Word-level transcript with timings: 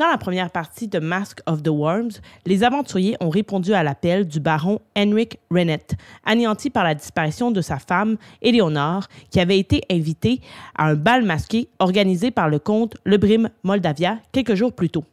Dans 0.00 0.08
la 0.08 0.16
première 0.16 0.50
partie 0.50 0.88
de 0.88 0.98
Mask 0.98 1.40
of 1.44 1.62
the 1.62 1.68
Worms, 1.68 2.22
les 2.46 2.64
aventuriers 2.64 3.18
ont 3.20 3.28
répondu 3.28 3.74
à 3.74 3.82
l'appel 3.82 4.26
du 4.26 4.40
baron 4.40 4.78
Henrik 4.96 5.38
Rennet, 5.50 5.88
anéanti 6.24 6.70
par 6.70 6.84
la 6.84 6.94
disparition 6.94 7.50
de 7.50 7.60
sa 7.60 7.78
femme, 7.78 8.16
Éléonore, 8.40 9.08
qui 9.28 9.40
avait 9.40 9.58
été 9.58 9.82
invitée 9.90 10.40
à 10.74 10.86
un 10.86 10.94
bal 10.94 11.22
masqué 11.22 11.68
organisé 11.80 12.30
par 12.30 12.48
le 12.48 12.58
comte 12.58 12.96
Lebrim 13.04 13.50
Moldavia 13.62 14.16
quelques 14.32 14.54
jours 14.54 14.72
plus 14.72 14.88
tôt. 14.88 15.04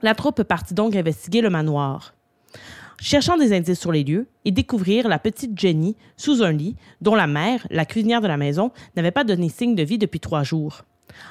La 0.00 0.14
troupe 0.14 0.44
partit 0.44 0.72
donc 0.72 0.96
investiguer 0.96 1.42
le 1.42 1.50
manoir. 1.50 2.14
Cherchant 3.02 3.36
des 3.36 3.52
indices 3.52 3.80
sur 3.80 3.92
les 3.92 4.02
lieux, 4.02 4.28
ils 4.46 4.54
découvrirent 4.54 5.08
la 5.08 5.18
petite 5.18 5.60
Jenny 5.60 5.94
sous 6.16 6.42
un 6.42 6.52
lit 6.52 6.74
dont 7.02 7.14
la 7.14 7.26
mère, 7.26 7.66
la 7.68 7.84
cuisinière 7.84 8.22
de 8.22 8.28
la 8.28 8.38
maison, 8.38 8.72
n'avait 8.96 9.10
pas 9.10 9.24
donné 9.24 9.50
signe 9.50 9.74
de 9.74 9.82
vie 9.82 9.98
depuis 9.98 10.20
trois 10.20 10.42
jours. 10.42 10.84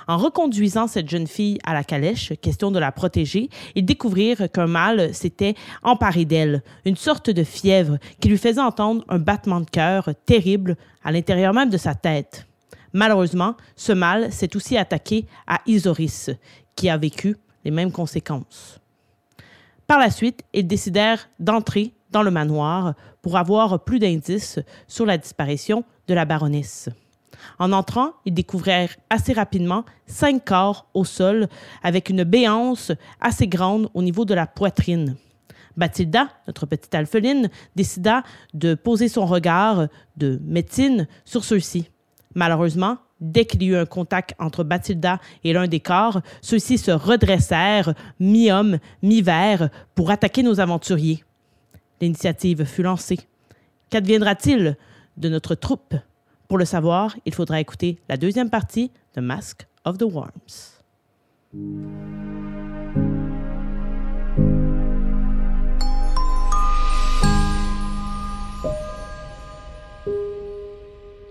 En 0.07 0.17
reconduisant 0.17 0.87
cette 0.87 1.09
jeune 1.09 1.27
fille 1.27 1.59
à 1.63 1.73
la 1.73 1.83
calèche, 1.83 2.33
question 2.41 2.71
de 2.71 2.79
la 2.79 2.91
protéger, 2.91 3.49
ils 3.75 3.85
découvrirent 3.85 4.51
qu'un 4.51 4.67
mâle 4.67 5.13
s'était 5.13 5.55
emparé 5.83 6.25
d'elle, 6.25 6.63
une 6.85 6.95
sorte 6.95 7.29
de 7.29 7.43
fièvre 7.43 7.97
qui 8.19 8.29
lui 8.29 8.37
faisait 8.37 8.61
entendre 8.61 9.03
un 9.09 9.19
battement 9.19 9.61
de 9.61 9.69
cœur 9.69 10.09
terrible 10.25 10.75
à 11.03 11.11
l'intérieur 11.11 11.53
même 11.53 11.69
de 11.69 11.77
sa 11.77 11.95
tête. 11.95 12.45
Malheureusement, 12.93 13.55
ce 13.75 13.91
mâle 13.91 14.31
s'est 14.31 14.55
aussi 14.55 14.77
attaqué 14.77 15.25
à 15.47 15.59
Isoris, 15.65 16.31
qui 16.75 16.89
a 16.89 16.97
vécu 16.97 17.35
les 17.63 17.71
mêmes 17.71 17.91
conséquences. 17.91 18.79
Par 19.85 19.99
la 19.99 20.09
suite, 20.09 20.43
ils 20.53 20.67
décidèrent 20.67 21.29
d'entrer 21.39 21.93
dans 22.11 22.23
le 22.23 22.31
manoir 22.31 22.93
pour 23.21 23.37
avoir 23.37 23.83
plus 23.83 23.99
d'indices 23.99 24.59
sur 24.87 25.05
la 25.05 25.17
disparition 25.17 25.83
de 26.07 26.13
la 26.13 26.25
baronesse. 26.25 26.89
En 27.57 27.71
entrant, 27.71 28.11
ils 28.25 28.33
découvrirent 28.33 28.95
assez 29.09 29.33
rapidement 29.33 29.85
cinq 30.05 30.45
corps 30.45 30.87
au 30.93 31.05
sol 31.05 31.47
avec 31.83 32.09
une 32.09 32.23
béance 32.23 32.91
assez 33.21 33.47
grande 33.47 33.89
au 33.93 34.01
niveau 34.01 34.25
de 34.25 34.33
la 34.33 34.47
poitrine. 34.47 35.15
Bathilda, 35.77 36.29
notre 36.47 36.65
petite 36.65 36.93
alpheline, 36.93 37.49
décida 37.75 38.23
de 38.53 38.75
poser 38.75 39.07
son 39.07 39.25
regard 39.25 39.87
de 40.17 40.39
médecine 40.43 41.07
sur 41.23 41.43
ceux-ci. 41.45 41.89
Malheureusement, 42.35 42.97
dès 43.21 43.45
qu'il 43.45 43.63
y 43.63 43.67
eut 43.67 43.77
un 43.77 43.85
contact 43.85 44.35
entre 44.39 44.63
Bathilda 44.63 45.19
et 45.43 45.53
l'un 45.53 45.67
des 45.67 45.79
corps, 45.79 46.21
ceux-ci 46.41 46.77
se 46.77 46.91
redressèrent, 46.91 47.93
mi-homme, 48.19 48.79
mi-vert, 49.01 49.69
pour 49.95 50.11
attaquer 50.11 50.43
nos 50.43 50.59
aventuriers. 50.59 51.23
L'initiative 52.01 52.65
fut 52.65 52.83
lancée. 52.83 53.19
Qu'adviendra-t-il 53.89 54.77
de 55.17 55.29
notre 55.29 55.55
troupe? 55.55 55.95
Pour 56.49 56.57
le 56.57 56.65
savoir, 56.65 57.15
il 57.27 57.33
faudra 57.35 57.61
écouter 57.61 57.99
la 58.09 58.17
deuxième 58.17 58.49
partie 58.49 58.91
de 59.15 59.21
Mask 59.21 59.67
of 59.85 59.99
the 59.99 60.03
Worms. 60.03 60.79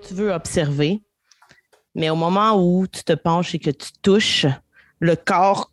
Tu 0.06 0.14
veux 0.14 0.30
observer, 0.30 1.02
mais 1.96 2.11
au 2.11 2.14
moment 2.14 2.55
où 2.55 2.86
tu 2.86 3.02
te 3.02 3.12
penches 3.12 3.56
et 3.56 3.58
que 3.58 3.70
tu 3.70 3.91
touches, 4.00 4.46
le 5.00 5.16
corps 5.16 5.72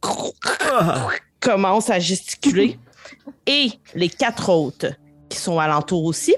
commence 1.40 1.92
à 1.92 2.00
gesticuler 2.00 2.80
et 3.46 3.70
les 3.94 4.10
quatre 4.10 4.50
autres 4.50 4.88
qui 5.30 5.38
sont 5.38 5.60
alentours 5.60 6.06
aussi. 6.06 6.36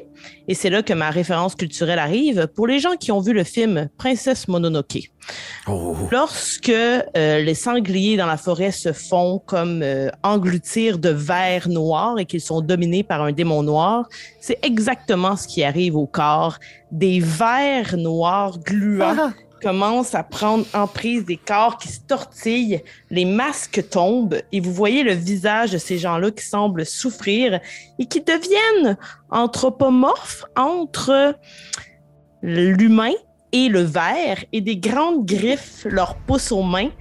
Et 0.48 0.54
c'est 0.54 0.70
là 0.70 0.82
que 0.82 0.94
ma 0.94 1.10
référence 1.10 1.56
culturelle 1.56 2.00
arrive 2.00 2.48
pour 2.56 2.68
les 2.68 2.80
gens 2.80 2.96
qui 2.96 3.12
ont 3.12 3.20
vu 3.20 3.34
le 3.34 3.44
film 3.44 3.90
Princesse 3.98 4.48
Mononoke. 4.48 5.10
Oh. 5.68 5.96
Lorsque 6.12 6.70
euh, 6.70 7.04
les 7.16 7.54
sangliers 7.54 8.16
dans 8.18 8.26
la 8.26 8.38
forêt 8.38 8.72
se 8.72 8.94
font 8.94 9.42
comme 9.46 9.82
euh, 9.84 10.10
engloutir 10.24 10.98
de 11.00 11.10
vers 11.10 11.68
noirs 11.68 12.20
et 12.20 12.26
qu'ils 12.26 12.42
sont 12.42 12.62
dominés 12.62 13.04
par 13.04 13.22
un 13.22 13.32
démon 13.32 13.64
noir, 13.64 14.08
c'est 14.40 14.60
exactement 14.62 15.36
ce 15.36 15.48
qui 15.48 15.64
arrive 15.64 15.96
au 15.96 16.08
corps. 16.08 16.58
Des 16.92 17.20
vers 17.20 17.98
noirs 17.98 18.60
gluants 18.60 19.34
commencent 19.62 20.16
à 20.16 20.24
prendre 20.24 20.66
emprise 20.74 21.26
des 21.26 21.38
corps 21.38 21.78
qui 21.78 21.88
se 21.88 22.00
tortillent, 22.02 22.82
les 23.10 23.26
masques 23.26 23.90
tombent 23.90 24.42
et 24.52 24.60
vous 24.60 24.74
voyez 24.74 25.04
le 25.04 25.14
visage 25.14 25.72
de 25.72 25.78
ces 25.78 25.98
gens-là 25.98 26.32
qui 26.32 26.46
semblent 26.46 26.86
souffrir 26.86 27.60
et 28.00 28.06
qui 28.06 28.22
deviennent 28.22 28.98
anthropomorphes 29.30 30.46
entre 30.56 31.36
l'humain 32.42 33.14
et 33.52 33.70
le 33.70 33.82
verre 33.82 34.44
et 34.52 34.62
des 34.62 34.78
grandes 34.78 35.26
griffes 35.26 35.86
leur 35.86 36.16
poussent 36.16 36.52
aux 36.52 36.64
mains 36.64 36.92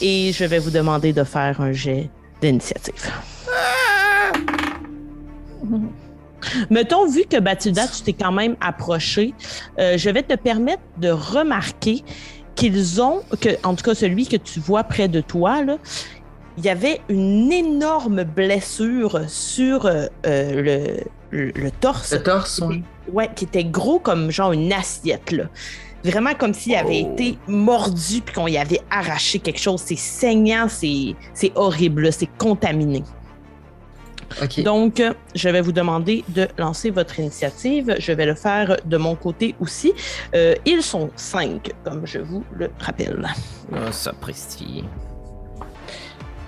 et 0.00 0.32
je 0.32 0.44
vais 0.44 0.58
vous 0.58 0.70
demander 0.70 1.12
de 1.12 1.24
faire 1.24 1.60
un 1.60 1.72
jet 1.72 2.10
d'initiative. 2.40 3.12
Mettons, 6.70 7.08
vu 7.08 7.24
que 7.28 7.38
Bathilda, 7.38 7.86
tu 7.88 8.02
t'es 8.02 8.12
quand 8.12 8.32
même 8.32 8.56
approché, 8.60 9.34
euh, 9.78 9.96
je 9.98 10.10
vais 10.10 10.22
te 10.22 10.34
permettre 10.34 10.82
de 10.98 11.10
remarquer 11.10 12.04
qu'ils 12.54 13.00
ont, 13.00 13.22
que, 13.40 13.50
en 13.64 13.74
tout 13.74 13.84
cas 13.84 13.94
celui 13.94 14.26
que 14.26 14.36
tu 14.36 14.60
vois 14.60 14.84
près 14.84 15.08
de 15.08 15.20
toi, 15.20 15.62
là, 15.64 15.76
il 16.58 16.64
y 16.64 16.68
avait 16.68 17.00
une 17.08 17.50
énorme 17.52 18.24
blessure 18.24 19.20
sur 19.28 19.86
euh, 19.86 20.06
euh, 20.26 21.00
le, 21.30 21.52
le, 21.54 21.70
torse. 21.70 22.12
Le 22.12 22.22
torse, 22.22 22.60
oui. 22.66 22.82
Ouais, 23.12 23.30
qui 23.34 23.44
était 23.44 23.64
gros 23.64 23.98
comme 23.98 24.30
genre 24.30 24.52
une 24.52 24.72
assiette, 24.72 25.32
là. 25.32 25.44
Vraiment 26.04 26.32
comme 26.34 26.54
s'il 26.54 26.74
avait 26.74 27.04
Oh. 27.06 27.12
été 27.12 27.38
mordu 27.46 28.22
puis 28.24 28.34
qu'on 28.34 28.46
y 28.46 28.56
avait 28.56 28.80
arraché 28.90 29.38
quelque 29.38 29.60
chose. 29.60 29.82
C'est 29.84 29.98
saignant, 29.98 30.66
c'est 30.68 31.14
horrible, 31.54 32.10
c'est 32.12 32.28
contaminé. 32.38 33.02
Donc, 34.62 35.02
je 35.34 35.48
vais 35.48 35.60
vous 35.60 35.72
demander 35.72 36.24
de 36.28 36.48
lancer 36.58 36.90
votre 36.90 37.18
initiative. 37.18 37.94
Je 37.98 38.12
vais 38.12 38.26
le 38.26 38.34
faire 38.34 38.76
de 38.84 38.96
mon 38.96 39.14
côté 39.16 39.54
aussi. 39.60 39.92
Euh, 40.34 40.54
ils 40.64 40.82
sont 40.82 41.10
cinq, 41.16 41.72
comme 41.84 42.06
je 42.06 42.18
vous 42.18 42.44
le 42.54 42.70
rappelle. 42.80 43.26
Ah, 43.74 43.90
sapristi. 43.92 44.84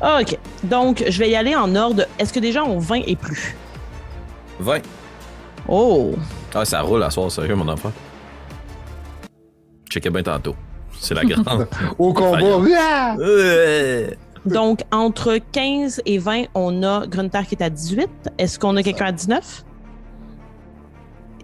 OK. 0.00 0.38
Donc, 0.64 1.04
je 1.08 1.18
vais 1.18 1.30
y 1.30 1.36
aller 1.36 1.54
en 1.54 1.74
ordre. 1.76 2.06
Est-ce 2.18 2.32
que 2.32 2.40
des 2.40 2.52
gens 2.52 2.66
ont 2.66 2.78
20 2.78 3.02
et 3.06 3.16
plus? 3.16 3.56
20. 4.60 4.80
Oh! 5.68 6.14
Ah, 6.54 6.64
ça 6.64 6.80
roule 6.82 7.02
à 7.02 7.10
soir, 7.10 7.30
sérieux, 7.30 7.54
mon 7.54 7.68
enfant. 7.68 7.92
Checkais 9.90 10.10
bien 10.10 10.22
tantôt. 10.22 10.56
C'est 10.98 11.14
la 11.14 11.24
grande. 11.24 11.68
Au 11.98 12.12
combat. 12.12 13.16
Donc, 14.46 14.80
entre 14.90 15.38
15 15.52 16.02
et 16.04 16.18
20, 16.18 16.44
on 16.54 16.82
a 16.82 17.06
Grunter 17.06 17.42
qui 17.48 17.54
est 17.54 17.62
à 17.62 17.70
18. 17.70 18.08
Est-ce 18.38 18.58
qu'on 18.58 18.76
a 18.76 18.82
quelqu'un 18.82 19.06
à 19.06 19.12
19? 19.12 19.64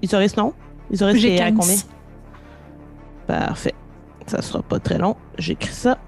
Isoris, 0.03 0.37
non? 0.37 0.53
Isoris, 0.91 1.17
J'ai 1.21 1.37
c'est 1.37 1.43
à 1.43 1.51
15. 1.51 1.59
combien? 1.59 1.77
Parfait. 3.27 3.75
Ça 4.27 4.43
sera 4.43 4.63
pas 4.63 4.79
très 4.81 4.99
long. 4.99 5.17
J'écris 5.39 5.73
ça. 5.73 5.99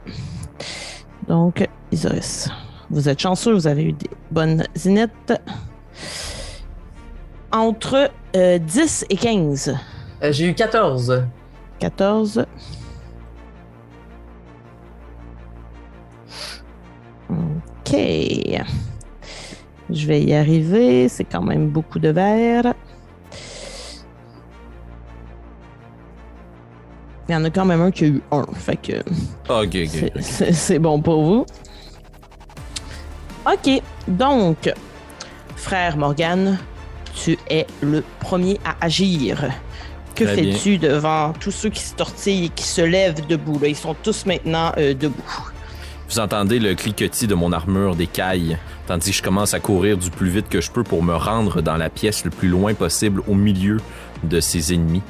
Donc, 1.29 1.67
Isoris. 1.93 2.49
Vous 2.91 3.09
êtes 3.09 3.21
chanceux, 3.21 3.53
vous 3.53 3.67
avez 3.69 3.85
eu 3.85 3.93
des 3.93 4.11
bonnes 4.31 4.65
zinettes. 4.77 5.41
Entre 7.53 8.11
euh, 8.37 8.59
10 8.59 9.07
et 9.11 9.17
15. 9.17 9.77
Euh, 10.23 10.33
J'ai 10.33 10.49
eu 10.49 10.55
14. 10.55 11.25
14. 11.79 12.45
OK. 17.93 18.63
Je 19.91 20.07
vais 20.07 20.23
y 20.23 20.35
arriver. 20.35 21.09
C'est 21.09 21.25
quand 21.25 21.43
même 21.43 21.69
beaucoup 21.69 21.99
de 21.99 22.09
verre. 22.11 22.75
Il 27.29 27.33
y 27.33 27.37
en 27.37 27.45
a 27.45 27.51
quand 27.51 27.65
même 27.65 27.81
un 27.81 27.91
qui 27.91 28.05
a 28.05 28.09
eu 28.09 28.23
un. 28.33 28.45
Fait 28.55 28.77
que 28.77 28.99
Ok, 29.49 29.67
ok. 29.75 29.89
c'est- 29.89 30.13
c'est 30.21 30.53
c'est 30.53 30.79
bon 30.79 31.01
pour 31.01 31.23
vous. 31.25 31.47
OK. 33.47 33.83
Donc, 34.09 34.73
frère 35.57 35.97
Morgan, 35.97 36.59
tu 37.15 37.39
es 37.49 37.67
le 37.83 38.03
premier 38.19 38.59
à 38.65 38.85
agir. 38.85 39.49
Que 40.15 40.25
fais-tu 40.27 40.77
devant 40.79 41.33
tous 41.33 41.53
ceux 41.53 41.71
qui 41.71 41.83
se 41.83 41.95
tortillent 41.95 42.47
et 42.47 42.49
qui 42.51 42.65
se 42.65 42.83
lèvent 42.83 43.25
debout? 43.27 43.59
Là? 43.61 43.69
Ils 43.69 43.77
sont 43.77 43.95
tous 43.95 44.27
maintenant 44.27 44.73
euh, 44.77 44.93
debout. 44.93 45.23
Vous 46.11 46.19
entendez 46.19 46.59
le 46.59 46.75
cliquetis 46.75 47.29
de 47.29 47.37
mon 47.37 47.53
armure 47.53 47.95
d'écaille, 47.95 48.59
tandis 48.89 49.13
que 49.13 49.17
je 49.19 49.23
commence 49.23 49.55
à 49.55 49.61
courir 49.61 49.97
du 49.97 50.11
plus 50.11 50.29
vite 50.29 50.49
que 50.49 50.61
je 50.61 50.69
peux 50.69 50.83
pour 50.83 51.05
me 51.05 51.15
rendre 51.15 51.63
dans 51.63 51.77
la 51.77 51.89
pièce 51.89 52.25
le 52.25 52.33
plus 52.33 52.49
loin 52.49 52.75
possible 52.75 53.23
au 53.29 53.35
milieu 53.35 53.77
de 54.25 54.41
ses 54.41 54.75
ennemis, 54.75 55.03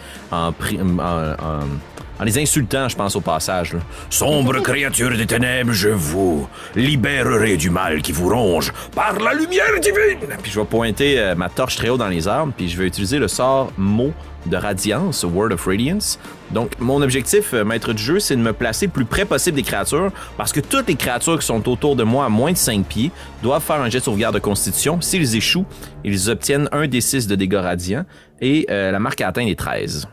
En 2.20 2.24
les 2.24 2.38
insultant, 2.38 2.86
je 2.86 2.96
pense 2.96 3.16
au 3.16 3.22
passage. 3.22 3.72
là. 3.72 3.80
Sombre 4.10 4.60
créature 4.60 5.16
des 5.16 5.24
ténèbres, 5.24 5.72
je 5.72 5.88
vous 5.88 6.46
libérerai 6.76 7.56
du 7.56 7.70
mal 7.70 8.02
qui 8.02 8.12
vous 8.12 8.28
ronge 8.28 8.74
par 8.94 9.18
la 9.18 9.32
lumière 9.32 9.80
divine. 9.80 10.28
Puis 10.42 10.52
je 10.52 10.60
vais 10.60 10.66
pointer 10.66 11.18
euh, 11.18 11.34
ma 11.34 11.48
torche 11.48 11.76
très 11.76 11.88
haut 11.88 11.96
dans 11.96 12.08
les 12.08 12.28
arbres, 12.28 12.52
puis 12.54 12.68
je 12.68 12.76
vais 12.76 12.86
utiliser 12.86 13.18
le 13.18 13.26
sort 13.26 13.72
mot 13.78 14.12
de 14.44 14.54
radiance, 14.54 15.24
Word 15.24 15.52
of 15.52 15.64
Radiance. 15.64 16.18
Donc, 16.50 16.72
mon 16.78 17.00
objectif, 17.00 17.54
euh, 17.54 17.64
maître 17.64 17.94
du 17.94 18.02
jeu, 18.02 18.20
c'est 18.20 18.36
de 18.36 18.42
me 18.42 18.52
placer 18.52 18.84
le 18.84 18.92
plus 18.92 19.06
près 19.06 19.24
possible 19.24 19.56
des 19.56 19.62
créatures, 19.62 20.12
parce 20.36 20.52
que 20.52 20.60
toutes 20.60 20.88
les 20.88 20.96
créatures 20.96 21.38
qui 21.38 21.46
sont 21.46 21.66
autour 21.70 21.96
de 21.96 22.02
moi 22.02 22.26
à 22.26 22.28
moins 22.28 22.52
de 22.52 22.58
5 22.58 22.84
pieds 22.84 23.10
doivent 23.42 23.62
faire 23.62 23.80
un 23.80 23.88
jet 23.88 24.00
de 24.00 24.04
sauvegarde 24.04 24.34
de 24.34 24.40
constitution. 24.40 25.00
S'ils 25.00 25.36
échouent, 25.36 25.66
ils 26.04 26.28
obtiennent 26.28 26.68
un 26.72 26.86
des 26.86 27.00
6 27.00 27.28
de 27.28 27.34
dégâts 27.34 27.54
radiants, 27.54 28.04
et 28.42 28.66
euh, 28.68 28.90
la 28.90 28.98
marque 28.98 29.22
à 29.22 29.28
atteindre 29.28 29.48
est 29.50 29.58
13. 29.58 30.06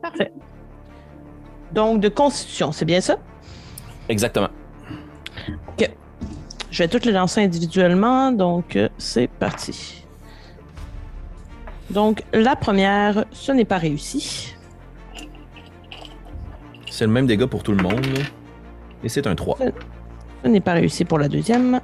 Parfait. 0.00 0.32
Donc, 1.74 2.00
de 2.00 2.08
constitution, 2.08 2.72
c'est 2.72 2.84
bien 2.84 3.00
ça? 3.00 3.18
Exactement. 4.08 4.48
Je 6.74 6.82
vais 6.82 6.88
toutes 6.88 7.04
les 7.04 7.12
lancer 7.12 7.40
individuellement, 7.40 8.32
donc 8.32 8.74
euh, 8.74 8.88
c'est 8.98 9.28
parti. 9.28 10.04
Donc, 11.90 12.24
la 12.32 12.56
première, 12.56 13.26
ce 13.30 13.52
n'est 13.52 13.64
pas 13.64 13.78
réussi. 13.78 14.56
C'est 16.90 17.06
le 17.06 17.12
même 17.12 17.28
dégât 17.28 17.46
pour 17.46 17.62
tout 17.62 17.70
le 17.70 17.80
monde. 17.80 18.04
Et 19.04 19.08
c'est 19.08 19.28
un 19.28 19.36
3. 19.36 19.58
Ce 20.42 20.48
n'est 20.48 20.60
pas 20.60 20.72
réussi 20.72 21.04
pour 21.04 21.20
la 21.20 21.28
deuxième. 21.28 21.80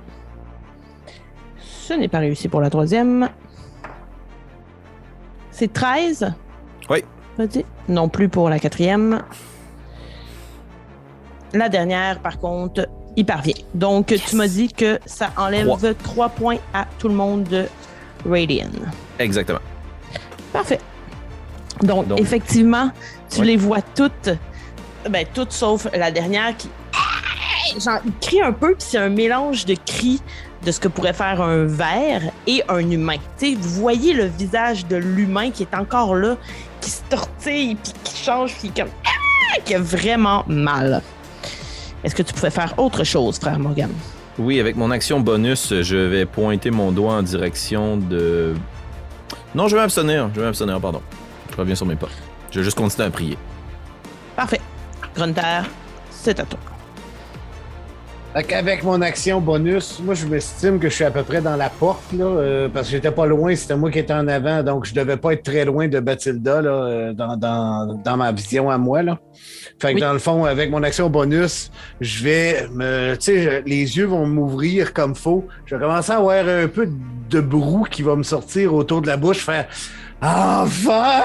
Ce 1.57 1.95
n'est 1.95 2.09
pas 2.09 2.19
réussi 2.19 2.49
pour 2.49 2.61
la 2.61 2.69
troisième. 2.69 3.29
C'est 5.53 5.73
13? 5.73 6.33
Oui. 6.89 7.05
Vas-y. 7.39 7.65
Non 7.89 8.09
plus 8.09 8.29
pour 8.29 8.51
la 8.51 8.59
quatrième. 8.59 9.23
La 11.53 11.69
dernière, 11.69 12.21
par 12.21 12.39
contre, 12.39 12.89
y 13.17 13.25
parvient. 13.25 13.55
Donc, 13.75 14.15
tu 14.27 14.37
m'as 14.37 14.49
dit 14.49 14.73
que 14.73 14.99
ça 15.07 15.31
enlève 15.37 15.67
Trois. 15.67 15.95
3 15.95 16.29
points 16.31 16.59
à 16.73 16.87
tout 16.99 17.09
le 17.09 17.15
monde 17.15 17.45
de 17.45 17.67
Radiant. 18.29 18.69
Exactement. 19.19 19.59
Parfait. 20.53 20.79
Donc, 21.83 22.09
Donc- 22.09 22.21
effectivement, 22.21 22.91
tu 23.29 23.43
les 23.43 23.57
vois 23.57 23.81
toutes, 23.83 24.31
ben, 25.09 25.27
toutes 25.33 25.53
sauf 25.53 25.87
la 25.95 26.11
dernière 26.11 26.57
qui. 26.57 26.69
Genre, 27.79 28.01
il 28.05 28.13
crie 28.21 28.43
un 28.43 28.53
peu, 28.53 28.75
puis 28.75 28.87
c'est 28.89 28.99
un 28.99 29.09
mélange 29.09 29.65
de 29.65 29.75
cris 29.75 30.21
de 30.65 30.73
ce 30.73 30.81
que 30.81 30.89
pourrait 30.89 31.13
faire 31.13 31.41
un 31.41 31.65
ver 31.65 32.21
et 32.47 32.63
un 32.69 32.91
humain. 32.91 33.17
Tu 33.39 33.53
sais, 33.53 33.59
vous 33.59 33.71
voyez 33.81 34.13
le 34.13 34.25
visage 34.27 34.87
de 34.87 34.97
l'humain 34.97 35.51
qui 35.51 35.63
est 35.63 35.75
encore 35.75 36.15
là, 36.17 36.37
qui 36.81 36.91
se 36.91 37.01
tortille, 37.09 37.77
puis 37.77 37.93
qui 38.05 38.25
change, 38.25 38.55
puis 38.59 38.71
comme. 38.71 38.89
Ah! 39.07 39.61
qui 39.65 39.75
a 39.75 39.81
vraiment 39.81 40.45
mal. 40.47 41.03
Est-ce 42.03 42.15
que 42.15 42.23
tu 42.23 42.33
pouvais 42.33 42.51
faire 42.51 42.75
autre 42.79 43.05
chose, 43.05 43.39
frère 43.39 43.59
Morgan? 43.59 43.91
Oui, 44.39 44.59
avec 44.59 44.77
mon 44.77 44.91
action 44.91 45.21
bonus, 45.21 45.75
je 45.83 45.97
vais 45.97 46.25
pointer 46.25 46.71
mon 46.71 46.93
doigt 46.93 47.15
en 47.15 47.23
direction 47.23 47.97
de. 47.97 48.55
Non, 49.55 49.69
je 49.69 49.77
vais 49.77 49.83
m'abstenir. 49.83 50.31
Je 50.35 50.41
vais 50.41 50.47
m'abstenir, 50.47 50.81
pardon. 50.81 51.03
Je 51.51 51.57
reviens 51.57 51.75
sur 51.75 51.87
mes 51.87 51.97
pas. 51.97 52.09
Je 52.51 52.61
vais 52.61 52.65
juste 52.65 52.79
continuer 52.79 53.09
à 53.09 53.11
prier. 53.11 53.37
Parfait. 54.37 54.61
Grunter, 55.15 55.63
c'est 56.11 56.39
à 56.41 56.45
toi. 56.45 56.59
Fait 58.33 58.45
qu'avec 58.45 58.85
mon 58.85 59.03
action 59.03 59.41
bonus, 59.41 59.99
moi 60.05 60.15
je 60.15 60.25
m'estime 60.25 60.79
que 60.79 60.89
je 60.89 60.95
suis 60.95 61.05
à 61.05 61.11
peu 61.11 61.25
près 61.25 61.41
dans 61.41 61.57
la 61.57 61.69
porte, 61.69 62.13
là, 62.13 62.25
euh, 62.27 62.69
parce 62.69 62.87
que 62.87 62.93
j'étais 62.93 63.11
pas 63.11 63.27
loin, 63.27 63.57
c'était 63.57 63.75
moi 63.75 63.91
qui 63.91 63.99
étais 63.99 64.13
en 64.13 64.29
avant, 64.29 64.63
donc 64.63 64.85
je 64.87 64.95
devais 64.95 65.17
pas 65.17 65.33
être 65.33 65.43
très 65.43 65.65
loin 65.65 65.89
de 65.89 65.99
Bathilda 65.99 66.63
là, 66.63 66.71
euh, 66.71 67.13
dans, 67.13 67.37
dans, 67.37 68.01
dans 68.05 68.17
ma 68.17 68.31
vision 68.31 68.71
à 68.71 68.79
moi. 68.79 69.03
Là. 69.03 69.19
Fait 69.81 69.89
que 69.91 69.95
Oui. 69.95 70.01
dans 70.01 70.13
le 70.13 70.21
fond, 70.21 70.45
avec 70.45 70.71
mon 70.71 70.85
action 70.85 71.11
bonus, 71.11 71.73
je 72.01 72.23
vais 72.23 72.69
me. 72.73 73.15
Tu 73.17 73.33
sais, 73.33 73.63
les 73.67 73.97
yeux 73.97 74.07
vont 74.07 74.27
m'ouvrir 74.27 74.93
comme 74.93 75.17
faut. 75.17 75.49
Je 75.67 75.75
vais 75.75 75.81
commencer 75.81 76.13
à 76.13 76.19
avoir 76.19 76.47
un 76.47 76.69
peu 76.69 76.89
de 77.31 77.41
brou 77.41 77.85
qui 77.91 78.03
va 78.03 78.15
me 78.15 78.23
sortir 78.23 78.75
autour 78.75 79.03
de 79.03 79.09
la 79.09 79.17
bouche, 79.17 79.45
faire. 79.45 79.67
Enfin! 80.23 81.23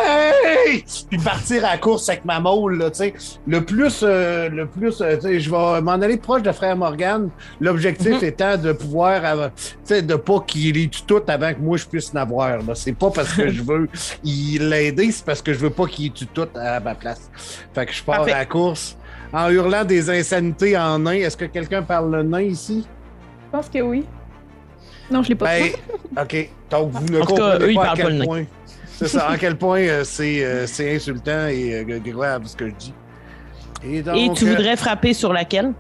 Puis 1.10 1.18
partir 1.18 1.66
à 1.66 1.72
la 1.72 1.78
course 1.78 2.08
avec 2.10 2.24
ma 2.24 2.40
moule, 2.40 2.78
là, 2.78 2.90
tu 2.92 2.98
sais. 2.98 3.14
Le 3.46 3.62
plus, 3.64 4.00
euh, 4.04 4.48
le 4.50 4.66
plus, 4.68 5.02
euh, 5.02 5.16
tu 5.16 5.22
sais, 5.24 5.40
je 5.40 5.50
vais 5.52 5.82
m'en 5.82 5.92
aller 5.94 6.18
proche 6.18 6.44
de 6.44 6.52
frère 6.54 6.78
Morgan. 6.78 7.30
L'objectif 7.60 8.22
Mhm. 8.22 8.24
étant 8.24 8.58
de 8.58 8.72
pouvoir, 8.72 9.22
euh, 9.26 9.50
tu 9.58 9.74
sais, 9.84 10.02
de 10.02 10.16
pas 10.16 10.40
qu'il 10.48 10.90
tue 10.90 11.02
tout 11.04 11.22
avant 11.28 11.54
que 11.54 11.60
moi 11.60 11.78
je 11.78 11.86
puisse 11.86 12.14
n'avoir. 12.14 12.60
là. 12.60 12.74
C'est 12.76 12.94
pas 12.94 13.10
parce 13.12 13.34
que 13.34 13.50
je 13.50 13.62
veux 13.68 13.90
l'aider, 14.24 15.12
c'est 15.12 15.26
parce 15.26 15.42
que 15.42 15.52
je 15.54 15.60
veux 15.60 15.70
pas 15.70 15.88
qu'il 15.88 16.12
tue 16.14 16.28
tout 16.28 16.48
à 16.56 16.80
ma 16.80 16.96
place. 16.96 17.30
Fait 17.74 17.86
que 17.86 17.94
je 17.94 18.02
pars 18.04 18.18
Parfait. 18.18 18.32
à 18.32 18.38
la 18.40 18.46
course 18.46 18.98
en 19.34 19.50
hurlant 19.50 19.84
des 19.84 20.10
insanités 20.10 20.78
en 20.78 21.00
nain. 21.00 21.14
Est-ce 21.16 21.36
que 21.36 21.46
quelqu'un 21.46 21.82
parle 21.82 22.12
le 22.16 22.24
nain 22.24 22.42
ici? 22.42 22.86
Je 23.48 23.58
pense 23.58 23.68
que 23.70 23.80
oui. 23.80 24.06
Non, 25.12 25.22
je 25.22 25.30
l'ai 25.30 25.36
pas. 25.36 25.46
Ben, 25.46 25.72
OK. 26.20 26.50
Donc, 26.72 26.92
vous 26.92 27.06
ne 27.14 27.22
En 27.22 27.26
tout 27.26 27.36
cas, 27.36 27.52
comprenez 27.52 27.66
eux, 27.66 27.72
ils 27.72 27.76
pas 27.76 27.82
à 27.82 27.86
parlent 27.86 27.98
pas 27.98 28.04
quel 28.06 28.18
le 28.20 28.26
nain. 28.26 28.46
C'est 28.98 29.08
ça, 29.08 29.28
à 29.30 29.38
quel 29.38 29.58
point 29.58 29.82
euh, 29.82 30.04
c'est 30.04 30.44
euh, 30.44 30.66
c'est 30.68 30.96
insultant 30.96 31.48
et 31.48 31.74
euh, 31.88 32.00
grave 32.00 32.44
ce 32.46 32.56
que 32.56 32.68
je 32.70 32.74
dis. 32.76 32.94
Et, 33.84 34.02
donc, 34.02 34.16
Et 34.18 34.32
tu 34.34 34.46
voudrais 34.46 34.78
frapper 34.78 35.14
sur 35.14 35.34
laquelle? 35.34 35.74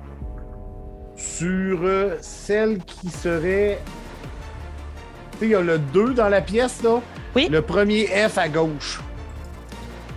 sur 1.15 1.79
celle 2.21 2.79
qui 2.79 3.09
serait. 3.09 3.79
Tu 5.33 5.39
sais, 5.39 5.45
il 5.45 5.50
y 5.51 5.56
a 5.56 5.62
le 5.62 5.77
2 5.79 6.13
dans 6.13 6.27
la 6.29 6.41
pièce, 6.41 6.83
là. 6.83 7.00
Oui. 7.35 7.47
Le 7.50 7.62
premier 7.62 8.06
F 8.07 8.38
à 8.38 8.50
gauche. 8.50 9.00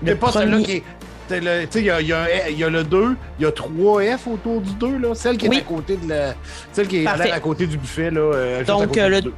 Mais 0.02 0.14
pas 0.16 0.28
premier- 0.28 0.44
celle-là 0.46 0.60
qui 0.62 0.72
est. 0.72 0.82
Tu 1.28 1.34
sais, 1.72 1.80
il 1.80 1.84
y 1.86 1.90
a, 1.90 2.00
y 2.00 2.12
a 2.12 2.48
y 2.50 2.70
le 2.70 2.82
2, 2.84 3.16
il 3.38 3.42
y 3.42 3.46
a 3.46 3.52
3 3.52 4.02
F 4.16 4.26
autour 4.26 4.60
du 4.60 4.72
2, 4.74 4.98
là. 4.98 5.14
Celle 5.14 5.36
qui 5.36 5.46
est 5.46 5.50
Oui. 5.50 5.58
à 5.58 5.60
côté 5.60 5.96
de 5.96 6.08
la. 6.08 6.34
Celle 6.72 6.88
qui 6.88 7.04
est 7.04 7.06
à 7.06 7.40
côté 7.40 7.66
du 7.68 7.76
buffet, 7.78 8.10
là. 8.10 8.62
Donc, 8.66 8.82
à 8.82 8.86
côté 8.86 9.04
du 9.04 9.10
le- 9.10 9.20
deux. 9.22 9.34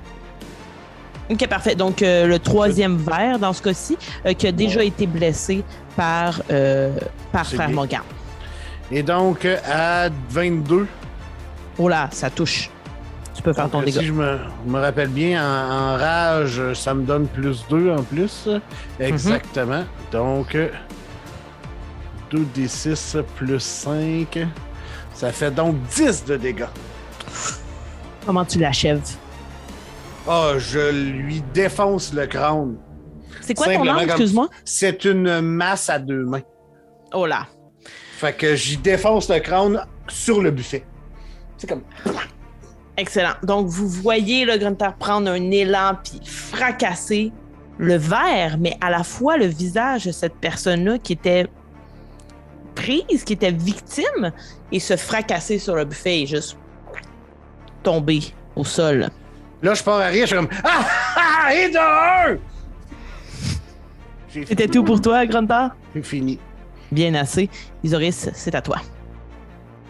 Ok, 1.30 1.46
parfait. 1.46 1.74
Donc, 1.76 2.02
euh, 2.02 2.26
le 2.26 2.38
troisième 2.38 2.96
verre, 2.96 3.38
dans 3.38 3.52
ce 3.52 3.62
cas-ci, 3.62 3.96
euh, 4.26 4.32
qui 4.34 4.46
a 4.48 4.52
déjà 4.52 4.82
été 4.82 5.06
blessé 5.06 5.62
par, 5.96 6.42
euh, 6.50 6.92
par 7.32 7.46
C'est 7.46 7.54
Frère 7.56 7.68
bien. 7.68 7.76
Morgan. 7.76 8.00
Et 8.90 9.02
donc, 9.02 9.44
euh, 9.44 9.56
à 9.70 10.08
22. 10.30 10.86
Oh 11.78 11.88
là, 11.88 12.08
ça 12.10 12.30
touche. 12.30 12.68
Tu 13.34 13.42
peux 13.42 13.52
faire 13.52 13.64
Donc, 13.68 13.72
ton 13.72 13.82
dégât. 13.82 14.00
Si 14.00 14.06
je 14.06 14.12
me, 14.12 14.38
me 14.66 14.80
rappelle 14.80 15.08
bien, 15.08 15.40
en, 15.40 15.94
en 15.94 15.96
rage, 15.96 16.60
ça 16.74 16.92
me 16.94 17.04
donne 17.04 17.26
plus 17.28 17.64
2 17.70 17.90
en 17.92 18.02
plus. 18.02 18.48
Exactement. 18.98 19.84
Donc, 20.10 20.56
2d6 22.32 23.22
plus 23.36 23.60
5. 23.60 24.46
Ça 25.14 25.30
fait 25.32 25.50
donc 25.50 25.76
10 25.94 26.24
de 26.24 26.36
dégâts. 26.36 26.66
Comment 28.26 28.44
tu 28.44 28.58
l'achèves? 28.58 29.00
Ah, 30.28 30.52
je 30.58 30.90
lui 30.92 31.42
défonce 31.54 32.12
le 32.12 32.26
crâne. 32.26 32.76
C'est 33.40 33.54
quoi 33.54 33.66
ton 33.74 33.86
arme, 33.86 34.00
excuse-moi? 34.00 34.48
C'est 34.64 35.04
une 35.04 35.40
masse 35.40 35.88
à 35.88 35.98
deux 35.98 36.24
mains. 36.24 36.42
Oh 37.12 37.26
là. 37.26 37.46
Fait 38.16 38.36
que 38.36 38.54
j'y 38.54 38.76
défonce 38.76 39.28
le 39.30 39.40
crâne 39.40 39.84
sur 40.08 40.42
le 40.42 40.50
buffet. 40.50 40.84
C'est 41.56 41.66
comme. 41.66 41.82
Excellent. 42.96 43.32
Donc, 43.42 43.66
vous 43.66 43.88
voyez 43.88 44.44
le 44.44 44.58
Grunter 44.58 44.90
prendre 44.98 45.30
un 45.30 45.50
élan 45.50 45.96
puis 46.04 46.20
fracasser 46.24 47.32
le 47.78 47.96
verre, 47.96 48.58
mais 48.58 48.76
à 48.82 48.90
la 48.90 49.02
fois 49.02 49.38
le 49.38 49.46
visage 49.46 50.04
de 50.04 50.12
cette 50.12 50.34
personne-là 50.34 50.98
qui 50.98 51.14
était 51.14 51.46
prise, 52.74 53.24
qui 53.24 53.32
était 53.32 53.52
victime, 53.52 54.32
et 54.70 54.80
se 54.80 54.96
fracasser 54.96 55.58
sur 55.58 55.74
le 55.76 55.86
buffet 55.86 56.20
et 56.20 56.26
juste 56.26 56.58
tomber 57.82 58.20
au 58.54 58.64
sol. 58.64 59.08
Là, 59.62 59.74
je 59.74 59.82
pars 59.82 60.00
à 60.00 60.06
rire, 60.06 60.22
je 60.22 60.26
suis 60.26 60.36
comme. 60.36 60.48
Ah! 60.64 60.86
ah 61.16 61.54
et 61.54 61.68
de 61.70 61.76
un! 62.34 62.38
J'ai 64.32 64.46
C'était 64.46 64.68
tout 64.68 64.84
pour 64.84 65.00
toi, 65.00 65.26
Grunter? 65.26 65.68
C'est 65.92 66.04
fini. 66.04 66.38
Bien 66.90 67.14
assez. 67.14 67.48
Isoris, 67.82 68.30
c'est 68.32 68.54
à 68.54 68.62
toi. 68.62 68.76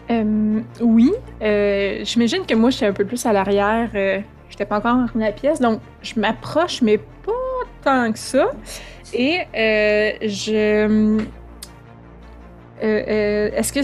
Euh, 0.09 0.59
oui. 0.81 1.11
Euh, 1.41 1.99
J'imagine 2.03 2.45
que 2.45 2.53
moi, 2.55 2.69
je 2.69 2.77
suis 2.77 2.85
un 2.85 2.91
peu 2.93 3.05
plus 3.05 3.25
à 3.25 3.33
l'arrière. 3.33 3.89
Euh, 3.95 4.19
J'étais 4.49 4.65
pas 4.65 4.77
encore 4.79 4.95
dans 4.95 5.09
la 5.15 5.31
pièce, 5.31 5.61
donc 5.61 5.79
je 6.01 6.19
m'approche, 6.19 6.81
mais 6.81 6.97
pas 6.97 7.31
tant 7.83 8.11
que 8.11 8.19
ça. 8.19 8.51
Et 9.13 9.37
euh, 9.55 10.11
je. 10.27 10.53
euh, 10.53 11.19
euh, 12.83 13.49
Est-ce 13.55 13.71
que. 13.71 13.79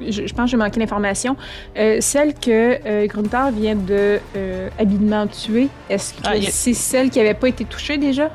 Je, 0.00 0.26
je 0.26 0.34
pense 0.34 0.46
que 0.46 0.50
j'ai 0.52 0.56
manqué 0.56 0.80
l'information. 0.80 1.36
Euh, 1.76 1.98
celle 2.00 2.34
que 2.34 2.78
euh, 2.86 3.06
vient 3.54 3.74
de 3.76 4.20
euh, 4.36 4.68
habilement 4.78 5.26
tuer, 5.26 5.68
est-ce 5.88 6.14
que 6.14 6.20
Ah, 6.24 6.36
il 6.36 6.44
c'est 6.50 6.74
celle 6.74 7.10
qui 7.10 7.20
avait 7.20 7.34
pas 7.34 7.48
été 7.48 7.64
touchée 7.64 7.96
déjà? 7.98 8.30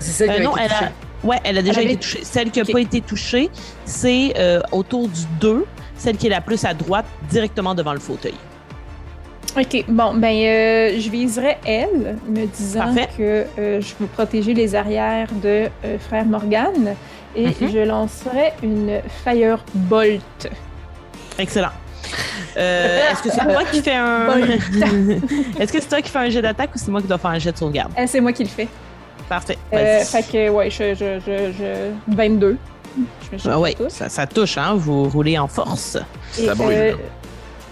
C'est 0.00 0.12
ça 0.12 0.32
qui 0.32 0.38
Euh, 0.40 0.42
a 0.42 0.44
non, 0.44 0.56
été 0.56 0.60
elle 0.64 0.68
touché. 0.70 0.84
a, 0.84 1.26
ouais, 1.26 1.36
elle 1.44 1.58
a 1.58 1.62
déjà 1.62 1.80
Elle 1.80 1.86
avait- 1.86 1.94
été 1.94 2.02
touchée. 2.02 2.20
Celle 2.22 2.50
qui 2.50 2.58
n'a 2.60 2.64
pas 2.70 2.80
été 2.80 3.00
touchée, 3.00 3.50
c'est 3.84 4.34
euh, 4.38 4.60
autour 4.72 5.08
du 5.08 5.20
2, 5.40 5.64
celle 5.96 6.16
qui 6.16 6.26
est 6.26 6.30
la 6.30 6.40
plus 6.42 6.64
à 6.64 6.74
droite, 6.74 7.06
directement 7.30 7.74
devant 7.74 7.92
le 7.94 8.00
fauteuil. 8.00 8.34
Ok, 9.58 9.84
bon, 9.88 10.12
ben, 10.14 10.34
euh, 10.36 11.00
je 11.00 11.08
viserais 11.08 11.56
elle, 11.64 12.18
me 12.28 12.44
disant 12.44 12.80
Parfait. 12.94 13.08
que 13.16 13.46
euh, 13.58 13.80
je 13.80 13.94
veux 13.98 14.06
protéger 14.06 14.52
les 14.52 14.74
arrières 14.74 15.28
de 15.42 15.68
euh, 15.84 15.98
frère 15.98 16.26
Morgan 16.26 16.94
Et 17.34 17.48
Mhm. 17.48 17.70
je 17.72 17.78
lancerai 17.86 18.52
une 18.62 19.00
Firebolt. 19.24 20.50
Excellent. 21.38 21.70
Euh, 22.56 23.10
Est-ce 23.10 23.22
que 23.22 23.30
c'est 23.30 23.42
toi 23.44 23.64
qui 23.64 23.82
fais 23.82 23.94
un. 23.94 24.28
Est-ce 25.58 25.72
que 25.72 25.80
c'est 25.80 25.88
toi 25.88 26.00
qui 26.00 26.10
fais 26.10 26.18
un 26.18 26.30
jet 26.30 26.40
d'attaque 26.42 26.70
ou 26.74 26.78
c'est 26.78 26.88
moi 26.90 27.00
qui 27.02 27.06
dois 27.08 27.18
faire 27.18 27.30
un 27.32 27.38
jet 27.38 27.52
de 27.52 27.56
sauvegarde? 27.58 27.92
Eh, 27.98 28.06
c'est 28.06 28.20
moi 28.20 28.32
qui 28.32 28.44
le 28.44 28.48
fais. 28.48 28.68
Parfait. 29.28 29.58
Euh, 29.72 30.00
fait 30.04 30.22
que, 30.22 30.48
ouais, 30.50 30.70
je, 30.70 30.94
je, 30.94 31.18
je, 31.20 31.52
je- 31.52 32.14
22. 32.14 32.56
Je 33.32 33.50
Ah 33.50 33.58
ouais, 33.58 33.76
ça, 33.88 34.08
ça 34.08 34.26
touche, 34.26 34.56
hein? 34.56 34.74
Vous 34.76 35.08
roulez 35.08 35.36
en 35.36 35.48
force. 35.48 35.98
Ça 36.30 36.52
euh. 36.60 36.94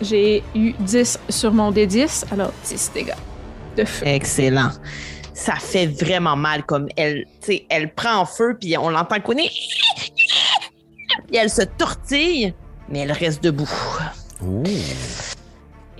J'ai 0.02 0.42
eu 0.54 0.72
10 0.80 1.18
sur 1.30 1.52
mon 1.52 1.70
D10, 1.70 2.24
alors 2.32 2.52
10 2.64 2.90
dégâts 2.92 3.14
de 3.76 3.84
feu. 3.84 4.06
Excellent. 4.06 4.70
Ça 5.32 5.54
fait 5.54 5.86
vraiment 5.86 6.36
mal 6.36 6.64
comme 6.64 6.88
elle, 6.96 7.24
tu 7.40 7.46
sais, 7.46 7.66
elle 7.70 7.92
prend 7.94 8.16
en 8.16 8.26
feu 8.26 8.56
puis 8.60 8.76
on 8.76 8.90
l'entend 8.90 9.20
couiner. 9.20 9.50
Puis 11.28 11.36
elle 11.36 11.50
se 11.50 11.62
tortille, 11.62 12.52
mais 12.88 13.00
elle 13.00 13.12
reste 13.12 13.42
debout. 13.42 13.70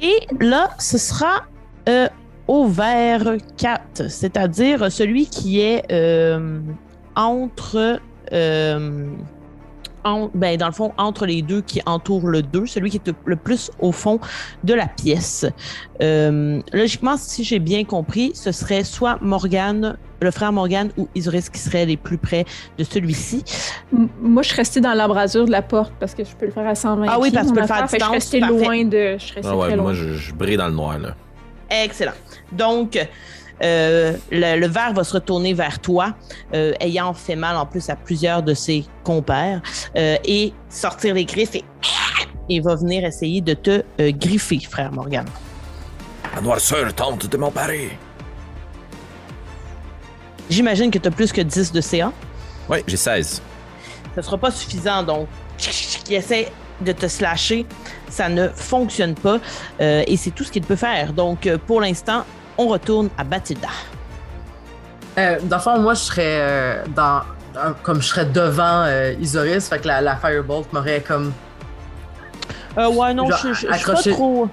Et 0.03 0.27
là, 0.41 0.71
ce 0.79 0.99
sera 0.99 1.45
euh, 1.89 2.09
au 2.47 2.67
vert 2.67 3.37
4, 3.57 4.11
c'est-à-dire 4.11 4.91
celui 4.91 5.27
qui 5.27 5.61
est 5.61 5.85
euh, 5.91 6.61
entre. 7.17 8.01
euh, 8.33 9.07
en- 10.05 10.31
ben, 10.35 10.57
dans 10.57 10.67
le 10.67 10.73
fond, 10.73 10.93
entre 10.99 11.27
les 11.27 11.43
deux 11.43 11.61
qui 11.63 11.81
entourent 11.87 12.29
le 12.29 12.43
2, 12.43 12.67
celui 12.67 12.91
qui 12.91 12.99
est 12.99 13.13
le 13.25 13.37
plus 13.37 13.71
au 13.79 13.93
fond 13.93 14.21
de 14.63 14.75
la 14.75 14.87
pièce. 14.87 15.47
Euh, 16.03 16.61
logiquement, 16.73 17.17
si 17.17 17.45
j'ai 17.45 17.59
bien 17.59 17.85
compris, 17.85 18.33
ce 18.35 18.53
serait 18.53 18.85
soit 18.85 19.19
Morgane, 19.21 19.97
le 20.21 20.31
frère 20.31 20.53
Morgane 20.53 20.91
ou 20.97 21.09
Isurus 21.15 21.49
qui 21.51 21.59
seraient 21.59 21.87
les 21.87 21.97
plus 21.97 22.19
près 22.19 22.45
de 22.79 22.85
celui-ci. 22.85 23.45
M- 23.93 24.09
Moi, 24.21 24.43
je 24.43 24.49
suis 24.49 24.57
restée 24.57 24.81
dans 24.81 24.95
l'embrasure 24.95 25.45
de 25.47 25.51
la 25.51 25.63
porte 25.63 25.93
parce 26.01 26.15
que 26.15 26.25
je 26.25 26.35
peux 26.35 26.47
le 26.47 26.53
faire 26.53 26.67
à 26.67 26.75
120 26.75 27.07
Ah 27.09 27.19
oui, 27.21 27.31
parce 27.31 27.45
que 27.47 27.51
tu 27.51 27.55
peux 27.55 27.61
le 27.61 27.67
faire 27.67 27.77
à 27.77 27.81
que 27.83 27.87
Je 27.87 27.91
suis 27.91 27.99
distance, 27.99 28.13
restée 28.15 28.41
parfait. 28.41 28.55
loin 28.65 28.85
de... 28.85 29.17
Je 29.19 29.25
suis 29.25 29.35
restée 29.35 29.51
Ah 29.53 29.57
ouais, 29.57 29.67
très 29.69 29.77
loin. 29.77 29.85
moi, 29.85 29.95
je, 29.95 30.15
je 30.15 30.33
brille 30.35 30.57
dans 30.57 30.69
le 30.69 30.75
noir, 30.75 30.99
là. 30.99 31.15
Excellent. 31.71 32.13
Donc, 32.53 32.99
euh, 33.63 34.15
le, 34.31 34.59
le 34.59 34.67
verre 34.67 34.93
va 34.93 35.05
se 35.05 35.13
retourner 35.13 35.55
vers 35.55 35.79
toi, 35.79 36.15
euh, 36.55 36.73
ayant 36.81 37.15
fait 37.15 37.37
mal 37.37 37.57
en 37.57 37.67
plus 37.67 37.89
à 37.89 37.97
plusieurs 37.97 38.43
de 38.43 38.55
ses 38.55 38.85
compères, 39.05 39.63
euh, 39.97 40.17
et 40.25 40.53
sortir 40.69 41.15
les 41.15 41.25
griffes 41.25 41.55
et, 41.55 41.65
et 42.49 42.61
va 42.61 42.75
venir 42.75 43.05
essayer 43.05 43.41
de 43.41 43.55
te 43.55 43.83
griffer, 44.11 44.61
frère 44.61 44.93
Morgan. 44.93 45.25
La 46.35 46.41
noirceur 46.41 46.93
tente 46.95 47.27
de 47.27 47.37
m'emparer. 47.37 47.97
J'imagine 50.51 50.91
que 50.91 50.99
tu 50.99 51.09
as 51.09 51.11
plus 51.11 51.33
que 51.33 51.41
10 51.41 51.73
de 51.73 51.81
CA. 51.81 52.13
Oui, 52.69 52.79
j'ai 52.87 52.97
16. 52.97 53.41
Ce 54.15 54.23
sera 54.23 54.37
pas 54.37 54.51
suffisant, 54.51 55.03
donc, 55.03 55.29
qui 55.57 56.15
essaie 56.15 56.53
de 56.81 56.93
te 56.93 57.07
slasher, 57.07 57.67
ça 58.09 58.29
ne 58.29 58.49
fonctionne 58.49 59.15
pas, 59.15 59.39
euh, 59.81 60.03
et 60.07 60.17
c'est 60.17 60.31
tout 60.31 60.45
ce 60.45 60.53
qu'il 60.53 60.63
peut 60.63 60.77
faire. 60.77 61.13
Donc, 61.13 61.49
pour 61.67 61.81
l'instant, 61.81 62.25
on 62.59 62.69
retourne 62.69 63.09
à 63.19 63.25
Bathilda. 63.25 63.69
Euh, 65.19 65.39
dans 65.45 65.57
le 65.57 65.63
fond, 65.63 65.79
moi, 65.79 65.95
je 65.95 66.01
serais 66.01 66.23
euh, 66.41 66.85
dans. 66.89 67.23
comme 67.83 68.01
je 68.03 68.09
serais 68.09 68.25
devant 68.27 68.85
euh, 68.87 69.15
Isoris, 69.21 69.69
fait 69.69 69.79
que 69.79 69.87
la, 69.89 70.01
la 70.01 70.17
Firebolt 70.17 70.73
m'aurait 70.73 71.01
comme. 71.01 71.33
Euh, 72.77 72.89
ouais, 72.91 73.15
non, 73.15 73.29
Genre, 73.31 73.39
je 73.39 73.53
je- 73.53 73.67
je 73.73 73.77
suis 73.77 73.85
pas 73.87 74.03
trop... 74.03 74.49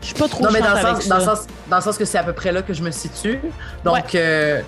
Je 0.00 0.06
suis 0.06 0.14
pas 0.14 0.28
trop 0.28 0.44
Non, 0.44 0.50
mais 0.52 0.60
dans 0.60 0.74
le, 0.74 0.80
sens, 0.80 1.08
dans, 1.08 1.16
le 1.16 1.22
sens, 1.24 1.46
dans 1.68 1.76
le 1.76 1.82
sens 1.82 1.96
que 1.98 2.04
c'est 2.04 2.18
à 2.18 2.22
peu 2.24 2.32
près 2.32 2.52
là 2.52 2.62
que 2.62 2.72
je 2.72 2.82
me 2.82 2.90
situe. 2.90 3.40
Donc, 3.84 4.14
euh, 4.14 4.60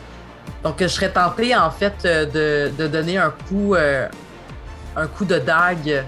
donc 0.65 0.77
je 0.81 0.87
serais 0.89 1.11
tentée, 1.11 1.55
en 1.57 1.71
fait, 1.71 1.95
de, 2.05 2.71
de 2.77 2.87
donner 2.89 3.19
un 3.19 3.31
coup, 3.49 3.75
un 4.97 5.07
coup 5.09 5.25
de 5.25 5.39
dague 5.39 6.05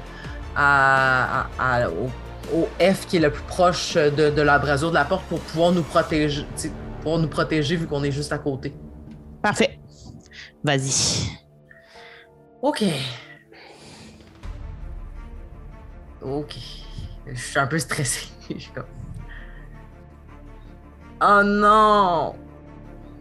à, 0.56 1.40
à- 1.42 1.46
à- 1.84 1.88
au, 1.88 2.08
au 2.52 2.68
F 2.80 3.06
qui 3.06 3.16
est 3.16 3.20
le 3.20 3.30
plus 3.30 3.42
proche 3.44 3.94
de, 3.94 4.30
de 4.30 4.42
la 4.42 4.58
brasure 4.58 4.90
de 4.90 4.94
la 4.94 5.04
porte 5.04 5.24
pour 5.26 5.40
pouvoir 5.40 5.72
nous 5.72 5.82
protéger, 5.82 6.44
pouvoir 7.00 7.18
nous 7.18 7.28
protéger 7.28 7.76
vu 7.76 7.86
qu'on 7.86 8.02
est 8.02 8.12
juste 8.12 8.32
à 8.32 8.38
côté. 8.38 8.74
Parfait. 9.42 9.78
Vas-y. 10.62 11.30
OK. 12.62 12.84
OK. 16.22 16.54
Je 17.26 17.40
suis 17.40 17.58
un 17.58 17.66
peu 17.66 17.78
stressé. 17.78 18.28
Je 18.50 18.58
suis 18.58 18.72
comme... 18.72 18.84
Oh 21.22 21.42
non! 21.44 22.34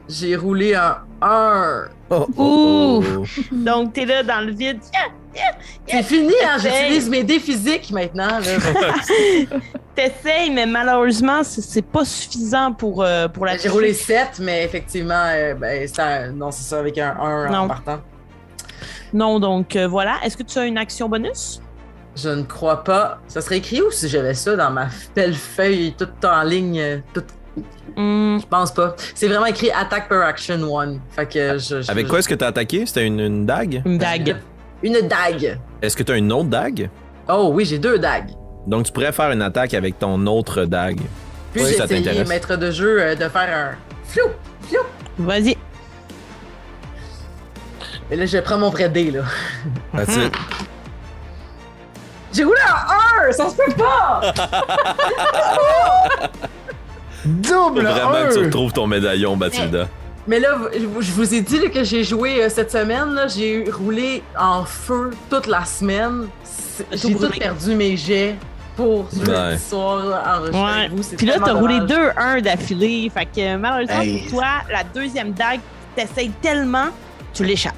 J'ai 0.09 0.35
roulé 0.35 0.75
un 0.75 1.05
1. 1.21 1.89
Oh, 2.09 2.27
oh, 2.37 3.03
Donc, 3.51 3.93
t'es 3.93 4.05
là 4.05 4.23
dans 4.23 4.45
le 4.45 4.51
vide. 4.51 4.79
C'est 5.87 6.03
fini, 6.03 6.33
hein? 6.45 6.57
J'utilise 6.59 7.09
mes 7.09 7.23
dés 7.23 7.39
physiques 7.39 7.91
maintenant. 7.91 8.39
T'essayes, 9.95 10.49
mais 10.51 10.65
malheureusement, 10.65 11.43
c'est- 11.43 11.81
pas 11.83 12.05
suffisant 12.05 12.71
pour, 12.73 13.03
euh, 13.03 13.27
pour 13.27 13.45
la 13.45 13.57
J'ai 13.57 13.69
roulé 13.69 13.93
7, 13.93 14.39
mais 14.39 14.63
effectivement, 14.63 15.25
euh, 15.27 15.53
ben, 15.53 15.87
ça, 15.87 16.29
non, 16.29 16.49
c'est 16.51 16.63
ça, 16.63 16.79
avec 16.79 16.97
un 16.97 17.15
1 17.19 17.49
Non. 17.51 17.57
en 17.59 17.67
partant. 17.67 18.01
Non, 19.13 19.39
donc 19.39 19.75
euh, 19.75 19.87
voilà. 19.87 20.15
Est-ce 20.23 20.35
que 20.35 20.43
tu 20.43 20.57
as 20.57 20.65
une 20.65 20.77
action 20.79 21.07
bonus? 21.09 21.61
Je 22.15 22.29
ne 22.29 22.43
crois 22.43 22.83
pas. 22.83 23.19
Ça 23.27 23.41
serait 23.41 23.57
écrit 23.57 23.81
où 23.81 23.91
si 23.91 24.07
j'avais 24.09 24.33
ça 24.33 24.55
dans 24.55 24.71
ma 24.71 24.87
belle 25.15 25.33
feuille, 25.35 25.93
toute 25.97 26.23
en 26.25 26.41
ligne, 26.43 26.79
euh, 26.79 26.97
toute 27.13 27.25
Hmm, 27.95 28.39
Je 28.41 28.47
pense 28.47 28.73
pas. 28.73 28.95
C'est 29.13 29.27
vraiment 29.27 29.45
écrit 29.45 29.69
attack 29.69 30.09
per 30.09 30.23
action 30.23 30.59
one. 30.63 30.99
Fait 31.11 31.27
que 31.31 31.59
je. 31.59 31.83
je- 31.83 31.91
Avec 31.91 32.07
quoi 32.07 32.17
est-ce 32.17 32.27
que 32.27 32.33
t'as 32.33 32.47
attaqué? 32.47 32.83
C'était 32.87 33.05
une, 33.05 33.19
une 33.19 33.45
dague? 33.45 33.83
une 33.85 33.99
dague. 33.99 34.37
Une 34.83 35.01
dague. 35.07 35.57
Est-ce 35.81 35.95
que 35.97 36.03
t'as 36.03 36.17
une 36.17 36.31
autre 36.31 36.49
dague? 36.49 36.89
Oh 37.29 37.49
oui, 37.53 37.65
j'ai 37.65 37.79
deux 37.79 37.97
dagues. 37.97 38.31
Donc 38.67 38.85
tu 38.85 38.91
pourrais 38.91 39.11
faire 39.11 39.31
une 39.31 39.41
attaque 39.41 39.73
avec 39.73 39.97
ton 39.97 40.25
autre 40.27 40.65
dague. 40.65 40.99
Puis 41.53 41.63
Oui, 41.63 41.69
j'ai 41.69 41.77
ça 41.77 41.87
t'intéresse. 41.87 42.27
maître 42.27 42.55
de 42.55 42.69
jeu, 42.71 43.01
euh, 43.01 43.15
de 43.15 43.27
faire 43.29 43.49
un 43.73 43.75
flou, 44.05 44.29
flou. 44.69 44.79
Vas-y. 45.17 45.55
Et 48.11 48.15
là, 48.15 48.25
je 48.25 48.37
prends 48.39 48.57
mon 48.57 48.69
vrai 48.69 48.89
dé, 48.89 49.11
là. 49.11 49.21
That's 49.95 50.15
it. 50.17 50.33
J'ai 52.33 52.43
roulé 52.43 52.59
un 52.67 53.29
1! 53.29 53.31
Ça 53.31 53.49
se 53.49 53.55
peut 53.55 53.73
pas! 53.77 54.33
Faut 57.23 57.29
Double 57.29 57.81
vraiment 57.85 58.27
que 58.29 58.33
tu 58.33 58.45
retrouves 58.45 58.73
ton 58.73 58.87
médaillon, 58.87 59.37
Bathilda. 59.37 59.87
Mais 60.27 60.39
là, 60.39 60.57
je 60.73 61.11
vous- 61.11 61.33
ai 61.33 61.41
dit 61.41 61.59
là, 61.59 61.69
que 61.69 61.83
j'ai 61.83 62.03
joué 62.03 62.41
euh, 62.43 62.49
cette 62.49 62.71
semaine. 62.71 63.13
là, 63.13 63.27
J'ai 63.27 63.65
roulé 63.69 64.23
en 64.39 64.63
feu 64.63 65.11
toute 65.29 65.47
la 65.47 65.65
semaine. 65.65 66.27
Tout 66.77 66.85
J'ai 66.93 67.13
tout 67.13 67.29
perdu 67.37 67.75
mes 67.75 67.97
jets 67.97 68.35
pour 68.75 69.07
ce 69.11 69.19
Ouais. 69.29 69.57
soir 69.57 70.05
là, 70.05 70.37
enregistrer 70.37 70.61
Ouais. 70.63 70.87
vous. 70.89 71.03
Puis 71.17 71.25
là, 71.27 71.35
t'as 71.43 71.53
roulé 71.53 71.79
dommage. 71.79 72.13
2-1 72.15 72.41
d'affilée. 72.41 73.11
Fait 73.13 73.25
que 73.25 73.55
malheureusement 73.57 74.01
Hey. 74.01 74.21
pour 74.21 74.31
toi, 74.39 74.45
la 74.71 74.83
deuxième 74.83 75.33
dague, 75.33 75.59
t'essayes 75.95 76.31
tellement, 76.41 76.87
tu 77.33 77.43
l'échappes. 77.43 77.73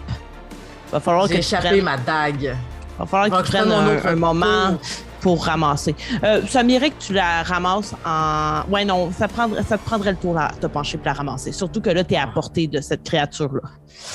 Va 0.91 0.99
falloir 0.99 1.27
que 1.27 1.33
échappé 1.33 1.67
prennes, 1.69 1.81
ma 1.83 1.97
dague. 1.97 2.55
va 2.99 3.05
falloir 3.05 3.29
que 3.39 3.41
que 3.43 3.51
tu 3.51 3.57
prennes 3.57 3.71
un, 4.05 4.15
moment. 4.15 4.77
Pour 5.25 5.43
ramasser. 5.43 5.95
Euh, 6.23 6.43
ça 6.47 6.61
m'irait 6.61 6.91
que 6.91 6.99
tu 6.99 7.11
la 7.11 7.41
ramasses 7.41 7.95
en. 8.05 8.61
Ouais, 8.69 8.85
non, 8.85 9.11
ça 9.11 9.27
te 9.27 9.33
prendrait, 9.33 9.63
ça 9.63 9.79
te 9.79 9.83
prendrait 9.83 10.11
le 10.11 10.17
tour 10.17 10.35
là, 10.35 10.51
te 10.61 10.67
pencher 10.67 10.99
pour 10.99 11.07
la 11.07 11.13
ramasser. 11.13 11.51
Surtout 11.51 11.81
que 11.81 11.89
là, 11.89 12.03
t'es 12.03 12.15
à 12.15 12.27
portée 12.27 12.67
de 12.67 12.79
cette 12.79 13.01
créature-là. 13.01 13.67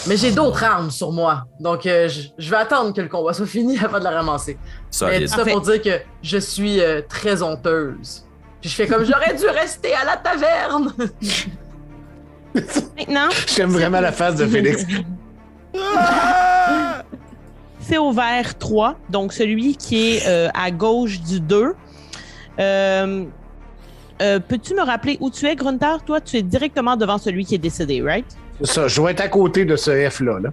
Mais 0.06 0.16
j'ai 0.16 0.30
d'autres 0.30 0.62
armes 0.62 0.92
sur 0.92 1.10
moi. 1.10 1.46
Donc, 1.58 1.84
euh, 1.84 2.06
je, 2.06 2.28
je 2.38 2.48
vais 2.48 2.58
attendre 2.58 2.94
que 2.94 3.00
le 3.00 3.08
combat 3.08 3.32
soit 3.32 3.46
fini 3.46 3.76
avant 3.84 3.98
de 3.98 4.04
la 4.04 4.12
ramasser. 4.12 4.56
Mais 4.62 4.68
Solide. 4.92 5.28
tout 5.28 5.36
ça 5.36 5.44
pour 5.44 5.60
dire 5.62 5.82
que 5.82 6.00
je 6.22 6.38
suis 6.38 6.80
euh, 6.80 7.02
très 7.08 7.42
honteuse. 7.42 8.24
Puis 8.60 8.70
je 8.70 8.76
fais 8.76 8.86
comme 8.86 9.02
j'aurais 9.02 9.34
dû 9.34 9.46
rester 9.46 9.92
à 9.94 10.04
la 10.04 10.16
taverne. 10.16 10.92
Maintenant, 12.96 13.30
J'aime 13.48 13.70
vraiment 13.70 14.00
la 14.00 14.12
face 14.12 14.36
de 14.36 14.46
Félix. 14.46 14.84
au 17.99 18.12
vert 18.12 18.59
3, 18.59 18.97
donc 19.11 19.32
celui 19.32 19.76
qui 19.76 20.16
est 20.16 20.28
euh, 20.28 20.49
à 20.54 20.70
gauche 20.70 21.20
du 21.20 21.40
2. 21.40 21.75
Euh, 22.59 23.25
euh, 24.23 24.38
Peux-tu 24.40 24.75
me 24.75 24.82
rappeler 24.82 25.16
où 25.20 25.30
tu 25.30 25.47
es, 25.47 25.56
Grunter? 25.56 25.97
Toi, 26.04 26.20
tu 26.20 26.37
es 26.37 26.42
directement 26.42 26.97
devant 26.97 27.18
celui 27.18 27.44
qui 27.44 27.54
est 27.54 27.59
décédé, 27.59 28.02
right? 28.02 28.26
C'est 28.61 28.73
ça, 28.73 28.88
je 28.88 29.00
vais 29.00 29.12
être 29.12 29.20
à 29.20 29.28
côté 29.28 29.64
de 29.64 29.76
ce 29.76 30.11
F-là. 30.11 30.40
Là. 30.40 30.50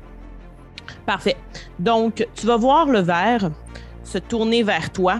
Parfait. 1.06 1.36
Donc, 1.80 2.26
tu 2.36 2.46
vas 2.46 2.58
voir 2.58 2.88
le 2.88 3.00
verre 3.00 3.50
se 4.04 4.18
tourner 4.18 4.64
vers 4.64 4.92
toi. 4.92 5.20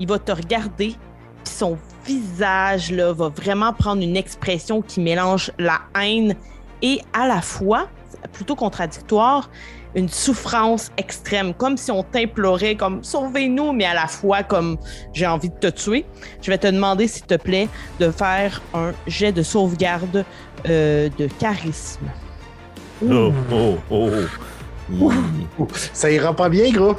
Il 0.00 0.08
va 0.08 0.18
te 0.18 0.32
regarder, 0.32 0.94
puis 1.44 1.54
son 1.54 1.78
visage 2.04 2.92
là, 2.92 3.12
va 3.12 3.28
vraiment 3.28 3.72
prendre 3.72 4.02
une 4.02 4.16
expression 4.16 4.82
qui 4.82 5.00
mélange 5.00 5.50
la 5.58 5.80
haine 6.00 6.34
et 6.82 7.00
à 7.12 7.26
la 7.26 7.40
fois, 7.40 7.88
plutôt 8.32 8.54
contradictoire, 8.54 9.50
une 9.98 10.08
souffrance 10.08 10.90
extrême, 10.96 11.52
comme 11.54 11.76
si 11.76 11.90
on 11.90 12.02
t'implorait 12.02 12.76
comme 12.76 13.02
sauvez-nous, 13.04 13.72
mais 13.72 13.84
à 13.84 13.94
la 13.94 14.06
fois 14.06 14.42
comme 14.42 14.78
j'ai 15.12 15.26
envie 15.26 15.50
de 15.50 15.54
te 15.56 15.66
tuer. 15.68 16.04
Je 16.42 16.50
vais 16.50 16.58
te 16.58 16.66
demander, 16.68 17.08
s'il 17.08 17.24
te 17.26 17.34
plaît, 17.36 17.68
de 18.00 18.10
faire 18.10 18.62
un 18.74 18.92
jet 19.06 19.32
de 19.32 19.42
sauvegarde 19.42 20.24
euh, 20.68 21.08
de 21.18 21.26
charisme. 21.38 22.06
Oh, 23.08 23.32
oh, 23.52 23.76
oh. 23.90 24.10
Il- 24.90 25.66
Ça 25.92 26.10
ira 26.10 26.34
pas 26.34 26.48
bien, 26.48 26.70
gros. 26.72 26.96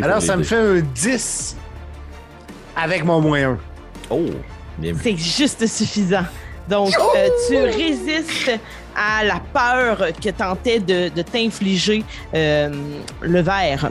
Alors, 0.00 0.22
ça 0.22 0.36
me 0.36 0.42
fait 0.42 0.56
un 0.56 0.80
10 0.80 1.56
avec 2.76 3.04
mon 3.04 3.20
moins 3.20 3.42
1. 3.42 3.52
deux. 3.52 3.58
Oh, 4.10 4.20
bien. 4.78 4.94
C'est 5.02 5.16
juste 5.16 5.66
suffisant. 5.66 6.24
Donc, 6.68 6.94
euh, 7.16 7.28
tu 7.48 7.56
résistes 7.56 8.52
à 8.96 9.24
la 9.24 9.40
peur 9.52 10.08
que 10.22 10.30
tentait 10.30 10.80
de, 10.80 11.08
de 11.08 11.22
t'infliger 11.22 12.04
euh, 12.34 12.70
le 13.20 13.40
verre. 13.40 13.90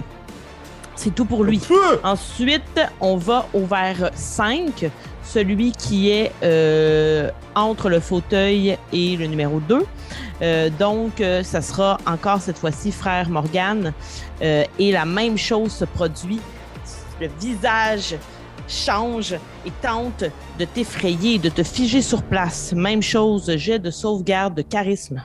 C'est 0.95 1.15
tout 1.15 1.25
pour 1.25 1.43
lui. 1.43 1.59
Ensuite, 2.03 2.79
on 2.99 3.17
va 3.17 3.47
au 3.53 3.65
verre 3.65 4.11
5, 4.13 4.91
celui 5.23 5.71
qui 5.71 6.11
est 6.11 6.31
euh, 6.43 7.31
entre 7.55 7.89
le 7.89 7.99
fauteuil 7.99 8.77
et 8.93 9.17
le 9.17 9.25
numéro 9.25 9.59
2. 9.61 9.83
Euh, 10.43 10.69
donc, 10.69 11.19
euh, 11.19 11.41
ça 11.41 11.61
sera 11.61 11.97
encore 12.05 12.39
cette 12.41 12.59
fois-ci 12.59 12.91
frère 12.91 13.29
Morgane. 13.29 13.93
Et 14.41 14.91
la 14.91 15.05
même 15.05 15.37
chose 15.37 15.71
se 15.71 15.85
produit. 15.85 16.39
Le 17.19 17.29
visage 17.39 18.15
change 18.71 19.33
et 19.65 19.71
tente 19.81 20.23
de 20.57 20.65
t'effrayer, 20.65 21.37
de 21.37 21.49
te 21.49 21.63
figer 21.63 22.01
sur 22.01 22.23
place. 22.23 22.73
Même 22.73 23.01
chose, 23.01 23.55
jet 23.57 23.79
de 23.79 23.91
sauvegarde 23.91 24.55
de 24.55 24.61
charisme. 24.61 25.23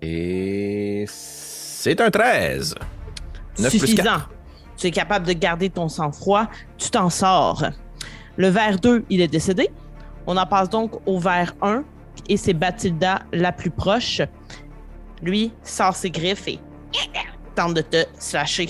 Et 0.00 1.04
c'est 1.08 2.00
un 2.00 2.10
13. 2.10 2.74
9 3.58 3.70
plus 3.70 3.78
Suffisant. 3.78 4.02
4. 4.02 4.30
Tu 4.76 4.86
es 4.86 4.90
capable 4.90 5.26
de 5.26 5.32
garder 5.32 5.70
ton 5.70 5.88
sang-froid. 5.88 6.46
Tu 6.76 6.90
t'en 6.90 7.10
sors. 7.10 7.64
Le 8.36 8.48
verre 8.48 8.78
2, 8.78 9.04
il 9.10 9.20
est 9.20 9.28
décédé. 9.28 9.68
On 10.26 10.36
en 10.36 10.46
passe 10.46 10.70
donc 10.70 10.92
au 11.06 11.18
verre 11.18 11.54
1 11.62 11.82
et 12.28 12.36
c'est 12.36 12.52
Bathilda 12.54 13.22
la 13.32 13.52
plus 13.52 13.70
proche. 13.70 14.22
Lui 15.22 15.52
sort 15.64 15.96
ses 15.96 16.10
griffes 16.10 16.46
et 16.46 16.60
tente 17.54 17.74
de 17.74 17.80
te 17.80 18.04
slasher. 18.18 18.68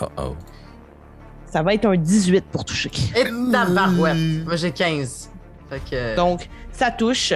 Oh 0.00 0.06
oh. 0.16 0.36
Ça 1.52 1.62
va 1.62 1.74
être 1.74 1.84
un 1.84 1.96
18 1.96 2.46
pour 2.50 2.64
toucher. 2.64 2.90
Et 3.14 3.24
tabarouette. 3.52 4.16
Moi, 4.46 4.56
j'ai 4.56 4.72
15. 4.72 5.30
Fait 5.68 5.82
que. 5.90 6.16
Donc, 6.16 6.48
ça 6.70 6.90
touche. 6.90 7.34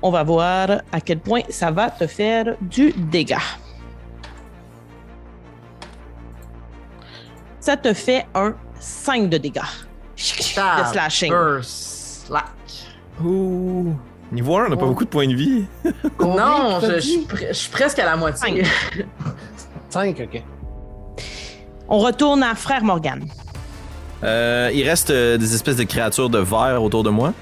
On 0.00 0.10
va 0.10 0.22
voir 0.22 0.80
à 0.90 1.00
quel 1.02 1.18
point 1.20 1.42
ça 1.50 1.70
va 1.70 1.90
te 1.90 2.06
faire 2.06 2.56
du 2.62 2.92
dégât. 2.92 3.36
Ça 7.60 7.76
te 7.76 7.92
fait 7.92 8.24
un 8.34 8.54
5 8.80 9.28
de 9.28 9.36
dégâts. 9.36 9.60
De 10.16 10.92
slashing. 10.92 11.32
Slack. 11.60 12.46
Ouh. 13.22 13.94
Niveau 14.32 14.56
1, 14.56 14.66
on 14.66 14.68
n'a 14.70 14.76
pas 14.76 14.86
beaucoup 14.86 15.04
de 15.04 15.10
points 15.10 15.28
de 15.28 15.34
vie. 15.34 15.66
Non, 16.18 16.80
je, 16.80 16.94
je 16.94 17.52
suis 17.52 17.70
presque 17.70 17.98
à 17.98 18.06
la 18.06 18.16
moitié. 18.16 18.64
5, 19.90 20.18
ok. 20.18 20.42
On 21.88 21.98
retourne 21.98 22.42
à 22.42 22.54
Frère 22.54 22.84
Morgan. 22.84 23.24
Euh, 24.24 24.70
il 24.74 24.88
reste 24.88 25.10
euh, 25.10 25.36
des 25.36 25.54
espèces 25.54 25.76
de 25.76 25.84
créatures 25.84 26.30
de 26.30 26.38
verre 26.38 26.82
autour 26.82 27.02
de 27.02 27.10
moi. 27.10 27.32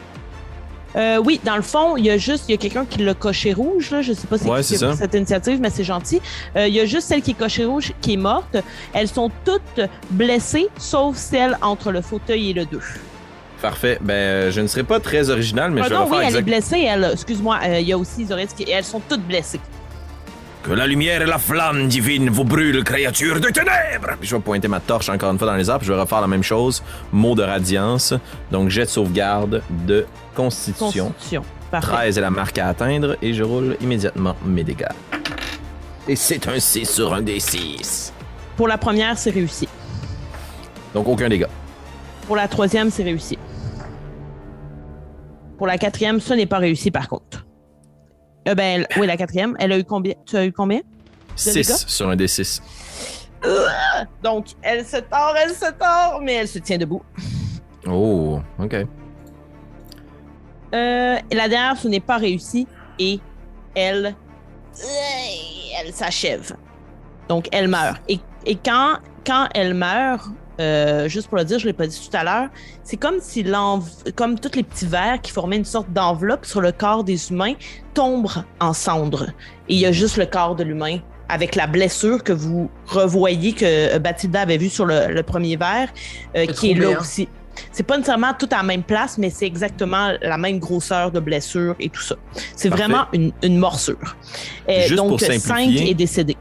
Euh, 0.97 1.21
oui, 1.25 1.41
dans 1.45 1.57
le 1.57 1.63
fond, 1.63 1.97
il 1.97 2.05
y 2.05 2.11
a 2.11 2.17
juste, 2.19 2.45
il 2.49 2.53
y 2.53 2.55
a 2.55 2.59
quelqu'un 2.59 2.85
qui 2.85 3.03
l'a 3.03 3.15
coché 3.15 3.53
rouge, 3.53 3.91
là. 3.91 4.01
Je 4.03 4.13
sais 4.13 4.27
pas 4.27 4.39
si 4.39 4.47
Ouais, 4.47 4.63
c'est 4.63 4.77
cette 4.77 5.15
initiative, 5.15 5.59
mais 5.61 5.71
c'est 5.71 5.85
gentil. 5.85 6.21
Euh, 6.57 6.69
il 6.69 6.75
y 6.75 6.81
a 6.81 6.85
juste 6.85 7.09
celle 7.09 7.23
qui 7.23 7.33
est 7.33 7.39
cochée 7.39 7.65
rouge 7.65 7.93
qui 8.01 8.15
est 8.15 8.19
morte. 8.19 8.57
Elles 8.93 9.09
sont 9.09 9.31
toutes 9.45 9.81
blessées, 10.11 10.69
sauf 10.79 11.17
celle 11.17 11.59
entre 11.63 11.91
le 11.91 12.01
fauteuil 12.01 12.51
et 12.51 12.53
le 12.53 12.65
2. 12.67 12.79
Parfait. 13.61 13.99
Ben, 14.03 14.51
je 14.51 14.61
ne 14.61 14.67
serai 14.67 14.85
pas 14.85 15.01
très 15.01 15.31
original, 15.31 15.71
mais 15.71 15.83
je 15.83 15.89
vais 15.89 15.95
Pardon, 15.95 16.17
oui, 16.17 16.25
elle 16.29 16.37
est 16.37 16.43
blessée, 16.43 16.81
elle. 16.89 17.11
Excuse-moi, 17.13 17.59
euh, 17.65 17.81
il 17.81 17.89
y 17.89 17.93
a 17.93 17.99
aussi 17.99 18.27
Zoris 18.27 18.53
qui. 18.57 18.71
Elles 18.71 18.85
sont 18.85 19.01
toutes 19.09 19.27
blessées. 19.27 19.61
Que 20.65 20.73
la 20.73 20.87
lumière 20.87 21.21
et 21.21 21.27
la 21.27 21.37
flamme 21.37 21.89
divine 21.89 22.31
vous 22.31 22.45
brûlent, 22.45 22.83
créatures 22.85 23.39
de 23.39 23.49
ténèbres! 23.49 24.17
Puis 24.19 24.31
je 24.31 24.35
vais 24.35 24.41
pointer 24.41 24.67
ma 24.67 24.81
torche 24.81 25.11
encore 25.11 25.31
une 25.31 25.39
fois 25.39 25.49
dans 25.49 25.57
les 25.57 25.69
arbres, 25.69 25.85
je 25.85 25.93
vais 25.93 26.01
refaire 26.01 26.23
la 26.23 26.27
même 26.27 26.43
chose. 26.43 26.83
Mot 27.13 27.35
de 27.35 27.43
radiance. 27.43 28.15
Donc, 28.51 28.71
jet 28.71 28.87
de 28.87 28.89
sauvegarde 28.89 29.63
de 29.87 30.07
constitution. 30.35 31.09
Constitution. 31.09 31.43
Parfait. 31.71 31.93
13 31.93 32.17
est 32.17 32.21
la 32.23 32.31
marque 32.31 32.57
à 32.57 32.69
atteindre, 32.69 33.19
et 33.21 33.35
je 33.35 33.43
roule 33.43 33.77
immédiatement 33.83 34.37
mes 34.43 34.65
dégâts. 34.65 34.89
Et 36.09 36.17
c'est 36.17 36.49
un 36.49 36.59
6 36.59 36.87
sur 36.87 37.13
un 37.13 37.21
des 37.21 37.41
6. 37.41 38.15
Pour 38.57 38.67
la 38.67 38.79
première, 38.79 39.19
c'est 39.19 39.33
réussi. 39.33 39.69
Donc, 40.95 41.07
aucun 41.09 41.29
dégât. 41.29 41.51
Pour 42.27 42.37
la 42.37 42.49
troisième, 42.49 42.89
c'est 42.91 43.03
réussi. 43.03 43.37
Pour 45.59 45.67
la 45.67 45.77
quatrième, 45.77 46.21
ce 46.21 46.33
n'est 46.33 46.47
pas 46.47 46.59
réussi 46.59 46.91
par 46.91 47.07
contre. 47.07 47.44
Euh, 48.47 48.55
ben, 48.55 48.87
oui, 48.99 49.07
la 49.07 49.17
quatrième, 49.17 49.57
elle 49.59 49.73
a 49.73 49.79
eu 49.79 49.85
combien? 49.85 50.15
Tu 50.27 50.37
as 50.37 50.45
eu 50.45 50.53
combien? 50.53 50.81
6 51.37 51.55
dégâts? 51.55 51.65
sur 51.87 52.09
un 52.09 52.17
des 52.17 52.29
6. 52.29 52.63
Donc, 54.23 54.47
elle 54.63 54.85
se 54.85 54.97
tord, 54.97 55.35
elle 55.43 55.51
se 55.51 55.71
tord, 55.73 56.21
mais 56.23 56.35
elle 56.35 56.49
se 56.49 56.59
tient 56.59 56.79
debout. 56.79 57.03
Oh, 57.87 58.41
ok. 58.59 58.75
Euh, 60.75 61.19
et 61.31 61.35
la 61.35 61.49
dernière, 61.49 61.77
ce 61.77 61.89
n'est 61.89 62.01
pas 62.01 62.17
réussi 62.17 62.67
et 62.99 63.21
elle, 63.75 64.15
elle 65.79 65.93
s'achève. 65.93 66.57
Donc, 67.29 67.49
elle 67.53 67.69
meurt. 67.69 68.01
Et, 68.09 68.19
et 68.47 68.57
quand, 68.57 68.99
quand 69.27 69.49
elle 69.55 69.75
meurt, 69.75 70.27
euh, 70.61 71.09
juste 71.09 71.29
pour 71.29 71.39
le 71.39 71.45
dire, 71.45 71.59
je 71.59 71.67
l'ai 71.67 71.73
pas 71.73 71.87
dit 71.87 72.09
tout 72.11 72.17
à 72.17 72.25
l'heure, 72.25 72.49
c'est 72.83 72.97
comme 72.97 73.17
si 73.21 73.45
comme 74.15 74.39
tous 74.39 74.57
les 74.57 74.63
petits 74.63 74.87
vers 74.87 75.21
qui 75.21 75.31
formaient 75.31 75.57
une 75.57 75.65
sorte 75.65 75.93
d'enveloppe 75.93 76.45
sur 76.47 76.61
le 76.61 76.73
corps 76.73 77.05
des 77.05 77.31
humains 77.31 77.55
tombent 77.95 78.29
en 78.61 78.73
cendres. 78.73 79.27
Et 79.69 79.75
il 79.75 79.79
y 79.79 79.87
a 79.87 79.93
juste 79.93 80.17
le 80.17 80.27
corps 80.27 80.55
de 80.55 80.65
l'humain 80.65 80.99
avec 81.29 81.55
la 81.55 81.67
blessure 81.67 82.23
que 82.23 82.33
vous 82.33 82.71
revoyez 82.87 83.53
que 83.53 83.65
euh, 83.95 83.99
Bathilda 83.99 84.43
avait 84.43 84.59
vue 84.59 84.69
sur 84.69 84.85
le, 84.87 85.09
le 85.09 85.23
premier 85.23 85.57
verre, 85.57 85.89
euh, 86.37 86.47
qui 86.47 86.73
est 86.73 86.75
là 86.75 86.89
bien. 86.89 87.01
aussi. 87.01 87.29
C'est 87.71 87.85
pas 87.85 87.97
nécessairement 87.97 88.35
tout 88.39 88.49
à 88.51 88.57
la 88.57 88.63
même 88.63 88.83
place, 88.83 89.17
mais 89.17 89.31
c'est 89.31 89.47
exactement 89.47 90.13
la 90.21 90.37
même 90.37 90.59
grosseur 90.59 91.11
de 91.11 91.21
blessure 91.21 91.77
et 91.79 91.89
tout 91.89 92.03
ça. 92.03 92.17
C'est 92.57 92.69
vraiment 92.69 93.07
une, 93.13 93.33
une 93.43 93.59
morsure. 93.59 94.17
Euh, 94.69 94.89
donc, 94.97 95.11
pour 95.11 95.21
5 95.21 95.39
simplifier. 95.39 95.91
est 95.91 95.95
décédé. 95.95 96.37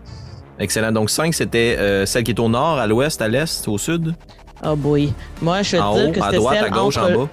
Excellent. 0.64 0.92
Donc, 0.94 1.10
5, 1.10 1.34
c'était 1.34 1.76
euh, 1.78 2.06
celle 2.06 2.24
qui 2.24 2.32
est 2.32 2.40
au 2.40 2.48
nord, 2.48 2.80
à 2.80 2.88
l'ouest, 2.88 3.22
à 3.22 3.28
l'est, 3.28 3.68
au 3.68 3.78
sud, 3.78 4.16
Oh 4.66 4.76
boy. 4.78 5.14
Moi, 5.42 5.62
je 5.62 5.76
en 5.76 5.94
veux 5.94 6.00
haut, 6.00 6.06
dire 6.06 6.14
que 6.14 6.20
à 6.22 6.26
c'était 6.28 6.38
droite, 6.38 6.56
celle 6.56 6.66
à 6.66 6.70
gauche, 6.70 6.98
entre, 6.98 7.12
en 7.12 7.18
bas? 7.24 7.30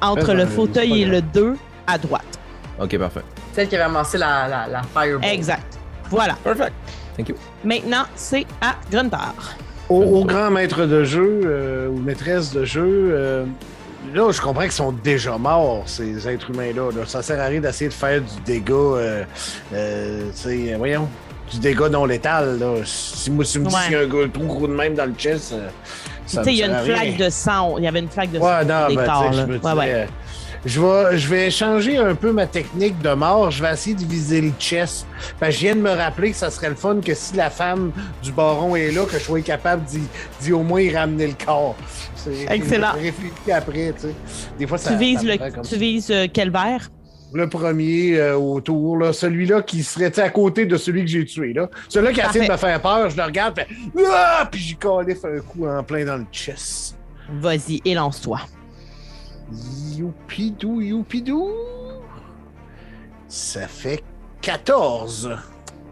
entre 0.00 0.32
le 0.32 0.46
fauteuil 0.46 1.02
et 1.02 1.04
le 1.06 1.20
2 1.20 1.56
à 1.88 1.98
droite. 1.98 2.38
Ok, 2.80 2.96
parfait. 2.98 3.22
Celle 3.52 3.66
qui 3.68 3.74
avait 3.74 3.84
amassé 3.84 4.16
la, 4.16 4.46
la, 4.46 4.66
la 4.68 4.82
fireball. 4.84 5.28
Exact. 5.28 5.76
Voilà. 6.08 6.34
Perfect. 6.44 6.72
Thank 7.16 7.30
you. 7.30 7.34
Maintenant, 7.64 8.04
c'est 8.14 8.46
à 8.60 8.76
Gruntar. 8.92 9.34
Au, 9.88 10.02
au 10.02 10.24
grand 10.24 10.50
maître 10.52 10.84
de 10.86 11.02
jeu 11.02 11.40
euh, 11.46 11.88
ou 11.88 11.98
maîtresse 11.98 12.52
de 12.52 12.64
jeu, 12.64 13.10
euh, 13.12 13.44
là, 14.14 14.30
je 14.30 14.40
comprends 14.40 14.62
qu'ils 14.62 14.70
sont 14.72 14.92
déjà 14.92 15.36
morts, 15.36 15.82
ces 15.86 16.28
êtres 16.28 16.50
humains-là. 16.50 16.90
là. 16.96 17.06
Ça 17.06 17.22
sert 17.22 17.40
à 17.40 17.46
rien 17.46 17.60
d'essayer 17.60 17.88
de 17.88 17.94
faire 17.94 18.20
du 18.20 18.40
dégât, 18.46 18.72
euh, 18.74 19.24
euh, 19.74 20.30
tu 20.30 20.36
sais, 20.68 20.74
voyons, 20.78 21.08
du 21.50 21.58
dégât 21.58 21.88
non 21.88 22.04
létal. 22.04 22.58
Là. 22.58 22.74
Si 22.84 23.30
moi, 23.30 23.44
tu 23.44 23.58
me 23.60 23.66
dis 23.66 23.74
Ouais. 23.74 23.80
qu'il 23.84 23.92
y 23.92 23.96
a 23.96 24.00
un 24.00 24.06
gros 24.06 24.26
trou 24.28 24.44
gros 24.46 24.66
de 24.68 24.74
même 24.74 24.94
dans 24.94 25.06
le 25.06 25.14
chest, 25.14 25.52
euh, 25.52 25.68
Tu 26.26 26.36
ça 26.36 26.44
sais, 26.44 26.52
il 26.52 26.58
y 26.58 26.62
a 26.62 26.66
une 26.66 26.84
flaque 26.84 27.16
de 27.16 27.30
sang. 27.30 27.76
Il 27.78 27.84
y 27.84 27.88
avait 27.88 28.00
une 28.00 28.08
flaque 28.08 28.30
de 28.32 28.38
Ouais, 28.38 28.44
sang. 28.62 28.66
non, 28.88 28.94
ben, 28.94 29.04
corps, 29.06 29.32
je 29.32 29.42
me 29.42 29.58
Ouais, 29.58 29.72
ouais. 29.72 29.92
euh, 29.94 30.06
Je 30.66 30.80
vais, 30.80 31.16
je 31.16 31.28
vais 31.28 31.50
changer 31.50 31.96
un 31.98 32.14
peu 32.16 32.32
ma 32.32 32.46
technique 32.46 33.00
de 33.00 33.10
mort. 33.14 33.50
Je 33.50 33.62
vais 33.62 33.72
essayer 33.72 33.94
de 33.94 34.04
viser 34.04 34.40
le 34.40 34.50
chest. 34.58 35.06
Que 35.40 35.50
je 35.50 35.58
viens 35.60 35.76
de 35.76 35.80
me 35.80 35.90
rappeler 35.90 36.32
que 36.32 36.36
ça 36.36 36.50
serait 36.50 36.68
le 36.68 36.74
fun 36.74 36.98
que 37.04 37.14
si 37.14 37.36
la 37.36 37.48
femme 37.48 37.92
du 38.22 38.32
baron 38.32 38.74
est 38.76 38.90
là, 38.90 39.04
que 39.06 39.18
je 39.18 39.22
sois 39.24 39.40
capable 39.40 39.84
d'y, 40.42 40.52
au 40.52 40.62
moins 40.64 40.80
y 40.80 40.94
ramener 40.94 41.28
le 41.28 41.34
corps. 41.46 41.76
Excellent. 42.50 42.88
Je 42.98 43.02
réfléchis 43.04 43.52
après, 43.52 43.92
tu 43.94 44.08
sais. 44.08 44.14
Des 44.58 44.66
fois, 44.66 44.76
ça. 44.78 44.90
Tu 44.90 44.96
vises, 44.98 45.20
ça 45.20 45.24
le, 45.24 45.62
tu 45.62 45.68
ça. 45.70 45.76
vises 45.76 46.10
euh, 46.10 46.26
quel 46.32 46.50
verre? 46.50 46.88
Le 47.32 47.48
premier 47.48 48.18
euh, 48.18 48.36
autour, 48.36 48.96
là, 48.96 49.12
celui-là 49.12 49.62
qui 49.62 49.82
serait 49.82 50.18
à 50.18 50.30
côté 50.30 50.64
de 50.64 50.76
celui 50.76 51.02
que 51.02 51.10
j'ai 51.10 51.24
tué. 51.24 51.52
Là. 51.52 51.68
Celui-là 51.88 52.12
qui 52.12 52.20
a 52.22 52.30
essayé 52.30 52.46
de 52.46 52.52
me 52.52 52.56
faire 52.56 52.80
peur, 52.80 53.10
je 53.10 53.16
le 53.16 53.22
regarde, 53.22 53.54
fait, 53.54 53.68
ah! 54.10 54.48
puis 54.50 54.60
j'y 54.60 54.76
califfe 54.76 55.24
un 55.24 55.40
coup 55.40 55.66
en 55.66 55.82
plein 55.82 56.04
dans 56.04 56.16
le 56.16 56.26
chest. 56.32 56.96
Vas-y, 57.28 57.82
et 57.84 57.94
lance-toi. 57.94 58.40
Youpidou, 59.96 60.80
youpidou. 60.80 61.50
Ça 63.28 63.68
fait 63.68 64.02
14. 64.40 65.36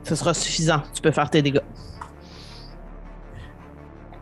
Ce 0.05 0.14
sera 0.14 0.33
suffisant. 0.33 0.83
Tu 0.94 1.03
peux 1.03 1.11
faire 1.11 1.29
tes 1.29 1.42
dégâts. 1.42 1.61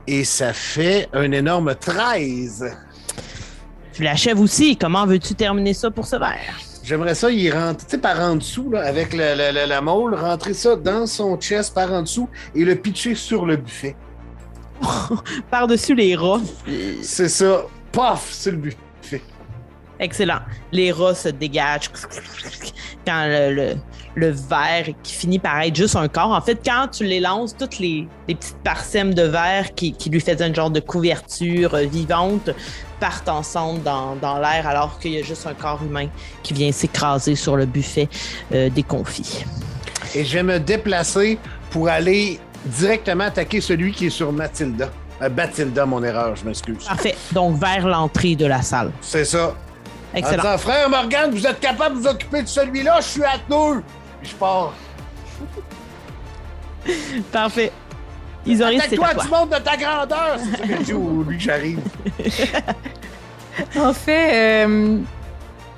Et 0.06 0.24
ça 0.24 0.52
fait 0.52 1.08
un 1.12 1.30
énorme 1.30 1.74
13. 1.74 2.76
Tu 3.92 4.02
l'achèves 4.02 4.40
aussi. 4.40 4.76
Comment 4.76 5.06
veux-tu 5.06 5.34
terminer 5.34 5.74
ça 5.74 5.90
pour 5.90 6.06
ce 6.06 6.16
verre? 6.16 6.58
J'aimerais 6.84 7.14
ça 7.14 7.30
y 7.30 7.50
rentrer, 7.50 7.86
sais, 7.88 7.98
par 7.98 8.20
en 8.20 8.36
dessous, 8.36 8.70
là, 8.70 8.82
avec 8.84 9.14
le- 9.14 9.66
la 9.66 9.80
molle, 9.80 10.14
rentrer 10.14 10.52
ça 10.52 10.76
dans 10.76 11.06
son 11.06 11.36
chest 11.38 11.72
par 11.74 11.90
en 11.90 12.02
dessous 12.02 12.28
et 12.54 12.62
le 12.64 12.74
pitcher 12.76 13.14
sur 13.14 13.46
le 13.46 13.56
buffet. 13.56 13.96
Par-dessus 15.50 15.94
les 15.94 16.14
rats. 16.14 16.40
C'est 17.02 17.28
ça. 17.30 17.62
Paf, 17.90 18.30
sur 18.32 18.52
le 18.52 18.58
buffet. 18.58 19.22
Excellent. 19.98 20.40
Les 20.72 20.92
rats 20.92 21.14
se 21.14 21.28
dégagent 21.30 21.88
quand 23.06 23.26
le, 23.28 23.54
le, 23.54 23.74
le 24.16 24.30
verre 24.30 24.88
qui 25.02 25.14
finit 25.14 25.38
par 25.38 25.60
être 25.60 25.76
juste 25.76 25.94
un 25.96 26.08
corps. 26.08 26.32
En 26.32 26.40
fait, 26.40 26.58
quand 26.64 26.88
tu 26.88 27.04
les 27.04 27.20
lances, 27.20 27.56
toutes 27.56 27.78
les, 27.78 28.06
les 28.28 28.34
petites 28.34 28.58
parsèmes 28.64 29.14
de 29.14 29.22
verre 29.22 29.72
qui, 29.74 29.92
qui 29.92 30.10
lui 30.10 30.20
faisaient 30.20 30.46
une 30.48 30.54
genre 30.54 30.70
de 30.70 30.80
couverture 30.80 31.74
euh, 31.74 31.84
vivante 31.84 32.50
partent 33.04 33.28
ensemble 33.28 33.82
dans, 33.82 34.16
dans 34.16 34.38
l'air 34.38 34.66
alors 34.66 34.98
qu'il 34.98 35.12
y 35.12 35.18
a 35.18 35.22
juste 35.22 35.46
un 35.46 35.52
corps 35.52 35.82
humain 35.82 36.06
qui 36.42 36.54
vient 36.54 36.72
s'écraser 36.72 37.36
sur 37.36 37.54
le 37.54 37.66
buffet 37.66 38.08
euh, 38.54 38.70
des 38.70 38.82
confits. 38.82 39.44
Et 40.14 40.24
je 40.24 40.32
vais 40.38 40.42
me 40.42 40.58
déplacer 40.58 41.38
pour 41.68 41.90
aller 41.90 42.40
directement 42.64 43.24
attaquer 43.24 43.60
celui 43.60 43.92
qui 43.92 44.06
est 44.06 44.10
sur 44.10 44.32
Mathilda. 44.32 44.88
Euh, 45.20 45.28
Bathilda, 45.28 45.84
mon 45.84 46.02
erreur, 46.02 46.34
je 46.34 46.46
m'excuse. 46.46 46.82
Parfait. 46.86 47.14
Donc, 47.32 47.60
vers 47.60 47.86
l'entrée 47.86 48.36
de 48.36 48.46
la 48.46 48.62
salle. 48.62 48.90
C'est 49.02 49.26
ça. 49.26 49.48
En 50.14 50.16
Excellent. 50.16 50.42
disant, 50.42 50.58
frère 50.58 50.88
Morgan, 50.88 51.30
vous 51.30 51.46
êtes 51.46 51.60
capable 51.60 51.96
de 51.96 52.00
vous 52.00 52.06
occuper 52.06 52.40
de 52.40 52.48
celui-là, 52.48 53.00
je 53.02 53.06
suis 53.06 53.24
à 53.24 53.36
deux. 53.50 53.82
Puis 54.22 54.30
je 54.30 54.34
pars. 54.36 54.72
Parfait. 57.30 57.70
Isoris, 58.46 58.80
c'est 58.88 58.98
Attaque-toi 58.98 59.06
à 59.08 59.14
toi. 59.14 59.24
du 59.24 59.30
monde 59.30 59.48
de 59.50 59.64
ta 59.64 59.76
grandeur! 59.76 60.36
C'est 60.38 60.56
ça 60.58 60.66
que 60.66 60.76
je 60.78 60.82
dis 60.82 60.92
au 60.92 61.22
lui 61.22 61.36
que 61.38 61.42
j'arrive. 61.42 61.80
En 63.76 63.92
fait, 63.92 64.64
euh, 64.66 64.98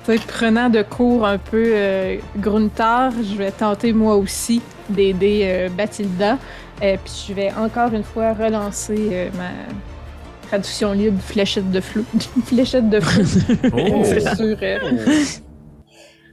peut-être 0.05 0.25
prenant 0.25 0.69
de 0.69 0.81
cours 0.81 1.25
un 1.25 1.37
peu 1.37 1.63
euh, 1.73 2.17
Gruntar, 2.37 3.11
je 3.11 3.37
vais 3.37 3.51
tenter 3.51 3.93
moi 3.93 4.15
aussi 4.15 4.61
d'aider 4.89 5.41
euh, 5.45 5.69
Bathilda. 5.69 6.37
Euh, 6.83 6.95
puis 7.03 7.25
je 7.29 7.33
vais 7.33 7.51
encore 7.53 7.93
une 7.93 8.03
fois 8.03 8.33
relancer 8.33 9.09
euh, 9.11 9.29
ma 9.37 9.49
traduction 10.47 10.91
libre 10.93 11.21
fléchette 11.21 11.69
de 11.71 11.81
flou. 11.81 12.05
fléchette 12.45 12.89
de 12.89 12.99
flou. 12.99 13.23
Oh! 13.73 14.03
sur. 14.35 14.57
euh, 14.61 14.79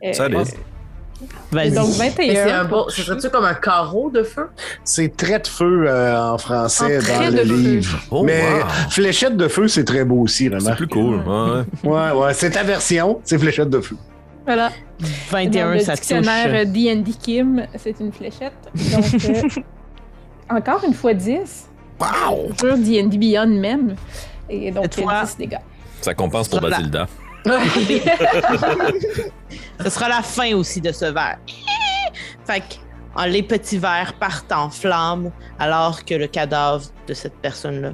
euh, 0.05 0.13
Solide. 0.13 0.47
Vas-y. 1.53 1.73
donc 1.73 1.89
Mais 1.99 2.13
c'est 2.17 2.33
21. 2.45 2.61
un 2.61 2.65
beau. 2.65 2.89
Ce 2.89 3.03
serait-tu 3.03 3.31
comme 3.31 3.45
un 3.45 3.55
carreau 3.55 4.11
de 4.11 4.23
feu? 4.23 4.49
C'est 4.85 5.17
trait 5.17 5.39
de 5.41 5.47
feu 5.47 5.85
euh, 5.87 6.19
en 6.33 6.39
français 6.39 6.99
En 6.99 7.31
dans 7.31 7.37
le 7.37 7.43
livre. 7.43 7.99
Oh, 8.11 8.23
Mais 8.25 8.43
wow. 8.43 8.67
fléchette 8.91 9.37
de 9.37 9.49
feu, 9.49 9.69
c'est 9.69 9.85
très 9.85 10.05
beau 10.05 10.23
aussi, 10.23 10.45
C'est 10.45 10.49
vraiment. 10.51 10.77
plus 10.77 10.89
cool. 10.89 11.17
Ouais, 11.27 11.91
ouais. 11.91 12.11
Ouais, 12.13 12.35
c'est 12.35 12.51
ta 12.51 12.63
version, 12.63 13.21
c'est 13.25 13.39
fléchette 13.39 13.71
de 13.71 13.81
feu. 13.81 13.97
Voilà. 14.47 14.71
21, 15.31 15.67
Dans 15.69 15.73
le 15.73 15.79
ça 15.81 15.93
touche. 15.93 16.01
dictionnaire 16.01 16.49
euh, 16.55 16.65
D&D 16.67 17.13
Kim, 17.21 17.67
c'est 17.77 17.99
une 18.01 18.13
fléchette. 18.13 18.53
Donc, 18.93 19.25
euh, 19.25 19.61
encore 20.51 20.83
une 20.87 20.95
fois 20.95 21.15
10. 21.15 21.67
Wow! 22.01 22.53
Sur 22.59 22.77
D&D 22.77 23.17
Beyond 23.19 23.47
même. 23.47 23.95
Et 24.51 24.71
donc, 24.71 24.93
fois- 24.95 25.25
10 25.25 25.37
dégâts. 25.39 25.57
Ça 26.01 26.13
compense 26.13 26.49
pour 26.49 26.61
Voilà. 26.61 26.77
Ce 29.83 29.91
sera 29.91 30.09
la 30.09 30.23
fin 30.23 30.55
aussi 30.55 30.81
de 30.81 30.93
ce 30.93 31.07
verre. 31.07 31.39
Fait 32.47 32.61
que 32.61 32.75
en- 33.17 33.25
les 33.27 33.43
petits 33.43 33.79
verres 33.79 34.15
partent 34.19 34.53
en 34.53 34.71
flammes 34.71 35.31
alors 35.59 36.05
que 36.05 36.15
le 36.15 36.27
cadavre 36.27 36.85
de 37.07 37.15
cette 37.15 37.35
personne-là 37.37 37.91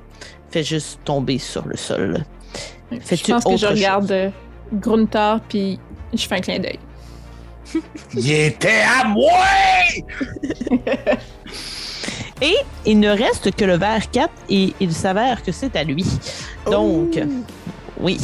fait 0.51 0.63
juste 0.65 1.01
tomber 1.05 1.39
sur 1.39 1.67
le 1.67 1.77
sol. 1.77 2.25
Je 2.91 2.99
pense 3.33 3.45
que 3.45 3.57
je 3.57 3.67
regarde 3.67 4.11
euh, 4.11 4.31
Gruntar, 4.73 5.41
puis 5.49 5.79
je 6.13 6.27
fais 6.27 6.37
un 6.37 6.41
clin 6.41 6.59
d'œil. 6.59 6.79
Il 8.15 8.31
était 8.33 8.83
à 9.01 9.05
moi! 9.07 9.31
Et 12.43 12.57
il 12.87 12.99
ne 12.99 13.11
reste 13.11 13.55
que 13.55 13.65
le 13.67 13.77
verre 13.77 14.11
4 14.11 14.31
et 14.49 14.73
il 14.81 14.93
s'avère 14.95 15.43
que 15.43 15.53
c'est 15.53 15.77
à 15.77 15.85
lui. 15.85 16.07
Donc, 16.65 17.21
oui. 18.01 18.19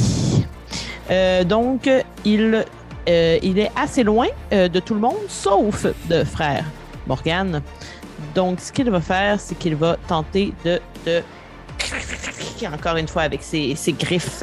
Euh, 1.11 1.45
donc, 1.45 1.89
il, 2.25 2.65
euh, 3.09 3.39
il 3.43 3.59
est 3.59 3.71
assez 3.77 4.03
loin 4.03 4.27
euh, 4.53 4.69
de 4.69 4.81
tout 4.81 4.95
le 4.95 5.01
monde, 5.01 5.17
sauf 5.29 5.87
de 6.09 6.25
frère 6.25 6.65
Morgane. 7.07 7.63
Donc, 8.35 8.61
ce 8.61 8.73
qu'il 8.73 8.91
va 8.91 9.01
faire, 9.01 9.41
c'est 9.41 9.57
qu'il 9.57 9.77
va 9.77 9.97
tenter 10.09 10.53
de, 10.65 10.81
de... 11.07 11.23
Encore 12.73 12.97
une 12.97 13.09
fois 13.09 13.23
avec 13.23 13.43
ses, 13.43 13.75
ses 13.77 13.93
griffes. 13.93 14.43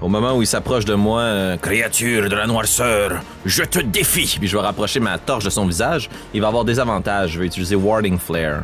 Au 0.00 0.08
moment 0.08 0.34
où 0.34 0.40
il 0.40 0.46
s'approche 0.46 0.86
de 0.86 0.94
moi, 0.94 1.20
euh, 1.20 1.56
créature 1.58 2.28
de 2.28 2.34
la 2.34 2.46
noirceur, 2.46 3.20
je 3.44 3.62
te 3.64 3.80
défie. 3.80 4.36
Puis 4.38 4.48
je 4.48 4.56
vais 4.56 4.62
rapprocher 4.62 4.98
ma 4.98 5.18
torche 5.18 5.44
de 5.44 5.50
son 5.50 5.66
visage. 5.66 6.08
Il 6.32 6.40
va 6.40 6.48
avoir 6.48 6.64
des 6.64 6.80
avantages. 6.80 7.32
Je 7.32 7.40
vais 7.40 7.46
utiliser 7.46 7.76
Warding 7.76 8.18
Flare. 8.18 8.62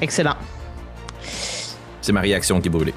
Excellent. 0.00 0.36
C'est 2.00 2.12
ma 2.12 2.22
réaction 2.22 2.60
qui 2.62 2.68
est 2.68 2.70
brûlée. 2.70 2.94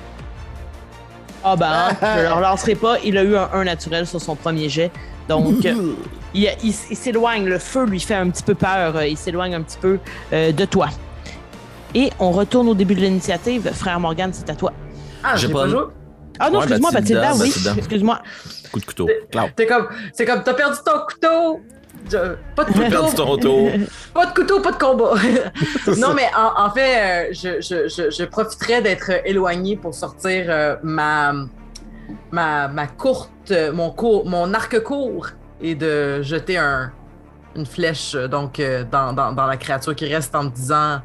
Ah 1.43 1.55
ben, 1.55 1.89
je 2.01 2.27
ne 2.27 2.31
relancerai 2.33 2.75
pas. 2.75 2.97
Il 3.03 3.17
a 3.17 3.23
eu 3.23 3.35
un 3.35 3.49
1 3.53 3.63
naturel 3.65 4.07
sur 4.07 4.21
son 4.21 4.35
premier 4.35 4.69
jet. 4.69 4.91
Donc, 5.27 5.65
euh, 5.65 5.93
il, 6.33 6.49
il- 6.63 6.73
il 6.89 6.95
s'éloigne. 6.97 7.45
Le 7.45 7.59
feu 7.59 7.85
lui 7.85 7.99
fait 7.99 8.15
un 8.15 8.29
petit 8.29 8.43
peu 8.43 8.55
peur. 8.55 8.95
Euh, 8.95 9.07
Il 9.07 9.17
s'éloigne 9.17 9.55
un 9.55 9.61
petit 9.61 9.77
peu 9.79 9.99
euh, 10.33 10.51
de 10.51 10.65
toi. 10.65 10.87
Et 11.95 12.09
on 12.19 12.31
retourne 12.31 12.67
au 12.69 12.73
début 12.73 12.95
de 12.95 13.01
l'initiative. 13.01 13.69
Frère 13.73 13.99
Morgan, 13.99 14.31
c'est 14.33 14.49
à 14.49 14.55
toi. 14.55 14.73
Ah, 15.23 15.35
J'ai 15.35 15.47
pas 15.49 15.63
pas 15.63 15.67
joué. 15.67 15.81
Ah 16.39 16.49
non, 16.49 16.57
Ouais, 16.59 16.63
excuse-moi, 16.65 16.91
Bathilda, 16.91 17.33
oui. 17.35 17.53
Excuse-moi. 17.77 18.19
Coup 18.71 18.79
de 18.79 18.85
couteau. 18.85 19.07
Cloud. 19.31 19.51
T'es 19.55 19.67
comme, 19.67 19.87
c'est 20.13 20.25
comme, 20.25 20.41
t'as 20.43 20.53
perdu 20.55 20.77
ton 20.83 20.99
couteau. 21.07 21.61
Pas 22.55 22.63
de 22.65 22.71
couteau. 22.73 23.69
Pas 24.13 24.25
de 24.25 24.33
couteau, 24.33 24.59
pas 24.61 24.71
de 24.71 24.77
combat. 24.77 25.13
non, 25.97 26.13
mais 26.13 26.27
en, 26.35 26.65
en 26.65 26.71
fait, 26.71 26.97
euh, 26.97 27.27
je, 27.31 27.61
je, 27.61 27.87
je, 27.87 28.09
je 28.09 28.23
profiterais 28.25 28.81
d'être 28.81 29.11
éloigné 29.25 29.75
pour 29.75 29.93
sortir 29.93 30.45
euh, 30.49 30.75
ma, 30.83 31.33
ma, 32.31 32.67
ma 32.67 32.87
courte, 32.87 33.29
euh, 33.51 33.71
mon, 33.71 33.91
court, 33.91 34.25
mon 34.25 34.53
arc 34.53 34.81
court 34.83 35.27
et 35.61 35.75
de 35.75 36.21
jeter 36.21 36.57
un, 36.57 36.91
une 37.55 37.65
flèche 37.65 38.13
donc, 38.13 38.59
euh, 38.59 38.83
dans, 38.89 39.13
dans, 39.13 39.31
dans 39.31 39.45
la 39.47 39.57
créature 39.57 39.95
qui 39.95 40.05
reste 40.13 40.35
en 40.35 40.43
me 40.45 40.49
disant 40.49 40.99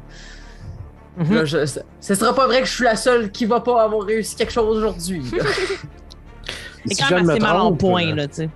Mhm. 1.19 1.35
là, 1.35 1.45
je, 1.45 1.65
ce 1.99 2.15
sera 2.15 2.33
pas 2.33 2.47
vrai 2.47 2.61
que 2.61 2.67
je 2.67 2.73
suis 2.73 2.85
la 2.85 2.95
seule 2.95 3.29
qui 3.29 3.45
va 3.45 3.59
pas 3.59 3.83
avoir 3.83 4.05
réussi 4.05 4.37
quelque 4.37 4.53
chose 4.53 4.77
aujourd'hui. 4.77 5.21
C'est 6.85 6.95
quand 6.95 7.15
même 7.15 7.29
assez 7.29 7.39
mal 7.41 7.57
en 7.57 7.73
point, 7.73 8.15
là, 8.15 8.27
tu 8.27 8.35
sais. 8.35 8.49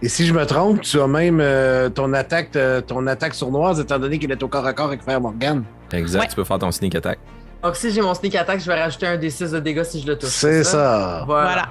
Et 0.00 0.08
si 0.08 0.26
je 0.26 0.32
me 0.32 0.44
trompe, 0.46 0.80
tu 0.82 1.00
as 1.00 1.06
même 1.08 1.40
euh, 1.40 1.88
ton 1.88 2.12
attaque 2.12 2.54
euh, 2.54 2.80
ton 2.80 3.06
attaque 3.08 3.34
sournoise, 3.34 3.80
étant 3.80 3.98
donné 3.98 4.18
qu'il 4.18 4.30
est 4.30 4.40
au 4.42 4.48
corps 4.48 4.64
à 4.66 4.72
corps 4.72 4.86
avec 4.86 5.02
Frère 5.02 5.20
Morgan. 5.20 5.64
Exact, 5.92 6.20
Ouais. 6.20 6.28
tu 6.28 6.36
peux 6.36 6.44
faire 6.44 6.58
ton 6.58 6.70
sneak 6.70 6.94
attack. 6.94 7.18
donc, 7.62 7.74
si 7.74 7.90
j'ai 7.90 8.00
mon 8.00 8.14
sneak 8.14 8.34
attack, 8.36 8.60
je 8.60 8.66
vais 8.66 8.80
rajouter 8.80 9.06
un 9.08 9.16
D6 9.16 9.50
de 9.50 9.58
dégâts 9.60 9.82
si 9.82 10.00
je 10.00 10.06
le 10.06 10.16
touche. 10.16 10.30
C'est 10.30 10.62
ça. 10.62 11.24
Voilà. 11.26 11.46
Voilà. 11.50 11.68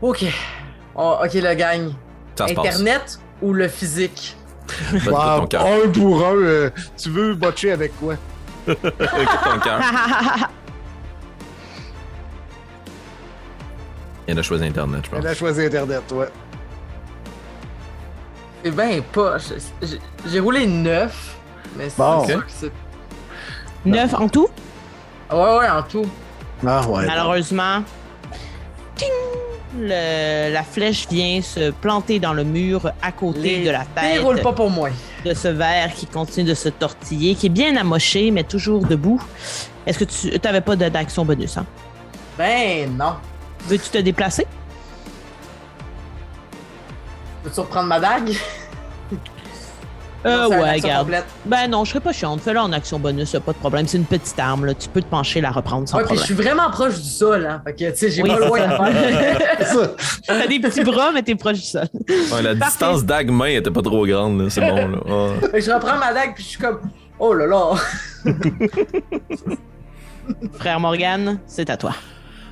Ok. 0.00 0.24
Oh, 0.94 1.16
ok, 1.22 1.34
le 1.34 1.54
gagne. 1.54 1.90
Ça 2.36 2.48
se 2.48 2.54
passe. 2.54 2.66
Internet 2.66 3.18
ou 3.42 3.52
le 3.52 3.68
physique? 3.68 4.34
Wow, 5.06 5.42
un 5.42 5.88
pour 5.92 6.26
un, 6.26 6.34
euh, 6.36 6.70
tu 7.00 7.10
veux 7.10 7.34
botcher 7.34 7.72
avec 7.72 7.92
quoi? 8.00 8.14
Écoute 8.66 8.94
ton 9.44 9.58
cœur. 9.60 9.80
Il 14.28 14.36
a 14.38 14.42
choisi 14.42 14.64
Internet, 14.64 15.02
je 15.04 15.10
pense. 15.10 15.20
Elle 15.20 15.26
a 15.28 15.34
choisi 15.34 15.64
Internet, 15.66 16.02
ouais. 16.12 16.26
C'est 18.66 18.74
bien 18.74 19.00
pas. 19.12 19.36
je- 19.38 19.96
j'ai- 20.28 20.40
roulé 20.40 20.66
9. 20.66 21.36
Mais 21.76 21.88
c'est 21.88 21.98
Bon. 21.98 22.26
sûr 22.26 22.44
que 22.44 22.50
c'est. 22.52 22.72
Neuf 23.84 24.12
en 24.14 24.28
tout? 24.28 24.48
Ouais, 25.30 25.38
ouais, 25.58 25.68
en 25.68 25.82
tout. 25.84 26.06
Ah 26.66 26.84
ouais. 26.88 27.06
Malheureusement, 27.06 27.82
ting, 28.96 29.08
le- 29.78 30.52
la 30.52 30.62
flèche 30.64 31.06
vient 31.08 31.40
se 31.42 31.70
planter 31.70 32.18
dans 32.18 32.32
le 32.32 32.42
mur 32.42 32.90
à 33.02 33.12
côté 33.12 33.40
Les 33.58 33.64
de 33.66 33.70
la 33.70 33.84
tête 33.84 34.42
pas 34.42 34.52
pour 34.52 34.70
moi. 34.70 34.88
de 35.24 35.32
ce 35.34 35.46
verre 35.48 35.92
qui 35.94 36.06
continue 36.06 36.48
de 36.48 36.54
se 36.54 36.68
tortiller, 36.68 37.36
qui 37.36 37.46
est 37.46 37.50
bien 37.50 37.76
amoché, 37.76 38.32
mais 38.32 38.42
toujours 38.42 38.84
debout. 38.84 39.22
Est-ce 39.86 40.00
que 40.00 40.04
tu 40.04 40.36
n'avais 40.42 40.60
pas 40.60 40.74
de- 40.74 40.88
d'action 40.88 41.24
bonus? 41.24 41.56
Hein? 41.56 41.66
Ben 42.36 42.90
non. 42.96 43.14
Veux-tu 43.68 43.90
te 43.90 43.98
déplacer? 43.98 44.44
Peux-tu 47.46 47.60
reprendre 47.60 47.86
ma 47.86 48.00
dague? 48.00 48.32
Euh, 50.24 50.48
ouais, 50.48 50.72
regarde. 50.72 51.04
complète. 51.04 51.24
Ben 51.44 51.68
non, 51.70 51.84
je 51.84 51.90
serais 51.90 52.00
pas 52.00 52.12
chiante. 52.12 52.40
Fais-le 52.40 52.58
en 52.58 52.72
action 52.72 52.98
bonus, 52.98 53.32
y 53.32 53.36
a 53.36 53.40
pas 53.40 53.52
de 53.52 53.58
problème. 53.58 53.86
C'est 53.86 53.98
une 53.98 54.04
petite 54.04 54.36
arme, 54.40 54.64
là. 54.66 54.74
Tu 54.74 54.88
peux 54.88 55.00
te 55.00 55.06
pencher, 55.06 55.40
la 55.40 55.52
reprendre 55.52 55.88
sans 55.88 55.98
Ouais, 55.98 56.04
je 56.10 56.16
suis 56.16 56.34
vraiment 56.34 56.68
proche 56.70 56.96
du 56.96 57.08
sol, 57.08 57.46
hein. 57.46 57.62
Fait 57.64 57.74
que, 57.74 57.90
tu 57.92 57.96
sais, 57.96 58.10
j'ai 58.10 58.22
Oui, 58.24 58.30
pas 58.30 58.40
loin. 58.40 58.58
Ça. 59.64 59.92
T'as 60.26 60.46
des 60.48 60.58
petits 60.58 60.82
bras, 60.82 61.12
mais 61.14 61.22
t'es 61.22 61.36
proche 61.36 61.58
du 61.58 61.62
sol. 61.66 61.86
Ouais, 62.08 62.42
la 62.42 62.56
Parfait. 62.56 62.64
distance 62.64 63.04
dague-main 63.04 63.46
était 63.50 63.70
pas 63.70 63.82
trop 63.82 64.04
grande, 64.04 64.40
là. 64.40 64.50
C'est 64.50 64.62
bon, 64.62 64.74
là. 64.74 64.98
Ouais. 65.06 65.40
Fait 65.52 65.58
que 65.60 65.64
je 65.64 65.70
reprends 65.70 65.98
ma 65.98 66.12
dague, 66.12 66.34
puis 66.34 66.42
je 66.42 66.48
suis 66.48 66.58
comme. 66.58 66.80
Oh 67.20 67.32
là 67.32 67.46
là! 67.46 67.74
Frère 70.54 70.80
Morgan, 70.80 71.38
c'est 71.46 71.70
à 71.70 71.76
toi. 71.76 71.92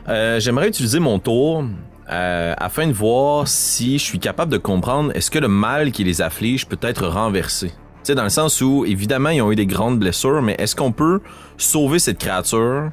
Euh, 0.09 0.39
J'aimerais 0.39 0.69
utiliser 0.69 1.01
mon 1.01 1.19
tour 1.19 1.65
euh, 2.11 2.55
afin 2.59 2.87
de 2.87 2.93
voir 2.93 3.49
si 3.49 3.99
je 3.99 4.05
suis 4.05 4.19
capable 4.19 4.53
de 4.53 4.59
comprendre 4.59 5.11
est-ce 5.15 5.31
que 5.31 5.39
le 5.39 5.49
mal 5.49 5.93
qui 5.93 6.05
les 6.05 6.21
afflige 6.21 6.67
peut 6.67 6.79
être 6.83 7.07
renversé? 7.07 7.69
Tu 7.69 7.75
sais, 8.03 8.15
dans 8.15 8.25
le 8.25 8.31
sens 8.31 8.61
où, 8.61 8.85
évidemment, 8.85 9.31
ils 9.31 9.41
ont 9.41 9.51
eu 9.51 9.57
des 9.57 9.67
grandes 9.67 9.99
blessures, 9.99 10.43
mais 10.43 10.55
est-ce 10.59 10.77
qu'on 10.77 10.93
peut 10.93 11.21
sauver 11.57 11.99
cette 11.99 12.19
créature 12.19 12.91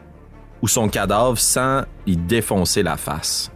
ou 0.62 0.68
son 0.68 0.88
cadavre 0.88 1.38
sans 1.38 1.84
y 2.08 2.16
défoncer 2.16 2.84
la 2.84 2.96
face? 2.96 3.52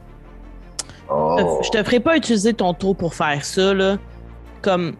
Oh. 1.09 1.61
Je 1.63 1.69
te 1.69 1.81
ferai 1.83 1.99
pas 1.99 2.17
utiliser 2.17 2.53
ton 2.53 2.73
tour 2.73 2.95
pour 2.95 3.13
faire 3.13 3.45
ça, 3.45 3.73
là. 3.73 3.97
Comme 4.61 4.95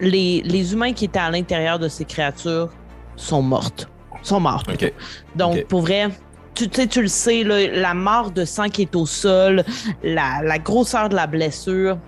les, 0.00 0.42
les 0.42 0.72
humains 0.72 0.92
qui 0.92 1.06
étaient 1.06 1.18
à 1.18 1.30
l'intérieur 1.30 1.78
de 1.78 1.88
ces 1.88 2.04
créatures 2.04 2.68
sont 3.16 3.42
mortes. 3.42 3.88
Sont 4.22 4.40
morts. 4.40 4.64
Ok. 4.68 4.92
Donc, 5.36 5.64
pour 5.66 5.82
vrai, 5.82 6.08
tu, 6.56 6.88
tu 6.88 7.02
le 7.02 7.08
sais, 7.08 7.44
la 7.44 7.94
mort 7.94 8.30
de 8.30 8.44
sang 8.44 8.68
qui 8.68 8.82
est 8.82 8.96
au 8.96 9.06
sol, 9.06 9.62
la, 10.02 10.40
la 10.42 10.58
grosseur 10.58 11.08
de 11.08 11.14
la 11.14 11.26
blessure, 11.26 11.98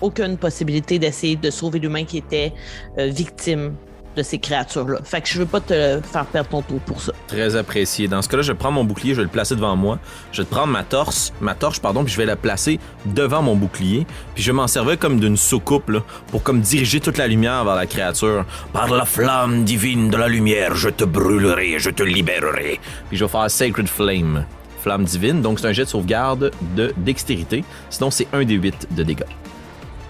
aucune 0.00 0.36
possibilité 0.36 0.98
d'essayer 0.98 1.36
de 1.36 1.50
sauver 1.50 1.78
l'humain 1.78 2.04
qui 2.04 2.18
était 2.18 2.52
euh, 2.98 3.06
victime 3.06 3.74
de 4.20 4.26
ces 4.26 4.38
créatures-là. 4.38 4.98
Fait 5.02 5.22
que 5.22 5.28
je 5.28 5.38
veux 5.38 5.46
pas 5.46 5.60
te 5.60 6.00
faire 6.02 6.26
perdre 6.26 6.50
ton 6.50 6.62
tour 6.62 6.80
pour 6.80 7.00
ça. 7.00 7.12
Très 7.26 7.56
apprécié. 7.56 8.06
Dans 8.06 8.20
ce 8.20 8.28
cas-là, 8.28 8.42
je 8.42 8.52
vais 8.52 8.58
prendre 8.58 8.74
mon 8.74 8.84
bouclier, 8.84 9.14
je 9.14 9.18
vais 9.18 9.24
le 9.24 9.30
placer 9.30 9.56
devant 9.56 9.76
moi. 9.76 9.98
Je 10.32 10.42
vais 10.42 10.46
te 10.46 10.50
prendre 10.50 10.72
ma 10.72 10.84
torse, 10.84 11.32
ma 11.40 11.54
torche, 11.54 11.80
pardon, 11.80 12.04
puis 12.04 12.12
je 12.12 12.18
vais 12.18 12.26
la 12.26 12.36
placer 12.36 12.78
devant 13.06 13.42
mon 13.42 13.56
bouclier. 13.56 14.06
Puis 14.34 14.42
je 14.42 14.50
vais 14.50 14.56
m'en 14.56 14.66
servir 14.66 14.98
comme 14.98 15.20
d'une 15.20 15.36
soucoupe, 15.36 15.88
là, 15.88 16.00
pour 16.28 16.42
comme 16.42 16.60
diriger 16.60 17.00
toute 17.00 17.16
la 17.16 17.26
lumière 17.26 17.64
vers 17.64 17.76
la 17.76 17.86
créature. 17.86 18.44
Par 18.72 18.88
la 18.90 19.04
flamme 19.04 19.64
divine 19.64 20.10
de 20.10 20.16
la 20.16 20.28
lumière, 20.28 20.74
je 20.74 20.90
te 20.90 21.04
brûlerai, 21.04 21.78
je 21.78 21.90
te 21.90 22.02
libérerai. 22.02 22.78
Puis 23.08 23.16
je 23.16 23.24
vais 23.24 23.30
faire 23.30 23.50
Sacred 23.50 23.88
Flame. 23.88 24.44
Flamme 24.82 25.04
divine, 25.04 25.42
donc 25.42 25.60
c'est 25.60 25.66
un 25.66 25.72
jet 25.72 25.84
de 25.84 25.88
sauvegarde 25.88 26.50
de 26.74 26.92
dextérité. 26.96 27.64
Sinon, 27.90 28.10
c'est 28.10 28.26
un 28.32 28.44
des 28.44 28.54
8 28.54 28.88
de 28.92 29.02
dégâts. 29.02 29.24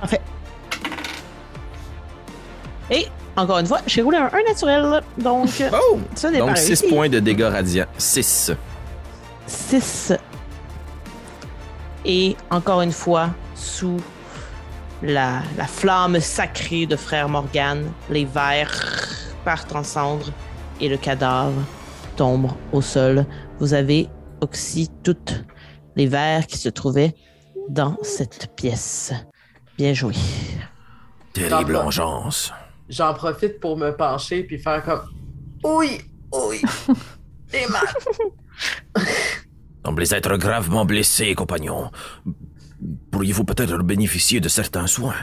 Parfait. 0.01 0.20
Et, 2.90 3.07
encore 3.40 3.59
une 3.59 3.66
fois, 3.66 3.81
j'ai 3.87 4.03
roulé 4.03 4.18
un 4.18 4.31
1 4.33 4.42
naturel, 4.48 5.03
donc 5.18 5.48
Oh! 5.72 5.98
ça 6.14 6.31
n'est 6.31 6.38
pas 6.40 6.46
Donc 6.46 6.59
6 6.59 6.66
réussi. 6.66 6.88
points 6.88 7.09
de 7.09 7.18
dégâts 7.20 7.42
radiants. 7.50 7.87
6. 7.98 8.53
6. 9.46 10.12
Et 12.05 12.37
encore 12.50 12.83
une 12.83 12.92
fois, 12.92 13.31
sous 13.55 13.98
la, 15.03 15.40
la 15.57 15.66
flamme 15.66 16.20
sacrée 16.20 16.87
de 16.87 16.96
Frère 16.96 17.29
Morgan, 17.29 17.90
les 18.11 18.24
vers 18.24 18.70
partent 19.44 19.74
en 19.74 19.83
cendres 19.85 20.31
et 20.81 20.88
le 20.88 20.96
cadavre 20.96 21.61
tombe 22.16 22.50
au 22.72 22.81
sol. 22.83 23.24
Vous 23.59 23.74
avez 23.74 24.09
aussi 24.40 24.88
toutes 25.03 25.44
les 25.96 26.07
vers 26.07 26.46
qui 26.46 26.59
se 26.59 26.68
trouvaient 26.68 27.14
dans 27.68 27.96
cette 28.03 28.55
pièce. 28.57 29.12
Bien 29.76 29.92
joué. 29.94 30.14
Terrible 31.33 31.74
vengeance. 31.74 32.53
J'en 32.90 33.14
profite 33.14 33.61
pour 33.61 33.76
me 33.76 33.90
pencher 33.96 34.42
puis 34.42 34.59
faire 34.59 34.85
comme 34.85 35.03
Oui, 35.64 36.00
oui. 36.33 36.61
T'es 37.48 37.66
mal. 37.68 37.87
Semblez 39.85 40.12
être 40.14 40.37
gravement 40.37 40.85
blessé, 40.85 41.35
compagnon. 41.35 41.90
Pourriez-vous 43.11 43.44
peut-être 43.44 43.79
bénéficier 43.83 44.40
de 44.40 44.48
certains 44.48 44.87
soins? 44.87 45.14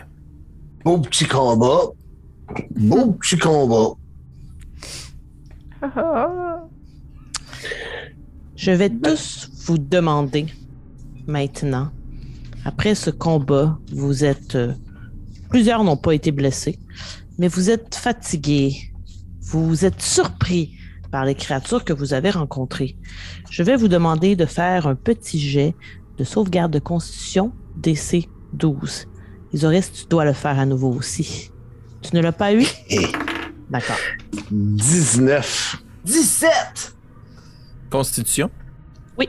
Beau 0.84 1.00
petit 1.00 1.26
combat. 1.26 1.92
Beau 2.76 3.12
petit 3.14 3.38
combat. 3.38 3.94
Ah, 5.82 6.64
Je 8.56 8.72
vais 8.72 8.90
tous 8.90 9.50
vous 9.66 9.78
demander 9.78 10.48
maintenant, 11.28 11.92
après 12.66 12.96
ce 12.96 13.10
combat, 13.12 13.78
vous 13.92 14.24
êtes... 14.24 14.56
euh, 14.56 14.74
plusieurs 15.50 15.84
n'ont 15.84 15.98
pas 15.98 16.14
été 16.16 16.32
blessés, 16.32 16.80
mais 17.38 17.48
vous 17.48 17.70
êtes 17.70 17.96
fatigués, 17.96 18.92
vous 19.42 19.86
êtes 19.86 20.02
surpris 20.02 20.78
par 21.12 21.26
les 21.26 21.36
créatures 21.36 21.86
que 21.86 21.94
vous 21.94 22.14
avez 22.14 22.32
rencontrées. 22.32 22.98
Je 23.50 23.64
vais 23.64 23.76
vous 23.76 23.88
demander 23.88 24.36
de 24.36 24.46
faire 24.46 24.88
un 24.88 24.96
petit 24.96 25.40
jet 25.40 25.76
de 26.18 26.24
sauvegarde 26.24 26.72
de 26.72 26.80
constitution 26.80 27.54
DC 27.78 28.28
12. 28.54 29.08
Isoris, 29.54 29.92
tu 29.92 30.06
dois 30.08 30.26
le 30.26 30.34
faire 30.34 30.60
à 30.60 30.66
nouveau 30.66 30.92
aussi. 30.92 31.52
Tu 32.02 32.16
ne 32.16 32.22
l'as 32.22 32.32
pas 32.32 32.54
eu? 32.54 32.66
D'accord. 33.70 33.98
19. 34.52 35.84
17! 36.06 36.96
Constitution? 37.90 38.50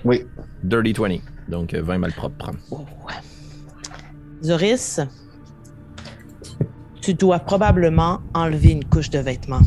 Oui. 0.04 0.24
Dirty 0.62 0.92
20. 0.92 1.18
Donc 1.48 1.74
euh, 1.74 1.82
20 1.82 1.98
malpropres. 1.98 2.50
Oh. 2.70 2.84
Zoris, 4.42 5.00
tu 7.08 7.14
dois 7.14 7.38
probablement 7.38 8.20
enlever 8.34 8.72
une 8.72 8.84
couche 8.84 9.08
de 9.08 9.18
vêtements. 9.18 9.62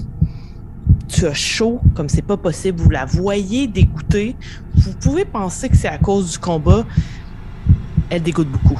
Tu 1.07 1.25
as 1.25 1.33
chaud 1.33 1.81
comme 1.95 2.07
c'est 2.07 2.21
pas 2.21 2.37
possible. 2.37 2.79
Vous 2.79 2.91
la 2.91 3.05
voyez 3.05 3.65
dégoûter. 3.65 4.35
Vous 4.75 4.93
pouvez 4.93 5.25
penser 5.25 5.67
que 5.67 5.75
c'est 5.75 5.87
à 5.87 5.97
cause 5.97 6.33
du 6.33 6.37
combat. 6.37 6.85
Elle 8.11 8.21
dégoûte 8.21 8.47
beaucoup. 8.47 8.79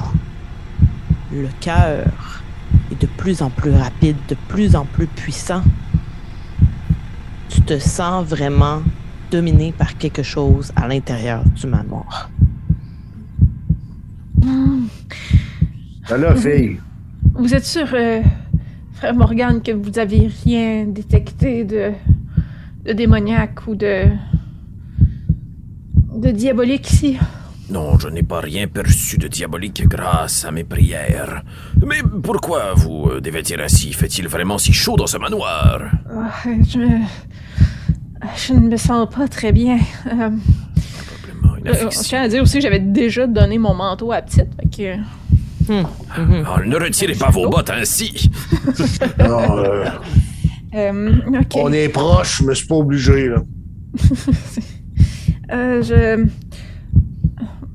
Le 1.32 1.48
cœur 1.58 2.06
est 2.92 3.02
de 3.02 3.08
plus 3.08 3.42
en 3.42 3.50
plus 3.50 3.72
rapide, 3.72 4.14
de 4.28 4.36
plus 4.46 4.76
en 4.76 4.84
plus 4.84 5.08
puissant. 5.08 5.64
Tu 7.48 7.62
te 7.62 7.80
sens 7.80 8.24
vraiment 8.24 8.80
dominé 9.32 9.74
par 9.76 9.98
quelque 9.98 10.22
chose 10.22 10.70
à 10.76 10.86
l'intérieur 10.86 11.42
du 11.46 11.66
manoir. 11.66 12.30
Ben 14.40 16.16
là, 16.16 16.36
fille. 16.36 16.78
Vous 17.34 17.54
êtes 17.54 17.64
sûr, 17.64 17.88
euh, 17.94 18.22
frère 19.02 19.16
Morgan, 19.16 19.60
que 19.60 19.72
vous 19.72 19.98
avez 19.98 20.30
rien 20.44 20.84
détecté 20.84 21.64
de, 21.64 21.90
de 22.84 22.92
démoniaque 22.92 23.66
ou 23.66 23.74
de. 23.74 24.04
de 26.14 26.30
diabolique 26.30 26.88
ici? 26.88 27.18
Non, 27.68 27.98
je 27.98 28.06
n'ai 28.06 28.22
pas 28.22 28.38
rien 28.38 28.68
perçu 28.68 29.18
de 29.18 29.26
diabolique 29.26 29.88
grâce 29.88 30.44
à 30.44 30.52
mes 30.52 30.62
prières. 30.62 31.42
Mais 31.84 32.00
pourquoi 32.22 32.74
vous 32.74 33.08
euh, 33.08 33.20
dévêtir 33.20 33.58
ainsi? 33.58 33.92
Fait-il 33.92 34.28
vraiment 34.28 34.56
si 34.56 34.72
chaud 34.72 34.94
dans 34.94 35.08
ce 35.08 35.18
manoir? 35.18 35.80
Ah, 36.08 36.30
je 36.68 36.78
me. 36.78 37.00
Je 38.36 38.52
ne 38.52 38.68
me 38.68 38.76
sens 38.76 39.08
pas 39.12 39.26
très 39.26 39.50
bien. 39.50 39.78
Euh, 40.06 40.30
Probablement 41.08 41.56
une 41.56 41.66
euh, 41.66 41.90
je 41.90 41.98
tiens 42.04 42.22
à 42.22 42.28
dire 42.28 42.40
aussi 42.40 42.58
que 42.58 42.62
j'avais 42.62 42.78
déjà 42.78 43.26
donné 43.26 43.58
mon 43.58 43.74
manteau 43.74 44.12
à 44.12 44.22
petite. 44.22 44.50
Fait 44.54 44.68
que. 44.76 45.21
Hum, 45.68 45.86
mhm. 46.18 46.44
Oh, 46.46 46.60
ne 46.64 46.76
retirez 46.76 47.14
pas 47.14 47.30
vos 47.30 47.48
bottes 47.48 47.70
ainsi 47.70 48.30
Non, 49.18 49.58
euh, 49.58 49.84
Euh, 50.74 51.12
on 51.54 51.72
est 51.72 51.88
proche, 51.90 52.40
mais 52.42 52.54
c'est 52.54 52.66
pas 52.66 52.76
obligé, 52.76 53.28
là. 53.28 53.42
Euh, 55.52 55.82
je. 55.82 56.26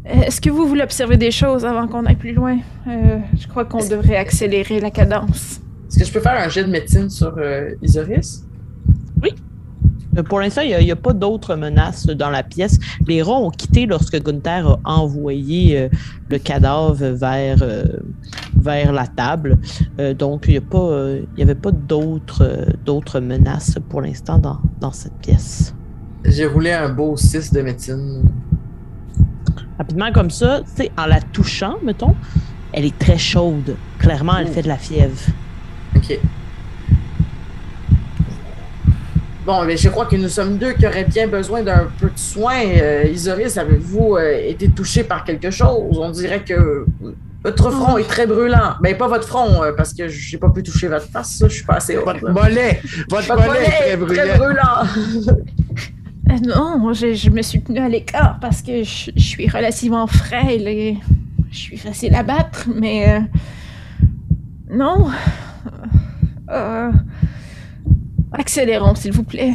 Est-ce 0.03 0.41
que 0.41 0.49
vous 0.49 0.65
voulez 0.67 0.81
observer 0.81 1.15
des 1.17 1.29
choses 1.29 1.63
avant 1.63 1.87
qu'on 1.87 2.05
aille 2.05 2.15
plus 2.15 2.33
loin? 2.33 2.57
Euh, 2.87 3.19
je 3.39 3.47
crois 3.47 3.65
qu'on 3.65 3.87
devrait 3.87 4.15
accélérer 4.15 4.79
la 4.79 4.89
cadence. 4.89 5.59
Est-ce 5.87 5.99
que 5.99 6.05
je 6.05 6.11
peux 6.11 6.19
faire 6.21 6.39
un 6.43 6.49
jet 6.49 6.63
de 6.63 6.71
médecine 6.71 7.07
sur 7.09 7.35
euh, 7.37 7.69
Isoris? 7.83 8.45
Euh, 9.23 9.29
Pour 10.23 10.39
l'instant, 10.39 10.61
il 10.61 10.77
n'y 10.83 10.91
a, 10.91 10.95
pas 10.95 11.13
d'autres 11.13 11.55
menaces 11.55 12.07
dans 12.07 12.29
la 12.29 12.43
pièce. 12.43 12.79
Les 13.07 13.21
rats 13.21 13.37
ont 13.37 13.51
quitté 13.51 13.85
lorsque 13.85 14.21
Gunther 14.21 14.77
a 14.83 14.93
envoyé 14.93 15.77
euh, 15.77 15.89
le 16.29 16.37
cadavre 16.39 16.95
vers, 16.95 17.59
euh, 17.61 17.85
vers 18.55 18.91
la 18.91 19.07
table. 19.07 19.57
Euh, 19.99 20.13
donc, 20.13 20.45
il 20.47 20.61
n'y 20.61 21.43
avait 21.43 21.55
pas 21.55 21.71
d'autres 21.71 22.43
euh, 22.43 22.65
d'autres 22.85 23.19
menaces 23.19 23.77
pour 23.89 24.01
l'instant 24.01 24.37
dans, 24.37 24.59
dans 24.79 24.91
cette 24.91 25.17
pièce. 25.21 25.73
J'ai 26.25 26.45
roulé 26.45 26.71
un 26.71 26.89
beau 26.89 27.15
6 27.15 27.53
de 27.53 27.61
médecine. 27.61 28.23
Rapidement 29.77 30.11
comme 30.11 30.29
ça, 30.29 30.61
tu 30.61 30.83
sais, 30.83 30.91
en 30.97 31.05
la 31.05 31.21
touchant, 31.21 31.75
mettons, 31.83 32.15
elle 32.73 32.85
est 32.85 32.97
très 32.97 33.17
chaude. 33.17 33.75
Clairement, 33.99 34.37
elle 34.37 34.47
Ouh. 34.47 34.51
fait 34.51 34.63
de 34.63 34.67
la 34.67 34.77
fièvre. 34.77 35.17
Ok. 35.95 36.19
Bon, 39.47 39.63
mais 39.63 39.77
je 39.77 39.87
crois 39.87 40.05
que 40.05 40.17
nous 40.17 40.27
sommes 40.27 40.57
deux 40.57 40.73
qui 40.73 40.85
auraient 40.85 41.05
bien 41.05 41.25
besoin 41.25 41.63
d'un 41.63 41.87
peu 42.01 42.09
de 42.09 42.19
soin. 42.19 42.65
Euh, 42.65 43.05
Isoris, 43.09 43.57
avez-vous 43.57 44.17
euh, 44.17 44.41
été 44.45 44.67
touché 44.67 45.05
par 45.05 45.23
quelque 45.23 45.51
chose? 45.51 45.97
On 45.97 46.09
dirait 46.09 46.43
que 46.43 46.85
votre 47.45 47.71
front 47.71 47.97
est 47.97 48.03
très 48.09 48.27
brûlant. 48.27 48.75
Ben, 48.81 48.97
pas 48.97 49.07
votre 49.07 49.25
front, 49.25 49.63
euh, 49.63 49.71
parce 49.71 49.93
que 49.93 50.09
j'ai 50.09 50.37
pas 50.37 50.49
pu 50.49 50.63
toucher 50.63 50.89
votre 50.89 51.05
face, 51.05 51.41
je 51.43 51.47
suis 51.47 51.63
pas 51.63 51.75
assez 51.75 51.95
haute. 51.95 52.03
Votre 52.03 52.29
mollet! 52.29 52.81
Votre 53.09 53.27
Votre 53.35 53.47
mollet 53.47 53.63
est 53.63 53.97
très 53.97 54.37
brûlant. 54.37 55.35
Euh, 56.29 56.33
non, 56.45 56.91
je, 56.91 57.13
je 57.13 57.29
me 57.29 57.41
suis 57.41 57.61
tenue 57.61 57.79
à 57.79 57.87
l'écart 57.87 58.37
parce 58.41 58.61
que 58.61 58.83
je, 58.83 59.11
je 59.15 59.21
suis 59.21 59.47
relativement 59.47 60.07
frêle 60.07 60.67
et 60.67 60.97
je 61.51 61.57
suis 61.57 61.77
facile 61.77 62.13
à 62.15 62.23
battre, 62.23 62.67
mais. 62.75 63.21
non. 64.69 65.09
Euh, 66.49 66.91
accélérons, 68.37 68.95
s'il 68.95 69.11
vous 69.13 69.23
plaît. 69.23 69.53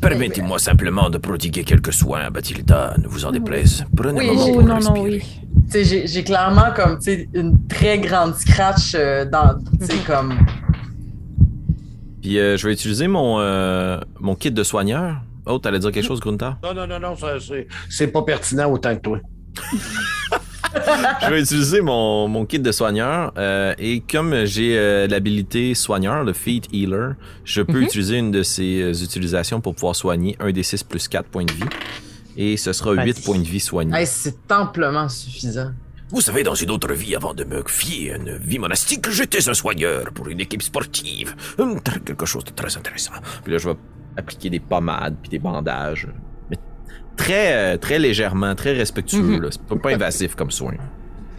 Permettez-moi 0.00 0.58
simplement 0.58 1.10
de 1.10 1.18
prodiguer 1.18 1.64
quelques 1.64 1.92
soins 1.92 2.20
à 2.26 2.30
Bathilda, 2.30 2.94
ne 3.02 3.06
vous 3.08 3.24
en 3.24 3.32
déplaise. 3.32 3.84
Prenez 3.96 4.18
Oui, 4.20 4.28
un 4.28 4.32
moment 4.32 4.46
Oh, 4.48 4.52
pour 4.54 4.62
non, 4.62 4.68
non, 4.68 4.74
respirer. 4.94 5.00
oui. 5.02 5.22
Tu 5.66 5.70
sais, 5.70 5.84
j'ai- 5.84 6.06
j'ai 6.06 6.24
clairement 6.24 6.72
comme, 6.74 6.98
tu 6.98 7.04
sais, 7.04 7.28
une 7.34 7.66
très 7.66 7.98
grande 7.98 8.34
scratch 8.36 8.92
euh, 8.94 9.24
dans, 9.24 9.58
tu 9.80 9.86
sais, 9.86 9.96
comme... 10.06 10.34
Puis 12.20 12.38
euh, 12.38 12.56
je 12.56 12.66
vais 12.68 12.72
utiliser 12.74 13.08
mon, 13.08 13.40
euh, 13.40 13.98
mon 14.20 14.34
kit 14.34 14.50
de 14.52 14.62
soigneur. 14.62 15.16
Oh, 15.44 15.58
t'allais 15.58 15.80
dire 15.80 15.90
quelque 15.90 16.06
chose, 16.06 16.20
Gunther? 16.20 16.56
Non, 16.62 16.72
non, 16.72 16.86
non, 16.86 17.00
non, 17.00 17.16
ça, 17.16 17.40
c'est- 17.40 17.66
c'est 17.90 18.06
pas 18.08 18.22
pertinent 18.22 18.70
autant 18.70 18.94
que 18.94 19.00
toi. 19.00 19.18
je 21.22 21.30
vais 21.30 21.40
utiliser 21.40 21.80
mon, 21.80 22.28
mon 22.28 22.44
kit 22.46 22.58
de 22.58 22.72
soigneur 22.72 23.32
euh, 23.36 23.74
et 23.78 24.00
comme 24.00 24.44
j'ai 24.44 24.76
euh, 24.78 25.06
l'habilité 25.06 25.74
soigneur, 25.74 26.24
le 26.24 26.32
Feet 26.32 26.64
Healer, 26.72 27.14
je 27.44 27.62
peux 27.62 27.78
Mhm. 27.78 27.84
utiliser 27.84 28.18
une 28.18 28.30
de 28.30 28.42
ces 28.42 28.80
euh, 28.82 28.92
utilisations 28.92 29.60
pour 29.60 29.74
pouvoir 29.74 29.94
soigner 29.96 30.36
un 30.40 30.50
des 30.52 30.62
6 30.62 30.84
plus 30.84 31.08
4 31.08 31.26
points 31.28 31.44
de 31.44 31.52
vie. 31.52 31.64
Et 32.36 32.56
ce 32.56 32.72
sera 32.72 32.94
Vas-y. 32.94 33.06
8 33.08 33.24
points 33.24 33.38
de 33.38 33.44
vie 33.44 33.60
soignés. 33.60 33.94
Hey, 33.96 34.06
c'est 34.06 34.50
amplement 34.50 35.08
suffisant. 35.08 35.70
Vous 36.10 36.20
savez, 36.20 36.42
dans 36.42 36.54
une 36.54 36.70
autre 36.70 36.92
vie, 36.92 37.14
avant 37.16 37.32
de 37.34 37.44
me 37.44 37.62
fier 37.66 38.12
à 38.12 38.16
une 38.16 38.36
vie 38.36 38.58
monastique, 38.58 39.08
j'étais 39.10 39.48
un 39.48 39.54
soigneur 39.54 40.04
pour 40.14 40.28
une 40.28 40.40
équipe 40.40 40.62
sportive. 40.62 41.34
Hum, 41.58 41.80
quelque 42.04 42.26
chose 42.26 42.44
de 42.44 42.50
très 42.50 42.76
intéressant. 42.76 43.12
Puis 43.44 43.52
là, 43.52 43.58
je 43.58 43.68
vais 43.70 43.76
appliquer 44.16 44.50
des 44.50 44.60
pommades 44.60 45.16
puis 45.22 45.30
des 45.30 45.38
bandages. 45.38 46.06
Très, 47.16 47.52
euh, 47.52 47.76
très 47.76 47.98
légèrement, 47.98 48.54
très 48.54 48.72
respectueux. 48.72 49.38
Là. 49.40 49.48
C'est 49.50 49.62
pas, 49.62 49.76
pas 49.76 49.90
invasif 49.90 50.34
comme 50.34 50.50
soin. 50.50 50.74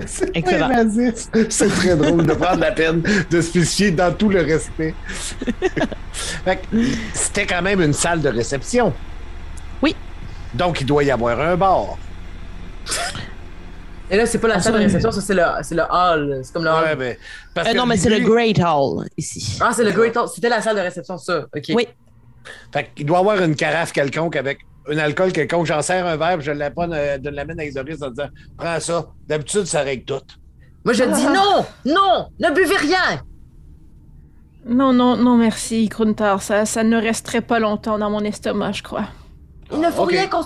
C'est 0.05 0.35
invasif. 0.53 1.27
C'est 1.49 1.69
très 1.69 1.95
drôle 1.95 2.25
de 2.25 2.33
prendre 2.33 2.59
la 2.59 2.71
peine 2.71 3.01
de 3.29 3.41
spécifier 3.41 3.91
dans 3.91 4.13
tout 4.13 4.29
le 4.29 4.41
respect. 4.41 4.93
Fait 6.13 6.57
que 6.57 6.77
C'était 7.13 7.45
quand 7.45 7.61
même 7.61 7.81
une 7.81 7.93
salle 7.93 8.21
de 8.21 8.29
réception. 8.29 8.93
Oui. 9.81 9.95
Donc, 10.53 10.81
il 10.81 10.85
doit 10.87 11.03
y 11.03 11.11
avoir 11.11 11.39
un 11.39 11.55
bar. 11.55 11.97
Et 14.11 14.17
là, 14.17 14.25
c'est 14.25 14.37
pas 14.39 14.47
la 14.49 14.59
salle 14.59 14.73
de 14.73 14.79
réception, 14.79 15.11
ça, 15.11 15.21
c'est 15.21 15.33
le, 15.33 15.41
c'est 15.63 15.75
le 15.75 15.83
hall. 15.89 16.41
C'est 16.43 16.53
comme 16.53 16.63
le 16.65 16.69
hall. 16.69 16.83
Ouais, 16.83 16.95
mais, 16.95 17.19
parce 17.55 17.67
Euh, 17.69 17.71
que 17.71 17.77
non, 17.77 17.85
mais 17.85 17.97
c'est 17.97 18.09
le 18.09 18.19
Great 18.19 18.59
Hall 18.59 19.07
ici. 19.17 19.57
Ah, 19.61 19.71
c'est 19.75 19.83
le 19.83 19.91
Great 19.91 20.15
Hall. 20.17 20.27
C'était 20.33 20.49
la 20.49 20.61
salle 20.61 20.75
de 20.75 20.81
réception, 20.81 21.17
ça. 21.17 21.45
OK. 21.55 21.63
Oui. 21.73 21.87
Fait 22.71 22.89
qu'il 22.93 23.05
doit 23.05 23.17
y 23.17 23.21
avoir 23.21 23.41
une 23.41 23.55
carafe 23.55 23.91
quelconque 23.93 24.35
avec 24.35 24.59
un 24.89 24.97
alcool 24.97 25.31
quelconque. 25.31 25.65
J'en 25.65 25.81
sers 25.81 26.05
un 26.05 26.17
verre, 26.17 26.41
je 26.41 26.51
la 26.51 26.71
prends, 26.71 26.91
euh, 26.91 27.17
de 27.17 27.29
l'amène 27.29 27.59
à 27.59 27.65
Isoris 27.65 28.01
en 28.01 28.09
disant 28.09 28.27
Prends 28.57 28.79
ça. 28.79 29.07
D'habitude, 29.27 29.65
ça 29.65 29.81
règle 29.81 30.03
tout. 30.05 30.21
Moi, 30.85 30.93
je 30.93 31.03
dis 31.03 31.25
non! 31.27 31.65
Non! 31.85 32.29
Ne 32.39 32.53
buvez 32.53 32.77
rien! 32.77 33.21
Non, 34.65 34.93
non, 34.93 35.17
non, 35.17 35.35
merci, 35.37 35.87
Gruntar. 35.89 36.41
Ça, 36.41 36.65
ça 36.65 36.83
ne 36.83 36.97
resterait 36.97 37.41
pas 37.41 37.59
longtemps 37.59 37.97
dans 37.97 38.09
mon 38.09 38.21
estomac, 38.21 38.71
je 38.73 38.83
crois. 38.83 39.07
Il 39.71 39.79
ne 39.79 39.89
faut 39.89 40.03
ok. 40.03 40.11
rien 40.11 40.27
qu'on... 40.27 40.41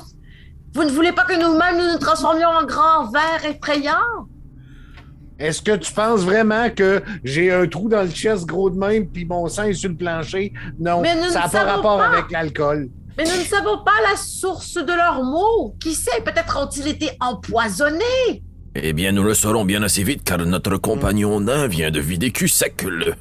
Vous 0.73 0.83
ne 0.83 0.89
voulez 0.89 1.11
pas 1.11 1.23
que 1.23 1.33
nous-mêmes 1.39 1.77
nous 1.77 1.93
nous 1.93 1.99
transformions 1.99 2.47
en 2.49 2.65
grands 2.65 3.09
vers 3.11 3.45
effrayants? 3.45 4.27
Est-ce 5.39 5.61
que 5.61 5.75
tu 5.75 5.91
penses 5.93 6.21
vraiment 6.21 6.69
que 6.71 7.01
j'ai 7.23 7.51
un 7.53 7.67
trou 7.67 7.89
dans 7.89 8.01
le 8.01 8.09
chest 8.09 8.45
gros 8.47 8.71
de 8.71 8.77
même, 8.77 9.07
puis 9.07 9.23
mon 9.23 9.47
sang 9.47 9.63
est 9.63 9.73
sur 9.73 9.89
le 9.89 9.95
plancher? 9.95 10.51
Non, 10.79 11.01
Mais 11.01 11.15
nous 11.15 11.29
ça 11.29 11.41
n'a 11.41 11.45
ne 11.47 11.51
pas 11.51 11.63
rapport 11.63 11.97
pas. 11.99 12.07
avec 12.07 12.31
l'alcool. 12.31 12.89
Mais 13.17 13.23
nous 13.23 13.37
ne 13.37 13.43
savons 13.45 13.83
pas 13.83 13.99
la 14.09 14.15
source 14.15 14.75
de 14.75 14.93
leurs 14.93 15.23
mots. 15.23 15.75
Qui 15.79 15.93
sait, 15.95 16.21
peut-être 16.23 16.57
ont-ils 16.61 16.87
été 16.87 17.09
empoisonnés? 17.19 18.43
Eh 18.75 18.93
bien, 18.93 19.11
nous 19.11 19.23
le 19.23 19.33
saurons 19.33 19.65
bien 19.65 19.81
assez 19.81 20.03
vite 20.03 20.23
car 20.23 20.37
notre 20.39 20.77
compagnon 20.77 21.39
nain 21.39 21.65
vient 21.67 21.89
de 21.89 21.99
vider 21.99 22.31
cul 22.31 22.47
sec 22.47 22.83
le 22.83 23.15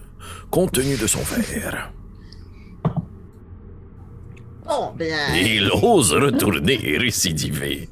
contenu 0.51 0.97
de 0.97 1.07
son 1.07 1.21
verre. 1.21 1.93
Bon, 4.67 4.93
bien... 4.97 5.17
Il 5.35 5.71
ose 5.83 6.13
retourner 6.13 6.79
et 6.83 6.99
récidiver. 6.99 7.89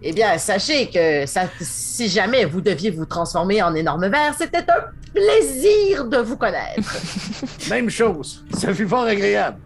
Eh 0.00 0.12
bien, 0.12 0.38
sachez 0.38 0.88
que 0.88 1.26
ça- 1.26 1.48
si 1.60 2.08
jamais 2.08 2.44
vous 2.44 2.60
deviez 2.60 2.90
vous 2.90 3.04
transformer 3.06 3.62
en 3.62 3.74
énorme 3.74 4.08
verre, 4.08 4.34
c'était 4.38 4.58
un 4.70 4.84
plaisir 5.12 6.04
de 6.06 6.18
vous 6.18 6.36
connaître. 6.36 6.96
Même 7.70 7.90
chose. 7.90 8.44
Ça 8.52 8.72
fut 8.72 8.86
fort 8.86 9.04
agréable. 9.04 9.58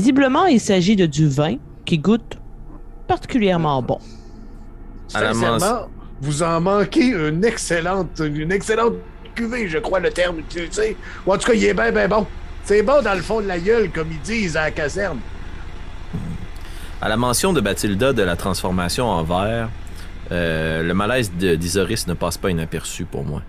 Visiblement, 0.00 0.44
il 0.44 0.60
s'agit 0.60 0.94
de 0.94 1.06
du 1.06 1.26
vin 1.26 1.56
qui 1.86 1.96
goûte 1.98 2.36
particulièrement 3.08 3.80
bon. 3.80 3.98
Sincèrement, 5.08 5.88
vous 6.20 6.42
en 6.42 6.60
manquez 6.60 7.06
une 7.06 7.42
excellente, 7.42 8.20
une 8.22 8.52
excellente 8.52 8.92
cuvée, 9.34 9.68
je 9.68 9.78
crois 9.78 10.00
le 10.00 10.10
terme 10.10 10.40
utilisé. 10.40 10.98
Ou 11.26 11.32
en 11.32 11.38
tout 11.38 11.46
cas, 11.46 11.54
il 11.54 11.64
est 11.64 11.72
bien, 11.72 11.90
bien 11.92 12.08
bon. 12.08 12.26
C'est 12.64 12.82
bon 12.82 13.00
dans 13.02 13.14
le 13.14 13.22
fond 13.22 13.40
de 13.40 13.46
la 13.46 13.58
gueule, 13.58 13.90
comme 13.90 14.08
ils 14.12 14.20
disent 14.20 14.58
à 14.58 14.64
la 14.64 14.70
caserne. 14.70 15.18
À 17.00 17.08
la 17.08 17.16
mention 17.16 17.54
de 17.54 17.62
Bathilda 17.62 18.12
de 18.12 18.22
la 18.22 18.36
transformation 18.36 19.06
en 19.08 19.22
verre, 19.22 19.70
euh, 20.30 20.82
le 20.82 20.92
malaise 20.92 21.32
de- 21.40 21.54
d'Isoris 21.54 22.06
ne 22.06 22.12
passe 22.12 22.36
pas 22.36 22.50
inaperçu 22.50 23.06
pour 23.06 23.24
moi. 23.24 23.40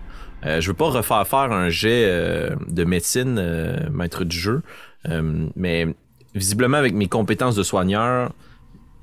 Euh, 0.45 0.61
je 0.61 0.67
veux 0.69 0.75
pas 0.75 0.85
refaire 0.91 1.27
faire 1.27 1.51
un 1.51 1.67
jet 1.67 2.05
euh, 2.05 2.55
de 2.69 2.85
médecine, 2.85 3.35
euh, 3.37 3.75
maître 3.91 4.23
du 4.23 4.37
jeu, 4.37 4.61
euh, 5.09 5.47
mais 5.57 5.87
visiblement 6.35 6.77
avec 6.77 6.93
mes 6.93 7.07
compétences 7.07 7.55
de 7.55 7.63
soigneur, 7.63 8.33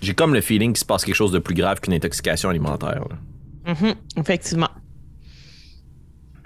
j'ai 0.01 0.15
comme 0.15 0.35
le 0.35 0.41
feeling 0.41 0.73
qu'il 0.73 0.81
se 0.81 0.85
passe 0.85 1.05
quelque 1.05 1.15
chose 1.15 1.33
de 1.33 1.39
plus 1.39 1.55
grave 1.55 1.81
qu'une 1.81 1.95
intoxication 1.95 2.49
alimentaire. 2.51 3.05
là. 3.09 3.73
Mhm, 3.73 3.95
effectivement. 4.17 4.69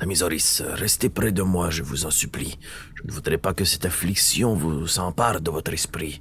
Amisoris, 0.00 0.62
restez 0.64 1.08
près 1.08 1.32
de 1.32 1.42
moi, 1.42 1.70
je 1.70 1.82
vous 1.82 2.06
en 2.06 2.10
supplie. 2.10 2.56
Je 2.94 3.02
ne 3.04 3.10
voudrais 3.12 3.38
pas 3.38 3.52
que 3.52 3.64
cette 3.64 3.84
affliction 3.84 4.54
vous 4.54 4.86
s'empare 4.86 5.40
de 5.40 5.50
votre 5.50 5.72
esprit. 5.72 6.20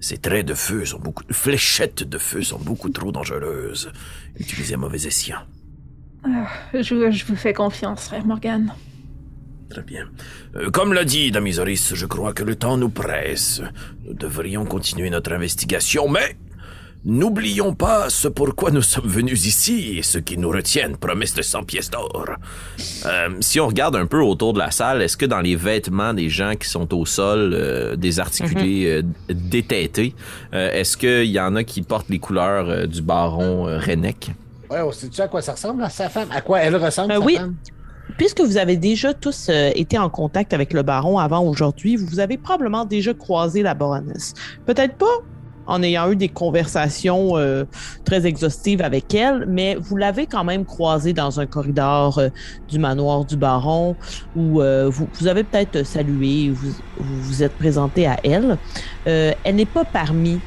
Ces 0.00 0.18
traits 0.18 0.46
de 0.46 0.52
feu 0.52 0.84
sont 0.84 0.98
beaucoup, 0.98 1.24
fléchettes 1.30 2.02
de 2.02 2.18
feu 2.18 2.42
sont 2.42 2.58
beaucoup 2.58 2.90
trop 2.90 3.12
dangereuses. 3.12 3.90
Utilisez 4.38 4.76
mauvais 4.76 5.06
escient. 5.06 5.38
Je, 6.74 7.10
je 7.10 7.24
vous 7.24 7.36
fais 7.36 7.54
confiance, 7.54 8.08
frère 8.08 8.26
Morgan. 8.26 8.74
Très 9.70 9.82
bien. 9.82 10.06
Euh, 10.56 10.70
comme 10.70 10.92
l'a 10.92 11.04
dit 11.04 11.30
Damisoris, 11.30 11.94
je 11.94 12.06
crois 12.06 12.32
que 12.32 12.44
le 12.44 12.54
temps 12.54 12.76
nous 12.76 12.88
presse. 12.90 13.60
Nous 14.04 14.14
devrions 14.14 14.64
continuer 14.64 15.10
notre 15.10 15.32
investigation, 15.32 16.08
mais 16.08 16.36
n'oublions 17.04 17.74
pas 17.74 18.08
ce 18.08 18.28
pourquoi 18.28 18.70
nous 18.70 18.82
sommes 18.82 19.06
venus 19.08 19.44
ici 19.46 19.98
et 19.98 20.02
ce 20.02 20.18
qui 20.18 20.38
nous 20.38 20.48
retiennent, 20.50 20.96
promesse 20.96 21.34
de 21.34 21.42
100 21.42 21.64
pièces 21.64 21.90
d'or. 21.90 22.26
Euh, 23.06 23.28
si 23.40 23.60
on 23.60 23.66
regarde 23.66 23.96
un 23.96 24.06
peu 24.06 24.20
autour 24.20 24.52
de 24.52 24.58
la 24.60 24.70
salle, 24.70 25.02
est-ce 25.02 25.16
que 25.16 25.26
dans 25.26 25.40
les 25.40 25.56
vêtements 25.56 26.14
des 26.14 26.28
gens 26.28 26.54
qui 26.54 26.68
sont 26.68 26.92
au 26.94 27.04
sol, 27.04 27.52
euh, 27.54 27.96
désarticulés, 27.96 28.86
euh, 28.86 29.02
détêtés, 29.28 30.14
euh, 30.54 30.70
est-ce 30.72 30.96
qu'il 30.96 31.26
y 31.30 31.40
en 31.40 31.54
a 31.56 31.64
qui 31.64 31.82
portent 31.82 32.08
les 32.08 32.18
couleurs 32.20 32.68
euh, 32.68 32.86
du 32.86 33.02
baron 33.02 33.68
euh, 33.68 33.78
Rennek? 33.78 34.30
Ouais, 34.70 34.80
on 34.80 34.90
sait-tu 34.90 35.20
à 35.20 35.28
quoi 35.28 35.42
ça 35.42 35.52
ressemble, 35.52 35.82
à 35.84 35.90
sa 35.90 36.08
femme? 36.08 36.28
À 36.32 36.40
quoi 36.40 36.60
elle 36.60 36.74
ressemble, 36.76 37.12
Euh, 37.12 37.18
sa 37.18 37.24
oui. 37.24 37.36
femme? 37.36 37.54
Puisque 38.18 38.40
vous 38.40 38.56
avez 38.56 38.76
déjà 38.76 39.14
tous 39.14 39.48
euh, 39.48 39.70
été 39.74 39.98
en 39.98 40.08
contact 40.08 40.52
avec 40.52 40.72
le 40.72 40.82
baron 40.82 41.18
avant 41.18 41.40
aujourd'hui, 41.40 41.96
vous 41.96 42.20
avez 42.20 42.38
probablement 42.38 42.84
déjà 42.84 43.12
croisé 43.14 43.62
la 43.62 43.74
baronesse. 43.74 44.32
Peut-être 44.64 44.94
pas 44.96 45.06
en 45.66 45.82
ayant 45.82 46.10
eu 46.10 46.16
des 46.16 46.28
conversations 46.28 47.36
euh, 47.36 47.64
très 48.04 48.26
exhaustives 48.26 48.82
avec 48.82 49.14
elle, 49.14 49.46
mais 49.48 49.76
vous 49.76 49.96
l'avez 49.96 50.26
quand 50.26 50.44
même 50.44 50.64
croisée 50.64 51.12
dans 51.12 51.40
un 51.40 51.46
corridor 51.46 52.18
euh, 52.18 52.28
du 52.68 52.78
manoir 52.78 53.24
du 53.24 53.36
baron 53.36 53.96
où 54.34 54.60
euh, 54.60 54.88
vous, 54.88 55.08
vous 55.14 55.26
avez 55.26 55.44
peut-être 55.44 55.84
salué, 55.84 56.50
vous 56.50 56.70
vous, 56.98 57.22
vous 57.22 57.42
êtes 57.42 57.54
présenté 57.54 58.06
à 58.06 58.18
elle. 58.22 58.58
Euh, 59.06 59.32
elle 59.44 59.56
n'est 59.56 59.66
pas 59.66 59.84
parmi 59.84 60.40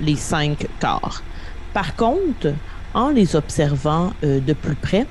les 0.00 0.16
cinq 0.16 0.66
corps. 0.80 1.22
Par 1.72 1.96
contre, 1.96 2.52
en 2.94 3.08
les 3.08 3.36
observant 3.36 4.12
de 4.22 4.52
plus 4.52 4.74
près, 4.74 5.06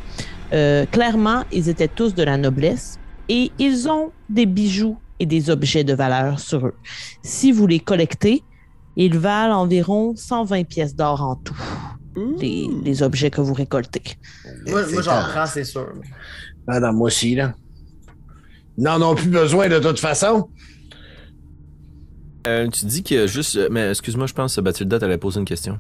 euh, 0.53 0.85
clairement, 0.85 1.43
ils 1.51 1.69
étaient 1.69 1.87
tous 1.87 2.13
de 2.13 2.23
la 2.23 2.37
noblesse 2.37 2.99
et 3.29 3.51
ils 3.59 3.87
ont 3.89 4.11
des 4.29 4.45
bijoux 4.45 4.97
et 5.19 5.25
des 5.25 5.49
objets 5.49 5.83
de 5.83 5.93
valeur 5.93 6.39
sur 6.39 6.67
eux. 6.67 6.73
Si 7.23 7.51
vous 7.51 7.67
les 7.67 7.79
collectez, 7.79 8.43
ils 8.95 9.17
valent 9.17 9.55
environ 9.61 10.15
120 10.15 10.63
pièces 10.65 10.95
d'or 10.95 11.21
en 11.21 11.35
tout, 11.35 11.55
les, 12.39 12.67
les 12.83 13.03
objets 13.03 13.29
que 13.29 13.39
vous 13.39 13.53
récoltez. 13.53 14.03
moi, 14.67 14.81
moi, 14.91 15.01
j'en 15.01 15.21
C'est 15.21 15.31
prends, 15.31 15.45
c'est 15.45 15.63
sûr. 15.63 15.87
Ah, 16.67 16.79
non, 16.79 16.93
moi 16.93 17.07
aussi, 17.07 17.35
là. 17.35 17.53
N'en 18.77 19.01
ont 19.01 19.15
plus 19.15 19.29
besoin 19.29 19.69
de 19.69 19.79
toute 19.79 19.99
façon. 19.99 20.49
Euh, 22.47 22.67
tu 22.69 22.85
dis 22.85 23.03
que 23.03 23.27
juste... 23.27 23.59
Mais 23.69 23.89
excuse-moi, 23.91 24.27
je 24.27 24.33
pense 24.33 24.55
que 24.55 24.61
Bathilda 24.61 24.99
t'allait 24.99 25.17
poser 25.17 25.39
une 25.39 25.45
question. 25.45 25.79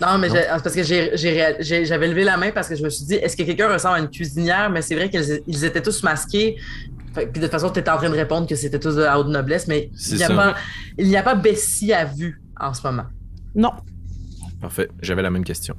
Non, 0.00 0.18
mais 0.18 0.28
Non? 0.28 0.34
c'est 0.34 0.46
parce 0.62 0.74
que 0.74 0.82
j'avais 0.82 2.08
levé 2.08 2.24
la 2.24 2.36
main 2.36 2.50
parce 2.50 2.68
que 2.68 2.74
je 2.76 2.82
me 2.82 2.88
suis 2.88 3.04
dit, 3.04 3.14
est-ce 3.14 3.36
que 3.36 3.42
quelqu'un 3.42 3.70
ressemble 3.72 3.96
à 3.96 4.00
une 4.00 4.08
cuisinière? 4.10 4.70
Mais 4.70 4.80
c'est 4.82 4.94
vrai 4.94 5.10
qu'ils 5.10 5.40
ils 5.46 5.64
étaient 5.64 5.82
tous 5.82 6.02
masqués. 6.02 6.56
Puis 7.14 7.26
de 7.26 7.40
toute 7.42 7.50
façon, 7.50 7.68
tu 7.70 7.80
étais 7.80 7.90
en 7.90 7.98
train 7.98 8.08
de 8.08 8.14
répondre 8.14 8.46
que 8.46 8.54
c'était 8.54 8.78
tous 8.78 8.96
de 8.96 9.02
la 9.02 9.18
haute 9.20 9.28
noblesse, 9.28 9.68
mais 9.68 9.90
il 10.10 10.16
n'y 10.16 10.22
a, 10.24 10.28
pas- 10.28 10.54
il 10.98 11.08
n'y 11.08 11.16
a 11.16 11.22
pas 11.22 11.34
Bessie 11.34 11.92
à 11.92 12.06
vue 12.06 12.40
en 12.58 12.72
ce 12.72 12.86
moment. 12.86 13.04
Non, 13.54 13.70
Parfait, 14.62 14.88
j'avais 15.02 15.22
la 15.22 15.30
même 15.30 15.44
question. 15.44 15.74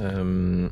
Euh, 0.00 0.68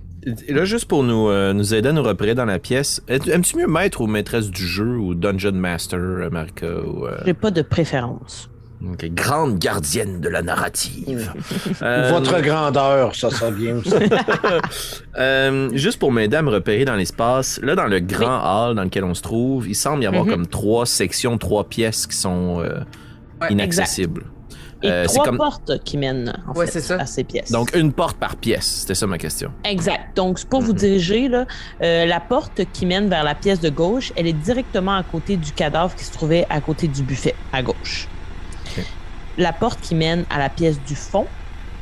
et 0.46 0.52
là, 0.54 0.64
juste 0.64 0.86
pour 0.86 1.02
nous, 1.02 1.28
euh, 1.28 1.52
nous 1.52 1.74
aider 1.74 1.88
à 1.88 1.92
nous 1.92 2.02
repérer 2.02 2.34
dans 2.34 2.44
la 2.44 2.58
pièce, 2.58 3.02
aimes-tu 3.08 3.56
mieux 3.58 3.66
maître 3.66 4.00
ou 4.00 4.06
maîtresse 4.06 4.48
du 4.50 4.64
jeu 4.66 4.96
ou 4.96 5.14
dungeon 5.14 5.52
master, 5.52 5.98
euh, 5.98 6.30
Marika? 6.30 6.66
Ou, 6.80 7.06
euh, 7.06 7.18
j'ai 7.26 7.34
pas 7.34 7.50
de 7.50 7.62
préférence. 7.62 8.48
Ok, 8.84 9.06
grande 9.12 9.58
gardienne 9.58 10.20
de 10.20 10.28
la 10.28 10.42
narrative. 10.42 11.32
Euh, 11.82 12.10
Votre 12.10 12.40
grandeur, 12.40 13.14
ça 13.14 13.30
sent 13.30 13.52
bien 13.52 13.76
aussi. 13.76 13.90
euh, 15.18 15.70
juste 15.74 15.98
pour 15.98 16.12
m'aider 16.12 16.36
à 16.36 16.42
me 16.42 16.50
repérer 16.50 16.84
dans 16.84 16.94
l'espace, 16.96 17.60
là, 17.62 17.74
dans 17.74 17.86
le 17.86 18.00
grand 18.00 18.40
hall 18.42 18.74
dans 18.74 18.84
lequel 18.84 19.04
on 19.04 19.14
se 19.14 19.22
trouve, 19.22 19.68
il 19.68 19.74
semble 19.74 20.02
y 20.02 20.06
avoir 20.06 20.24
Mhm. 20.24 20.30
comme 20.30 20.46
trois 20.46 20.86
sections, 20.86 21.38
trois 21.38 21.64
pièces 21.64 22.06
qui 22.06 22.16
sont 22.16 22.60
euh, 22.60 22.80
Ouais, 23.40 23.48
inaccessibles. 23.52 24.24
Et 24.82 24.90
Euh, 24.90 25.02
c'est 25.06 25.14
trois 25.14 25.24
comme- 25.24 25.36
portes 25.38 25.82
qui 25.84 25.96
mènent 25.98 26.40
en 26.48 26.52
Ouais, 26.56 26.66
fait, 26.66 26.72
c'est 26.72 26.80
ça. 26.80 26.96
à 27.00 27.06
ces 27.06 27.24
pièces. 27.24 27.50
Donc, 27.50 27.74
une 27.76 27.92
porte 27.92 28.16
par 28.16 28.36
pièce. 28.36 28.64
C'était 28.80 28.94
ça 28.94 29.06
ma 29.08 29.18
question. 29.18 29.50
Exact. 29.64 30.16
Donc, 30.16 30.44
pour 30.46 30.60
vous 30.60 30.72
Mhm. 30.72 30.78
diriger, 30.78 31.28
là, 31.28 31.46
euh, 31.82 32.06
la 32.06 32.20
porte 32.20 32.60
qui 32.72 32.86
mène 32.86 33.08
vers 33.08 33.24
la 33.24 33.34
pièce 33.34 33.60
de 33.60 33.70
gauche, 33.70 34.12
elle 34.16 34.26
est 34.28 34.32
directement 34.32 34.94
à 34.96 35.02
côté 35.02 35.36
du 35.36 35.50
cadavre 35.52 35.94
qui 35.96 36.04
se 36.04 36.12
trouvait 36.12 36.46
à 36.50 36.60
côté 36.60 36.86
du 36.88 37.02
buffet, 37.02 37.34
à 37.52 37.62
gauche. 37.62 38.08
La 39.36 39.52
porte 39.52 39.80
qui 39.80 39.94
mène 39.94 40.24
à 40.30 40.38
la 40.38 40.48
pièce 40.48 40.80
du 40.86 40.94
fond, 40.94 41.26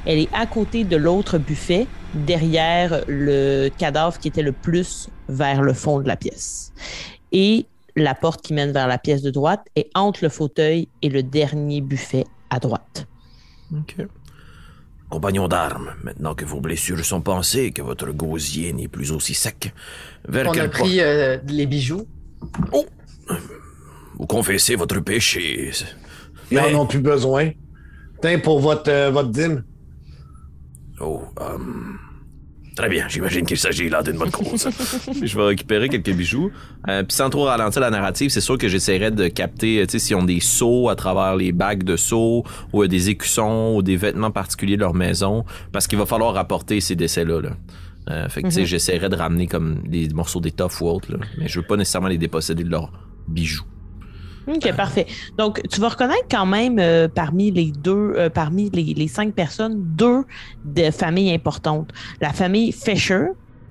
elle 0.05 0.19
est 0.19 0.29
à 0.33 0.47
côté 0.47 0.85
de 0.85 0.97
l'autre 0.97 1.39
buffet, 1.39 1.87
derrière 2.15 3.03
le 3.09 3.69
cadavre 3.77 4.19
qui 4.19 4.29
était 4.29 4.43
le 4.43 4.53
plus 4.53 5.09
vers 5.29 5.63
le 5.63 5.73
fond 5.73 6.01
de 6.01 6.09
la 6.09 6.17
pièce. 6.17 6.73
Et 7.33 7.67
la 7.97 8.15
porte 8.15 8.43
qui 8.43 8.55
mène 8.55 8.73
vers 8.73 8.87
la 8.87 8.99
pièce 8.99 9.23
de 9.23 9.31
droite 9.31 9.67
est 9.75 9.91
entre 9.95 10.21
le 10.23 10.29
fauteuil 10.29 10.89
et 11.03 11.09
le 11.09 11.23
dernier 11.23 11.81
buffet 11.81 12.25
à 12.51 12.59
droite. 12.59 13.07
OK. 13.73 13.97
Compagnon 15.09 15.47
d'armes, 15.47 15.95
maintenant 16.03 16.35
que 16.35 16.45
vos 16.45 16.61
blessures 16.61 17.05
sont 17.05 17.21
pansées, 17.21 17.71
que 17.71 17.83
votre 17.83 18.11
gosier 18.11 18.73
n'est 18.73 18.89
plus 18.89 19.13
aussi 19.13 19.35
sec, 19.35 19.73
vers 20.29 20.49
On 20.49 20.51
a 20.51 20.55
quelle 20.55 20.71
porte 20.71 20.83
pris 20.83 21.01
euh, 21.01 21.39
les 21.47 21.67
bijoux. 21.67 22.07
vous 24.19 24.27
confessez 24.27 24.75
votre 24.75 24.99
péché 25.01 25.71
Ils 26.51 26.57
Mais- 26.59 26.75
en 26.75 26.81
ont 26.83 26.87
plus 26.87 27.01
besoin. 27.01 27.51
Tiens, 28.23 28.39
pour 28.39 28.61
votre, 28.61 28.91
euh, 28.91 29.11
votre 29.11 29.31
dîme. 29.31 29.65
Oh, 31.01 31.23
hum, 31.39 31.99
Très 32.77 32.91
bien, 32.91 33.07
j'imagine 33.09 33.47
qu'il 33.47 33.57
s'agit 33.57 33.89
là 33.89 34.03
d'une 34.03 34.19
bonne 34.19 34.31
cause. 34.31 34.69
je 35.23 35.37
vais 35.39 35.45
récupérer 35.45 35.89
quelques 35.89 36.13
bijoux. 36.15 36.51
Euh, 36.89 37.03
Puis 37.05 37.17
sans 37.17 37.31
trop 37.31 37.45
ralentir 37.45 37.81
la 37.81 37.89
narrative, 37.89 38.29
c'est 38.29 38.43
sûr 38.43 38.59
que 38.59 38.69
j'essaierai 38.69 39.11
de 39.11 39.29
capter, 39.29 39.79
euh, 39.81 39.87
tu 39.87 39.93
sais, 39.93 39.99
s'ils 39.99 40.17
ont 40.17 40.23
des 40.25 40.41
seaux 40.41 40.91
à 40.91 40.95
travers 40.95 41.37
les 41.37 41.53
bagues 41.53 41.85
de 41.85 41.97
seaux, 41.97 42.45
ou 42.75 42.83
euh, 42.83 42.87
des 42.89 43.09
écussons, 43.09 43.73
ou 43.77 43.83
des 43.83 43.97
vêtements 43.97 44.31
particuliers 44.31 44.77
de 44.77 44.83
leur 44.83 44.93
maison, 44.93 45.47
parce 45.73 45.87
qu'il 45.87 45.99
va 45.99 46.05
falloir 46.05 46.35
rapporter 46.35 46.81
ces 46.83 46.97
décès-là. 46.97 47.41
Là. 47.41 47.51
Euh, 48.11 48.29
fait 48.29 48.43
que, 48.43 48.49
tu 48.49 48.53
sais, 48.55 48.61
Mhm. 48.61 48.67
j'essaierai 48.67 49.09
de 49.09 49.17
ramener 49.17 49.47
comme 49.47 49.79
des 49.89 50.09
morceaux 50.11 50.41
d'étoffe 50.41 50.79
ou 50.83 50.89
autre, 50.89 51.11
là. 51.13 51.19
mais 51.39 51.49
je 51.49 51.59
veux 51.61 51.67
pas 51.67 51.77
nécessairement 51.79 52.09
les 52.09 52.19
déposséder 52.19 52.63
de 52.63 52.71
leurs 52.71 52.93
bijoux. 53.27 53.65
OK, 54.47 54.73
parfait. 54.77 55.07
Donc, 55.37 55.61
tu 55.69 55.81
vas 55.81 55.89
reconnaître 55.89 56.27
quand 56.31 56.47
même 56.47 56.79
euh, 56.79 57.09
parmi 57.09 57.51
les 57.51 57.73
deux, 57.73 58.15
euh, 58.17 58.31
parmi 58.31 58.71
les, 58.71 58.95
les 58.95 59.09
cinq 59.09 59.35
personnes, 59.35 59.75
deux 59.77 60.25
de 60.65 60.91
familles 60.91 61.33
importantes. 61.33 61.91
La 62.21 62.33
famille 62.33 62.73
Fisher 62.73 63.27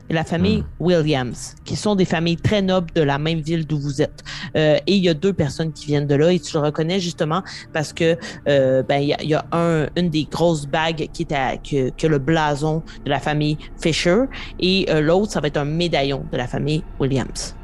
et 0.09 0.13
la 0.13 0.23
famille 0.23 0.63
Williams, 0.79 1.55
qui 1.63 1.75
sont 1.75 1.95
des 1.95 2.05
familles 2.05 2.37
très 2.37 2.61
nobles 2.61 2.91
de 2.93 3.01
la 3.01 3.17
même 3.17 3.39
ville 3.39 3.65
d'où 3.65 3.79
vous 3.79 4.01
êtes. 4.01 4.23
Euh, 4.55 4.77
et 4.85 4.95
il 4.95 5.03
y 5.03 5.09
a 5.09 5.13
deux 5.13 5.33
personnes 5.33 5.71
qui 5.73 5.87
viennent 5.87 6.07
de 6.07 6.15
là 6.15 6.31
et 6.31 6.39
tu 6.39 6.53
le 6.55 6.63
reconnais 6.63 6.99
justement 6.99 7.41
parce 7.73 7.91
que 7.91 8.17
euh, 8.47 8.83
ben 8.83 8.99
il 8.99 9.07
y 9.07 9.13
a, 9.13 9.23
il 9.23 9.29
y 9.29 9.33
a 9.33 9.45
un, 9.51 9.87
une 9.95 10.09
des 10.09 10.25
grosses 10.25 10.67
bagues 10.67 11.09
qui 11.11 11.23
est 11.23 11.33
à, 11.33 11.57
que, 11.57 11.89
que 11.89 12.07
le 12.07 12.19
blason 12.19 12.83
de 13.03 13.09
la 13.09 13.19
famille 13.19 13.57
Fisher 13.81 14.25
et 14.59 14.85
euh, 14.89 15.01
l'autre 15.01 15.31
ça 15.31 15.41
va 15.41 15.47
être 15.47 15.57
un 15.57 15.65
médaillon 15.65 16.23
de 16.31 16.37
la 16.37 16.47
famille 16.47 16.83
Williams. 16.99 17.55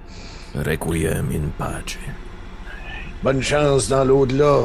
Requiem 0.55 1.29
in 1.31 1.49
pace. 1.57 1.97
Bonne 3.23 3.41
chance 3.41 3.87
dans 3.87 4.03
l'au-delà. 4.03 4.61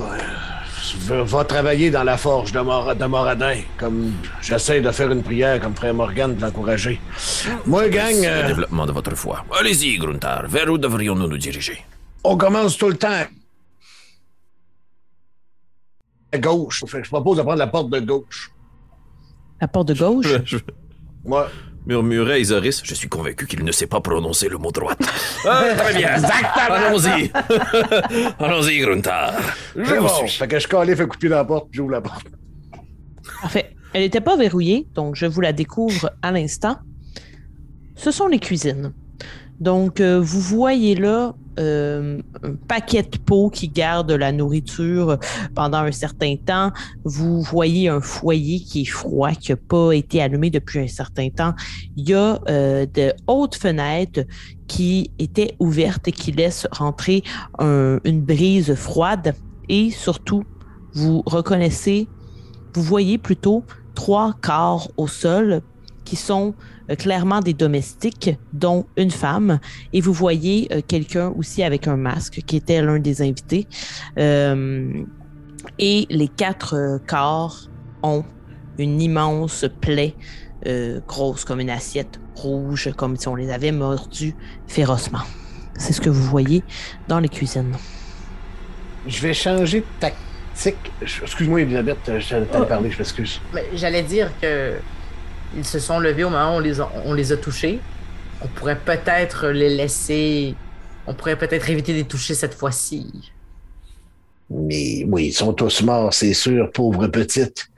Va- 1.00 1.22
Va 1.24 1.44
travailler 1.44 1.90
dans 1.90 2.04
la 2.04 2.16
forge 2.16 2.52
de, 2.52 2.60
Mor- 2.60 2.94
de 2.96 3.04
Moradin. 3.04 3.60
Comme 3.76 4.12
j'essaie 4.40 4.80
de 4.80 4.90
faire 4.90 5.10
une 5.10 5.22
prière 5.22 5.60
comme 5.60 5.74
frère 5.74 5.92
Morgan 5.94 6.34
de 6.34 6.40
l'encourager. 6.40 7.00
Moi, 7.66 7.88
gang, 7.88 8.14
C'est 8.14 8.28
euh, 8.28 8.42
le 8.42 8.48
développement 8.48 8.86
de 8.86 8.92
votre 8.92 9.14
foi. 9.14 9.44
Allez-y, 9.58 9.98
Gruntar. 9.98 10.46
Vers 10.48 10.70
où 10.70 10.78
devrions-nous 10.78 11.28
nous 11.28 11.38
diriger? 11.38 11.78
on 12.28 12.36
commence 12.36 12.76
tout 12.76 12.88
le 12.88 12.96
temps 12.96 13.22
à 16.32 16.38
gauche. 16.38 16.82
Fait 16.86 16.98
que 16.98 17.04
je 17.04 17.10
propose 17.10 17.36
de 17.36 17.42
prendre 17.42 17.58
la 17.58 17.68
porte 17.68 17.88
de 17.90 18.00
gauche. 18.00 18.50
La 19.60 19.68
porte 19.68 19.88
de 19.88 19.94
gauche? 19.94 20.26
Je 20.44 20.58
Moi, 21.24 21.48
murmurait 21.86 22.40
Isoris. 22.40 22.82
Je 22.84 22.94
suis 22.94 23.08
convaincu 23.08 23.46
qu'il 23.46 23.64
ne 23.64 23.72
sait 23.72 23.86
pas 23.86 24.00
prononcer 24.00 24.48
le 24.48 24.58
mot 24.58 24.70
droite. 24.70 24.98
Ah, 25.48 25.62
très 25.76 25.94
bien. 25.94 26.08
Allons-y. 26.68 27.30
Allons-y, 28.40 28.78
Gruntar. 28.80 29.32
Je 29.76 29.94
bon. 29.94 30.08
suis. 30.08 30.28
Fait 30.28 30.48
que 30.48 30.58
je 30.58 30.66
calais, 30.66 30.96
fait 30.96 31.06
couper 31.06 31.28
la 31.28 31.44
porte, 31.44 31.68
puis 31.70 31.76
j'ouvre 31.76 31.92
la 31.92 32.00
porte. 32.00 32.26
Parfait. 33.42 33.76
Elle 33.92 34.02
n'était 34.02 34.20
pas 34.20 34.36
verrouillée, 34.36 34.88
donc 34.94 35.14
je 35.14 35.26
vous 35.26 35.40
la 35.40 35.52
découvre 35.52 36.10
à 36.20 36.32
l'instant. 36.32 36.78
Ce 37.94 38.10
sont 38.10 38.26
les 38.26 38.40
cuisines. 38.40 38.92
Donc, 39.60 40.00
euh, 40.00 40.18
vous 40.20 40.40
voyez 40.40 40.96
là 40.96 41.34
euh, 41.58 42.20
un 42.42 42.54
paquet 42.68 43.02
de 43.02 43.18
pots 43.18 43.50
qui 43.50 43.68
gardent 43.68 44.12
la 44.12 44.32
nourriture 44.32 45.18
pendant 45.54 45.78
un 45.78 45.92
certain 45.92 46.36
temps. 46.36 46.72
Vous 47.04 47.42
voyez 47.42 47.88
un 47.88 48.00
foyer 48.00 48.60
qui 48.60 48.82
est 48.82 48.84
froid, 48.84 49.32
qui 49.32 49.52
n'a 49.52 49.56
pas 49.56 49.92
été 49.92 50.22
allumé 50.22 50.50
depuis 50.50 50.80
un 50.80 50.88
certain 50.88 51.28
temps. 51.30 51.54
Il 51.96 52.08
y 52.08 52.14
a 52.14 52.38
euh, 52.48 52.86
de 52.86 53.12
hautes 53.26 53.56
fenêtres 53.56 54.20
qui 54.66 55.10
étaient 55.18 55.54
ouvertes 55.58 56.08
et 56.08 56.12
qui 56.12 56.32
laissent 56.32 56.66
rentrer 56.72 57.22
un- 57.58 57.98
une 58.04 58.20
brise 58.22 58.74
froide. 58.74 59.34
Et 59.68 59.90
surtout, 59.90 60.44
vous 60.94 61.22
reconnaissez 61.26 62.08
vous 62.74 62.82
voyez 62.82 63.16
plutôt 63.16 63.64
trois 63.94 64.34
corps 64.42 64.90
au 64.98 65.06
sol 65.06 65.62
qui 66.04 66.14
sont 66.14 66.54
clairement 66.94 67.40
des 67.40 67.52
domestiques, 67.54 68.30
dont 68.52 68.86
une 68.96 69.10
femme, 69.10 69.58
et 69.92 70.00
vous 70.00 70.12
voyez 70.12 70.68
euh, 70.72 70.80
quelqu'un 70.86 71.28
aussi 71.36 71.62
avec 71.64 71.88
un 71.88 71.96
masque 71.96 72.42
qui 72.46 72.56
était 72.56 72.80
l'un 72.82 72.98
des 73.00 73.22
invités. 73.22 73.66
Euh, 74.18 74.92
et 75.78 76.06
les 76.10 76.28
quatre 76.28 76.74
euh, 76.74 76.98
corps 77.06 77.68
ont 78.02 78.24
une 78.78 79.00
immense 79.00 79.64
plaie, 79.80 80.14
euh, 80.66 81.00
grosse 81.08 81.44
comme 81.44 81.60
une 81.60 81.70
assiette, 81.70 82.20
rouge, 82.36 82.90
comme 82.96 83.16
si 83.16 83.26
on 83.28 83.34
les 83.34 83.50
avait 83.50 83.72
mordus 83.72 84.34
férocement. 84.66 85.22
C'est 85.78 85.92
ce 85.92 86.00
que 86.00 86.10
vous 86.10 86.22
voyez 86.22 86.62
dans 87.08 87.18
les 87.20 87.28
cuisines. 87.28 87.74
Je 89.06 89.20
vais 89.22 89.34
changer 89.34 89.80
de 89.80 89.86
tactique. 90.00 90.76
Excuse-moi, 91.02 91.60
Elisabeth, 91.62 91.98
je 92.18 92.28
t'allais 92.30 92.46
Oh. 92.58 92.64
parler, 92.64 92.90
je 92.90 92.98
m'excuse. 92.98 93.40
Mais 93.52 93.64
J'allais 93.74 94.02
dire 94.02 94.30
que 94.40 94.74
ils 95.54 95.64
se 95.64 95.78
sont 95.78 95.98
levés 95.98 96.24
au 96.24 96.30
moment 96.30 96.54
où 96.54 96.56
on 96.56 96.60
les 96.60 96.80
a, 96.80 96.90
on 97.04 97.12
les 97.12 97.32
a 97.32 97.36
touchés. 97.36 97.80
On 98.42 98.48
pourrait 98.48 98.78
peut-être 98.78 99.48
les 99.48 99.74
laisser. 99.74 100.54
On 101.06 101.14
pourrait 101.14 101.36
peut-être 101.36 101.68
éviter 101.70 101.92
de 101.92 101.98
les 101.98 102.04
toucher 102.04 102.34
cette 102.34 102.54
fois-ci. 102.54 103.32
Mais 104.50 105.04
oui, 105.06 105.26
ils 105.26 105.32
sont 105.32 105.52
tous 105.52 105.82
morts, 105.82 106.12
c'est 106.14 106.34
sûr, 106.34 106.70
pauvre 106.72 107.06
petite. 107.08 107.68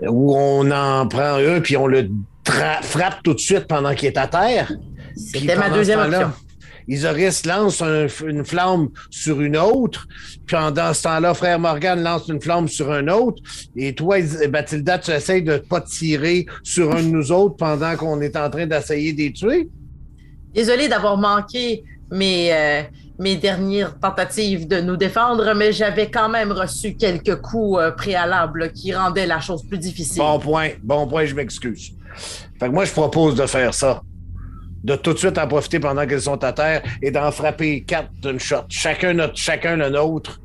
Ou 0.00 0.34
on 0.34 0.70
en 0.70 1.06
prend 1.06 1.36
un, 1.36 1.60
puis 1.60 1.76
on 1.76 1.86
le 1.86 2.08
frappe 2.44 3.22
tout 3.22 3.34
de 3.34 3.40
suite 3.40 3.66
pendant 3.66 3.94
qu'il 3.94 4.08
est 4.08 4.16
à 4.16 4.26
terre. 4.26 4.72
C'était 5.16 5.56
ma 5.56 5.70
deuxième 5.70 6.00
option. 6.00 6.32
Isoris 6.92 7.44
lance 7.46 7.80
un- 7.82 8.06
une 8.26 8.44
flamme 8.44 8.88
sur 9.10 9.40
une 9.40 9.56
autre, 9.56 10.06
puis 10.46 10.56
pendant 10.56 10.92
ce 10.92 11.02
temps-là, 11.04 11.34
frère 11.34 11.58
Morgan 11.58 12.02
lance 12.02 12.28
une 12.28 12.40
flamme 12.40 12.68
sur 12.68 12.90
un 12.92 13.08
autre, 13.08 13.42
et 13.76 13.94
toi, 13.94 14.18
Bathilda, 14.48 14.98
tu 14.98 15.10
essayes 15.10 15.42
de 15.42 15.56
pas 15.58 15.80
tirer 15.80 16.46
sur 16.62 16.94
un 16.94 17.02
de 17.02 17.08
nous 17.08 17.32
autres 17.32 17.56
pendant 17.56 17.96
qu'on 17.96 18.20
est 18.20 18.36
en 18.36 18.48
train 18.50 18.66
d'essayer 18.66 19.12
de 19.12 19.18
les 19.18 19.32
tuer? 19.32 19.68
Désolée 20.54 20.88
d'avoir 20.88 21.16
manqué 21.16 21.82
mes, 22.10 22.52
euh, 22.52 22.82
mes 23.18 23.36
dernières 23.36 23.98
tentatives 23.98 24.68
de 24.68 24.80
nous 24.80 24.96
défendre, 24.98 25.54
mais 25.54 25.72
j'avais 25.72 26.10
quand 26.10 26.28
même 26.28 26.52
reçu 26.52 26.94
quelques 26.94 27.36
coups 27.40 27.78
euh, 27.80 27.90
préalables 27.90 28.72
qui 28.72 28.92
rendaient 28.94 29.26
la 29.26 29.40
chose 29.40 29.62
plus 29.66 29.78
difficile. 29.78 30.18
Bon 30.18 30.38
point, 30.38 30.70
bon 30.82 31.06
point, 31.06 31.24
je 31.24 31.34
m'excuse. 31.34 31.92
Fait 32.60 32.66
que 32.68 32.72
moi, 32.72 32.84
je 32.84 32.92
propose 32.92 33.34
de 33.34 33.46
faire 33.46 33.72
ça. 33.72 34.02
De 34.84 34.96
tout 34.96 35.12
de 35.12 35.18
suite 35.18 35.38
en 35.38 35.46
profiter 35.46 35.78
pendant 35.78 36.06
qu'elles 36.06 36.22
sont 36.22 36.42
à 36.42 36.52
terre 36.52 36.82
et 37.02 37.10
d'en 37.10 37.30
frapper 37.30 37.82
quatre 37.82 38.10
d'une 38.20 38.40
shot. 38.40 38.64
Chacun, 38.68 39.14
notre, 39.14 39.36
chacun 39.36 39.76
le 39.76 39.90
nôtre. 39.90 40.40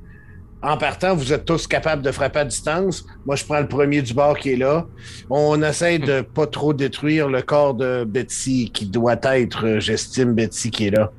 En 0.62 0.76
partant, 0.78 1.16
vous 1.16 1.34
êtes 1.34 1.46
tous 1.46 1.68
capables 1.68 2.02
de 2.02 2.12
frapper 2.12 2.40
à 2.40 2.46
distance. 2.46 3.06
Moi, 3.26 3.36
je 3.36 3.46
prends 3.46 3.60
le 3.60 3.68
premier 3.68 4.02
du 4.02 4.14
bord 4.14 4.38
qui 4.38 4.54
est 4.54 4.58
là. 4.58 4.86
On 5.30 5.62
essaie 5.62 6.00
de 6.00 6.22
pas 6.22 6.48
trop 6.48 6.74
détruire 6.74 7.30
le 7.30 7.42
corps 7.42 7.74
de 7.76 8.04
Betsy 8.04 8.72
qui 8.74 8.86
doit 8.88 9.20
être, 9.24 9.66
euh, 9.66 9.80
j'estime, 9.80 10.34
Betsy 10.34 10.72
qui 10.72 10.88
est 10.88 10.92
là. 10.92 11.12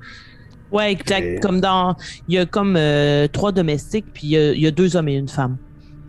Ouais, 0.73 0.93
exact. 0.93 1.23
Et- 1.25 1.41
Comme 1.41 1.61
dans. 1.61 1.97
Il 2.29 2.35
y 2.35 2.39
a 2.39 2.47
comme 2.47 2.75
euh, 2.77 3.27
trois 3.29 3.53
domestiques, 3.53 4.07
puis 4.13 4.27
il 4.27 4.31
y, 4.31 4.37
a, 4.37 4.53
il 4.53 4.61
y 4.61 4.67
a 4.67 4.71
deux 4.73 4.97
hommes 4.97 5.09
et 5.09 5.15
une 5.15 5.29
femme. 5.29 5.57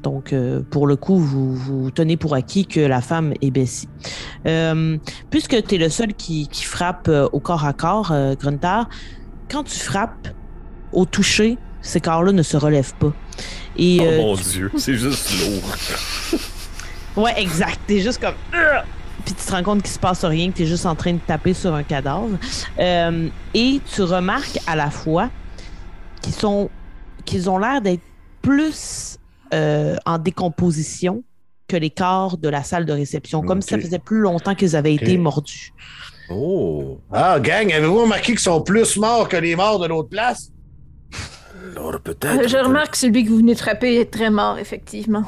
Donc, 0.03 0.33
euh, 0.33 0.61
pour 0.69 0.87
le 0.87 0.95
coup, 0.95 1.17
vous, 1.17 1.55
vous 1.55 1.91
tenez 1.91 2.17
pour 2.17 2.33
acquis 2.35 2.65
que 2.65 2.79
la 2.79 3.01
femme 3.01 3.33
est 3.41 3.51
Bessie. 3.51 3.89
Euh, 4.45 4.97
puisque 5.29 5.61
tu 5.63 5.75
es 5.75 5.77
le 5.77 5.89
seul 5.89 6.13
qui, 6.13 6.47
qui 6.47 6.63
frappe 6.63 7.07
euh, 7.07 7.27
au 7.33 7.39
corps 7.39 7.65
à 7.65 7.73
corps, 7.73 8.13
Gruntar, 8.39 8.89
quand 9.49 9.63
tu 9.63 9.77
frappes 9.77 10.29
au 10.93 11.05
toucher, 11.05 11.57
ces 11.81 11.99
corps-là 11.99 12.31
ne 12.31 12.43
se 12.43 12.57
relèvent 12.57 12.95
pas. 12.95 13.13
Et, 13.77 13.99
Oh 14.01 14.21
mon 14.21 14.35
Dieu, 14.35 14.71
c'est 14.77 14.95
juste 14.95 15.29
lourd. 15.39 16.39
Ouais, 17.15 17.33
exact. 17.41 17.79
T'es 17.85 17.99
juste 17.99 18.21
comme. 18.21 18.35
Puis 19.25 19.33
tu 19.33 19.45
te 19.45 19.51
rends 19.51 19.63
compte 19.63 19.81
qu'il 19.81 19.91
se 19.91 19.99
passe 19.99 20.23
rien, 20.23 20.51
que 20.51 20.57
t'es 20.57 20.65
juste 20.65 20.85
en 20.85 20.95
train 20.95 21.13
de 21.13 21.19
taper 21.19 21.53
sur 21.53 21.73
un 21.73 21.83
cadavre. 21.83 22.29
Euh, 22.79 23.27
et 23.53 23.81
tu 23.93 24.03
remarques 24.03 24.59
à 24.65 24.75
la 24.75 24.89
fois 24.89 25.29
qu'ils 26.21 26.33
sont 26.33 26.69
qu'ils 27.25 27.49
ont 27.49 27.57
l'air 27.57 27.81
d'être 27.81 28.01
plus 28.41 29.18
euh, 29.53 29.95
en 30.05 30.17
décomposition 30.17 31.23
que 31.67 31.77
les 31.77 31.89
corps 31.91 32.37
de 32.37 32.49
la 32.49 32.63
salle 32.63 32.85
de 32.85 32.93
réception, 32.93 33.41
comme 33.41 33.61
si 33.61 33.69
ça 33.69 33.77
faisait 33.79 33.99
plus 33.99 34.19
longtemps 34.19 34.55
qu'ils 34.55 34.75
avaient 34.75 34.93
été 34.95 35.17
mordus. 35.17 35.71
Oh! 36.31 36.99
Ah, 37.11 37.39
gang, 37.39 37.71
avez-vous 37.71 38.01
remarqué 38.01 38.31
qu'ils 38.33 38.39
sont 38.39 38.61
plus 38.61 38.97
morts 38.97 39.27
que 39.29 39.37
les 39.37 39.55
morts 39.55 39.79
de 39.79 39.87
l'autre 39.87 40.09
place? 40.09 40.51
Alors 41.75 41.99
peut-être. 41.99 42.47
Je 42.47 42.57
remarque 42.57 42.91
que 42.91 42.97
celui 42.97 43.23
que 43.23 43.29
vous 43.29 43.37
venez 43.37 43.53
de 43.53 43.59
frapper 43.59 43.95
est 43.99 44.11
très 44.11 44.29
mort, 44.29 44.57
effectivement. 44.57 45.23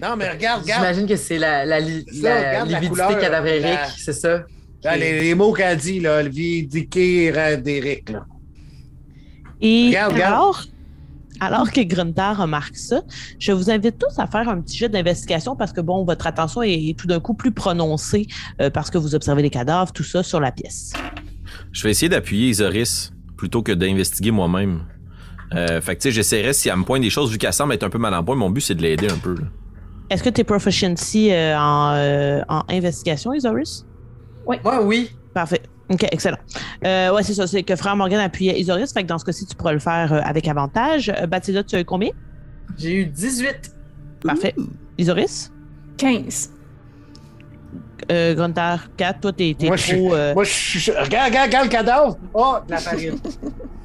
Non, 0.00 0.16
mais 0.16 0.30
regarde, 0.30 0.62
regarde. 0.62 0.82
J'imagine 0.82 1.06
que 1.06 1.16
c'est 1.16 1.38
la, 1.38 1.64
la, 1.64 1.80
li- 1.80 2.04
Ça, 2.20 2.28
la 2.28 2.48
regarde 2.50 2.70
la 2.70 2.80
lividité 2.80 3.02
couleur, 3.04 3.20
cadavérique, 3.20 3.64
la- 3.64 3.88
c'est 3.98 4.12
ça? 4.12 4.42
Là, 4.84 4.96
les, 4.96 5.20
les 5.20 5.34
mots 5.34 5.52
qu'elle 5.52 5.76
dit, 5.78 6.00
là, 6.00 6.22
le 6.22 6.30
là. 8.12 8.26
Et 9.60 9.86
Regarde, 9.88 10.12
regarde. 10.14 10.56
Alors, 11.42 11.72
que 11.72 11.80
Grunter 11.80 12.34
remarque 12.36 12.76
ça, 12.76 13.02
je 13.40 13.50
vous 13.50 13.68
invite 13.68 13.98
tous 13.98 14.16
à 14.18 14.28
faire 14.28 14.48
un 14.48 14.60
petit 14.60 14.76
jet 14.78 14.88
d'investigation 14.88 15.56
parce 15.56 15.72
que, 15.72 15.80
bon, 15.80 16.04
votre 16.04 16.28
attention 16.28 16.62
est 16.62 16.96
tout 16.96 17.08
d'un 17.08 17.18
coup 17.18 17.34
plus 17.34 17.50
prononcée 17.50 18.28
euh, 18.60 18.70
parce 18.70 18.90
que 18.90 18.98
vous 18.98 19.16
observez 19.16 19.42
les 19.42 19.50
cadavres, 19.50 19.92
tout 19.92 20.04
ça 20.04 20.22
sur 20.22 20.38
la 20.38 20.52
pièce. 20.52 20.92
Je 21.72 21.82
vais 21.82 21.90
essayer 21.90 22.08
d'appuyer 22.08 22.48
Isoris 22.50 23.12
plutôt 23.36 23.60
que 23.62 23.72
d'investiguer 23.72 24.30
moi-même. 24.30 24.84
Euh, 25.54 25.80
fait 25.80 25.96
que 25.96 26.02
tu 26.02 26.08
sais, 26.08 26.12
j'essaierai 26.12 26.52
si 26.52 26.68
elle 26.68 26.76
me 26.76 26.84
pointe 26.84 27.02
des 27.02 27.10
choses 27.10 27.32
vu 27.32 27.38
qu'elle 27.38 27.52
semble 27.52 27.74
être 27.74 27.82
un 27.82 27.90
peu 27.90 27.98
mal 27.98 28.14
en 28.14 28.22
point. 28.22 28.36
Mon 28.36 28.48
but 28.48 28.60
c'est 28.60 28.76
de 28.76 28.82
l'aider 28.82 29.08
un 29.10 29.18
peu. 29.18 29.34
là. 29.34 29.46
Est-ce 30.10 30.22
que 30.22 30.28
tu 30.28 30.42
es 30.42 30.44
proficiency 30.44 31.32
euh, 31.32 31.58
en, 31.58 31.94
euh, 31.94 32.40
en 32.48 32.62
investigation, 32.70 33.34
Isoris? 33.34 33.84
Moi, 34.46 34.58
oui. 34.84 35.10
Parfait. 35.34 35.62
OK, 35.90 36.04
excellent. 36.10 36.38
Euh, 36.86 37.12
ouais, 37.12 37.22
c'est 37.22 37.34
ça. 37.34 37.46
C'est 37.46 37.62
que 37.62 37.76
Frère 37.76 37.96
Morgan 37.96 38.20
appuyait 38.20 38.58
Isoris. 38.58 38.92
Fait 38.92 39.02
que 39.02 39.08
dans 39.08 39.18
ce 39.18 39.24
cas-ci, 39.24 39.44
tu 39.46 39.54
pourras 39.56 39.72
le 39.72 39.78
faire 39.78 40.12
euh, 40.12 40.20
avec 40.24 40.48
avantage. 40.48 41.10
Euh, 41.10 41.26
Bathilda, 41.26 41.62
tu 41.64 41.76
as 41.76 41.80
eu 41.80 41.84
combien? 41.84 42.10
J'ai 42.78 42.94
eu 43.02 43.06
18. 43.06 43.74
Parfait. 44.24 44.54
Isoris? 44.98 45.52
15. 45.98 46.50
Euh, 48.10 48.34
Grunter, 48.34 48.76
4. 48.96 49.20
Toi, 49.20 49.32
t'es 49.32 49.54
t'es 49.58 49.66
Moi, 49.66 49.76
je 49.76 49.82
suis- 49.82 49.96
trop. 49.96 50.14
euh, 50.14 50.34
Moi, 50.34 50.44
je 50.44 50.50
suis. 50.50 50.90
Regarde, 50.90 51.28
regarde, 51.30 51.46
regarde 51.48 51.64
le 51.66 51.70
cadavre! 51.70 52.18
Oh, 52.34 52.56
de 52.66 52.70
la 52.72 52.78
farine. 52.78 53.18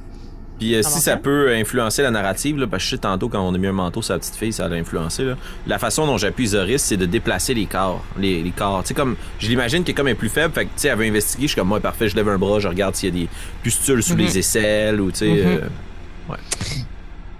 Puis 0.59 0.73
euh, 0.75 0.81
si 0.81 0.99
ça 1.01 1.17
peut 1.17 1.53
influencer 1.53 2.01
la 2.01 2.09
narrative, 2.11 2.57
là, 2.57 2.65
parce 2.67 2.81
que 2.83 2.89
je 2.89 2.95
sais 2.95 3.01
tantôt 3.01 3.29
quand 3.29 3.41
on 3.47 3.53
a 3.53 3.57
mis 3.57 3.67
un 3.67 3.71
manteau 3.73 4.01
sur 4.01 4.13
la 4.13 4.19
petite 4.19 4.35
fille, 4.35 4.51
ça 4.53 4.65
a 4.65 4.69
influencé. 4.69 5.23
Là. 5.23 5.35
La 5.67 5.77
façon 5.77 6.05
dont 6.07 6.17
j'appuie 6.17 6.45
Isoris, 6.45 6.81
c'est 6.81 6.97
de 6.97 7.05
déplacer 7.05 7.53
les 7.53 7.65
corps. 7.67 8.03
Les, 8.17 8.41
les 8.41 8.51
corps. 8.51 8.81
Tu 8.81 8.89
sais, 8.89 8.93
comme, 8.93 9.15
je 9.39 9.47
l'imagine 9.49 9.83
qu'elle 9.83 9.91
est 9.91 9.95
comme 9.95 10.07
est 10.07 10.15
plus 10.15 10.29
faible, 10.29 10.53
fait 10.53 10.65
que 10.65 10.69
tu 10.69 10.81
sais, 10.81 10.87
elle 10.87 10.97
veut 10.97 11.05
investiguer, 11.05 11.43
je 11.43 11.51
suis 11.51 11.59
comme, 11.59 11.67
moi, 11.67 11.79
parfait, 11.79 12.09
je 12.09 12.15
lève 12.15 12.27
un 12.29 12.37
bras, 12.37 12.59
je 12.59 12.67
regarde 12.67 12.95
s'il 12.95 13.15
y 13.15 13.17
a 13.21 13.23
des 13.25 13.29
pustules 13.61 14.01
sous 14.01 14.13
Mhm. 14.13 14.19
les 14.19 14.37
aisselles 14.39 14.99
ou 15.01 15.11
tu 15.11 15.17
sais. 15.19 15.27
Mhm. 15.29 15.37
euh, 15.45 16.35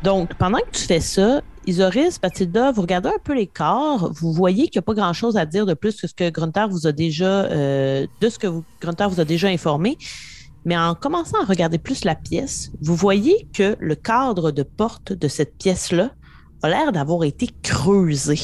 Donc, 0.04 0.34
pendant 0.36 0.60
que 0.60 0.72
tu 0.72 0.84
fais 0.84 1.00
ça, 1.00 1.42
Isoris, 1.66 2.20
Bathilda, 2.22 2.72
vous 2.72 2.82
regardez 2.82 3.10
un 3.10 3.20
peu 3.24 3.34
les 3.34 3.48
corps, 3.48 4.12
vous 4.14 4.32
voyez 4.32 4.68
qu'il 4.68 4.80
n'y 4.80 4.84
a 4.84 4.84
pas 4.84 4.94
grand-chose 4.94 5.36
à 5.38 5.46
dire 5.46 5.66
de 5.66 5.74
plus 5.74 6.00
que 6.00 6.08
ce 6.08 6.14
que 6.14 6.30
Grunter 6.30 6.66
vous 6.70 6.88
a 6.88 6.92
déjà, 6.92 7.26
euh, 7.46 8.06
de 8.22 8.30
ce 8.30 8.38
que 8.40 8.48
vous, 8.48 8.64
Grunter 8.80 9.06
vous 9.10 9.20
a 9.20 9.26
déjà 9.26 9.48
informé. 9.50 9.98
Mais 10.68 10.76
en 10.76 10.96
commençant 10.96 11.40
à 11.42 11.46
regarder 11.46 11.78
plus 11.78 12.04
la 12.04 12.14
pièce, 12.14 12.74
vous 12.82 12.98
voyez 12.98 13.48
que 13.54 13.78
le 13.80 13.96
cadre 13.96 14.52
de 14.52 14.64
porte 14.64 15.14
de 15.14 15.30
cette 15.30 15.58
pièce-là 15.58 16.12
a 16.62 16.68
l'air 16.68 16.92
d'avoir 16.92 17.24
été 17.24 17.48
creusé, 17.64 18.38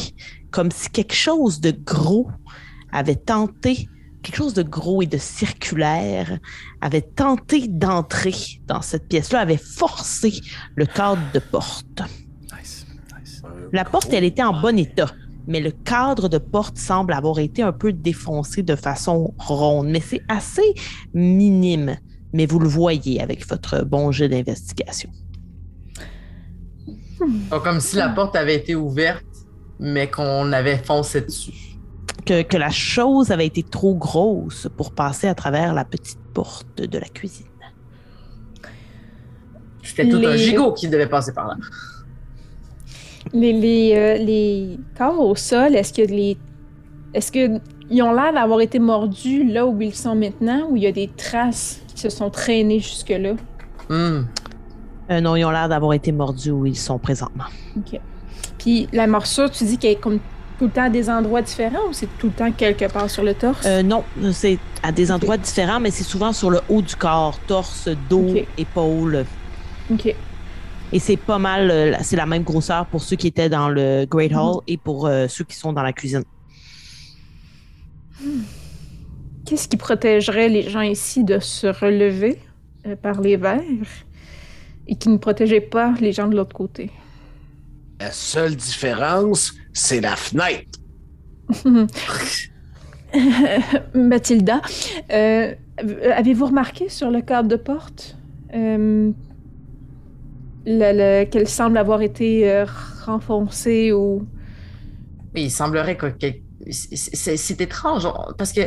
comme 0.50 0.72
si 0.72 0.90
quelque 0.90 1.16
chose 1.16 1.60
de 1.60 1.72
gros 1.72 2.30
avait 2.94 3.18
tenté, 3.18 3.90
quelque 4.22 4.38
chose 4.38 4.54
de 4.54 4.64
gros 4.64 5.02
et 5.02 5.06
de 5.06 5.18
circulaire 5.18 6.40
avait 6.80 7.02
tenté 7.02 7.68
d'entrer 7.68 8.34
dans 8.68 8.82
cette 8.82 9.10
pièce-là, 9.10 9.42
avait 9.42 9.58
forcé 9.58 10.40
le 10.76 10.86
cadre 10.86 11.22
de 11.34 11.40
porte. 11.40 12.04
Nice, 12.58 12.86
nice. 13.20 13.42
La 13.74 13.84
porte, 13.84 14.14
elle 14.14 14.24
était 14.24 14.44
en 14.44 14.62
bon 14.62 14.80
état, 14.80 15.12
mais 15.46 15.60
le 15.60 15.72
cadre 15.72 16.30
de 16.30 16.38
porte 16.38 16.78
semble 16.78 17.12
avoir 17.12 17.40
été 17.40 17.64
un 17.64 17.74
peu 17.74 17.92
défoncé 17.92 18.64
de 18.64 18.78
façon 18.78 19.34
ronde, 19.40 19.90
mais 19.90 20.00
c'est 20.00 20.24
assez 20.30 20.74
minime. 21.14 21.98
Mais 22.34 22.46
vous 22.46 22.60
le 22.60 22.68
voyez 22.68 23.22
avec 23.22 23.48
votre 23.48 23.84
bon 23.86 24.12
jet 24.12 24.28
d'investigation. 24.30 25.10
Pas 27.50 27.60
comme 27.60 27.80
si 27.80 27.96
la 27.96 28.10
porte 28.10 28.36
avait 28.36 28.56
été 28.56 28.76
ouverte, 28.76 29.24
mais 29.80 30.10
qu'on 30.10 30.52
avait 30.52 30.78
foncé 30.78 31.22
dessus. 31.22 31.78
Que, 32.26 32.42
que 32.42 32.58
la 32.58 32.70
chose 32.70 33.32
avait 33.32 33.46
été 33.48 33.64
trop 33.64 33.96
grosse 33.96 34.68
pour 34.78 34.92
passer 34.94 35.28
à 35.28 35.36
travers 35.36 35.74
la 35.74 35.86
petite 35.86 36.20
porte 36.34 36.82
de 36.82 36.98
la 36.98 37.08
cuisine. 37.08 37.46
C'était 39.84 40.08
tout 40.10 40.18
un 40.18 40.32
Les- 40.32 40.38
gigot 40.38 40.74
qui 40.74 40.88
devait 40.88 41.08
passer 41.10 41.34
par 41.34 41.48
là. 41.48 41.56
Les, 43.34 43.54
les, 43.54 43.94
euh, 43.96 44.18
les 44.18 44.80
corps 44.98 45.20
au 45.20 45.36
sol, 45.36 45.76
est-ce 45.76 45.94
que 45.94 46.02
les. 46.02 46.38
Est-ce 47.14 47.32
que 47.32 47.60
ils 47.90 48.02
ont 48.02 48.14
l'air 48.14 48.34
d'avoir 48.34 48.62
été 48.62 48.80
mordus 48.80 49.44
là 49.44 49.66
où 49.66 49.80
ils 49.82 49.94
sont 49.94 50.16
maintenant 50.16 50.68
ou 50.70 50.78
il 50.78 50.84
y 50.84 50.88
a 50.88 50.92
des 50.92 51.10
traces 51.10 51.82
qui 51.94 52.02
se 52.02 52.10
sont 52.10 52.30
traînées 52.30 52.80
jusque-là? 52.80 53.34
Hmm. 53.90 54.26
Euh, 55.12 55.22
non, 55.22 55.36
ils 55.36 55.44
ont 55.44 55.52
l'air 55.52 55.68
d'avoir 55.70 55.94
été 55.94 56.12
mordus 56.12 56.52
où 56.52 56.66
ils 56.66 56.78
sont 56.78 56.98
présentement. 56.98 57.46
OK. 57.78 58.00
Puis 58.58 58.88
la 58.94 59.08
morsure, 59.08 59.52
tu 59.52 59.66
dis 59.66 59.78
qu'elle 59.78 59.92
est 59.92 60.00
comme 60.00 60.20
tout 60.58 60.66
le 60.66 60.72
temps 60.72 60.84
à 60.84 60.90
des 60.90 61.10
endroits 61.10 61.42
différents 61.42 61.90
ou 61.90 61.94
c'est 61.94 62.08
tout 62.18 62.28
le 62.28 62.34
temps 62.34 62.52
quelque 62.52 62.86
part 62.86 63.10
sur 63.10 63.24
le 63.24 63.34
torse? 63.34 63.66
Euh, 63.66 63.84
non, 63.84 64.04
c'est 64.32 64.60
à 64.82 64.92
des 64.92 65.12
endroits 65.12 65.38
différents, 65.38 65.80
mais 65.80 65.92
c'est 65.92 66.04
souvent 66.04 66.32
sur 66.32 66.50
le 66.50 66.62
haut 66.70 66.82
du 66.82 66.96
corps, 66.96 67.38
torse, 67.48 67.90
dos, 68.10 68.30
Ok. 68.30 68.48
épaules. 68.58 69.26
OK. 69.92 70.16
Et 70.94 71.00
c'est 71.00 71.18
pas 71.18 71.40
mal, 71.40 71.72
euh, 71.72 71.96
c'est 72.02 72.16
la 72.16 72.28
même 72.28 72.44
grosseur 72.44 72.86
pour 72.86 73.02
ceux 73.02 73.16
qui 73.16 73.28
étaient 73.28 73.50
dans 73.50 73.68
le 73.68 74.06
Great 74.06 74.32
Hall 74.34 74.62
et 74.68 74.78
pour 74.78 75.08
euh, 75.08 75.28
ceux 75.28 75.44
qui 75.44 75.56
sont 75.56 75.74
dans 75.74 75.82
la 75.82 75.92
cuisine. 75.92 76.24
Qu'est-ce 79.46 79.68
qui 79.68 79.78
protégerait 79.78 80.50
les 80.50 80.64
gens 80.70 80.82
ici 80.82 81.24
de 81.24 81.40
se 81.40 81.68
relever 81.68 82.40
euh, 82.86 82.96
par 82.96 83.22
les 83.22 83.36
verres 83.38 83.62
et 84.88 84.96
qui 84.96 85.10
ne 85.10 85.18
protégeait 85.18 85.62
pas 85.62 85.94
les 86.00 86.12
gens 86.12 86.28
de 86.28 86.36
l'autre 86.36 86.56
côté? 86.56 86.92
La 88.00 88.12
seule 88.12 88.56
différence, 88.56 89.54
c'est 89.74 90.02
la 90.02 90.16
fenêtre. 90.16 90.80
Mathilda, 93.94 94.62
euh, 95.12 95.54
avez-vous 96.16 96.48
remarqué 96.48 96.90
sur 96.90 97.12
le 97.12 97.22
cadre 97.22 97.48
de 97.50 97.56
porte 97.56 98.18
euh, 98.56 99.12
le- 100.66 101.22
le- 101.22 101.26
qu'elle 101.26 101.48
semble 101.48 101.78
avoir 101.78 102.02
été 102.02 102.50
euh, 102.50 102.66
renfoncée 103.06 103.92
ou... 103.92 104.26
Il 105.36 105.52
semblerait 105.52 105.98
que. 105.98 106.08
que- 106.08 106.38
c'est- 106.72 107.60
étrange 107.62 108.08
parce 108.38 108.54
que 108.54 108.62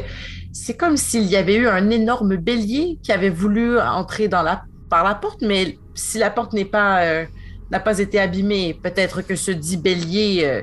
c'est 0.57 0.77
comme 0.77 0.97
s'il 0.97 1.25
y 1.25 1.37
avait 1.37 1.57
eu 1.57 1.69
un 1.69 1.91
énorme 1.91 2.37
bélier 2.37 2.99
qui 3.03 3.13
avait 3.13 3.31
voulu 3.31 3.79
entrer 3.79 4.27
dans 4.27 4.43
la, 4.43 4.65
par 4.89 5.05
la 5.05 5.15
porte, 5.15 5.43
mais 5.43 5.79
si 5.95 6.19
la 6.19 6.31
porte 6.31 6.55
n'est 6.55 6.65
pas 6.65 7.03
euh, 7.03 7.27
n'a 7.71 7.79
pas 7.79 7.99
été 7.99 8.19
abîmée, 8.19 8.79
peut-être 8.83 9.23
que 9.23 9.37
ce 9.37 9.51
dit 9.51 9.77
bélier 9.77 10.43
euh, 10.45 10.63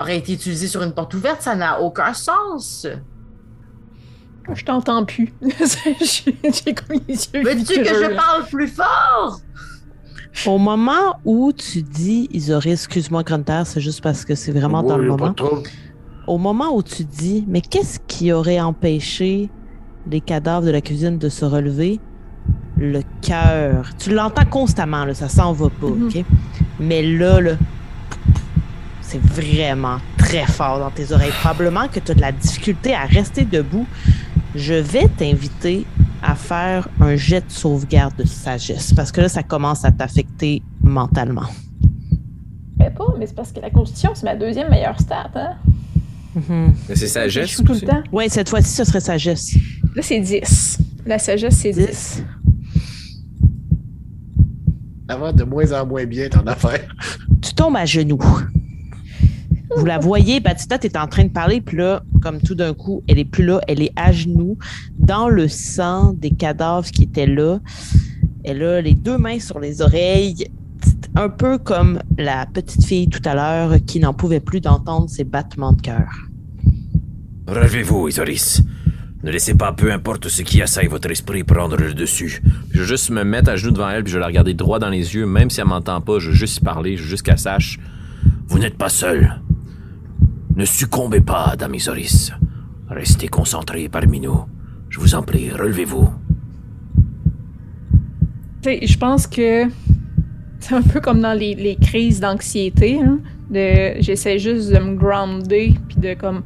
aurait 0.00 0.18
été 0.18 0.32
utilisé 0.32 0.66
sur 0.66 0.82
une 0.82 0.92
porte 0.92 1.14
ouverte, 1.14 1.40
ça 1.42 1.54
n'a 1.54 1.80
aucun 1.80 2.14
sens. 2.14 2.86
Je 4.52 4.64
t'entends 4.64 5.04
plus. 5.04 5.32
J'ai 5.42 6.74
comme 6.74 7.00
les 7.08 7.14
yeux 7.14 7.42
Veux-tu 7.42 7.82
que 7.82 7.88
je 7.88 8.14
parle 8.14 8.46
plus 8.46 8.68
fort? 8.68 9.40
Au 10.46 10.58
moment 10.58 11.18
où 11.24 11.52
tu 11.52 11.82
dis, 11.82 12.28
Isoré, 12.32 12.72
excuse-moi, 12.72 13.22
Grunter, 13.22 13.62
c'est 13.64 13.80
juste 13.80 14.02
parce 14.02 14.24
que 14.24 14.34
c'est 14.34 14.52
vraiment 14.52 14.82
dans 14.82 14.98
le 14.98 15.08
moment. 15.08 15.34
Au 16.26 16.38
moment 16.38 16.74
où 16.74 16.82
tu 16.82 17.04
dis, 17.04 17.44
mais 17.46 17.60
qu'est-ce 17.60 17.98
qui 18.06 18.32
aurait 18.32 18.60
empêché 18.60 19.48
les 20.10 20.20
cadavres 20.20 20.66
de 20.66 20.70
la 20.72 20.80
cuisine 20.80 21.18
de 21.18 21.28
se 21.28 21.44
relever? 21.44 22.00
Le 22.76 23.00
cœur. 23.22 23.90
Tu 23.98 24.12
l'entends 24.12 24.44
constamment, 24.44 25.04
là, 25.04 25.14
ça 25.14 25.28
s'en 25.28 25.52
va 25.52 25.68
pas, 25.70 25.86
Mhm. 25.86 26.06
OK? 26.08 26.24
Mais 26.80 27.02
là, 27.02 27.40
là, 27.40 27.52
c'est 29.00 29.20
vraiment 29.22 29.98
très 30.18 30.46
fort 30.46 30.80
dans 30.80 30.90
tes 30.90 31.12
oreilles. 31.12 31.32
Probablement 31.40 31.86
que 31.88 32.00
tu 32.00 32.10
as 32.10 32.14
de 32.14 32.20
la 32.20 32.32
difficulté 32.32 32.92
à 32.94 33.04
rester 33.04 33.44
debout. 33.44 33.86
Je 34.54 34.74
vais 34.74 35.08
t'inviter 35.08 35.86
à 36.22 36.34
faire 36.34 36.88
un 37.00 37.14
jet 37.14 37.40
de 37.46 37.50
sauvegarde 37.52 38.16
de 38.16 38.24
sagesse 38.24 38.92
parce 38.94 39.12
que 39.12 39.20
là, 39.20 39.28
ça 39.28 39.42
commence 39.44 39.84
à 39.84 39.92
t'affecter 39.92 40.62
mentalement. 40.82 41.46
Ben 42.76 42.92
pas, 42.92 43.14
mais 43.18 43.26
c'est 43.26 43.34
parce 43.34 43.52
que 43.52 43.60
la 43.60 43.70
constitution, 43.70 44.10
c'est 44.14 44.24
ma 44.24 44.34
deuxième 44.34 44.68
meilleure 44.70 45.00
stat, 45.00 45.30
hein? 45.34 45.54
Mhm. 46.36 46.74
Mais 46.88 46.94
c'est 46.96 47.06
Je 47.06 47.10
sagesse. 47.12 47.50
joue 47.50 47.62
tout 47.62 47.72
le 47.72 47.76
aussi. 47.78 47.86
temps? 47.86 48.02
Ouais, 48.12 48.28
cette 48.28 48.48
fois-ci, 48.50 48.68
ce 48.70 48.84
serait 48.84 49.00
sagesse. 49.00 49.56
Là, 49.94 50.02
c'est 50.02 50.20
10. 50.20 50.78
La 51.06 51.18
sagesse, 51.18 51.56
c'est 51.56 51.72
10. 51.72 51.86
10. 51.86 52.22
Ça 55.08 55.16
va 55.16 55.32
de 55.32 55.44
moins 55.44 55.72
en 55.72 55.86
moins 55.86 56.04
bien, 56.04 56.28
ton 56.28 56.46
affaire. 56.46 56.86
tu 57.40 57.54
tombes 57.54 57.76
à 57.76 57.84
genoux. 57.86 58.18
Vous 59.76 59.84
la 59.84 59.98
voyez, 59.98 60.40
Batista, 60.40 60.78
tu 60.78 60.86
es 60.88 60.96
en 60.96 61.06
train 61.06 61.24
de 61.24 61.30
parler, 61.30 61.60
puis 61.60 61.76
là, 61.76 62.02
comme 62.22 62.40
tout 62.40 62.54
d'un 62.54 62.72
coup, 62.74 63.02
elle 63.08 63.18
est 63.18 63.24
plus 63.24 63.44
là, 63.44 63.60
elle 63.68 63.82
est 63.82 63.92
à 63.96 64.10
genoux, 64.12 64.56
dans 64.98 65.28
le 65.28 65.48
sang 65.48 66.12
des 66.14 66.30
cadavres 66.30 66.86
qui 66.90 67.04
étaient 67.04 67.26
là. 67.26 67.58
Elle 68.44 68.62
a 68.62 68.80
les 68.80 68.94
deux 68.94 69.18
mains 69.18 69.38
sur 69.40 69.58
les 69.60 69.82
oreilles, 69.82 70.46
un 71.16 71.30
peu 71.30 71.56
comme 71.56 71.98
la 72.18 72.46
petite 72.46 72.84
fille 72.84 73.08
tout 73.08 73.22
à 73.24 73.34
l'heure 73.34 73.78
qui 73.86 74.00
n'en 74.00 74.12
pouvait 74.12 74.40
plus 74.40 74.60
d'entendre 74.60 75.08
ses 75.08 75.24
battements 75.24 75.72
de 75.72 75.80
cœur. 75.80 76.08
Relevez-vous, 77.48 78.08
Isoris. 78.08 78.62
Ne 79.22 79.30
laissez 79.30 79.54
pas, 79.54 79.72
peu 79.72 79.90
importe 79.90 80.28
ce 80.28 80.42
qui 80.42 80.60
assaille 80.60 80.88
votre 80.88 81.10
esprit, 81.10 81.42
prendre 81.42 81.76
le 81.76 81.94
dessus. 81.94 82.42
Je 82.70 82.80
veux 82.80 82.86
juste 82.86 83.10
me 83.10 83.24
mettre 83.24 83.50
à 83.50 83.56
genoux 83.56 83.72
devant 83.72 83.88
elle, 83.88 84.04
puis 84.04 84.12
je 84.12 84.18
vais 84.18 84.20
la 84.20 84.26
regarder 84.26 84.52
droit 84.52 84.78
dans 84.78 84.90
les 84.90 85.14
yeux, 85.14 85.26
même 85.26 85.48
si 85.48 85.60
elle 85.60 85.66
m'entend 85.66 86.00
pas, 86.02 86.18
je 86.18 86.28
veux 86.28 86.34
juste 86.36 86.58
y 86.58 86.60
parler, 86.60 86.96
je 86.96 87.02
veux 87.02 87.08
juste 87.08 87.22
qu'elle 87.22 87.38
sache. 87.38 87.80
Vous 88.46 88.58
n'êtes 88.58 88.76
pas 88.76 88.90
seul. 88.90 89.40
Ne 90.54 90.64
succombez 90.64 91.22
pas, 91.22 91.56
Dame 91.56 91.74
Isoris. 91.74 92.32
Restez 92.88 93.28
concentrés 93.28 93.88
parmi 93.88 94.20
nous. 94.20 94.44
Je 94.90 95.00
vous 95.00 95.14
en 95.14 95.22
prie, 95.22 95.50
relevez-vous. 95.50 96.08
Tu 98.62 98.70
sais, 98.70 98.86
je 98.86 98.98
pense 98.98 99.26
que 99.26 99.66
c'est 100.68 100.74
un 100.74 100.82
peu 100.82 101.00
comme 101.00 101.20
dans 101.20 101.32
les, 101.38 101.54
les 101.54 101.76
crises 101.76 102.20
d'anxiété. 102.20 102.98
hein, 103.02 103.18
de, 103.50 104.00
j'essaie 104.00 104.38
juste 104.38 104.70
de 104.72 104.78
me 104.78 104.96
grounder 104.96 105.74
puis 105.88 105.98
de 105.98 106.14
comme, 106.14 106.42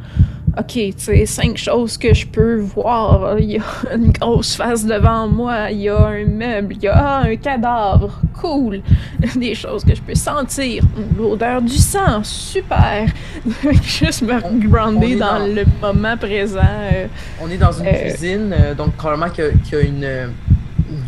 ok, 0.59 0.67
tu 0.67 0.93
sais, 0.99 1.25
cinq 1.25 1.57
choses 1.57 1.97
que 1.97 2.13
je 2.13 2.27
peux 2.27 2.57
voir. 2.59 3.39
Il 3.39 3.53
y 3.53 3.59
a 3.59 3.63
une 3.97 4.11
grosse 4.13 4.55
face 4.57 4.85
devant 4.85 5.27
moi, 5.27 5.71
il 5.71 5.81
y 5.83 5.89
a 5.89 5.97
un 5.99 6.27
meuble, 6.27 6.75
il 6.77 6.83
y 6.83 6.89
a 6.89 6.95
ah, 6.95 7.23
un 7.27 7.37
cadavre, 7.37 8.21
cool. 8.39 8.83
Des 9.37 9.55
choses 9.55 9.83
que 9.85 9.95
je 9.95 10.03
peux 10.03 10.15
sentir, 10.15 10.83
l'odeur 11.19 11.63
du 11.63 11.79
sang, 11.79 12.23
super. 12.23 13.07
juste 13.83 14.21
me 14.23 14.35
On- 14.45 14.59
grounder 14.59 15.17
dans, 15.17 15.39
dans- 15.39 15.47
le 15.47 15.65
moment 15.81 16.17
présent. 16.19 16.61
euh, 16.93 17.07
On 17.43 17.51
est 17.51 17.57
dans 17.57 17.73
une 17.73 17.87
Euh, 17.87 17.93
cuisine, 18.11 18.53
euh, 18.59 18.75
donc 18.75 18.93
probablement 18.97 19.31
qu'il 19.31 19.45
y 19.73 19.75
a- 19.77 19.81
y 19.83 19.87
une 19.87 20.05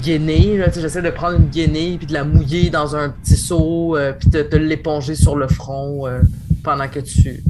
guenille. 0.04 0.58
là. 0.58 0.68
Tu 0.68 0.74
sais, 0.74 0.80
J'essaie 0.82 1.02
de 1.02 1.10
prendre 1.10 1.38
une 1.38 1.48
guenille 1.48 1.98
puis 1.98 2.06
de 2.06 2.12
la 2.12 2.24
mouiller 2.24 2.70
dans 2.70 2.96
un 2.96 3.10
petit 3.10 3.36
seau 3.36 3.96
euh, 3.96 4.12
puis 4.12 4.28
de, 4.28 4.42
de 4.42 4.56
l'éponger 4.56 5.14
sur 5.14 5.36
le 5.36 5.48
front 5.48 6.06
euh, 6.06 6.20
pendant 6.62 6.88
que 6.88 7.00
tu, 7.00 7.42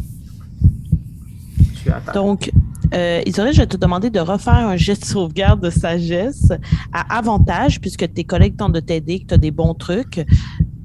tu 1.83 1.91
attends. 1.91 2.13
Donc, 2.13 2.51
euh, 2.95 3.23
je 3.27 3.57
vais 3.57 3.67
te 3.67 3.77
demander 3.77 4.11
de 4.11 4.21
refaire 4.21 4.55
un 4.55 4.77
jet 4.77 4.99
de 5.01 5.05
sauvegarde 5.05 5.61
de 5.61 5.71
sagesse 5.71 6.53
à 6.93 7.17
avantage, 7.17 7.81
puisque 7.81 8.13
tes 8.13 8.25
collègues 8.25 8.57
tentent 8.57 8.75
de 8.75 8.81
t'aider, 8.81 9.21
que 9.21 9.27
tu 9.27 9.35
as 9.35 9.39
des 9.39 9.51
bons 9.51 9.75
trucs. 9.75 10.25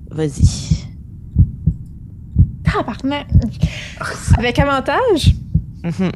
Vas-y. 0.10 0.86
Tabarnak! 2.64 3.28
Avec 4.38 4.60
avantage? 4.60 5.36
Mhm. 5.84 6.12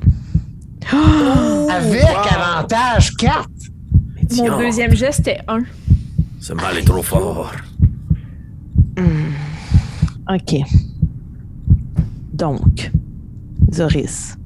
Avec 1.70 2.04
avantage 2.04 3.16
4. 3.18 3.50
Mon 4.38 4.58
deuxième 4.58 4.96
geste 4.96 5.20
était 5.22 5.40
1. 5.48 5.60
Ce 6.40 6.54
mal 6.54 6.78
est 6.78 6.84
trop 6.86 7.04
fort. 7.04 7.52
OK. 10.30 10.56
Donc, 12.34 12.92
Zoris. 13.74 14.38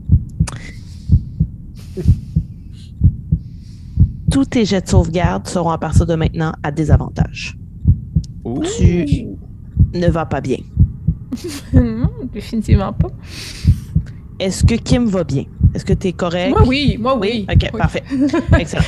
Tous 4.31 4.45
tes 4.45 4.65
jets 4.65 4.81
de 4.81 4.87
sauvegarde 4.89 5.47
seront 5.47 5.69
à 5.69 5.77
partir 5.77 6.05
de 6.05 6.15
maintenant 6.15 6.53
à 6.63 6.71
désavantage. 6.71 7.57
Tu 8.77 9.05
ne 9.93 10.07
vas 10.09 10.25
pas 10.25 10.41
bien. 10.41 10.57
non, 11.73 12.09
définitivement 12.33 12.93
pas. 12.93 13.09
Est-ce 14.39 14.63
que 14.65 14.75
Kim 14.75 15.05
va 15.05 15.23
bien? 15.23 15.45
Est-ce 15.73 15.85
que 15.85 15.93
tu 15.93 16.07
es 16.07 16.13
correct? 16.13 16.49
Moi, 16.49 16.63
oui, 16.67 16.97
moi, 16.99 17.17
oui. 17.17 17.45
OK, 17.49 17.69
Oui. 17.73 17.79
parfait. 17.79 18.03
Excellent. 18.59 18.83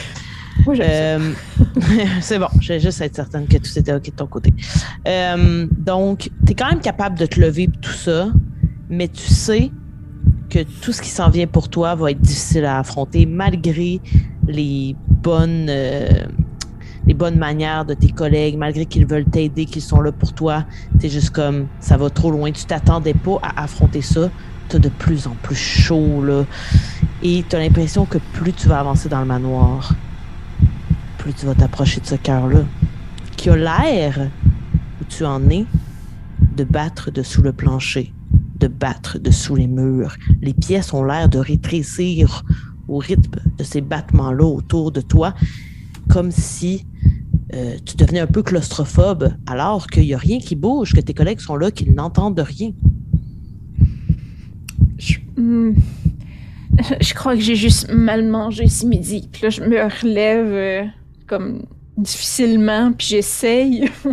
Moi. 0.66 0.76
Euh, 0.80 1.34
c'est 2.22 2.40
bon, 2.40 2.48
je 2.60 2.74
vais 2.74 2.80
juste 2.80 3.02
être 3.02 3.16
certaine 3.16 3.48
que 3.48 3.58
tout 3.58 3.78
était 3.78 3.94
OK 3.94 4.06
de 4.06 4.12
ton 4.12 4.28
côté. 4.28 4.54
Euh, 5.08 5.68
donc, 5.72 6.30
tu 6.46 6.52
es 6.52 6.56
quand 6.56 6.70
même 6.70 6.82
capable 6.82 7.18
de 7.18 7.26
te 7.26 7.40
lever 7.40 7.70
tout 7.82 7.92
ça, 7.92 8.30
mais 8.90 9.08
tu 9.08 9.28
sais 9.28 9.72
que 10.50 10.60
tout 10.82 10.92
ce 10.92 11.02
qui 11.02 11.10
s'en 11.10 11.30
vient 11.30 11.48
pour 11.48 11.70
toi 11.70 11.96
va 11.96 12.12
être 12.12 12.22
difficile 12.22 12.66
à 12.66 12.80
affronter 12.80 13.26
malgré 13.26 14.00
les 14.48 14.96
bonnes, 15.10 15.68
euh, 15.70 16.26
les 17.06 17.14
bonnes 17.14 17.38
manières 17.38 17.86
de 17.86 17.94
tes 17.94 18.10
collègues, 18.10 18.58
malgré 18.58 18.86
qu'ils 18.86 19.06
veulent 19.06 19.26
t'aider, 19.26 19.66
qu'ils 19.66 19.82
sont 19.82 20.02
là 20.02 20.12
pour 20.12 20.34
toi. 20.34 20.66
Tu 21.00 21.10
juste 21.10 21.32
comme 21.32 21.68
ça 21.80 21.98
va 21.98 22.10
trop 22.10 22.32
loin. 22.32 22.52
Tu 22.52 22.66
t'attendais 22.66 23.14
pas 23.14 23.40
à 23.42 23.64
affronter 23.64 24.02
ça. 24.02 24.30
Tu 24.70 24.80
de 24.80 24.90
plus 24.90 25.28
en 25.28 25.36
plus 25.42 25.56
chaud, 25.56 26.22
là. 26.24 26.44
Et 27.24 27.44
tu 27.48 27.56
as 27.56 27.60
l'impression 27.60 28.06
que 28.06 28.18
plus 28.34 28.54
tu 28.54 28.68
vas 28.68 28.80
avancer 28.80 29.08
dans 29.10 29.20
le 29.22 29.26
manoir, 29.26 29.94
tu 31.34 31.46
vas 31.46 31.56
t'approcher 31.56 32.02
de 32.02 32.06
ce 32.06 32.16
cœur-là, 32.16 32.66
qui 33.36 33.50
a 33.50 33.56
l'air, 33.56 34.30
où 35.02 35.06
tu 35.06 35.26
en 35.26 35.50
es, 35.50 35.66
de 36.56 36.64
battre 36.64 37.12
dessous 37.12 37.42
le 37.42 37.54
plancher, 37.54 38.14
de 38.60 38.68
battre 38.68 39.20
dessous 39.20 39.56
les 39.56 39.68
murs. 39.68 40.16
Les 40.42 40.54
pièces 40.54 40.94
ont 40.94 41.04
l'air 41.04 41.30
de 41.30 41.40
rétrécir 41.40 42.44
au 42.88 42.98
rythme 42.98 43.40
de 43.58 43.64
ces 43.64 43.82
battements-là 43.82 44.46
autour 44.46 44.92
de 44.92 45.02
toi, 45.02 45.34
comme 46.10 46.32
si 46.32 46.86
euh, 47.54 47.76
tu 47.86 47.96
devenais 47.96 48.20
un 48.20 48.28
peu 48.28 48.44
claustrophobe, 48.44 49.34
alors 49.46 49.88
qu'il 49.88 50.04
n'y 50.04 50.14
a 50.14 50.18
rien 50.18 50.40
qui 50.40 50.56
bouge, 50.56 50.94
que 50.94 51.02
tes 51.02 51.14
collègues 51.14 51.40
sont 51.40 51.56
là, 51.56 51.72
qu'ils 51.72 51.94
n'entendent 51.94 52.40
rien. 52.40 52.72
Je, 54.98 55.18
hmm. 55.36 55.76
Je 57.02 57.14
crois 57.14 57.36
que 57.36 57.42
j'ai 57.42 57.56
juste 57.56 57.92
mal 57.92 58.28
mangé 58.28 58.68
ce 58.68 58.86
midi. 58.86 59.28
Puis 59.32 59.44
là, 59.44 59.50
je 59.50 59.62
me 59.62 59.82
relève 59.84 60.48
euh, 60.48 60.86
comme 61.28 61.64
difficilement, 61.98 62.92
puis 62.94 63.08
j'essaye. 63.08 63.90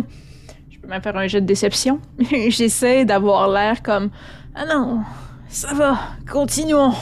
je 0.71 0.79
peux 0.79 0.87
même 0.87 1.01
faire 1.01 1.17
un 1.17 1.27
jeu 1.27 1.41
de 1.41 1.45
déception. 1.45 1.99
j'essaye 2.49 3.05
d'avoir 3.05 3.49
l'air 3.49 3.81
comme 3.81 4.09
Ah 4.53 4.65
non, 4.65 5.01
ça 5.49 5.73
va, 5.73 5.97
continuons. 6.31 6.93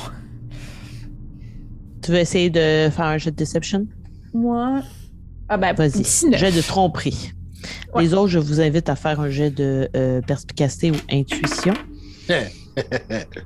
Tu 2.02 2.12
veux 2.12 2.18
essayer 2.18 2.50
de 2.50 2.90
faire 2.92 3.06
un 3.06 3.18
jeu 3.18 3.32
de 3.32 3.36
deception? 3.36 3.88
Moi. 4.34 4.82
Ah 5.50 5.58
ben, 5.58 5.74
Vas-y. 5.74 6.02
19. 6.02 6.40
Jet 6.40 6.52
de 6.52 6.62
tromperie. 6.62 7.32
Ouais. 7.94 8.04
Les 8.04 8.14
autres, 8.14 8.28
je 8.30 8.40
vous 8.40 8.60
invite 8.60 8.90
à 8.90 8.96
faire 8.96 9.20
un 9.22 9.30
jet 9.30 9.50
de 9.52 9.88
euh, 9.96 10.20
perspicacité 10.22 10.92
ou 10.92 10.96
intuition. 11.12 11.74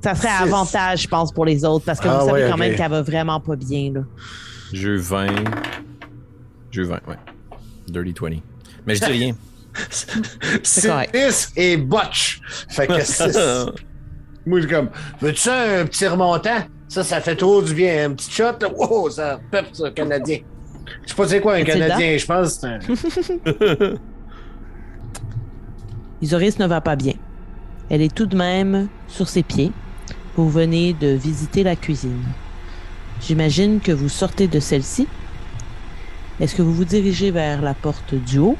Ça 0.02 0.14
serait 0.14 0.28
Six. 0.28 0.42
avantage, 0.42 1.02
je 1.02 1.08
pense, 1.08 1.30
pour 1.32 1.44
les 1.44 1.64
autres, 1.64 1.84
parce 1.84 2.00
que 2.00 2.08
Ah 2.08 2.18
vous 2.20 2.26
savez 2.28 2.42
ouais, 2.44 2.48
quand 2.48 2.54
ok. 2.54 2.60
même 2.60 2.74
qu'elle 2.76 2.90
va 2.90 3.02
vraiment 3.02 3.38
pas 3.40 3.54
bien. 3.56 3.92
Là. 3.92 4.00
Jeu 4.72 4.96
20. 4.96 5.26
Jeu 6.70 6.84
20, 6.84 7.00
ouais. 7.08 7.16
Dirty 7.88 8.14
20. 8.20 8.30
Mais 8.86 8.94
je 8.94 9.04
dis 9.04 9.10
rien. 9.10 9.34
C'est 10.62 10.88
correct. 10.88 11.16
6 11.16 11.52
et 11.56 11.76
botch. 11.76 12.40
Fait 12.68 12.86
que 12.86 13.00
6. 13.04 13.36
Moi, 14.46 14.60
je 14.60 14.66
suis 14.66 14.74
comme, 14.74 14.90
veux-tu 15.20 15.40
ça, 15.40 15.80
un 15.80 15.84
petit 15.86 16.06
remontant? 16.06 16.58
Ça, 16.88 17.04
ça 17.04 17.20
fait 17.20 17.36
trop 17.36 17.60
du 17.62 17.74
bien. 17.74 18.10
Un 18.10 18.14
petit 18.14 18.30
shot, 18.30 18.58
là. 18.60 18.68
Wow, 18.74 19.10
ça 19.10 19.38
pep, 19.50 19.66
ça, 19.72 19.90
Canadien. 19.90 20.38
Je 21.02 21.10
sais 21.10 21.14
pas 21.14 21.28
c'est 21.28 21.40
quoi 21.40 21.54
un 21.54 21.64
Canadien, 21.64 22.16
je 22.16 22.26
pense 22.26 22.64
un. 22.64 22.78
Isoris 26.22 26.58
ne 26.58 26.66
va 26.66 26.80
pas 26.80 26.96
bien. 26.96 27.12
Elle 27.90 28.02
est 28.02 28.14
tout 28.14 28.26
de 28.26 28.36
même 28.36 28.88
sur 29.06 29.28
ses 29.28 29.42
pieds. 29.42 29.72
Vous 30.36 30.48
venez 30.48 30.94
de 30.94 31.08
visiter 31.08 31.62
la 31.62 31.76
cuisine. 31.76 32.22
J'imagine 33.20 33.80
que 33.80 33.92
vous 33.92 34.08
sortez 34.08 34.48
de 34.48 34.60
celle-ci. 34.60 35.06
Est-ce 36.40 36.54
que 36.54 36.62
vous 36.62 36.72
vous 36.72 36.84
dirigez 36.84 37.30
vers 37.30 37.62
la 37.62 37.74
porte 37.74 38.14
du 38.14 38.38
haut 38.38 38.56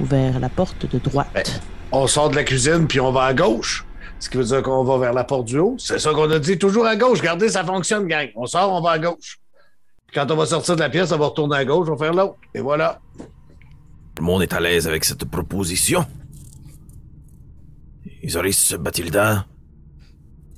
ou 0.00 0.04
vers 0.04 0.38
la 0.38 0.48
porte 0.48 0.86
de 0.90 0.98
droite? 0.98 1.62
On 1.90 2.06
sort 2.06 2.30
de 2.30 2.36
la 2.36 2.44
cuisine, 2.44 2.86
puis 2.86 3.00
on 3.00 3.12
va 3.12 3.24
à 3.24 3.34
gauche. 3.34 3.86
Ce 4.18 4.28
qui 4.30 4.36
veut 4.36 4.44
dire 4.44 4.62
qu'on 4.62 4.84
va 4.84 4.98
vers 4.98 5.12
la 5.12 5.24
porte 5.24 5.46
du 5.46 5.58
haut. 5.58 5.74
C'est 5.78 5.98
ça 5.98 6.12
qu'on 6.12 6.30
a 6.30 6.38
dit, 6.38 6.58
toujours 6.58 6.86
à 6.86 6.94
gauche. 6.94 7.18
Regardez, 7.20 7.48
ça 7.48 7.64
fonctionne, 7.64 8.06
gang. 8.06 8.28
On 8.36 8.46
sort, 8.46 8.72
on 8.72 8.80
va 8.80 8.92
à 8.92 8.98
gauche. 8.98 9.40
Puis 10.06 10.14
quand 10.14 10.30
on 10.30 10.36
va 10.36 10.46
sortir 10.46 10.76
de 10.76 10.80
la 10.80 10.90
pièce, 10.90 11.10
on 11.10 11.18
va 11.18 11.26
retourner 11.26 11.56
à 11.56 11.64
gauche, 11.64 11.88
on 11.88 11.94
va 11.94 12.04
faire 12.04 12.14
l'autre. 12.14 12.36
Et 12.54 12.60
voilà. 12.60 13.00
Le 14.18 14.24
monde 14.24 14.42
est 14.42 14.52
à 14.52 14.60
l'aise 14.60 14.86
avec 14.86 15.04
cette 15.04 15.24
proposition. 15.24 16.06
Isoris, 18.22 18.74
Bathilda, 18.78 19.46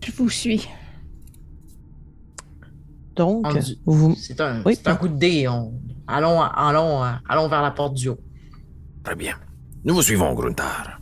Je 0.04 0.12
vous 0.12 0.28
suis. 0.28 0.68
Donc, 3.16 3.46
vous, 3.86 4.14
C'est 4.18 4.40
un, 4.40 4.62
Oui. 4.64 4.74
c'est 4.76 4.88
un 4.88 4.96
coup 4.96 5.08
de 5.08 5.16
dé. 5.16 5.46
On... 5.48 5.72
Allons, 6.06 6.40
allons, 6.42 7.02
euh, 7.04 7.10
allons 7.28 7.48
vers 7.48 7.62
la 7.62 7.70
porte 7.70 7.94
du 7.94 8.08
haut. 8.08 8.18
très 9.02 9.14
bien. 9.14 9.34
Nous 9.84 9.94
vous 9.94 10.02
suivons, 10.02 10.32
Gruntar. 10.34 11.00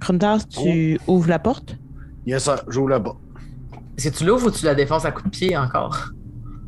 Krundar, 0.00 0.46
tu 0.48 0.98
ouvres 1.06 1.28
la 1.28 1.38
porte? 1.38 1.76
Yes, 2.26 2.44
ça, 2.44 2.62
j'ouvre 2.68 2.88
là-bas. 2.90 3.14
Est-ce 3.96 4.10
que 4.10 4.16
tu 4.18 4.24
l'ouvres 4.24 4.46
ou 4.46 4.50
tu 4.50 4.64
la 4.64 4.74
défonces 4.74 5.04
à 5.04 5.10
coup 5.12 5.22
de 5.22 5.28
pied 5.30 5.56
encore? 5.56 6.10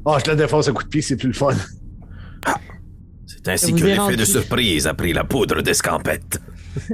Ah, 0.05 0.19
je 0.25 0.31
la 0.31 0.37
défonce 0.37 0.69
à 0.69 0.73
coup 0.73 0.83
de 0.83 0.89
pied, 0.89 1.01
c'est 1.03 1.17
plus 1.17 1.29
le 1.29 1.35
fun. 1.35 1.55
C'est 3.27 3.49
ainsi 3.49 3.73
que 3.75 3.85
l'effet 3.85 3.99
rendu. 3.99 4.17
de 4.17 4.25
surprise 4.25 4.87
a 4.87 4.95
pris 4.95 5.13
la 5.13 5.25
poudre 5.25 5.63
d'escampette. 5.63 6.41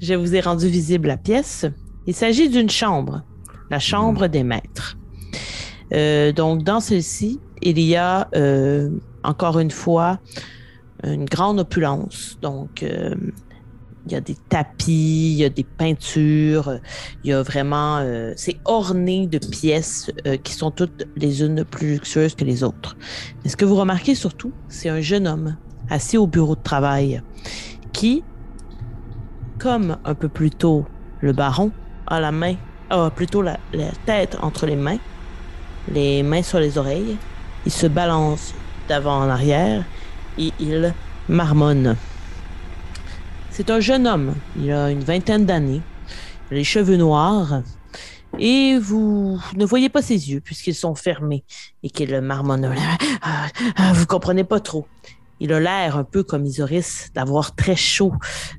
Je 0.00 0.14
vous 0.14 0.34
ai 0.34 0.40
rendu 0.40 0.66
visible 0.68 1.08
la 1.08 1.16
pièce. 1.16 1.66
Il 2.06 2.14
s'agit 2.14 2.48
d'une 2.48 2.68
chambre, 2.70 3.22
la 3.70 3.78
chambre 3.78 4.26
des 4.26 4.42
maîtres. 4.42 4.96
Euh, 5.94 6.32
donc, 6.32 6.64
dans 6.64 6.80
celle-ci, 6.80 7.40
il 7.62 7.78
y 7.78 7.96
a 7.96 8.28
euh, 8.34 8.90
encore 9.22 9.58
une 9.58 9.70
fois 9.70 10.18
une 11.04 11.24
grande 11.24 11.60
opulence. 11.60 12.38
Donc, 12.42 12.82
euh, 12.82 13.14
il 14.06 14.12
y 14.12 14.16
a 14.16 14.20
des 14.20 14.36
tapis, 14.48 15.32
il 15.32 15.38
y 15.38 15.44
a 15.44 15.48
des 15.48 15.64
peintures, 15.64 16.78
il 17.22 17.30
y 17.30 17.32
a 17.32 17.42
vraiment. 17.42 18.04
c'est 18.36 18.58
orné 18.66 19.26
de 19.26 19.38
pièces 19.38 20.10
qui 20.42 20.52
sont 20.52 20.70
toutes 20.70 21.06
les 21.16 21.40
unes 21.42 21.64
plus 21.64 21.94
luxueuses 21.94 22.34
que 22.34 22.44
les 22.44 22.62
autres. 22.62 22.98
Mais 23.42 23.48
ce 23.48 23.56
que 23.56 23.64
vous 23.64 23.76
remarquez 23.76 24.14
surtout, 24.14 24.52
c'est 24.68 24.90
un 24.90 25.00
jeune 25.00 25.26
homme 25.26 25.56
assis 25.88 26.18
au 26.18 26.26
bureau 26.26 26.54
de 26.54 26.62
travail 26.62 27.22
qui, 27.94 28.22
comme 29.58 29.96
un 30.04 30.14
peu 30.14 30.28
plus 30.28 30.50
tôt 30.50 30.84
le 31.22 31.32
baron, 31.32 31.70
a 32.06 32.20
la 32.20 32.30
main, 32.30 32.56
a 32.90 33.08
plutôt 33.08 33.40
la 33.40 33.58
tête 34.04 34.36
entre 34.42 34.66
les 34.66 34.76
mains, 34.76 34.98
les 35.92 36.22
mains 36.22 36.42
sur 36.42 36.58
les 36.58 36.78
oreilles. 36.78 37.16
Il 37.66 37.72
se 37.72 37.86
balance 37.86 38.54
d'avant 38.88 39.18
en 39.18 39.28
arrière 39.28 39.84
et 40.38 40.52
il 40.60 40.94
marmonne. 41.28 41.96
C'est 43.50 43.70
un 43.70 43.80
jeune 43.80 44.06
homme. 44.06 44.34
Il 44.58 44.70
a 44.72 44.90
une 44.90 45.04
vingtaine 45.04 45.46
d'années. 45.46 45.80
Il 46.50 46.54
a 46.54 46.56
les 46.56 46.64
cheveux 46.64 46.96
noirs. 46.96 47.62
Et 48.38 48.78
vous 48.78 49.40
ne 49.56 49.64
voyez 49.64 49.88
pas 49.88 50.02
ses 50.02 50.30
yeux 50.30 50.40
puisqu'ils 50.40 50.74
sont 50.74 50.94
fermés 50.94 51.44
et 51.82 51.90
qu'il 51.90 52.20
marmonne. 52.20 52.74
Ah, 53.22 53.46
ah, 53.76 53.92
Vous 53.94 54.06
comprenez 54.06 54.44
pas 54.44 54.60
trop. 54.60 54.86
Il 55.40 55.52
a 55.52 55.60
l'air 55.60 55.96
un 55.96 56.04
peu 56.04 56.22
comme 56.22 56.44
Isoris 56.44 57.10
d'avoir 57.14 57.54
très 57.54 57.76
chaud. 57.76 58.12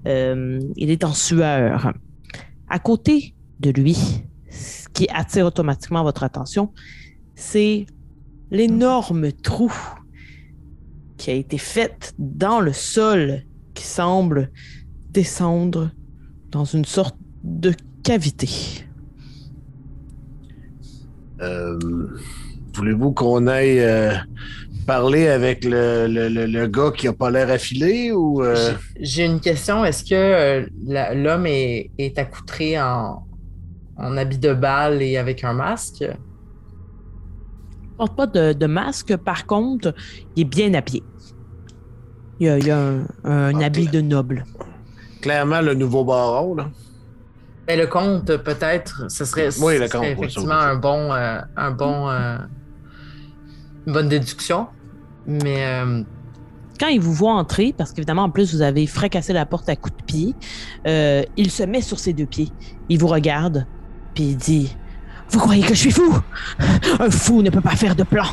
Euh, 0.08 0.60
il 0.76 0.90
est 0.90 1.04
en 1.04 1.14
sueur. 1.14 1.94
À 2.70 2.80
côté 2.80 3.36
de 3.60 3.70
lui, 3.72 3.98
ce 4.50 4.88
qui 4.94 5.08
attire 5.14 5.46
automatiquement 5.46 6.04
votre 6.04 6.24
attention, 6.24 6.74
c'est 7.36 7.86
l'énorme 8.52 9.32
trou 9.32 9.72
qui 11.18 11.32
a 11.32 11.34
été 11.34 11.58
fait 11.58 12.14
dans 12.20 12.60
le 12.60 12.74
sol 12.74 13.44
qui 13.74 13.84
semble 13.84 14.52
descendre 15.12 15.92
dans 16.52 16.66
une 16.66 16.86
sorte 16.86 17.18
de 17.44 17.74
cavité. 18.04 18.50
Euh, 21.42 21.78
Voulez-vous 22.76 23.14
qu'on 23.14 23.48
aille 23.48 23.80
euh, 23.80 24.12
parler 24.86 25.28
avec 25.28 25.64
le, 25.64 26.08
le- 26.08 26.28
le- 26.28 26.46
le 26.46 26.68
gars 26.68 26.92
qui 26.96 27.08
a 27.08 27.14
pas 27.14 27.32
l'air 27.32 27.50
affilé 27.50 28.12
ou. 28.12 28.44
euh, 28.44 28.74
J'ai- 29.00 29.26
une 29.26 29.40
question. 29.40 29.84
Est-ce 29.86 30.04
que 30.04 30.14
euh, 30.14 30.66
l'homme 31.16 31.46
est, 31.46 31.90
est 31.98 32.18
accoutré 32.20 32.80
en, 32.82 33.26
en 33.98 34.18
habit 34.18 34.38
de 34.40 34.54
bal 34.54 35.02
et 35.02 35.16
avec 35.18 35.44
un 35.46 35.54
masque? 35.54 36.04
Il 37.96 37.98
porte 37.98 38.16
pas 38.18 38.28
de, 38.28 38.52
de 38.54 38.66
masque, 38.66 39.16
par 39.16 39.46
contre, 39.46 39.94
il 40.36 40.42
est 40.42 40.46
bien 40.46 40.74
habillé. 40.74 41.04
Il 42.40 42.48
y 42.48 42.50
a, 42.50 42.58
il 42.60 42.66
y 42.68 42.72
a 42.72 42.78
un, 42.78 43.06
un 43.24 43.56
Ok. 43.56 43.64
habit 43.64 43.88
de 43.88 44.02
noble. 44.02 44.44
Clairement, 45.22 45.62
le 45.62 45.74
nouveau 45.76 46.04
baron, 46.04 46.56
là. 46.56 46.70
Ben, 47.68 47.80
le 47.80 47.88
comte, 47.88 48.36
peut-être, 48.38 49.10
ce 49.10 49.24
serait, 49.26 49.48
Oui, 49.62 49.78
le 49.80 49.88
ce 49.88 49.88
serait 49.88 49.90
comte, 49.92 50.02
oui, 50.20 50.26
effectivement 50.26 50.56
oui. 50.60 50.66
un 50.66 50.76
bon, 50.76 51.14
euh, 51.14 51.40
un 51.56 51.72
bon, 51.72 52.10
euh, 52.10 52.38
une 53.88 53.94
bonne 53.94 54.10
déduction. 54.10 54.68
Mais 55.26 55.66
euh, 55.66 56.04
Quand 56.80 56.88
il 56.90 57.00
vous 57.00 57.14
voit 57.14 57.32
entrer, 57.34 57.74
parce 57.76 57.94
qu'évidemment, 57.94 58.24
en 58.24 58.30
plus, 58.30 58.54
vous 58.54 58.62
avez 58.62 58.86
fracassé 58.88 59.32
la 59.34 59.46
porte 59.46 59.70
à 59.70 59.76
coups 59.78 59.96
de 59.98 60.04
pied, 60.04 60.36
euh, 60.86 61.24
il 61.38 61.50
se 61.50 61.64
met 61.64 61.82
sur 61.82 61.98
ses 61.98 62.12
deux 62.14 62.26
pieds. 62.28 62.52
Il 62.90 63.00
vous 63.00 63.08
regarde, 63.08 63.66
puis 64.14 64.26
il 64.26 64.38
dit 64.38 64.76
Vous 65.30 65.40
croyez 65.40 65.64
que 65.64 65.74
je 65.74 65.80
suis 65.80 65.92
fou? 65.92 66.20
Un 67.00 67.10
fou 67.10 67.42
ne 67.42 67.50
peut 67.50 67.62
pas 67.62 67.76
faire 67.76 67.96
de 67.96 68.04
plan. 68.04 68.28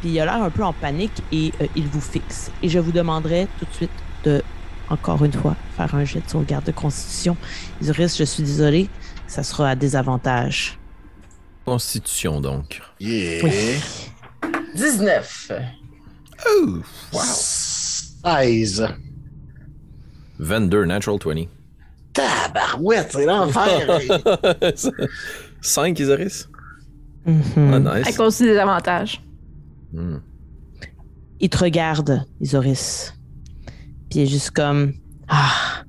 Puis 0.00 0.10
il 0.10 0.20
a 0.20 0.24
l'air 0.24 0.42
un 0.42 0.50
peu 0.50 0.64
en 0.64 0.72
panique 0.72 1.22
et 1.30 1.52
euh, 1.60 1.66
il 1.76 1.86
vous 1.86 2.00
fixe. 2.00 2.50
Et 2.62 2.68
je 2.68 2.78
vous 2.78 2.92
demanderai 2.92 3.48
tout 3.58 3.66
de 3.66 3.72
suite 3.74 3.90
de, 4.24 4.42
encore 4.88 5.24
une 5.24 5.32
fois, 5.32 5.56
faire 5.76 5.94
un 5.94 6.04
jet 6.04 6.20
de 6.24 6.30
sauvegarde 6.30 6.64
de 6.64 6.72
constitution. 6.72 7.36
Isoris, 7.82 8.16
je 8.16 8.24
suis 8.24 8.42
désolé, 8.42 8.88
ça 9.26 9.42
sera 9.42 9.70
à 9.70 9.74
désavantage. 9.74 10.78
Constitution, 11.66 12.40
donc. 12.40 12.80
Yeah. 12.98 13.44
Oui. 13.44 13.80
19. 14.74 15.52
Oh! 16.46 16.78
Wow! 17.12 17.20
16. 17.22 18.88
22, 20.38 20.86
natural 20.86 21.18
20. 21.22 21.48
Tabarouette, 22.12 23.10
c'est 23.12 23.26
l'enfer. 23.26 24.00
5, 25.60 25.98
Isoris? 25.98 26.48
Mhm. 27.26 27.42
Ah, 27.86 27.90
À 27.92 27.98
nice. 28.02 28.16
cause 28.16 28.38
des 28.38 28.56
avantages. 28.56 29.22
Hmm. 29.92 30.18
il 31.40 31.48
te 31.50 31.58
regarde, 31.58 32.24
Isoris. 32.40 33.12
Puis 34.08 34.20
il 34.20 34.22
est 34.22 34.26
juste 34.26 34.50
comme 34.52 34.92
Ah, 35.28 35.84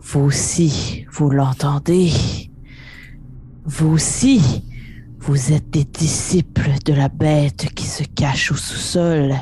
vous 0.00 0.20
aussi, 0.20 1.06
vous 1.12 1.30
l'entendez. 1.30 2.10
Vous 3.64 3.88
aussi, 3.92 4.62
vous 5.18 5.52
êtes 5.52 5.70
des 5.70 5.84
disciples 5.84 6.70
de 6.84 6.92
la 6.92 7.08
bête 7.08 7.68
qui 7.74 7.84
se 7.86 8.04
cache 8.04 8.52
au 8.52 8.56
sous-sol. 8.56 9.34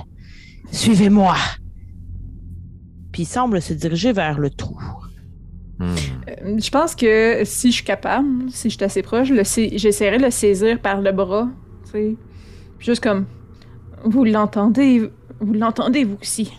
Suivez-moi. 0.71 1.37
Puis 3.13 3.23
il 3.23 3.27
semble 3.27 3.61
se 3.63 3.73
diriger 3.75 4.13
vers 4.13 4.39
le 4.39 4.51
trou. 4.51 4.79
Hmm. 5.79 5.95
Euh, 6.29 6.59
Je 6.59 6.71
pense 6.71 6.95
que 6.95 7.43
si 7.45 7.71
je 7.71 7.77
suis 7.77 7.85
capable, 7.85 8.51
si 8.51 8.71
je 8.71 8.77
suis 8.77 8.85
assez 8.85 9.03
proche, 9.03 9.29
j'essaierai 9.33 10.19
de 10.19 10.23
le 10.25 10.31
saisir 10.31 10.79
par 10.81 11.01
le 11.01 11.13
bras. 11.13 11.49
Juste 12.79 13.03
comme. 13.03 13.27
Vous 14.05 14.25
l'entendez, 14.25 15.11
vous 15.41 15.53
l'entendez 15.55 16.05
vous 16.05 16.19
aussi. 16.21 16.53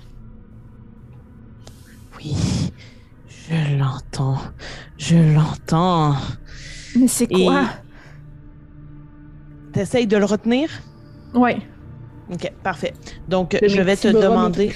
Oui, 2.18 2.34
je 3.28 3.78
l'entends. 3.78 4.38
Je 4.98 5.16
l'entends. 5.36 6.16
Mais 6.96 7.08
c'est 7.08 7.28
Et- 7.30 7.46
quoi? 7.46 7.64
T'essayes 9.74 10.08
de 10.08 10.16
le 10.18 10.26
retenir? 10.26 10.70
Ouais. 11.34 11.58
Ok, 12.32 12.52
parfait. 12.64 12.94
Donc, 13.28 13.58
je 13.62 13.82
vais 13.82 13.98
te 13.98 14.08
demander. 14.08 14.74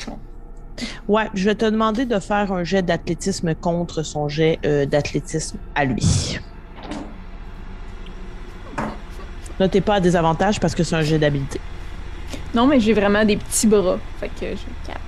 Ouais, 1.07 1.27
je 1.34 1.45
vais 1.45 1.55
te 1.55 1.65
demander 1.65 2.05
de 2.05 2.19
faire 2.19 2.51
un 2.51 2.63
jet 2.63 2.82
d'athlétisme 2.82 3.53
contre 3.55 4.03
son 4.03 4.27
jet 4.30 4.59
euh, 4.65 4.86
d'athlétisme 4.86 5.57
à 5.75 5.86
lui. 5.86 6.39
Là, 9.59 9.67
t'es 9.67 9.82
pas 9.82 9.95
à 9.95 9.99
désavantage 9.99 10.59
parce 10.59 10.73
que 10.73 10.84
c'est 10.84 10.95
un 10.95 11.01
jet 11.01 11.19
d'habileté. 11.19 11.59
Non, 12.53 12.65
mais 12.65 12.80
j'ai 12.80 12.93
vraiment 12.93 13.25
des 13.25 13.38
petits 13.38 13.67
bras. 13.67 13.97
Fait 14.19 14.30
que 14.30 14.34
j'ai 14.41 14.57
quatre. 14.86 14.99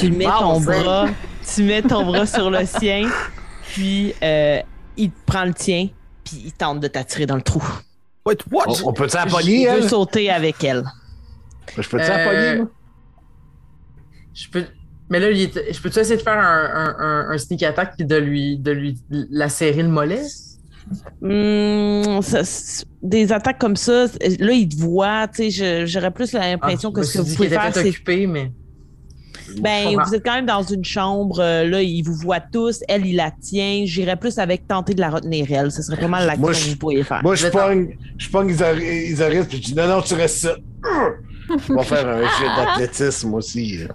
Tu 0.00 0.10
mets 0.10 0.24
ton 0.24 0.60
bras, 0.60 1.06
tu 1.54 1.62
mets 1.64 1.82
ton 1.82 2.04
bras 2.06 2.24
sur 2.26 2.50
le 2.50 2.64
sien, 2.64 3.08
puis 3.68 4.14
euh, 4.22 4.60
il 4.96 5.10
prend 5.10 5.44
le 5.44 5.52
tien, 5.52 5.88
puis 6.24 6.42
il 6.46 6.52
tente 6.52 6.80
de 6.80 6.88
t'attirer 6.88 7.26
dans 7.26 7.36
le 7.36 7.42
trou. 7.42 7.62
Wait, 8.24 8.38
what? 8.50 8.64
On, 8.66 8.88
on 8.88 8.92
peut-tu 8.92 9.14
la 9.16 9.24
Il 9.26 9.30
pogner, 9.30 9.66
veut 9.68 9.82
elle? 9.82 9.88
sauter 9.88 10.30
avec 10.30 10.64
elle. 10.64 10.84
Je 11.76 11.88
peux-tu 11.88 12.08
la 12.08 12.28
Euh? 12.30 12.64
Je 14.36 14.48
peux. 14.50 14.64
Mais 15.08 15.18
là, 15.20 15.30
il 15.30 15.40
est- 15.42 15.72
je 15.72 15.80
peux-tu 15.80 15.98
essayer 16.00 16.16
de 16.16 16.22
faire 16.22 16.38
un, 16.38 16.70
un- 16.74 16.96
un- 16.98 17.30
un 17.30 17.38
sneak 17.38 17.62
attack 17.62 17.94
et 17.98 18.04
de 18.04 18.16
lui, 18.16 18.58
de 18.58 18.70
lui 18.72 18.98
lacérer 19.30 19.82
le 19.82 19.88
mollet? 19.88 20.22
Hum, 21.22 22.20
ça, 22.22 22.44
c'est- 22.44 22.84
des 23.02 23.32
attaques 23.32 23.58
comme 23.58 23.76
ça, 23.76 24.06
là, 24.38 24.52
il 24.52 24.68
te 24.68 24.76
voit, 24.80 25.28
tu 25.28 25.50
sais, 25.50 25.86
j'aurais 25.86 26.10
plus 26.10 26.32
l'impression 26.32 26.90
Ah, 26.90 26.92
que 26.92 27.02
je 27.02 27.06
me 27.06 27.12
ce 27.12 27.18
que 27.18 27.22
vous 27.22 27.34
pouvez 27.36 27.48
faire, 27.48 27.70
c'est 27.74 27.88
occupé, 27.88 28.26
mais. 28.26 28.50
Ben, 29.60 29.96
vous 30.04 30.14
êtes 30.14 30.24
quand 30.24 30.34
même 30.34 30.46
dans 30.46 30.62
une 30.62 30.84
chambre, 30.84 31.38
euh, 31.40 31.64
là, 31.64 31.80
il 31.80 32.02
vous 32.02 32.14
voit 32.14 32.40
tous, 32.40 32.80
elle, 32.88 33.06
il 33.06 33.14
la 33.16 33.30
tient. 33.30 33.84
J'irais 33.86 34.16
plus 34.16 34.38
avec 34.38 34.66
tenter 34.66 34.92
de 34.92 35.00
la 35.00 35.08
retenir, 35.10 35.46
elle. 35.52 35.70
Ce 35.70 35.82
serait 35.82 35.96
vraiment 35.96 36.18
l'action 36.18 36.46
que 36.48 36.52
je- 36.54 36.70
vous 36.70 36.76
pourriez 36.76 37.04
faire. 37.04 37.22
Moi, 37.22 37.36
je 37.36 37.46
pogne, 37.46 37.96
je 38.18 38.28
pogne 38.28 38.50
Isari- 38.50 39.06
Isaris, 39.12 39.44
puis 39.48 39.58
je 39.58 39.62
dis 39.62 39.74
non, 39.74 39.86
non, 39.86 40.02
tu 40.02 40.14
restes 40.14 40.38
ça. 40.38 40.56
On 41.70 41.74
va 41.76 41.82
faire 41.84 42.08
un 42.08 42.22
jet 42.22 42.56
d'athlétisme 42.56 43.34
aussi. 43.34 43.78
là. 43.78 43.94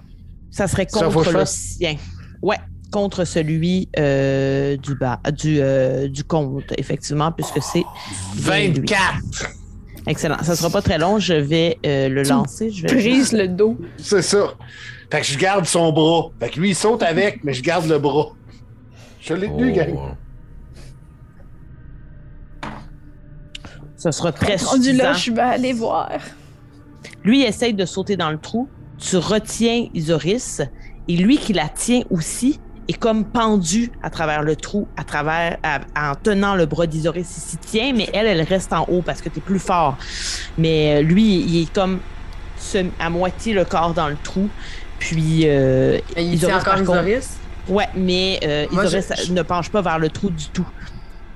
Ça 0.52 0.68
serait 0.68 0.86
Ça, 0.88 1.06
contre 1.06 1.32
le 1.32 1.44
sien. 1.46 1.96
Ouais, 2.42 2.58
contre 2.92 3.24
celui 3.24 3.88
euh, 3.98 4.76
du 4.76 4.94
bas, 4.94 5.18
du, 5.32 5.58
euh, 5.60 6.06
du 6.08 6.22
compte, 6.22 6.72
effectivement, 6.78 7.32
puisque 7.32 7.60
c'est. 7.62 7.82
bien 8.36 8.68
lui. 8.68 8.86
24! 8.86 9.50
Excellent. 10.06 10.42
Ça 10.42 10.54
sera 10.56 10.68
pas 10.70 10.82
très 10.82 10.98
long, 10.98 11.18
je 11.18 11.34
vais 11.34 11.78
euh, 11.86 12.08
le 12.08 12.22
Tu 12.22 12.30
lancer. 12.30 12.70
Je 12.70 12.82
vais 12.86 12.94
Brise 12.94 13.32
le 13.32 13.48
dos. 13.48 13.78
C'est 13.98 14.22
ça. 14.22 14.52
Fait 15.10 15.20
que 15.20 15.26
je 15.26 15.38
garde 15.38 15.64
son 15.64 15.92
bras. 15.92 16.30
Fait 16.40 16.50
que 16.50 16.60
lui, 16.60 16.70
il 16.70 16.74
saute 16.74 17.02
avec, 17.02 17.42
mais 17.44 17.52
je 17.54 17.62
garde 17.62 17.86
le 17.86 17.98
bras. 17.98 18.28
Je 19.20 19.34
l'ai 19.34 19.46
tenu, 19.46 19.70
Oh. 19.70 19.74
gang. 19.74 20.16
Ce 23.96 24.10
sera 24.10 24.32
très 24.32 24.58
suffisant. 24.58 25.04
là, 25.04 25.12
je 25.12 25.30
vais 25.30 25.40
aller 25.40 25.72
voir. 25.72 26.10
Lui 27.22 27.42
il 27.42 27.46
essaye 27.46 27.72
de 27.72 27.84
sauter 27.84 28.16
dans 28.16 28.30
le 28.32 28.38
trou. 28.38 28.68
Tu 29.02 29.16
retiens 29.16 29.86
Isoris. 29.94 30.62
Et 31.08 31.16
lui 31.16 31.36
qui 31.38 31.52
la 31.52 31.68
tient 31.68 32.02
aussi 32.10 32.60
est 32.88 32.92
comme 32.94 33.24
pendu 33.24 33.90
à 34.02 34.10
travers 34.10 34.42
le 34.42 34.54
trou, 34.56 34.86
à 34.96 35.02
travers, 35.04 35.58
à- 35.62 35.80
en 35.96 36.14
tenant 36.14 36.54
le 36.54 36.66
bras 36.66 36.86
d'Isoris. 36.86 37.28
Il 37.36 37.40
s'y 37.40 37.56
tient, 37.56 37.92
mais 37.92 38.08
elle, 38.12 38.26
elle 38.26 38.42
reste 38.42 38.72
en 38.72 38.84
haut 38.88 39.02
parce 39.02 39.20
que 39.20 39.28
tu 39.28 39.38
es 39.38 39.42
plus 39.42 39.58
fort. 39.58 39.96
Mais 40.58 40.96
euh, 40.98 41.02
lui, 41.02 41.40
il 41.40 41.62
est 41.62 41.72
comme 41.72 41.98
à 43.00 43.10
moitié 43.10 43.54
le 43.54 43.64
corps 43.64 43.92
dans 43.94 44.08
le 44.08 44.16
trou. 44.22 44.48
Puis, 45.00 45.42
euh, 45.44 45.98
Mais 46.16 46.24
il 46.26 46.34
Isoris, 46.34 46.40
tient 46.54 46.60
encore 46.60 46.84
contre- 46.86 47.06
Isoris? 47.08 47.30
Ouais, 47.68 47.88
mais 47.96 48.38
euh, 48.44 48.66
Moi, 48.70 48.84
Isoris 48.86 49.08
je- 49.18 49.26
je- 49.26 49.32
ne 49.32 49.42
penche 49.42 49.68
pas 49.70 49.82
vers 49.82 49.98
le 49.98 50.08
trou 50.08 50.30
du 50.30 50.46
tout. 50.48 50.66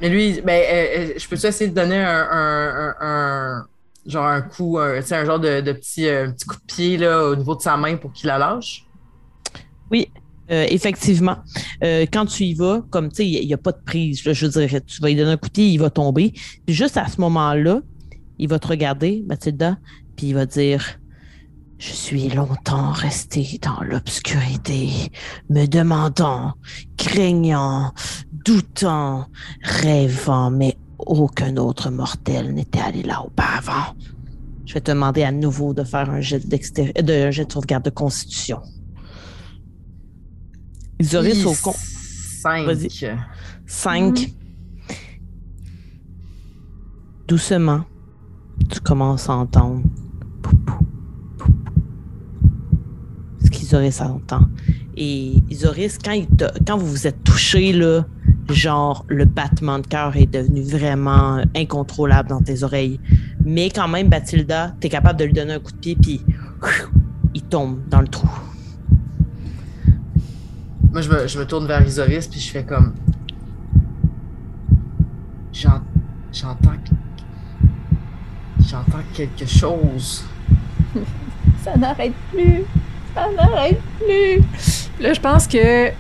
Mais 0.00 0.08
lui, 0.08 0.40
ben, 0.42 0.52
euh, 0.62 0.86
euh, 0.98 1.08
je 1.16 1.26
peux-tu 1.28 1.46
essayer 1.46 1.70
de 1.70 1.74
donner 1.74 1.98
un, 1.98 2.28
un, 2.30 2.68
un, 2.78 2.94
un- 3.00 3.66
genre 4.06 4.26
un 4.26 4.42
coup, 4.42 4.78
un, 4.78 5.00
un 5.10 5.24
genre 5.24 5.40
de, 5.40 5.60
de 5.60 5.72
petit, 5.72 6.06
euh, 6.06 6.30
petit 6.30 6.46
coup 6.46 6.56
de 6.56 6.66
pied 6.66 6.96
là, 6.96 7.28
au 7.28 7.36
niveau 7.36 7.54
de 7.54 7.62
sa 7.62 7.76
main 7.76 7.96
pour 7.96 8.12
qu'il 8.12 8.28
la 8.28 8.38
lâche? 8.38 8.86
Oui, 9.90 10.08
euh, 10.50 10.66
effectivement. 10.68 11.38
Euh, 11.82 12.06
quand 12.12 12.26
tu 12.26 12.44
y 12.44 12.54
vas, 12.54 12.82
comme 12.90 13.08
tu 13.08 13.16
sais, 13.16 13.28
il 13.28 13.46
n'y 13.46 13.54
a, 13.54 13.58
pas 13.58 13.72
de 13.72 13.82
prise. 13.84 14.24
là, 14.24 14.32
je 14.32 14.46
dirais, 14.46 14.80
tu 14.80 15.00
vas 15.00 15.08
lui 15.08 15.16
donner 15.16 15.32
un 15.32 15.36
coup 15.36 15.48
de 15.48 15.52
pied, 15.52 15.68
il 15.68 15.78
va 15.78 15.90
tomber. 15.90 16.32
Puis 16.66 16.74
juste 16.74 16.96
à 16.96 17.08
ce 17.08 17.20
moment-là, 17.20 17.80
il 18.38 18.48
va 18.48 18.58
te 18.58 18.68
regarder, 18.68 19.24
Mathilda, 19.26 19.78
puis 20.16 20.28
il 20.28 20.34
va 20.34 20.46
dire 20.46 20.98
Je 21.78 21.92
suis 21.92 22.28
longtemps 22.28 22.92
resté 22.92 23.58
dans 23.62 23.82
l'obscurité, 23.82 24.88
me 25.50 25.66
demandant, 25.66 26.54
craignant, 26.96 27.92
doutant, 28.32 29.26
rêvant, 29.62 30.50
mais 30.50 30.76
aucun 30.98 31.56
autre 31.56 31.90
mortel 31.90 32.52
n'était 32.54 32.80
allé 32.80 33.02
là 33.02 33.22
auparavant. 33.24 33.94
Je 34.64 34.74
vais 34.74 34.80
te 34.80 34.90
demander 34.90 35.22
à 35.22 35.30
nouveau 35.32 35.74
de 35.74 35.84
faire 35.84 36.10
un 36.10 36.20
jet, 36.20 36.40
de, 36.48 37.26
un 37.26 37.30
jet 37.30 37.44
de 37.44 37.52
sauvegarde 37.52 37.84
de 37.84 37.90
constitution. 37.90 38.60
Isoris 40.98 41.44
au 41.44 41.54
con. 41.62 41.72
Cinq. 42.42 42.66
Vas-y. 42.66 43.16
5. 43.66 44.32
Doucement, 47.28 47.82
tu 48.70 48.80
commences 48.80 49.28
à 49.28 49.34
entendre 49.34 49.82
ce 53.44 53.50
qu'Isoris 53.50 54.00
entend. 54.00 54.42
Et 54.96 55.34
Isoris, 55.50 55.98
quand, 56.02 56.12
il 56.12 56.26
t'a- 56.28 56.52
quand 56.66 56.78
vous 56.78 56.86
vous 56.86 57.06
êtes 57.06 57.22
touché, 57.24 57.72
là, 57.72 58.06
genre 58.54 59.04
le 59.08 59.24
battement 59.24 59.78
de 59.78 59.86
cœur 59.86 60.16
est 60.16 60.26
devenu 60.30 60.62
vraiment 60.62 61.42
incontrôlable 61.56 62.28
dans 62.28 62.40
tes 62.40 62.62
oreilles. 62.62 63.00
Mais 63.44 63.70
quand 63.70 63.88
même, 63.88 64.08
Bathilda, 64.08 64.74
t'es 64.80 64.88
capable 64.88 65.18
de 65.18 65.24
lui 65.24 65.32
donner 65.32 65.54
un 65.54 65.60
coup 65.60 65.72
de 65.72 65.76
pied, 65.78 65.96
puis 65.96 66.20
il 67.34 67.42
tombe 67.42 67.80
dans 67.88 68.00
le 68.00 68.08
trou. 68.08 68.28
Moi, 70.92 71.00
je 71.02 71.10
me, 71.10 71.26
je 71.26 71.38
me 71.38 71.44
tourne 71.46 71.66
vers 71.66 71.86
Isoris, 71.86 72.26
puis 72.26 72.40
je 72.40 72.50
fais 72.50 72.64
comme. 72.64 72.94
J'en- 75.52 75.82
J'entends. 76.32 76.72
J'entends 78.60 79.02
quelque 79.14 79.46
chose. 79.46 80.24
Ça 81.64 81.76
n'arrête 81.76 82.12
plus. 82.32 82.62
Ça 83.14 83.26
n'arrête 83.36 83.80
plus. 83.98 84.42
Là, 85.00 85.12
je 85.12 85.20
pense 85.20 85.46
que. 85.46 85.90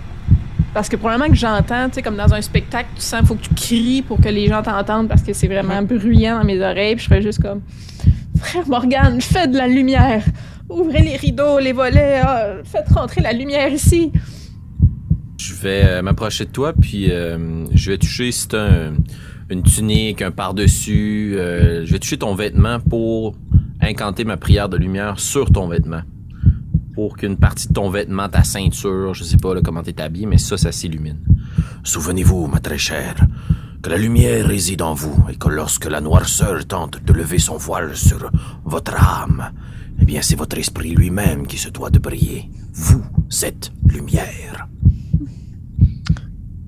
Parce 0.76 0.90
que 0.90 0.96
probablement 0.96 1.30
que 1.30 1.36
j'entends, 1.36 1.88
tu 1.88 1.94
sais, 1.94 2.02
comme 2.02 2.18
dans 2.18 2.34
un 2.34 2.42
spectacle, 2.42 2.90
tu 2.96 3.00
sens, 3.00 3.26
faut 3.26 3.34
que 3.34 3.40
tu 3.44 3.54
cries 3.54 4.02
pour 4.02 4.20
que 4.20 4.28
les 4.28 4.46
gens 4.46 4.62
t'entendent 4.62 5.08
parce 5.08 5.22
que 5.22 5.32
c'est 5.32 5.46
vraiment 5.46 5.80
bruyant 5.80 6.38
dans 6.38 6.44
mes 6.44 6.60
oreilles. 6.60 6.96
Puis 6.96 7.04
je 7.04 7.08
fais 7.08 7.22
juste 7.22 7.40
comme. 7.40 7.62
Frère 8.36 8.68
Morgane, 8.68 9.18
fais 9.22 9.48
de 9.48 9.56
la 9.56 9.68
lumière. 9.68 10.22
Ouvrez 10.68 11.00
les 11.00 11.16
rideaux, 11.16 11.58
les 11.60 11.72
volets. 11.72 12.20
ah, 12.22 12.56
faites 12.62 12.90
rentrer 12.90 13.22
la 13.22 13.32
lumière 13.32 13.72
ici. 13.72 14.12
Je 15.40 15.54
vais 15.54 15.82
euh, 15.86 16.02
m'approcher 16.02 16.44
de 16.44 16.50
toi, 16.50 16.74
puis 16.78 17.10
euh, 17.10 17.64
je 17.72 17.92
vais 17.92 17.96
toucher 17.96 18.30
si 18.30 18.46
t'as 18.48 18.66
un- 18.66 18.94
une 19.48 19.62
tunique, 19.62 20.20
un 20.20 20.30
par-dessus. 20.30 21.36
euh, 21.38 21.86
je 21.86 21.92
vais 21.92 21.98
toucher 21.98 22.18
ton 22.18 22.34
vêtement 22.34 22.80
pour 22.80 23.34
incanter 23.80 24.24
ma 24.24 24.36
prière 24.36 24.68
de 24.68 24.76
lumière 24.76 25.18
sur 25.20 25.50
ton 25.50 25.68
vêtement. 25.68 26.02
Pour 26.96 27.16
qu'une 27.16 27.36
partie 27.36 27.68
de 27.68 27.74
ton 27.74 27.90
vêtement, 27.90 28.28
ta 28.28 28.42
ceinture, 28.42 29.12
je 29.14 29.22
sais 29.22 29.36
pas 29.36 29.54
là, 29.54 29.60
comment 29.62 29.82
t'es 29.82 30.00
habillé, 30.00 30.26
mais 30.26 30.38
ça, 30.38 30.56
ça 30.56 30.72
s'illumine. 30.72 31.18
Souvenez-vous, 31.84 32.46
ma 32.48 32.58
très 32.58 32.78
chère, 32.78 33.14
que 33.82 33.90
la 33.90 33.98
lumière 33.98 34.46
réside 34.46 34.80
en 34.82 34.94
vous 34.94 35.14
et 35.30 35.36
que 35.36 35.48
lorsque 35.48 35.84
la 35.84 36.00
noirceur 36.00 36.66
tente 36.66 37.04
de 37.04 37.12
lever 37.12 37.38
son 37.38 37.58
voile 37.58 37.94
sur 37.96 38.30
votre 38.64 38.94
âme, 38.94 39.52
eh 40.00 40.04
bien, 40.06 40.22
c'est 40.22 40.36
votre 40.36 40.56
esprit 40.58 40.92
lui-même 40.94 41.46
qui 41.46 41.58
se 41.58 41.68
doit 41.68 41.90
de 41.90 41.98
briller. 41.98 42.50
Vous 42.72 43.02
êtes 43.42 43.70
lumière. 43.86 44.66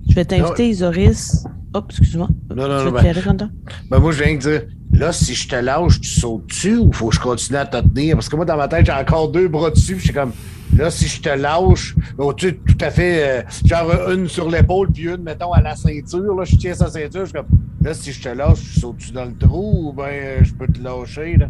Je 0.08 0.14
vais 0.14 0.24
t'inviter, 0.26 0.68
Isoris. 0.68 1.44
Hop, 1.74 1.86
excuse-moi. 1.90 2.28
Non, 2.50 2.56
non, 2.56 2.62
Tu 2.64 2.68
non, 2.70 2.84
veux 2.84 2.90
ben- 2.92 2.98
te 2.98 3.12
faire, 3.14 3.24
Quentin? 3.24 3.50
Ben 3.90 3.98
moi, 3.98 4.12
je 4.12 4.22
viens 4.22 4.34
de 4.34 4.40
dire, 4.40 4.62
là, 4.98 5.12
si 5.12 5.34
je 5.34 5.48
te 5.48 5.56
lâche, 5.56 6.00
tu 6.00 6.08
sautes 6.08 6.46
dessus 6.46 6.76
ou 6.76 6.92
faut 6.92 7.08
que 7.08 7.14
je 7.14 7.20
continue 7.20 7.58
à 7.58 7.66
te 7.66 7.78
tenir? 7.80 8.16
Parce 8.16 8.28
que 8.28 8.36
moi, 8.36 8.44
dans 8.44 8.56
ma 8.56 8.68
tête, 8.68 8.86
j'ai 8.86 8.92
encore 8.92 9.30
deux 9.30 9.48
bras 9.48 9.70
dessus. 9.70 9.92
puis 9.92 10.00
Je 10.00 10.04
suis 10.06 10.14
comme, 10.14 10.32
là, 10.76 10.90
si 10.90 11.06
je 11.06 11.22
te 11.22 11.28
lâche, 11.28 11.94
bon, 12.16 12.32
tu 12.32 12.48
sais, 12.48 12.54
tout 12.54 12.84
à 12.84 12.90
fait, 12.90 13.22
euh, 13.28 13.42
genre 13.64 14.10
une 14.10 14.28
sur 14.28 14.50
l'épaule, 14.50 14.90
puis 14.92 15.04
une, 15.04 15.22
mettons, 15.22 15.52
à 15.52 15.60
la 15.60 15.76
ceinture. 15.76 16.34
Là, 16.34 16.44
je 16.44 16.56
tiens 16.56 16.74
sa 16.74 16.88
ceinture. 16.90 17.20
Je 17.20 17.26
suis 17.26 17.34
comme, 17.34 17.46
là, 17.80 17.94
si 17.94 18.12
je 18.12 18.22
te 18.22 18.28
lâche, 18.28 18.60
tu 18.60 18.80
sautes-tu 18.80 19.12
dans 19.12 19.24
le 19.24 19.36
trou 19.36 19.88
ou 19.88 19.92
ben 19.92 20.08
euh, 20.08 20.38
je 20.42 20.52
peux 20.52 20.66
te 20.66 20.82
lâcher, 20.82 21.36
là? 21.36 21.48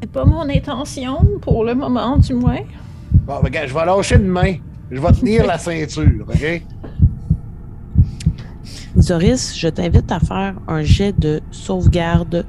C'est 0.00 0.10
pas 0.10 0.24
mon 0.24 0.48
intention, 0.48 1.18
pour 1.40 1.64
le 1.64 1.74
moment, 1.74 2.16
du 2.16 2.34
moins. 2.34 2.60
Bon, 3.24 3.34
ben, 3.34 3.44
regarde, 3.44 3.68
je 3.68 3.74
vais 3.74 3.86
lâcher 3.86 4.16
une 4.16 4.26
main. 4.26 4.54
Je 4.90 5.00
vais 5.00 5.12
tenir 5.12 5.46
la 5.46 5.58
ceinture, 5.58 6.26
OK? 6.26 6.62
Isoris, 8.96 9.56
je 9.56 9.68
t'invite 9.68 10.12
à 10.12 10.20
faire 10.20 10.54
un 10.68 10.82
jet 10.82 11.18
de 11.18 11.40
sauvegarde 11.50 12.44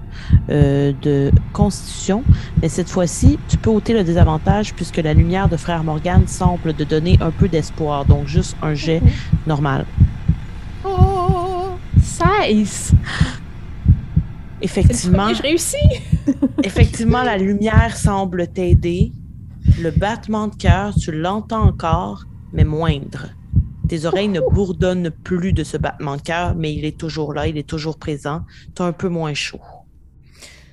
euh, 0.50 0.92
de 1.02 1.32
constitution, 1.54 2.24
mais 2.62 2.68
cette 2.68 2.90
fois-ci, 2.90 3.40
tu 3.48 3.58
peux 3.58 3.70
ôter 3.70 3.94
le 3.94 4.04
désavantage 4.04 4.74
puisque 4.74 4.98
la 4.98 5.14
lumière 5.14 5.48
de 5.48 5.56
Frère 5.56 5.84
Morgane 5.84 6.28
semble 6.28 6.74
te 6.74 6.84
donner 6.84 7.18
un 7.22 7.32
peu 7.32 7.48
d'espoir, 7.48 8.06
donc 8.06 8.28
juste 8.28 8.58
un 8.62 8.74
jet 8.74 9.02
normal. 9.48 9.86
Oh! 10.86 11.70
16! 12.02 12.94
Effectivement, 14.62 15.34
Je 15.34 15.42
réussis! 15.42 15.78
effectivement, 16.64 17.24
la 17.24 17.38
lumière 17.38 17.96
semble 17.96 18.48
t'aider. 18.48 19.12
Le 19.82 19.92
battement 19.92 20.48
de 20.48 20.56
cœur, 20.56 20.94
tu 20.96 21.12
l'entends 21.12 21.64
encore, 21.64 22.26
mais 22.52 22.66
moindre. 22.66 23.30
Tes 23.94 24.06
oreilles 24.06 24.28
ne 24.28 24.40
bourdonnent 24.40 25.12
plus 25.12 25.54
de 25.54 25.64
ce 25.64 25.78
battement 25.78 26.18
de 26.18 26.22
cœur, 26.24 26.56
mais 26.56 26.74
il 26.74 26.84
est 26.84 26.98
toujours 26.98 27.32
là, 27.32 27.46
il 27.46 27.60
est 27.60 27.70
toujours 27.70 28.00
présent. 28.00 28.42
T'as 28.74 28.86
un 28.86 28.92
peu 28.92 29.08
moins 29.08 29.36
chaud. 29.36 29.62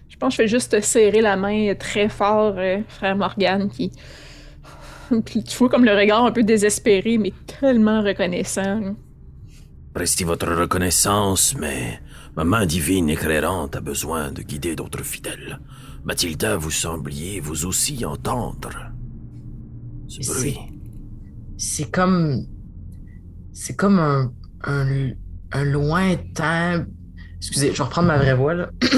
Je 0.09 0.17
pense 0.17 0.33
que 0.33 0.37
je 0.39 0.43
vais 0.45 0.49
juste 0.49 0.71
te 0.71 0.81
serrer 0.81 1.21
la 1.21 1.37
main 1.37 1.75
très 1.75 2.09
fort, 2.09 2.55
euh, 2.57 2.79
frère 2.89 3.17
Morgane, 3.17 3.69
qui. 3.69 3.93
Puis 5.27 5.45
tu 5.45 5.55
vois 5.59 5.69
comme 5.69 5.85
le 5.85 5.95
regard 5.95 6.25
un 6.25 6.33
peu 6.33 6.43
désespéré, 6.43 7.19
mais 7.19 7.35
tellement 7.61 8.01
reconnaissant. 8.01 8.95
Prestez 9.93 10.25
votre 10.25 10.51
reconnaissance, 10.55 11.55
mais 11.59 12.01
ma 12.37 12.45
main 12.45 12.65
divine 12.65 13.11
éclairante 13.11 13.77
a 13.77 13.83
besoin 13.83 14.33
de 14.33 14.41
guider 14.41 14.77
d'autres 14.77 15.05
fidèles. 15.05 15.61
Mathilda, 16.05 16.57
vous 16.57 16.71
sembliez 16.71 17.39
vous 17.41 17.67
aussi 17.67 18.03
entendre 18.03 18.95
ce 20.09 20.27
bruit. 20.27 20.57
C'est 21.59 21.91
comme. 21.91 22.47
C'est 23.53 23.77
comme 23.77 23.99
un, 23.99 24.33
un, 24.65 25.11
un 25.53 25.65
lointain. 25.65 26.87
Excusez, 27.39 27.73
je 27.73 27.79
vais 27.79 27.85
reprendre 27.85 28.09
ma 28.09 28.19
vraie 28.19 28.35
voix, 28.35 28.55
là. 28.55 28.71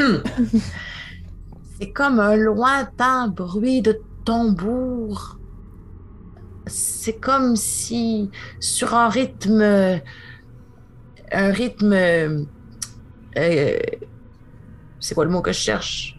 c'est 1.81 1.91
comme 1.93 2.21
un 2.21 2.37
lointain 2.37 3.29
bruit 3.29 3.83
de 3.83 4.01
tambour. 4.25 5.39
C'est 6.67 7.19
comme 7.21 7.57
si, 7.57 8.31
sur 8.61 8.95
un 8.95 9.09
rythme. 9.09 10.01
Un 11.33 11.51
rythme. 11.51 11.93
euh, 11.93 12.45
c'est 15.01 15.15
quoi 15.15 15.25
le 15.25 15.31
mot 15.31 15.41
que 15.41 15.51
je 15.53 15.59
cherche? 15.59 16.19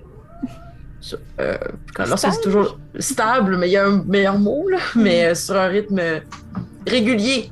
Euh, 1.39 1.57
quand- 1.93 2.05
lorsque 2.07 2.31
c'est 2.31 2.41
toujours 2.41 2.79
stable, 2.99 3.57
mais 3.57 3.69
il 3.69 3.73
y 3.73 3.77
a 3.77 3.85
un 3.87 4.03
meilleur 4.03 4.39
mot, 4.39 4.67
là. 4.69 4.79
Mais 4.95 5.27
euh, 5.27 5.35
sur 5.35 5.55
un 5.55 5.67
rythme 5.67 6.01
régulier. 6.87 7.51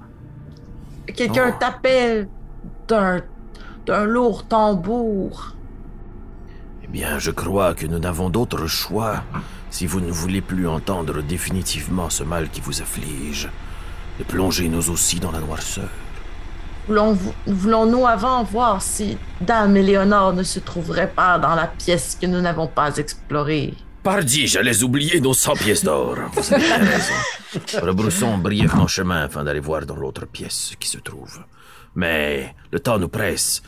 Quelqu'un 1.15 1.51
Oh. 1.53 1.57
tapait 1.59 2.27
d'un, 2.87 3.21
d'un 3.85 4.05
lourd 4.05 4.45
tambour. 4.47 5.55
Eh 6.83 6.87
bien, 6.87 7.19
je 7.19 7.31
crois 7.31 7.73
que 7.73 7.85
nous 7.85 7.99
n'avons 7.99 8.29
d'autre 8.29 8.67
choix 8.67 9.23
si 9.69 9.85
vous 9.87 10.01
ne 10.01 10.11
voulez 10.11 10.41
plus 10.41 10.67
entendre 10.67 11.21
définitivement 11.21 12.09
ce 12.09 12.23
mal 12.23 12.49
qui 12.49 12.61
vous 12.61 12.81
afflige. 12.81 13.49
Et 14.19 14.23
plonger 14.23 14.67
nous 14.69 14.89
aussi 14.89 15.19
dans 15.19 15.31
la 15.31 15.39
noirceur. 15.39 15.89
Voulons- 16.87 17.17
Voulons-nous 17.47 18.05
avant 18.05 18.43
voir 18.43 18.81
si 18.81 19.17
Dame 19.39 19.77
Éléonore 19.77 20.33
ne 20.33 20.43
se 20.43 20.59
trouverait 20.59 21.07
pas 21.15 21.39
dans 21.39 21.55
la 21.55 21.67
pièce 21.67 22.17
que 22.19 22.25
nous 22.25 22.41
n'avons 22.41 22.67
pas 22.67 22.97
explorée? 22.97 23.73
Pardi, 24.03 24.47
j'allais 24.47 24.81
oublier 24.81 25.21
nos 25.21 25.35
100 25.35 25.53
pièces 25.57 25.83
d'or. 25.83 26.17
Vous 26.33 26.53
avez 26.53 26.73
raison. 26.73 27.13
Rebroussons 27.83 28.39
brièvement 28.39 28.87
chemin 28.87 29.25
afin 29.25 29.43
d'aller 29.43 29.59
voir 29.59 29.85
dans 29.85 29.95
l'autre 29.95 30.25
pièce 30.25 30.71
ce 30.71 30.75
qui 30.75 30.87
se 30.87 30.97
trouve. 30.97 31.43
Mais 31.93 32.55
le 32.71 32.79
temps 32.79 32.97
nous 32.97 33.09
presse. 33.09 33.61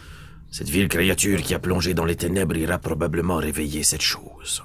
Cette 0.49 0.69
vile 0.69 0.87
créature 0.87 1.39
qui 1.43 1.53
a 1.53 1.59
plongé 1.59 1.93
dans 1.93 2.05
les 2.05 2.15
ténèbres 2.15 2.57
ira 2.57 2.79
probablement 2.79 3.37
réveiller 3.37 3.83
cette 3.83 4.01
chose. 4.01 4.63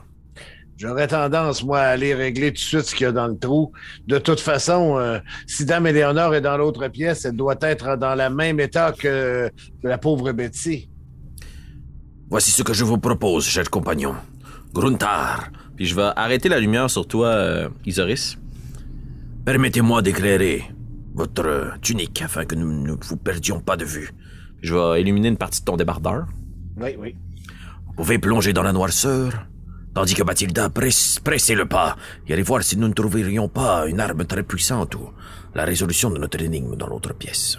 J'aurais 0.78 1.08
tendance, 1.08 1.62
moi, 1.62 1.80
à 1.80 1.88
aller 1.88 2.14
régler 2.14 2.48
tout 2.48 2.54
de 2.54 2.58
suite 2.58 2.82
ce 2.82 2.94
qu'il 2.94 3.04
y 3.04 3.08
a 3.08 3.12
dans 3.12 3.26
le 3.26 3.36
trou. 3.36 3.72
De 4.06 4.16
toute 4.16 4.40
façon, 4.40 4.96
euh, 4.96 5.18
si 5.46 5.66
Dame 5.66 5.88
Éléonore 5.88 6.34
est 6.34 6.40
dans 6.40 6.56
l'autre 6.56 6.88
pièce, 6.88 7.26
elle 7.26 7.36
doit 7.36 7.56
être 7.60 7.96
dans 7.96 8.14
le 8.14 8.34
même 8.34 8.58
état 8.60 8.92
que, 8.92 9.50
que 9.82 9.88
la 9.88 9.98
pauvre 9.98 10.32
Betty. 10.32 10.88
Voici 12.30 12.52
ce 12.52 12.62
que 12.62 12.72
je 12.72 12.84
vous 12.84 12.98
propose, 12.98 13.44
cher 13.46 13.68
compagnon. 13.68 14.14
Gruntar. 14.72 15.50
Puis 15.76 15.86
je 15.86 15.94
vais 15.94 16.10
arrêter 16.16 16.48
la 16.48 16.60
lumière 16.60 16.90
sur 16.90 17.06
toi, 17.06 17.28
euh, 17.28 17.68
Isoris. 17.86 18.36
Permettez-moi 19.44 20.02
d'éclairer 20.02 20.64
votre 21.14 21.78
tunique 21.80 22.22
afin 22.22 22.44
que 22.44 22.54
nous 22.54 22.70
ne 22.82 22.92
vous 22.92 23.16
perdions 23.16 23.60
pas 23.60 23.76
de 23.76 23.84
vue. 23.84 24.10
Je 24.62 24.74
vais 24.74 25.00
illuminer 25.00 25.28
une 25.28 25.36
partie 25.36 25.60
de 25.60 25.64
ton 25.64 25.76
débardeur. 25.76 26.26
Oui, 26.76 26.96
oui. 26.98 27.14
Vous 27.86 27.94
pouvez 27.94 28.18
plonger 28.18 28.52
dans 28.52 28.62
la 28.62 28.72
noirceur, 28.72 29.32
tandis 29.94 30.14
que 30.14 30.22
Mathilda 30.22 30.68
presse, 30.68 31.18
pressez 31.18 31.54
le 31.54 31.66
pas 31.66 31.96
et 32.26 32.32
allez 32.32 32.42
voir 32.42 32.62
si 32.62 32.76
nous 32.76 32.88
ne 32.88 32.92
trouverions 32.92 33.48
pas 33.48 33.86
une 33.86 34.00
arme 34.00 34.24
très 34.24 34.42
puissante 34.42 34.94
ou 34.94 35.10
la 35.54 35.64
résolution 35.64 36.10
de 36.10 36.18
notre 36.18 36.40
énigme 36.40 36.76
dans 36.76 36.86
l'autre 36.86 37.14
pièce. 37.14 37.58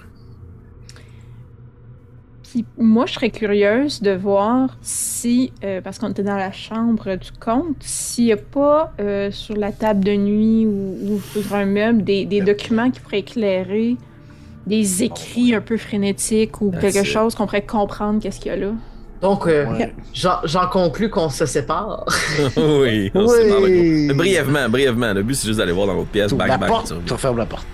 Puis 2.52 2.66
moi, 2.80 3.06
je 3.06 3.14
serais 3.14 3.30
curieuse 3.30 4.02
de 4.02 4.12
voir 4.12 4.76
si, 4.82 5.52
euh, 5.64 5.82
parce 5.82 6.00
qu'on 6.00 6.10
était 6.10 6.24
dans 6.24 6.36
la 6.38 6.52
chambre 6.52 7.16
du 7.16 7.32
comte, 7.40 7.76
s'il 7.82 8.26
n'y 8.26 8.32
a 8.34 8.38
pas 8.38 8.92
euh, 9.00 9.30
sur 9.30 9.56
la 9.56 9.72
table 9.72 10.04
de 10.04 10.14
nuit 10.16 10.66
ou, 10.66 10.98
ou 11.14 11.22
sur 11.22 11.54
un 11.54 11.66
meuble 11.66 12.04
des, 12.04 12.26
des 12.26 12.42
documents 12.42 12.90
qui 12.90 13.00
pourraient 13.02 13.20
éclairer 13.20 13.98
des 14.66 15.04
écrits 15.04 15.54
un 15.54 15.62
peu 15.62 15.78
frénétiques 15.78 16.60
ou 16.62 16.72
That's 16.72 16.82
quelque 16.94 17.04
chose 17.06 17.36
qu'on 17.36 17.46
pourrait 17.46 17.66
comprendre 17.66 18.20
qu'est-ce 18.22 18.40
qu'il 18.40 18.52
y 18.52 18.56
a 18.56 18.58
là. 18.58 18.72
Donc, 19.22 19.48
euh, 19.48 19.66
Ouais. 19.68 19.94
j'en 20.14 20.68
conclus 20.72 21.10
qu'on 21.10 21.30
se 21.30 21.46
sépare. 21.46 22.06
oui, 22.58 23.12
on 23.14 23.26
Oui. 23.28 24.08
le. 24.08 24.14
Brièvement, 24.14 24.70
brièvement. 24.70 25.14
Le 25.14 25.22
but, 25.24 25.36
c'est 25.36 25.48
juste 25.48 25.60
d'aller 25.60 25.72
voir 25.74 25.88
dans 25.88 25.94
l'autre 25.94 26.10
pièce. 26.10 26.34
Bang, 26.34 26.48
la 26.48 26.58
bang, 26.58 26.70
porte, 26.70 26.94
tu 27.06 27.14
refermes 27.14 27.38
la 27.38 27.46
porte. 27.46 27.68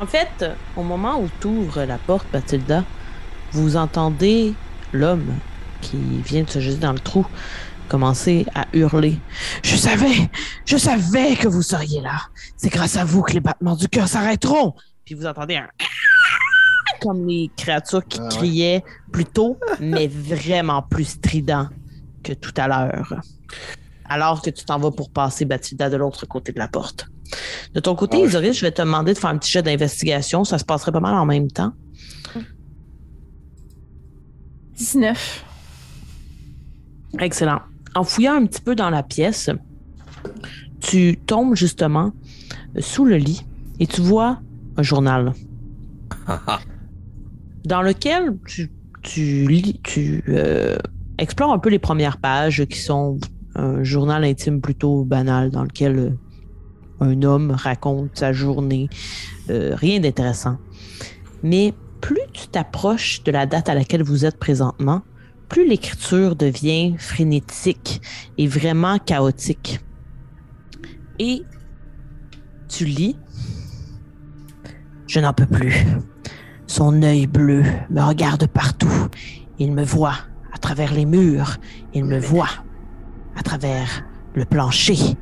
En 0.00 0.06
fait, 0.06 0.46
au 0.76 0.82
moment 0.82 1.20
où 1.20 1.28
tu 1.40 1.48
ouvres 1.48 1.82
la 1.84 1.98
porte, 1.98 2.26
Mathilda, 2.32 2.84
vous 3.52 3.76
entendez 3.76 4.54
l'homme 4.92 5.26
qui 5.80 5.96
vient 6.24 6.42
de 6.42 6.50
se 6.50 6.60
jeter 6.60 6.78
dans 6.78 6.92
le 6.92 6.98
trou 6.98 7.26
commencer 7.88 8.46
à 8.54 8.66
hurler. 8.72 9.18
Je 9.64 9.74
savais, 9.74 10.30
je 10.64 10.76
savais 10.76 11.34
que 11.34 11.48
vous 11.48 11.62
seriez 11.62 12.00
là. 12.00 12.20
C'est 12.56 12.68
grâce 12.70 12.96
à 12.96 13.04
vous 13.04 13.22
que 13.22 13.32
les 13.32 13.40
battements 13.40 13.74
du 13.74 13.88
cœur 13.88 14.06
s'arrêteront. 14.06 14.74
Puis 15.04 15.14
vous 15.16 15.26
entendez 15.26 15.56
un 15.56 15.66
comme 17.00 17.26
les 17.26 17.50
créatures 17.56 18.06
qui 18.06 18.18
Ah 18.20 18.24
ouais. 18.24 18.28
criaient 18.28 18.84
plus 19.10 19.24
tôt, 19.24 19.58
mais 19.80 20.06
vraiment 20.06 20.82
plus 20.82 21.04
strident 21.04 21.68
que 22.22 22.32
tout 22.32 22.52
à 22.56 22.68
l'heure. 22.68 23.14
Alors 24.04 24.42
que 24.42 24.50
tu 24.50 24.64
t'en 24.64 24.78
vas 24.78 24.90
pour 24.92 25.10
passer 25.10 25.44
Bathilda 25.44 25.90
de 25.90 25.96
l'autre 25.96 26.26
côté 26.26 26.52
de 26.52 26.58
la 26.58 26.68
porte. 26.68 27.08
De 27.74 27.80
ton 27.80 27.94
côté, 27.96 28.18
Ah 28.18 28.20
ouais. 28.20 28.28
Isoris, 28.28 28.56
je 28.58 28.66
vais 28.66 28.72
te 28.72 28.82
demander 28.82 29.14
de 29.14 29.18
faire 29.18 29.30
un 29.30 29.38
petit 29.38 29.50
jet 29.50 29.62
d'investigation. 29.62 30.44
Ça 30.44 30.58
se 30.58 30.64
passerait 30.64 30.92
pas 30.92 31.00
mal 31.00 31.14
en 31.14 31.26
même 31.26 31.50
temps. 31.50 31.72
19. 34.80 35.44
Excellent. 37.18 37.60
En 37.94 38.02
fouillant 38.02 38.32
un 38.32 38.46
petit 38.46 38.62
peu 38.62 38.74
dans 38.74 38.88
la 38.88 39.02
pièce, 39.02 39.50
tu 40.80 41.18
tombes 41.18 41.54
justement 41.54 42.12
sous 42.78 43.04
le 43.04 43.16
lit 43.16 43.44
et 43.78 43.86
tu 43.86 44.00
vois 44.00 44.40
un 44.78 44.82
journal 44.82 45.34
dans 47.66 47.82
lequel 47.82 48.38
tu, 48.46 48.70
tu 49.02 49.46
lis, 49.48 49.78
tu 49.82 50.24
euh, 50.28 50.78
explores 51.18 51.52
un 51.52 51.58
peu 51.58 51.68
les 51.68 51.78
premières 51.78 52.16
pages 52.16 52.64
qui 52.64 52.78
sont 52.78 53.18
un 53.56 53.84
journal 53.84 54.24
intime 54.24 54.62
plutôt 54.62 55.04
banal 55.04 55.50
dans 55.50 55.64
lequel 55.64 55.98
euh, 55.98 56.10
un 57.00 57.22
homme 57.22 57.50
raconte 57.50 58.16
sa 58.16 58.32
journée. 58.32 58.88
Euh, 59.50 59.74
rien 59.74 60.00
d'intéressant. 60.00 60.56
Mais 61.42 61.74
plus 62.00 62.20
tu 62.32 62.48
t'approches 62.48 63.22
de 63.22 63.32
la 63.32 63.46
date 63.46 63.68
à 63.68 63.74
laquelle 63.74 64.02
vous 64.02 64.24
êtes 64.24 64.38
présentement, 64.38 65.02
plus 65.48 65.68
l'écriture 65.68 66.36
devient 66.36 66.94
frénétique 66.98 68.00
et 68.38 68.46
vraiment 68.46 68.98
chaotique. 68.98 69.80
Et 71.18 71.42
tu 72.68 72.84
lis. 72.84 73.16
Je 75.06 75.20
n'en 75.20 75.32
peux 75.32 75.46
plus. 75.46 75.74
Son 76.66 77.02
œil 77.02 77.26
bleu 77.26 77.64
me 77.90 78.00
regarde 78.00 78.46
partout. 78.46 79.08
Il 79.58 79.72
me 79.72 79.82
voit 79.82 80.14
à 80.52 80.58
travers 80.58 80.94
les 80.94 81.04
murs. 81.04 81.56
Il 81.94 82.04
me 82.04 82.18
voit 82.20 82.64
à 83.36 83.42
travers 83.42 84.04
le 84.34 84.44
plancher. 84.44 85.16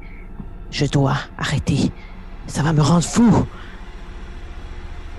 Je 0.71 0.85
dois 0.85 1.17
arrêter. 1.39 1.91
Ça 2.47 2.63
va 2.63 2.75
me 2.75 2.83
rendre 2.83 3.05
fou. 3.05 3.47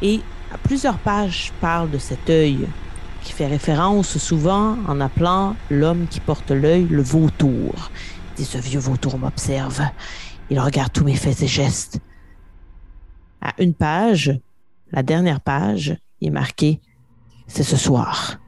Et 0.03 0.21
à 0.51 0.57
plusieurs 0.57 0.97
pages 0.97 1.53
parle 1.61 1.91
de 1.91 1.97
cet 1.97 2.29
œil 2.29 2.67
qui 3.23 3.33
fait 3.33 3.47
référence 3.47 4.17
souvent 4.17 4.77
en 4.87 5.01
appelant 5.01 5.55
l'homme 5.69 6.07
qui 6.07 6.19
porte 6.19 6.51
l'œil 6.51 6.87
le 6.89 7.01
vautour. 7.01 7.91
Dit 8.35 8.45
ce 8.45 8.57
vieux 8.57 8.79
vautour 8.79 9.17
m'observe. 9.17 9.81
Il 10.49 10.59
regarde 10.59 10.91
tous 10.91 11.03
mes 11.03 11.15
faits 11.15 11.41
et 11.43 11.47
gestes. 11.47 11.99
À 13.41 13.53
une 13.59 13.73
page, 13.73 14.39
la 14.91 15.03
dernière 15.03 15.41
page, 15.41 15.95
est 16.21 16.29
marqué 16.29 16.81
C'est 17.47 17.63
ce 17.63 17.77
soir. 17.77 18.39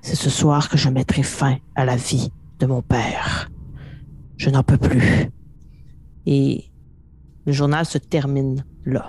C'est 0.00 0.16
ce 0.16 0.30
soir 0.30 0.68
que 0.68 0.78
je 0.78 0.88
mettrai 0.88 1.22
fin 1.22 1.56
à 1.74 1.84
la 1.84 1.96
vie 1.96 2.30
de 2.60 2.66
mon 2.66 2.82
père. 2.82 3.50
Je 4.36 4.50
n'en 4.50 4.62
peux 4.62 4.78
plus. 4.78 5.30
Et 6.26 6.70
le 7.46 7.52
journal 7.52 7.84
se 7.84 7.98
termine 7.98 8.64
là. 8.84 9.08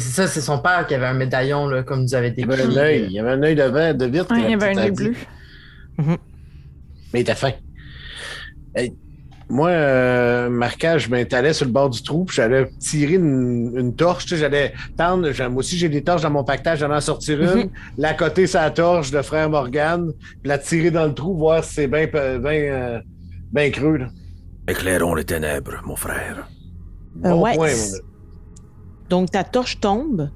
C'est 0.00 0.22
ça, 0.22 0.26
c'est 0.26 0.40
son 0.40 0.58
père 0.58 0.86
qui 0.86 0.94
avait 0.94 1.06
un 1.06 1.14
médaillon, 1.14 1.66
là, 1.68 1.82
comme 1.82 2.02
vous 2.06 2.14
avez 2.14 2.28
Il 2.28 2.32
y 2.40 2.46
décrit. 2.46 2.60
avait 2.62 2.72
un 2.72 2.76
œil, 2.76 3.04
il 3.06 3.12
y 3.12 3.18
avait 3.20 3.30
un 3.30 3.42
œil 3.42 3.54
de 3.54 3.92
de 3.92 4.06
vitre. 4.06 4.34
Ouais, 4.34 4.42
il 4.44 4.50
y 4.50 4.54
avait 4.54 4.74
un 4.74 4.78
œil 4.78 4.90
dit. 4.92 4.96
bleu. 5.04 5.14
Mais 7.12 7.20
il 7.20 7.20
était 7.20 7.34
fin. 7.34 7.52
Hey, 8.74 8.94
moi, 9.48 9.68
euh, 9.70 10.48
marquage, 10.48 11.06
je 11.06 11.10
m'installais 11.10 11.52
sur 11.52 11.66
le 11.66 11.72
bord 11.72 11.90
du 11.90 12.02
trou, 12.02 12.24
puis 12.24 12.36
j'allais 12.36 12.68
tirer 12.78 13.14
une, 13.14 13.72
une 13.76 13.94
torche. 13.96 14.24
Tu 14.24 14.30
sais, 14.30 14.36
j'allais 14.36 14.72
tendre. 14.96 15.28
Moi 15.48 15.58
aussi, 15.58 15.76
j'ai 15.76 15.88
des 15.88 16.02
torches 16.04 16.22
dans 16.22 16.30
mon 16.30 16.44
pactage, 16.44 16.78
j'allais 16.78 16.94
en 16.94 17.00
sortir 17.00 17.40
une. 17.42 17.68
La 17.98 18.14
côté 18.14 18.46
sa 18.46 18.70
torche 18.70 19.10
de 19.10 19.20
frère 19.22 19.50
Morgane, 19.50 20.12
puis 20.40 20.48
la 20.48 20.58
tirer 20.58 20.90
dans 20.92 21.06
le 21.06 21.14
trou, 21.14 21.36
voir 21.36 21.64
si 21.64 21.74
c'est 21.74 21.86
bien 21.88 22.06
ben, 22.12 23.02
ben 23.52 23.72
creux. 23.72 23.96
Là. 23.96 24.06
Éclairons 24.68 25.14
les 25.16 25.24
ténèbres, 25.24 25.80
mon 25.84 25.96
frère. 25.96 26.48
Euh, 27.24 27.30
Bon 27.30 27.42
ouais, 27.42 27.56
point, 27.56 27.68
c'est- 27.70 28.00
mon- 28.02 28.09
Donc 29.10 29.30
ta 29.32 29.44
torche 29.44 29.78
tombe. 29.80 30.30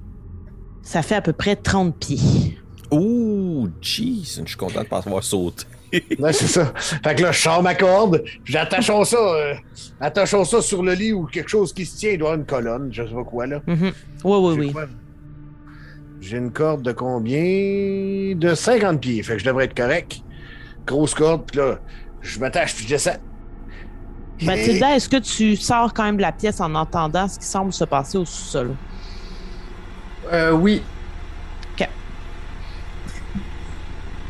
Ça 0.82 1.00
fait 1.00 1.14
à 1.14 1.22
peu 1.22 1.32
près 1.32 1.56
30 1.56 1.96
pieds. 1.98 2.58
Ouh, 2.90 3.68
jeez, 3.80 4.22
je 4.24 4.42
suis 4.46 4.56
content 4.56 4.82
de 4.82 4.86
pas 4.88 4.98
avoir 4.98 5.24
sauté. 5.24 5.64
Ouais, 6.18 6.32
c'est 6.32 6.48
ça. 6.48 6.72
Fait 6.74 7.14
que 7.14 7.22
là, 7.22 7.30
je 7.30 7.40
sors 7.40 7.62
ma 7.62 7.76
corde, 7.76 8.20
puis 8.42 8.52
j'attachons 8.52 9.04
ça, 9.04 9.16
euh, 9.16 9.54
attachons 10.00 10.44
ça 10.44 10.60
sur 10.60 10.82
le 10.82 10.92
lit 10.92 11.12
ou 11.12 11.24
quelque 11.26 11.48
chose 11.48 11.72
qui 11.72 11.86
se 11.86 11.96
tient. 11.96 12.10
Il 12.10 12.18
doit 12.18 12.30
y 12.30 12.32
avoir 12.32 12.40
une 12.40 12.46
colonne, 12.46 12.88
je 12.92 13.06
sais 13.06 13.14
pas 13.14 13.22
quoi, 13.22 13.46
là. 13.46 13.62
Mhm. 13.64 13.92
Oui, 14.24 14.38
oui, 14.38 14.54
J'ai 14.54 14.60
oui. 14.60 14.72
quoi? 14.72 14.86
J'ai 16.20 16.36
une 16.38 16.50
corde 16.50 16.82
de 16.82 16.90
combien? 16.90 18.34
De 18.34 18.54
50 18.56 19.00
pieds. 19.00 19.22
Fait 19.22 19.34
que 19.34 19.38
je 19.38 19.44
devrais 19.44 19.66
être 19.66 19.76
correct. 19.76 20.20
Grosse 20.84 21.14
corde, 21.14 21.44
puis 21.46 21.58
là, 21.58 21.78
je 22.22 22.40
m'attache, 22.40 22.74
puis 22.74 22.84
je 22.84 22.88
descends. 22.88 23.18
Mathilda, 24.42 24.96
est-ce 24.96 25.08
que 25.08 25.16
tu 25.16 25.56
sors 25.56 25.92
quand 25.94 26.04
même 26.04 26.16
de 26.16 26.22
la 26.22 26.32
pièce 26.32 26.60
en 26.60 26.74
entendant 26.74 27.28
ce 27.28 27.38
qui 27.38 27.46
semble 27.46 27.72
se 27.72 27.84
passer 27.84 28.18
au 28.18 28.24
sous-sol? 28.24 28.74
Euh, 30.32 30.52
oui. 30.52 30.82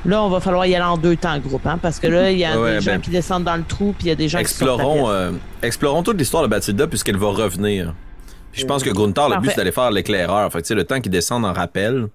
Là, 0.07 0.23
on 0.23 0.29
va 0.29 0.39
falloir 0.41 0.67
y 0.67 0.75
aller 0.75 0.85
en 0.85 0.99
deux 0.99 1.17
temps 1.17 1.33
en 1.33 1.39
groupe, 1.39 1.67
hein, 1.67 1.79
parce 1.81 1.99
que 1.99 2.07
là, 2.09 2.31
il 2.31 2.37
y 2.39 2.45
a 2.45 2.61
Ouais, 2.61 2.75
des 2.75 2.81
gens 2.83 2.93
ben- 2.93 3.01
qui 3.01 3.09
descendent 3.09 3.45
dans 3.45 3.57
le 3.57 3.65
trou, 3.65 3.95
puis 3.97 4.07
il 4.07 4.09
y 4.09 4.13
a 4.13 4.15
des 4.15 4.29
gens 4.29 4.39
Explorons, 4.39 4.93
qui 4.93 4.99
sortent 4.99 5.11
euh, 5.13 5.33
explorons 5.63 6.03
toute 6.03 6.19
l'histoire 6.19 6.43
de 6.43 6.49
Bathilda 6.49 6.87
puisqu'elle 6.87 7.17
va 7.17 7.29
revenir. 7.29 7.95
Puis 8.53 8.61
je 8.61 8.67
pense 8.67 8.83
que 8.83 8.91
Gunther, 8.91 9.31
le 9.31 9.39
but, 9.41 9.49
c'est 9.51 9.57
d'aller 9.57 9.73
faire 9.73 9.91
l'éclaireur. 9.91 10.53
Fait 10.53 10.59
que, 10.59 10.65
tu 10.65 10.69
sais, 10.69 10.75
le 10.75 10.85
temps 10.85 11.01
qu'il 11.01 11.11
descende 11.11 11.47
en 11.47 11.55
rappel 11.55 12.09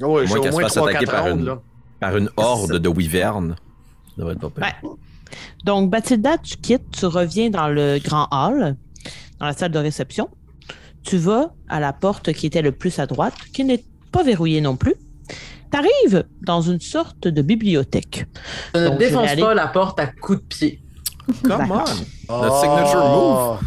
Ouais, 0.00 0.26
j'ai 0.26 0.28
moins 0.30 0.38
au 0.38 0.42
qu'elle 0.42 0.50
se 0.50 0.56
moins 0.56 0.62
fasse 0.64 0.74
3 0.74 0.88
attaquer 0.88 1.04
4 1.06 1.14
par 1.16 1.28
une- 1.28 1.44
là. 1.44 1.58
par 2.00 2.16
une 2.16 2.30
horde 2.36 2.78
de 2.78 2.88
wyvernes. 2.88 3.54
Ça 4.08 4.14
devrait 4.18 4.32
être 4.34 4.40
pas 4.40 4.50
pire. 4.50 4.64
Ouais. 4.82 4.90
Donc, 5.64 5.90
Bathilda, 5.90 6.38
tu 6.38 6.56
quittes, 6.56 6.90
tu 6.92 7.06
reviens 7.06 7.50
dans 7.50 7.68
le 7.68 7.98
grand 8.02 8.26
hall, 8.30 8.76
dans 9.38 9.46
la 9.46 9.52
salle 9.52 9.72
de 9.72 9.78
réception. 9.78 10.28
Tu 11.02 11.16
vas 11.16 11.52
à 11.68 11.80
la 11.80 11.92
porte 11.92 12.32
qui 12.32 12.46
était 12.46 12.62
le 12.62 12.72
plus 12.72 12.98
à 12.98 13.06
droite, 13.06 13.34
qui 13.54 13.64
n'est 13.64 13.84
pas 14.12 14.22
verrouillée 14.22 14.60
non 14.60 14.76
plus. 14.76 14.94
Tu 15.72 15.78
arrives 15.78 16.24
dans 16.42 16.60
une 16.60 16.80
sorte 16.80 17.28
de 17.28 17.42
bibliothèque. 17.42 18.26
Je 18.74 18.80
ne 18.80 18.84
Donc, 18.88 18.94
je 18.94 18.98
vais 18.98 19.08
défonce 19.10 19.28
aller- 19.30 19.42
pas 19.42 19.54
la 19.54 19.68
porte 19.68 20.00
à 20.00 20.06
coups 20.08 20.40
de 20.40 20.44
pied. 20.44 20.80
Come 21.44 21.70
on! 21.70 22.42
Notre 22.42 22.60
signature 22.60 23.04
move. 23.08 23.60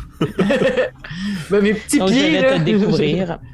Mais 1.49 1.61
mes 1.61 1.73
petits 1.75 1.97
Donc, 1.99 2.09
je 2.09 2.13
pieds, 2.13 2.29
vais 2.31 2.41
là. 2.41 2.59
te 2.59 2.63
découvrir. 2.63 3.39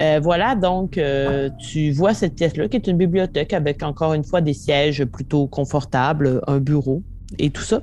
Euh, 0.00 0.20
voilà, 0.22 0.54
donc, 0.54 0.98
euh, 0.98 1.50
tu 1.58 1.90
vois 1.92 2.14
cette 2.14 2.34
pièce-là 2.34 2.68
qui 2.68 2.76
est 2.76 2.86
une 2.86 2.96
bibliothèque 2.96 3.52
avec 3.52 3.82
encore 3.82 4.14
une 4.14 4.24
fois 4.24 4.40
des 4.40 4.54
sièges 4.54 5.04
plutôt 5.04 5.46
confortables, 5.46 6.40
un 6.46 6.58
bureau 6.58 7.02
et 7.38 7.50
tout 7.50 7.62
ça. 7.62 7.82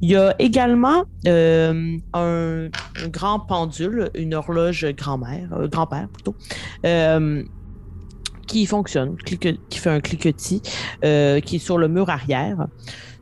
Il 0.00 0.10
y 0.10 0.16
a 0.16 0.34
également 0.38 1.04
euh, 1.26 1.96
un, 2.12 2.68
grand 3.08 3.40
pendule, 3.40 4.10
une 4.14 4.34
horloge 4.34 4.86
grand-mère, 4.96 5.68
grand-père 5.70 6.08
plutôt, 6.08 6.34
qui 8.46 8.64
fonctionne, 8.66 9.16
qui 9.16 9.78
fait 9.78 9.90
un 9.90 10.00
cliquetis, 10.00 10.62
qui 11.02 11.06
est 11.56 11.58
sur 11.58 11.78
le 11.78 11.88
mur 11.88 12.08
arrière. 12.08 12.66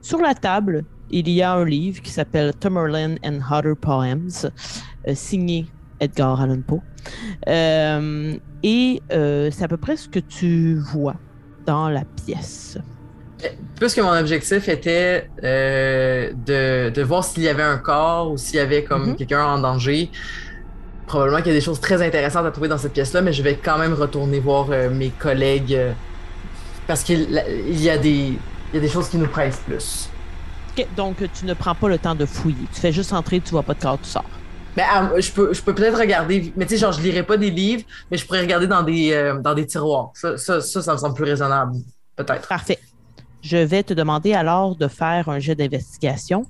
Sur 0.02 0.18
la 0.20 0.34
table, 0.34 0.84
il 1.10 1.28
y 1.28 1.42
a 1.42 1.52
un 1.52 1.64
livre 1.64 2.02
qui 2.02 2.10
s'appelle 2.10 2.52
Tamerlane 2.54 3.18
and 3.24 3.40
Other 3.50 3.74
Poems, 3.76 4.50
signé 5.14 5.66
Edgar 6.00 6.40
Allan 6.40 6.60
Poe. 6.66 6.80
Euh, 7.48 8.36
et 8.62 9.02
euh, 9.12 9.50
c'est 9.52 9.64
à 9.64 9.68
peu 9.68 9.76
près 9.76 9.96
ce 9.96 10.08
que 10.08 10.18
tu 10.18 10.74
vois 10.92 11.16
dans 11.66 11.88
la 11.88 12.02
pièce. 12.24 12.78
Puisque 13.78 13.98
mon 13.98 14.12
objectif 14.18 14.68
était 14.68 15.28
euh, 15.44 16.32
de, 16.46 16.90
de 16.90 17.02
voir 17.02 17.22
s'il 17.22 17.42
y 17.42 17.48
avait 17.48 17.62
un 17.62 17.76
corps 17.78 18.32
ou 18.32 18.36
s'il 18.38 18.56
y 18.56 18.60
avait 18.60 18.82
comme 18.84 19.10
Mhm. 19.10 19.16
quelqu'un 19.16 19.44
en 19.44 19.58
danger, 19.58 20.10
probablement 21.06 21.38
qu'il 21.38 21.48
y 21.48 21.50
a 21.50 21.58
des 21.58 21.60
choses 21.64 21.80
très 21.80 22.00
intéressantes 22.04 22.46
à 22.46 22.50
trouver 22.50 22.68
dans 22.68 22.78
cette 22.78 22.94
pièce-là, 22.94 23.20
mais 23.20 23.32
je 23.32 23.42
vais 23.42 23.56
quand 23.56 23.78
même 23.78 23.92
retourner 23.94 24.40
voir 24.40 24.68
mes 24.90 25.10
collègues 25.10 25.78
parce 26.86 27.02
qu'il 27.02 27.28
il 27.68 27.80
y, 27.80 27.90
a 27.90 27.98
des- 27.98 28.32
il 28.72 28.74
y 28.74 28.78
a 28.78 28.80
des 28.80 28.88
choses 28.88 29.08
qui 29.08 29.18
nous 29.18 29.28
pressent 29.28 29.60
plus. 29.66 30.08
Donc, 30.96 31.16
tu 31.32 31.46
ne 31.46 31.54
prends 31.54 31.74
pas 31.74 31.88
le 31.88 31.98
temps 31.98 32.14
de 32.14 32.26
fouiller. 32.26 32.66
Tu 32.74 32.80
fais 32.80 32.92
juste 32.92 33.12
entrer, 33.12 33.40
tu 33.40 33.50
vois 33.50 33.62
pas 33.62 33.74
de 33.74 33.80
corps, 33.80 33.98
tu 34.00 34.08
sors. 34.10 34.24
Mais 34.76 34.82
ah, 34.86 35.10
je 35.18 35.30
peux, 35.30 35.54
je 35.54 35.62
peux 35.62 35.74
peut-être 35.74 35.98
regarder, 35.98 36.52
mais 36.56 36.66
tu 36.66 36.74
sais, 36.74 36.76
genre, 36.78 36.92
je 36.92 37.00
lirai 37.00 37.22
pas 37.22 37.36
des 37.36 37.50
livres, 37.50 37.84
mais 38.10 38.16
je 38.16 38.26
pourrais 38.26 38.42
regarder 38.42 38.66
dans 38.66 38.82
des, 38.82 39.12
euh, 39.12 39.40
dans 39.40 39.54
des 39.54 39.66
tiroirs. 39.66 40.10
Ça, 40.14 40.36
ça, 40.36 40.60
ça, 40.60 40.82
ça 40.82 40.92
me 40.92 40.98
semble 40.98 41.14
plus 41.14 41.24
raisonnable, 41.24 41.76
peut-être. 42.14 42.46
Parfait. 42.46 42.78
Je 43.40 43.56
vais 43.56 43.82
te 43.82 43.94
demander 43.94 44.34
alors 44.34 44.76
de 44.76 44.88
faire 44.88 45.28
un 45.28 45.38
jet 45.38 45.54
d'investigation. 45.54 46.44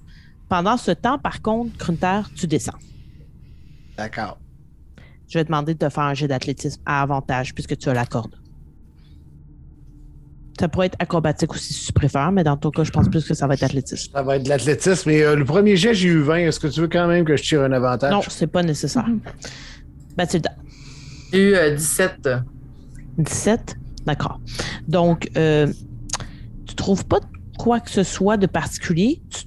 Pendant 0.49 0.77
ce 0.77 0.91
temps, 0.91 1.19
par 1.19 1.43
contre, 1.43 1.77
Grunter, 1.77 2.23
tu 2.35 2.47
descends. 2.47 2.79
D'accord. 3.97 4.39
Je 5.29 5.39
vais 5.39 5.45
te 5.45 5.49
demander 5.49 5.75
de 5.75 5.79
te 5.79 5.89
faire 5.89 6.05
un 6.05 6.15
jet 6.15 6.29
d'athlétisme 6.29 6.81
à 6.87 7.03
avantage 7.03 7.55
puisque 7.55 7.77
tu 7.77 7.89
as 7.89 7.95
la 7.95 8.07
corde. 8.07 8.35
Ça 10.59 10.69
pourrait 10.69 10.87
être 10.87 10.97
acrobatique 10.99 11.53
aussi 11.53 11.73
si 11.75 11.87
tu 11.87 11.93
préfères, 11.93 12.33
mais 12.33 12.43
dans 12.43 12.57
ton 12.57 12.71
cas, 12.71 12.83
je 12.85 12.91
pense 12.91 13.09
plus 13.09 13.27
que 13.27 13.35
ça 13.35 13.47
va 13.47 13.55
être 13.55 13.63
athlétisme. 13.63 14.11
Ça 14.13 14.23
va 14.23 14.37
être 14.37 14.45
de 14.45 14.49
l'athlétisme. 14.49 15.11
Mais 15.11 15.23
euh, 15.23 15.37
le 15.37 15.45
premier 15.45 15.77
jet, 15.77 15.93
j'ai 15.95 16.09
eu 16.09 16.21
20. 16.23 16.37
Est-ce 16.37 16.59
que 16.61 16.67
tu 16.69 16.81
veux 16.81 16.89
quand 16.89 17.07
même 17.09 17.25
que 17.25 17.37
je 17.37 17.43
tire 17.43 17.63
un 17.63 17.73
avantage? 17.73 18.11
Non, 18.11 18.23
c'est 18.29 18.47
pas 18.47 18.63
nécessaire. 18.63 19.07
Mathilda, 20.17 20.51
J'ai 21.33 21.51
eu 21.51 21.55
euh, 21.55 21.75
17. 21.75 22.29
17? 23.19 23.77
D'accord. 24.07 24.41
Donc, 24.89 25.29
euh, 25.37 25.67
tu 26.67 26.75
trouves 26.75 27.05
pas 27.05 27.21
quoi 27.59 27.81
que 27.81 27.91
ce 27.91 28.03
soit 28.03 28.37
de 28.39 28.47
particulier? 28.47 29.21
Tu- 29.31 29.45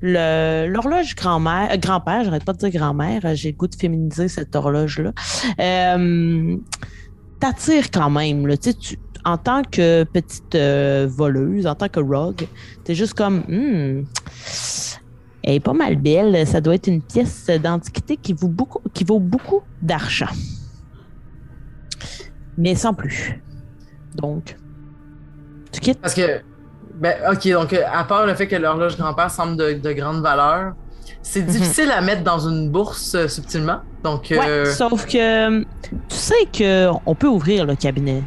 le- 0.00 0.66
L'horloge 0.68 1.14
grand-mère, 1.16 1.70
euh, 1.72 1.76
grand-père, 1.76 2.24
j'arrête 2.24 2.44
pas 2.44 2.52
de 2.52 2.58
dire 2.58 2.70
grand-mère, 2.70 3.20
j'ai 3.34 3.50
le 3.52 3.56
goût 3.56 3.66
de 3.66 3.74
féminiser 3.74 4.28
cette 4.28 4.54
horloge-là. 4.56 5.12
Euh, 5.60 6.56
T'attire 7.40 7.90
quand 7.92 8.10
même, 8.10 8.48
là. 8.48 8.56
Tu 8.56 8.70
sais, 8.70 8.74
tu- 8.76 8.98
en 9.24 9.36
tant 9.36 9.62
que 9.62 10.04
petite 10.04 10.54
euh, 10.54 11.06
voleuse, 11.08 11.66
en 11.66 11.74
tant 11.74 11.88
que 11.88 12.00
rogue, 12.00 12.46
t'es 12.84 12.94
juste 12.94 13.14
comme, 13.14 13.40
Hmm, 13.48 14.04
elle 15.42 15.54
est 15.54 15.60
pas 15.60 15.72
mal 15.72 15.96
belle. 15.96 16.46
Ça 16.46 16.60
doit 16.60 16.74
être 16.74 16.86
une 16.88 17.02
pièce 17.02 17.46
d'antiquité 17.62 18.16
qui 18.16 18.32
vaut 18.32 18.48
beaucoup, 18.48 18.80
qui 18.92 19.04
vaut 19.04 19.20
beaucoup 19.20 19.62
d'argent. 19.82 20.26
Mais 22.56 22.74
sans 22.74 22.92
plus. 22.94 23.40
Donc, 24.14 24.56
tu 25.72 25.80
quittes? 25.80 26.00
Parce 26.00 26.14
que, 26.14 26.40
ben, 26.94 27.14
ok, 27.32 27.48
donc, 27.52 27.72
à 27.72 28.04
part 28.04 28.26
le 28.26 28.34
fait 28.34 28.48
que 28.48 28.56
l'horloge 28.56 28.96
grand-père 28.96 29.30
semble 29.30 29.56
de, 29.56 29.74
de 29.74 29.92
grande 29.92 30.22
valeur, 30.22 30.74
c'est 31.22 31.42
difficile 31.42 31.90
à 31.90 32.00
mettre 32.00 32.22
dans 32.22 32.48
une 32.48 32.70
bourse 32.70 33.14
euh, 33.14 33.28
subtilement. 33.28 33.80
Donc, 34.02 34.32
euh, 34.32 34.64
Ouais, 34.64 34.70
sauf 34.72 35.06
que 35.06 35.60
tu 35.62 35.66
sais 36.08 36.46
que 36.52 36.88
on 37.06 37.14
peut 37.14 37.28
ouvrir 37.28 37.64
le 37.64 37.76
cabinet 37.76 38.22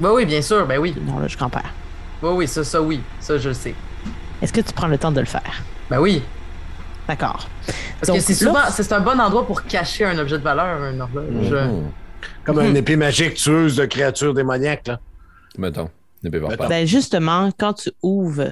ben 0.00 0.10
oui, 0.12 0.24
bien 0.26 0.42
sûr, 0.42 0.66
ben 0.66 0.78
oui. 0.78 0.92
de 0.92 1.00
l'horloge 1.06 1.36
grand-père. 1.36 1.72
Ben 2.22 2.32
oui, 2.32 2.46
ça, 2.48 2.64
ça, 2.64 2.80
oui. 2.82 3.00
Ça, 3.20 3.38
je 3.38 3.48
le 3.48 3.54
sais. 3.54 3.74
Est-ce 4.42 4.52
que 4.52 4.60
tu 4.60 4.72
prends 4.72 4.88
le 4.88 4.98
temps 4.98 5.12
de 5.12 5.20
le 5.20 5.26
faire? 5.26 5.62
Ben 5.90 6.00
oui. 6.00 6.22
D'accord. 7.08 7.48
Parce 7.98 8.08
Donc, 8.08 8.16
que 8.18 8.22
c'est 8.22 8.34
souvent, 8.34 8.52
là- 8.54 8.70
c'est 8.70 8.92
un 8.92 9.00
bon 9.00 9.18
endroit 9.20 9.46
pour 9.46 9.62
cacher 9.64 10.04
un 10.04 10.18
objet 10.18 10.38
de 10.38 10.42
valeur, 10.44 10.84
une 10.92 11.00
horloge. 11.00 11.50
Mhm. 11.50 11.90
Comme 12.44 12.56
Mhm. 12.58 12.66
une 12.66 12.76
épée 12.76 12.96
magique 12.96 13.34
tueuse 13.34 13.76
de 13.76 13.84
créatures 13.86 14.32
démoniaques. 14.34 14.86
Là. 14.88 15.00
Mettons. 15.58 15.90
Ne 16.22 16.30
peux 16.30 16.40
pas. 16.40 16.48
Mettons. 16.48 16.68
Ben 16.68 16.86
justement, 16.86 17.50
quand 17.58 17.72
tu 17.74 17.90
ouvres 18.02 18.50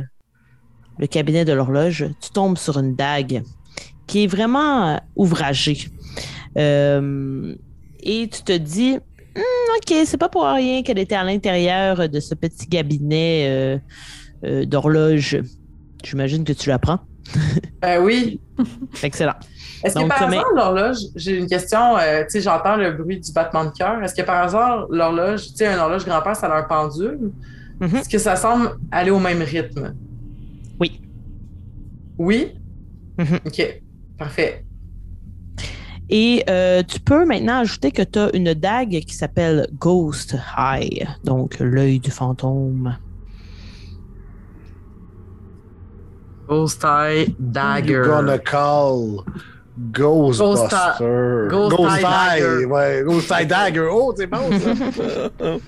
le 0.99 1.07
cabinet 1.07 1.45
de 1.45 1.53
l'horloge, 1.53 2.07
tu 2.21 2.31
tombes 2.31 2.59
sur 2.59 2.79
une 2.79 2.97
dague 2.97 3.43
qui 4.07 4.25
est 4.25 4.27
vraiment 4.27 4.95
euh, 4.95 4.97
ouvragée. 5.17 5.79
Euh, 6.57 7.55
et 8.01 8.29
tu 8.29 8.43
te 8.43 8.57
dis, 8.57 8.99
Hmm, 9.37 9.77
ok, 9.77 9.97
c'est 10.05 10.17
pas 10.17 10.29
pour 10.29 10.45
rien 10.45 10.83
qu'elle 10.83 10.99
était 10.99 11.15
à 11.15 11.25
l'intérieur 11.25 12.09
de 12.09 12.21
ce 12.21 12.35
petit 12.35 12.67
cabinet 12.69 13.47
euh, 13.49 13.79
euh, 14.45 14.65
d'horloge. 14.65 15.39
J'imagine 16.03 16.45
que 16.45 16.53
tu 16.53 16.69
la 16.69 16.79
prends. 16.79 17.01
Ben 17.81 18.03
oui. 18.03 18.41
Excellent. 19.05 19.35
Est-ce 19.85 19.95
que 19.95 20.09
par 20.09 20.23
hasard, 20.23 20.45
l'horloge, 20.57 20.97
j'ai 21.15 21.39
une 21.39 21.47
question, 21.47 21.97
euh, 21.97 22.23
tu 22.25 22.31
sais, 22.31 22.41
j'entends 22.41 22.75
le 22.75 22.91
bruit 22.91 23.21
du 23.21 23.33
battement 23.33 23.67
de 23.67 23.71
cœur. 23.71 24.03
Est-ce 24.03 24.15
que 24.15 24.23
par 24.23 24.43
hasard, 24.43 24.89
l'horloge, 24.91 25.47
tu 25.51 25.57
sais, 25.59 25.67
un 25.69 25.79
horloge 25.79 26.05
grand-père, 26.05 26.35
ça 26.35 26.49
a 26.49 26.59
un 26.59 26.65
pendule? 26.65 27.31
Mhm. 27.81 27.97
Est-ce 27.97 28.09
que 28.09 28.19
ça 28.19 28.35
semble 28.35 28.77
aller 28.91 29.13
au 29.13 29.21
même 29.21 29.43
rythme? 29.43 29.95
Oui. 30.81 31.01
Oui? 32.19 32.55
Mhm. 33.17 33.39
OK. 33.47 33.83
Parfait. 34.19 34.65
Et 36.11 36.43
euh, 36.49 36.83
tu 36.83 37.01
peux 37.01 37.27
maintenant 37.27 37.59
ajouter 37.61 37.91
que 37.91 38.03
tu 38.03 38.19
as 38.19 38.35
une 38.35 38.55
dague 38.55 39.01
qui 39.07 39.15
s'appelle 39.15 39.69
Ghost 39.79 40.37
Eye, 40.57 41.07
donc 41.23 41.59
l'œil 41.61 42.01
du 42.01 42.11
fantôme. 42.11 42.97
Ghost 46.49 46.83
Eye 46.83 47.35
Dagger. 47.39 47.93
You're 47.93 48.07
gonna 48.07 48.39
call 48.39 49.23
Ghostbuster. 49.93 51.49
Ghost 51.51 51.79
Eye 51.79 52.03
Dagger. 52.03 52.65
Ouais, 52.65 53.03
Ghost 53.05 53.31
Eye 53.31 53.47
Dagger. 53.47 53.89
Oh, 53.93 54.15
c'est 54.17 54.27
bon, 54.27 54.39
ça. 54.59 54.75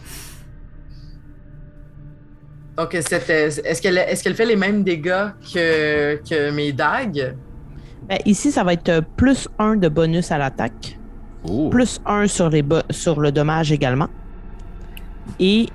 Donc, 2.79 2.97
c'était- 3.07 3.49
est-ce 3.49 3.83
qu'elle 3.83 3.99
est 3.99 4.23
qu'elle 4.23 4.35
fait 4.35 4.47
les 4.47 4.57
mêmes 4.57 4.83
dégâts 4.83 5.33
que, 5.53 6.17
que 6.27 6.51
mes 6.51 6.73
dagues? 6.73 7.37
Ben, 8.11 8.19
ici, 8.27 8.51
ça 8.51 8.65
va 8.65 8.73
être 8.73 8.89
euh, 8.89 9.01
plus 9.17 9.49
un 9.61 9.77
de 9.77 9.89
bonus 9.89 10.33
à 10.33 10.39
l'attaque, 10.39 10.99
plus 11.71 12.01
un 12.05 12.27
sur, 12.27 12.51
les 12.51 12.63
bo- 12.63 12.83
sur 12.91 13.21
le 13.21 13.31
dommage 13.31 13.71
également. 13.71 14.09
Et 15.39 15.69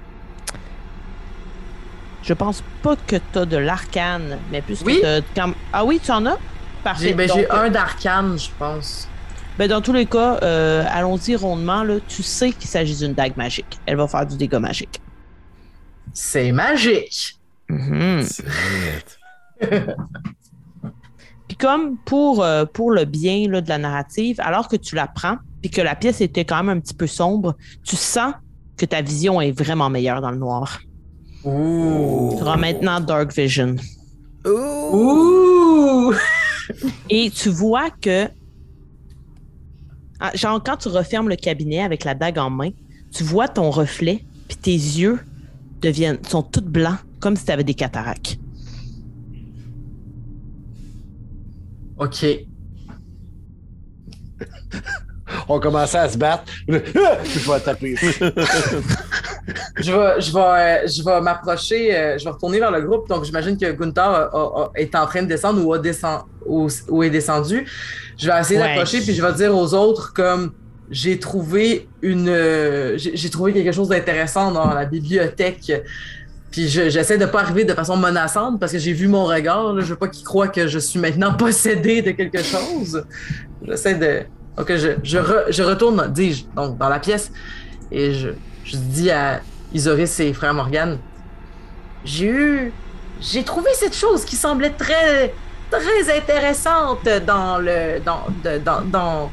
je 2.24 2.34
pense 2.34 2.62
pas 2.84 2.98
que 2.98 3.16
tu 3.32 3.40
as 3.40 3.46
de 3.46 3.56
l'arcane, 3.56 4.38
mais 4.52 4.62
plus 4.62 4.82
Oui. 4.86 5.00
que 5.02 5.22
t'as 5.22 5.44
quand- 5.44 5.54
Ah 5.72 5.86
oui, 5.86 6.02
tu 6.04 6.12
en 6.12 6.26
as? 6.26 6.38
Parfait. 6.84 7.08
J'ai 7.08 7.14
ben, 7.14 7.30
j'ai 7.34 7.50
un 7.50 7.70
d'arcane, 7.70 8.38
je 8.38 8.50
pense. 8.60 9.08
ben, 9.58 9.70
dans 9.70 9.80
tous 9.82 9.94
les 9.94 10.06
cas, 10.06 10.38
euh, 10.44 10.84
allons-y 10.90 11.38
rondement. 11.38 11.84
Là, 11.84 11.96
tu 12.06 12.22
sais 12.22 12.52
qu'il 12.52 12.70
s'agit 12.70 12.98
d'une 12.98 13.14
dague 13.14 13.38
magique. 13.38 13.80
Elle 13.86 13.96
va 13.96 14.08
faire 14.10 14.26
du 14.26 14.36
dégât 14.36 14.60
magique. 14.60 15.00
C'est 16.14 16.52
magique. 16.52 17.40
C'est 17.70 18.44
net. 18.45 19.20
Puis 21.47 21.57
comme 21.57 21.97
pour, 22.05 22.43
euh, 22.43 22.65
pour 22.65 22.91
le 22.91 23.05
bien 23.05 23.47
là, 23.49 23.61
de 23.61 23.69
la 23.69 23.77
narrative, 23.77 24.39
alors 24.39 24.67
que 24.67 24.76
tu 24.76 24.95
la 24.95 25.07
prends, 25.07 25.38
puis 25.61 25.69
que 25.69 25.81
la 25.81 25.95
pièce 25.95 26.22
était 26.22 26.45
quand 26.45 26.63
même 26.63 26.77
un 26.77 26.80
petit 26.80 26.93
peu 26.93 27.07
sombre, 27.07 27.55
tu 27.84 27.95
sens 27.95 28.34
que 28.77 28.85
ta 28.85 29.01
vision 29.01 29.39
est 29.41 29.51
vraiment 29.51 29.89
meilleure 29.89 30.22
dans 30.22 30.31
le 30.31 30.38
noir. 30.38 30.80
Ouh. 31.43 32.34
Tu 32.38 32.43
auras 32.43 32.57
maintenant 32.57 32.99
Dark 32.99 33.34
Vision. 33.34 33.76
Ouh. 34.45 36.13
Et 37.09 37.30
tu 37.30 37.49
vois 37.49 37.89
que, 37.89 38.27
Ah, 40.19 40.31
genre 40.34 40.61
quand 40.63 40.77
tu 40.77 40.88
refermes 40.88 41.30
le 41.30 41.35
cabinet 41.35 41.84
avec 41.84 42.03
la 42.03 42.15
dague 42.15 42.38
en 42.39 42.49
main, 42.49 42.69
tu 43.13 43.23
vois 43.23 43.47
ton 43.47 43.69
reflet, 43.69 44.26
puis 44.47 44.57
tes 44.57 44.72
yeux 44.72 45.19
deviennent, 45.81 46.19
sont 46.27 46.41
tout 46.41 46.63
blancs, 46.63 46.97
comme 47.19 47.35
si 47.35 47.45
tu 47.45 47.51
avais 47.51 47.63
des 47.63 47.73
cataractes. 47.73 48.38
OK. 51.97 52.26
On 55.47 55.59
commençait 55.59 55.97
à 55.97 56.09
se 56.09 56.17
battre. 56.17 56.43
Je 56.67 56.73
vais 57.51 57.59
taper. 57.59 57.95
Je 59.77 59.91
vais, 59.91 60.22
je 60.22 60.34
vais, 60.34 60.39
euh, 60.39 60.88
je 60.88 61.03
vais 61.03 61.22
m'approcher, 61.22 61.95
euh, 61.95 62.17
je 62.17 62.23
vais 62.23 62.30
retourner 62.31 62.59
vers 62.59 62.72
le 62.72 62.81
groupe. 62.81 63.07
Donc, 63.07 63.26
j'imagine 63.26 63.57
que 63.57 63.72
Gunther 63.72 64.03
a- 64.03 64.23
a- 64.34 64.61
a- 64.63 64.72
est 64.76 64.95
en 64.95 65.05
train 65.05 65.22
de 65.22 65.27
descendre 65.27 65.63
ou, 65.63 65.73
a 65.73 65.77
descend, 65.80 66.22
ou, 66.45 66.67
ou 66.89 67.03
est 67.03 67.09
descendu. 67.11 67.65
Je 68.17 68.27
vais 68.30 68.39
essayer 68.39 68.59
Ouais. 68.59 68.67
d'approcher, 68.69 69.01
puis 69.01 69.13
je 69.13 69.22
vais 69.22 69.34
dire 69.34 69.55
aux 69.55 69.73
autres 69.76 70.13
comme 70.13 70.53
j'ai 70.89 71.19
trouvé 71.19 71.88
une, 72.01 72.30
euh, 72.30 72.97
j'ai 72.97 73.30
trouvé 73.30 73.53
quelque 73.53 73.72
chose 73.72 73.89
d'intéressant 73.89 74.51
dans 74.51 74.73
la 74.73 74.85
bibliothèque. 74.85 75.72
Puis 76.56 76.69
je- 76.69 76.88
j'essaie 76.90 77.18
de 77.18 77.26
pas 77.26 77.41
arriver 77.41 77.65
de 77.65 77.73
façon 77.73 77.98
menaçante 77.98 78.61
parce 78.61 78.72
que 78.72 78.80
j'ai 78.80 78.94
vu 78.94 79.10
mon 79.10 79.26
regard. 79.26 79.73
Là, 79.73 79.82
je 79.82 79.88
veux 79.88 79.98
pas 79.98 80.07
qu'il 80.07 80.23
croit 80.23 80.48
que 80.48 80.68
je 80.68 80.80
suis 80.80 80.99
maintenant 80.99 81.34
possédé 81.38 82.02
de 82.02 82.11
quelque 82.11 82.41
chose. 82.41 83.06
J'essaie 83.68 83.95
de. 83.95 84.22
Donc 84.56 84.72
je, 84.73 84.91
je, 85.03 85.18
je 85.49 85.64
retourne, 85.64 86.07
dis-je, 86.14 86.45
donc 86.56 86.77
dans 86.77 86.88
la 86.88 86.99
pièce 86.99 87.30
et 87.91 88.14
je, 88.14 88.30
je 88.64 88.77
dis 88.77 89.11
à 89.11 89.41
Isoris 89.73 90.18
et 90.22 90.32
frère 90.34 90.53
Morgan 90.53 90.98
J'ai 92.06 92.27
eu. 92.27 92.72
J'ai 93.19 93.44
trouvé 93.44 93.69
cette 93.73 93.95
chose 93.95 94.23
qui 94.23 94.38
semblait 94.38 94.69
très. 94.77 95.34
très 95.69 96.18
intéressante 96.18 97.06
dans 97.27 97.57
le. 97.57 97.99
dans. 97.99 98.22
dans, 98.64 98.82
dans, 98.86 99.32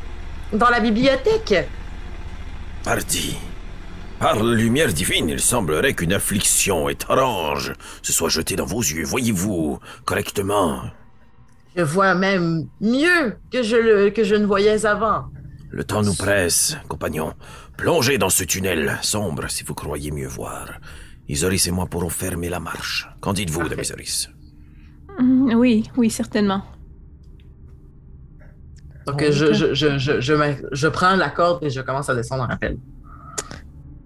dans 0.53 0.71
la 0.71 0.81
bibliothèque. 0.81 1.69
Pardi. 2.83 3.37
Par 4.23 4.37
la 4.43 4.55
lumière 4.55 4.93
divine, 4.93 5.29
il 5.29 5.41
semblerait 5.41 5.95
qu'une 5.95 6.13
affliction 6.13 6.89
étrange 6.89 7.73
se 8.03 8.13
soit 8.13 8.29
jetée 8.29 8.55
dans 8.57 8.65
vos 8.67 8.81
yeux. 8.81 9.05
Voyez-vous 9.05 9.81
correctement? 10.05 10.83
Je 11.75 11.83
vois 11.83 12.15
même 12.15 12.69
mieux 12.81 13.37
que 13.53 13.63
je, 13.65 13.77
le, 13.77 14.11
que 14.11 14.23
je 14.23 14.37
ne 14.37 14.47
voyais 14.47 14.87
avant. 14.87 15.25
Le 15.71 15.83
temps 15.85 16.03
nous 16.03 16.15
presse, 16.15 16.77
compagnons. 16.89 17.33
Plongez 17.77 18.17
dans 18.19 18.29
ce 18.31 18.45
tunnel 18.45 18.97
sombre 19.03 19.49
si 19.51 19.65
vous 19.65 19.75
croyez 19.75 20.11
mieux 20.13 20.29
voir. 20.29 20.69
Isoris 21.29 21.67
et 21.67 21.71
moi 21.73 21.87
pourrons 21.87 22.11
fermer 22.11 22.49
la 22.49 22.61
marche. 22.61 23.09
Qu'en 23.21 23.33
dites-vous. 23.33 23.69
Dame 23.69 23.81
Isoris 23.81 24.29
Mm, 25.19 25.55
Oui, 25.57 25.91
oui, 25.97 26.09
certainement. 26.11 26.63
Donc 29.07 29.23
je, 29.31 29.53
je, 29.53 29.75
je, 29.75 29.99
je, 29.99 30.21
je, 30.21 30.33
me- 30.33 30.69
je 30.73 30.89
prends 30.89 31.17
la 31.17 31.29
corde 31.29 31.63
et 31.65 31.71
je 31.71 31.81
commence 31.83 32.09
à 32.09 32.15
descendre 32.15 32.45
en 32.45 32.47
rappel. 32.47 32.79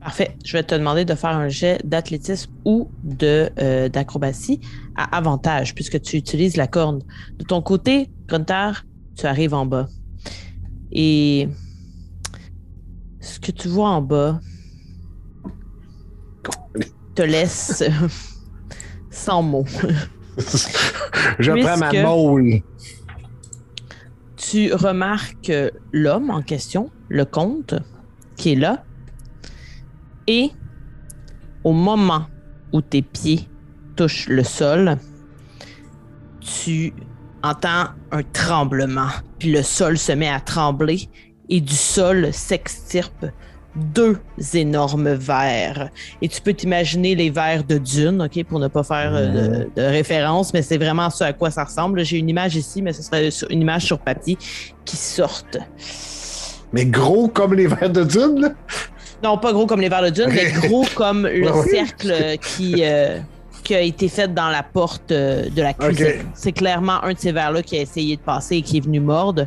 Parfait. 0.06 0.36
Je 0.44 0.52
vais 0.52 0.62
te 0.62 0.72
demander 0.72 1.04
de 1.04 1.16
faire 1.16 1.30
un 1.30 1.48
jet 1.48 1.80
d'athlétisme 1.84 2.52
ou 2.64 2.88
de 3.02 3.50
euh, 3.58 3.88
d'acrobatie 3.88 4.60
à 4.94 5.16
avantage 5.16 5.74
puisque 5.74 6.00
tu 6.00 6.16
utilises 6.16 6.56
la 6.56 6.68
corne. 6.68 7.02
De 7.38 7.44
ton 7.44 7.60
côté, 7.60 8.08
Gruntar, 8.28 8.84
tu 9.16 9.26
arrives 9.26 9.52
en 9.52 9.66
bas. 9.66 9.88
Et 10.92 11.48
ce 13.18 13.40
que 13.40 13.50
tu 13.50 13.66
vois 13.66 13.88
en 13.88 14.00
bas 14.00 14.38
te 17.16 17.22
laisse 17.22 17.82
sans 19.10 19.42
mots. 19.42 19.66
Je 21.40 21.50
prends 21.50 21.78
ma 21.78 21.92
môle. 21.92 22.60
tu 24.36 24.72
remarques 24.72 25.52
l'homme 25.90 26.30
en 26.30 26.42
question, 26.42 26.92
le 27.08 27.24
comte, 27.24 27.74
qui 28.36 28.52
est 28.52 28.54
là. 28.54 28.84
Et 30.27 30.51
au 31.65 31.73
moment 31.73 32.27
où 32.73 32.81
tes 32.81 33.03
pieds 33.03 33.48
touchent 33.97 34.28
le 34.28 34.44
sol, 34.44 34.97
tu 36.40 36.93
entends 37.43 37.86
un 38.12 38.23
tremblement. 38.23 39.09
Puis 39.39 39.53
le 39.53 39.62
sol 39.62 39.98
se 39.98 40.12
met 40.12 40.28
à 40.28 40.40
trembler 40.40 41.09
et 41.48 41.61
du 41.61 41.74
sol 41.74 42.32
s'extirpe 42.32 43.27
deux 43.77 44.19
énormes 44.55 45.12
vers. 45.12 45.90
Et 46.23 46.28
tu 46.28 46.40
peux 46.40 46.55
t'imaginer 46.55 47.15
les 47.15 47.31
vers 47.31 47.62
de 47.62 47.78
Dune, 47.78 48.23
OK, 48.23 48.43
pour 48.44 48.59
ne 48.59 48.69
pas 48.69 48.82
faire 48.82 49.15
euh, 49.15 49.65
de, 49.65 49.70
de 49.77 49.82
référence, 49.82 50.55
mais 50.55 50.62
c'est 50.62 50.78
vraiment 50.78 51.11
ce 51.11 51.24
à 51.24 51.32
quoi 51.35 51.51
ça 51.51 51.65
ressemble. 51.65 52.03
J'ai 52.05 52.16
une 52.16 52.28
image 52.28 52.57
ici, 52.57 52.81
mais 52.81 52.93
ce 52.93 53.03
serait 53.03 53.28
une 53.51 53.61
image 53.61 53.85
sur 53.85 53.98
papier 53.98 54.39
qui 54.85 54.97
sortent. 54.97 55.59
Mais 56.73 56.86
gros 56.86 57.28
comme 57.28 57.55
les 57.55 57.66
vers 57.66 57.90
de 57.90 58.03
Dune, 58.03 58.40
là. 58.40 58.48
Non, 59.22 59.38
pas 59.38 59.52
gros 59.52 59.66
comme 59.66 59.80
les 59.80 59.88
vers 59.88 60.02
de 60.02 60.10
Dune, 60.10 60.26
Ok. 60.26 60.32
mais 60.34 60.68
gros 60.68 60.84
comme 60.94 61.26
le 61.26 61.51
Ouais, 61.51 61.68
cercle 61.70 62.36
qui, 62.38 62.76
euh, 62.84 63.18
qui 63.64 63.74
a 63.74 63.80
été 63.80 64.09
fait 64.09 64.32
dans 64.32 64.48
la 64.51 64.62
porte 64.62 65.10
euh, 65.10 65.48
de 65.48 65.62
la 65.62 65.72
cuisine. 65.72 66.26
C'est 66.34 66.52
clairement 66.52 67.02
un 67.02 67.12
de 67.12 67.18
ces 67.18 67.32
vers-là 67.32 67.62
qui 67.62 67.78
a 67.78 67.80
essayé 67.80 68.16
de 68.16 68.20
passer 68.22 68.56
et 68.56 68.62
qui 68.62 68.76
est 68.78 68.80
venu 68.84 69.01
mordre. 69.01 69.47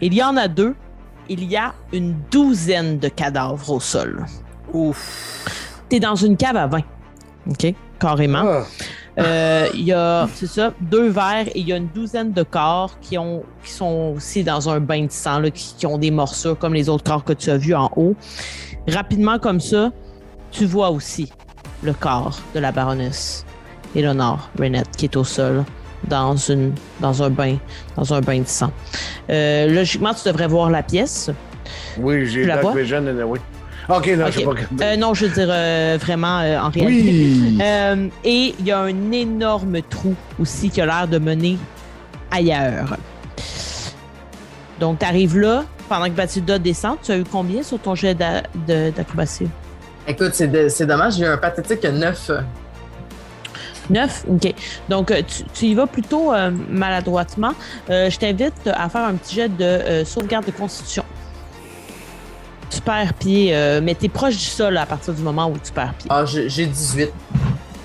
Il 0.00 0.12
y 0.14 0.22
en 0.22 0.36
a 0.36 0.48
deux. 0.48 0.74
Il 1.28 1.42
y 1.44 1.56
a 1.56 1.74
une 1.92 2.14
douzaine 2.30 2.98
de 2.98 3.08
cadavres 3.08 3.70
au 3.70 3.80
sol. 3.80 4.24
Ouf. 4.72 5.44
T'es 5.88 5.98
dans 5.98 6.14
une 6.14 6.36
cave 6.36 6.56
à 6.56 6.66
vin. 6.66 6.82
OK? 7.48 7.74
Carrément. 7.98 8.42
Ah. 8.44 8.62
Euh, 9.18 9.68
Il 9.72 9.84
y 9.84 9.92
a, 9.94 10.28
c'est 10.34 10.46
ça, 10.46 10.72
deux 10.80 11.08
verres 11.08 11.48
et 11.48 11.60
il 11.60 11.66
y 11.68 11.72
a 11.72 11.76
une 11.78 11.88
douzaine 11.88 12.32
de 12.32 12.42
corps 12.42 12.98
qui, 13.00 13.16
ont, 13.16 13.42
qui 13.64 13.70
sont 13.72 14.12
aussi 14.14 14.44
dans 14.44 14.68
un 14.68 14.78
bain 14.78 15.06
de 15.06 15.10
sang, 15.10 15.38
là, 15.38 15.50
qui, 15.50 15.74
qui 15.78 15.86
ont 15.86 15.96
des 15.96 16.10
morsures 16.10 16.58
comme 16.58 16.74
les 16.74 16.88
autres 16.90 17.04
corps 17.04 17.24
que 17.24 17.32
tu 17.32 17.50
as 17.50 17.56
vus 17.56 17.74
en 17.74 17.90
haut. 17.96 18.14
Rapidement 18.88 19.38
comme 19.38 19.60
ça, 19.60 19.90
tu 20.50 20.64
vois 20.64 20.90
aussi 20.90 21.30
le 21.82 21.92
corps 21.92 22.40
de 22.54 22.60
la 22.60 22.72
baronesse 22.72 23.44
Eleanor 23.94 24.50
Renette 24.58 24.96
qui 24.96 25.06
est 25.06 25.16
au 25.16 25.24
sol 25.24 25.64
dans, 26.08 26.36
une, 26.36 26.72
dans, 27.00 27.22
un, 27.22 27.30
bain, 27.30 27.56
dans 27.96 28.14
un 28.14 28.20
bain 28.20 28.40
de 28.40 28.46
sang. 28.46 28.70
Euh, 29.30 29.66
logiquement, 29.66 30.14
tu 30.14 30.28
devrais 30.28 30.46
voir 30.46 30.70
la 30.70 30.82
pièce. 30.82 31.30
Oui, 31.98 32.26
j'ai 32.26 32.44
la? 32.44 32.60
Vision 32.72 32.98
anyway. 32.98 33.40
Ok, 33.88 34.08
non, 34.16 34.26
je 34.26 34.40
sais 34.40 34.44
pas. 34.44 34.52
Euh, 34.82 34.96
non, 34.96 35.14
je 35.14 35.26
veux 35.26 35.32
dire 35.32 35.48
euh, 35.48 35.96
vraiment 36.00 36.40
euh, 36.40 36.58
en 36.58 36.70
réalité. 36.70 37.12
oui! 37.12 37.58
Euh, 37.62 38.08
et 38.24 38.54
il 38.58 38.66
y 38.66 38.72
a 38.72 38.80
un 38.80 39.12
énorme 39.12 39.80
trou 39.82 40.14
aussi 40.40 40.70
qui 40.70 40.80
a 40.80 40.86
l'air 40.86 41.06
de 41.06 41.18
mener 41.18 41.56
ailleurs. 42.30 42.96
Donc, 44.80 44.98
tu 44.98 45.04
arrives 45.06 45.38
là, 45.38 45.64
pendant 45.88 46.04
que 46.06 46.10
Bathilda 46.10 46.58
descend, 46.58 46.96
tu 47.02 47.12
as 47.12 47.16
eu 47.18 47.24
combien 47.24 47.62
sur 47.62 47.78
ton 47.78 47.94
jet 47.94 48.14
d'acrobatie? 48.14 49.48
Écoute, 50.08 50.30
c'est 50.34 50.48
de- 50.48 50.68
c'est 50.68 50.86
dommage, 50.86 51.14
j'ai 51.16 51.24
eu 51.24 51.28
un 51.28 51.36
pathétique 51.38 51.84
9. 51.84 52.30
9? 53.88 54.24
OK. 54.28 54.54
Donc, 54.88 55.10
euh, 55.10 55.22
tu, 55.26 55.44
tu 55.54 55.64
y 55.66 55.74
vas 55.74 55.86
plutôt 55.86 56.32
euh, 56.32 56.50
maladroitement. 56.70 57.52
Euh, 57.90 58.10
je 58.10 58.18
t'invite 58.18 58.66
à 58.66 58.88
faire 58.88 59.04
un 59.04 59.14
petit 59.14 59.36
jet 59.36 59.48
de 59.48 59.64
euh, 59.64 60.04
sauvegarde 60.04 60.44
de 60.46 60.50
constitution. 60.50 61.04
Tu 62.68 62.80
perds 62.80 63.14
pied, 63.14 63.52
mais 63.82 63.94
tu 63.94 64.06
es 64.06 64.08
proche 64.08 64.34
du 64.36 64.42
sol 64.44 64.76
à 64.76 64.86
partir 64.86 65.14
du 65.14 65.22
moment 65.22 65.48
où 65.48 65.54
tu 65.62 65.72
perds 65.72 65.94
pied. 65.94 66.08
Ah, 66.10 66.24
j'ai 66.24 66.48
j'ai 66.48 66.66
18. 66.66 67.10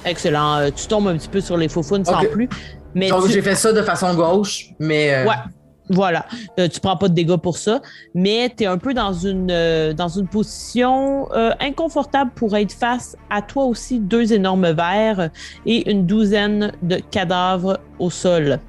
Excellent. 0.06 0.70
Tu 0.76 0.88
tombes 0.88 1.08
un 1.08 1.18
petit 1.18 1.30
peu 1.30 1.40
sur 1.40 1.56
les 1.56 1.70
faux 1.70 1.84
sans 1.84 2.00
Ok. 2.02 2.32
plus. 2.32 2.50
Mais 2.96 3.10
Donc 3.10 3.26
tu- 3.28 3.32
j'ai 3.32 3.42
fait 3.44 3.56
ça 3.56 3.72
de 3.72 3.82
façon 3.84 4.14
gauche, 4.16 4.66
mais. 4.80 5.24
Ouais. 5.26 5.36
Voilà. 5.90 6.26
Euh, 6.60 6.68
tu 6.70 6.80
prends 6.80 6.96
pas 6.96 7.10
de 7.10 7.14
dégâts 7.14 7.36
pour 7.38 7.58
ça, 7.58 7.82
mais 8.16 8.54
tu 8.56 8.64
es 8.64 8.66
un 8.68 8.78
peu 8.78 8.94
dans 8.94 9.12
une, 9.14 9.50
euh, 9.52 9.94
dans 9.94 10.08
une 10.08 10.28
position 10.28 11.28
euh, 11.34 11.52
inconfortable 11.60 12.32
pour 12.36 12.56
être 12.56 12.72
face 12.72 13.18
à 13.30 13.42
toi 13.42 13.66
aussi 13.66 14.00
deux 14.00 14.32
énormes 14.32 14.72
vers 14.72 15.30
et 15.66 15.90
une 15.92 16.06
douzaine 16.06 16.72
de 16.82 16.98
cadavres 17.12 17.80
au 18.00 18.10
sol. 18.10 18.60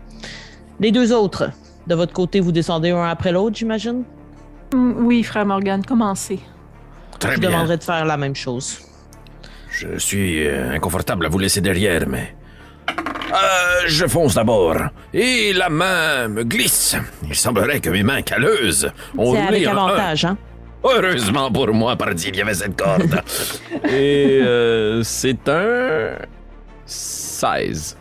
Les 0.80 0.90
deux 0.90 1.12
autres, 1.12 1.50
de 1.86 1.94
votre 1.94 2.12
côté, 2.12 2.40
vous 2.40 2.50
descendez 2.52 2.90
un 2.90 3.04
après 3.04 3.30
l'autre, 3.30 3.56
j'imagine? 3.56 4.02
Mm, 4.74 5.04
Oui, 5.06 5.22
frère 5.22 5.46
Morgan, 5.46 5.84
commencez. 5.84 6.40
Très 7.20 7.34
Je 7.36 7.40
bien. 7.40 7.50
demanderais 7.50 7.76
de 7.76 7.84
faire 7.84 8.04
la 8.04 8.16
même 8.16 8.34
chose. 8.34 8.80
Je 9.70 9.96
suis 9.98 10.44
euh, 10.46 10.72
inconfortable 10.74 11.24
à 11.26 11.28
vous 11.28 11.38
laisser 11.38 11.60
derrière, 11.60 12.08
mais... 12.08 12.34
Euh, 13.32 13.82
je 13.86 14.06
fonce 14.06 14.34
d'abord. 14.34 14.76
Et 15.14 15.52
la 15.52 15.68
main 15.68 16.28
me 16.28 16.44
glisse. 16.44 16.96
Il 17.26 17.34
semblerait 17.34 17.80
que 17.80 17.90
mes 17.90 18.02
mains 18.02 18.22
calleuses 18.22 18.90
ont 19.16 19.34
C'est 19.34 19.40
avec 19.40 19.66
roulé 19.66 19.66
en 19.68 19.76
un. 19.76 19.86
avantage, 19.88 20.24
hein? 20.24 20.36
Heureusement 20.84 21.50
pour 21.50 21.72
moi, 21.72 21.96
pardi, 21.96 22.28
il 22.28 22.36
y 22.36 22.42
avait 22.42 22.54
cette 22.54 22.76
corde. 22.76 23.22
Et 23.88 24.40
euh, 24.42 25.02
c'est 25.02 25.48
un... 25.48 26.16
16. 26.86 27.96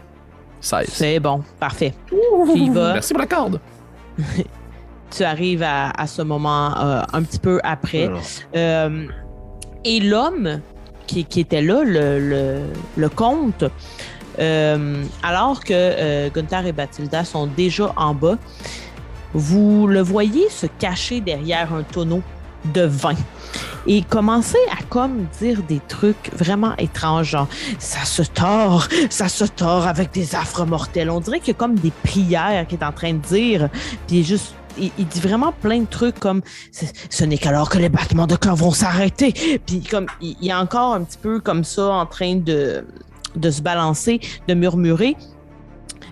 16. 0.60 0.88
C'est 0.92 1.20
bon, 1.20 1.44
parfait. 1.60 1.94
Tu 2.10 2.60
y 2.60 2.70
vas. 2.70 2.94
Merci 2.94 3.14
pour 3.14 3.22
la 3.22 3.28
corde. 3.28 3.60
tu 5.16 5.24
arrives 5.24 5.64
à, 5.64 5.92
à 5.92 6.08
ce 6.08 6.22
moment 6.22 6.74
euh, 6.80 7.02
un 7.14 7.24
petit 7.24 7.40
peu 7.40 7.60
après. 7.64 8.10
Euh, 8.56 9.06
et 9.86 10.00
l'homme 10.00 10.62
qui, 11.08 11.26
qui 11.26 11.40
était 11.42 11.62
là, 11.62 11.84
le, 11.84 12.20
le, 12.20 12.60
le 12.98 13.10
comte, 13.10 13.64
euh, 14.40 15.04
alors 15.24 15.64
que 15.64 15.74
euh, 15.74 16.30
Gunther 16.30 16.68
et 16.68 16.72
Bathilda 16.72 17.26
sont 17.26 17.48
déjà 17.48 17.94
en 17.96 18.14
bas, 18.14 18.38
vous 19.34 19.88
le 19.88 20.02
voyez 20.02 20.50
se 20.50 20.68
cacher 20.68 21.22
derrière 21.22 21.74
un 21.74 21.84
tonneau 21.84 22.22
de 22.74 22.82
vin 22.82 23.16
et 23.88 24.04
commencer 24.04 24.58
à 24.72 24.84
comme 24.84 25.26
dire 25.40 25.64
des 25.64 25.80
trucs 25.88 26.32
vraiment 26.34 26.76
étranges, 26.78 27.32
genre 27.32 27.48
ça 27.80 28.06
se 28.06 28.22
tord, 28.22 28.88
ça 29.10 29.28
se 29.28 29.46
tord 29.46 29.88
avec 29.88 30.12
des 30.12 30.36
affres 30.36 30.66
mortels. 30.66 31.10
On 31.10 31.20
dirait 31.20 31.40
qu'il 31.40 31.50
y 31.50 31.52
a 31.52 31.58
comme 31.58 31.76
des 31.76 31.92
prières 32.04 32.68
qu'il 32.68 32.80
est 32.80 32.86
en 32.86 32.92
train 32.92 33.14
de 33.14 33.20
dire, 33.20 33.70
puis 34.08 34.24
juste 34.24 34.54
il, 34.78 34.92
dit 35.08 35.20
vraiment 35.20 35.52
plein 35.52 35.80
de 35.80 35.86
trucs 35.86 36.20
comme 36.20 36.42
ce 37.10 37.26
n'est 37.26 37.38
qu'alors 37.38 37.70
que 37.70 37.78
les 37.78 37.90
battements 37.90 38.28
de 38.28 38.36
cœur 38.36 38.56
vont 38.56 38.72
s'arrêter. 38.72 39.34
Puis 39.66 39.82
comme 39.82 40.08
il 40.22 40.48
est 40.48 40.54
encore 40.54 40.94
un 40.94 41.04
petit 41.04 41.18
peu 41.18 41.40
comme 41.40 41.64
ça 41.64 41.88
en 41.88 42.06
train 42.06 42.36
de, 42.36 42.86
de 43.36 43.50
se 43.50 43.62
balancer, 43.62 44.20
de 44.48 44.54
murmurer. 44.54 45.16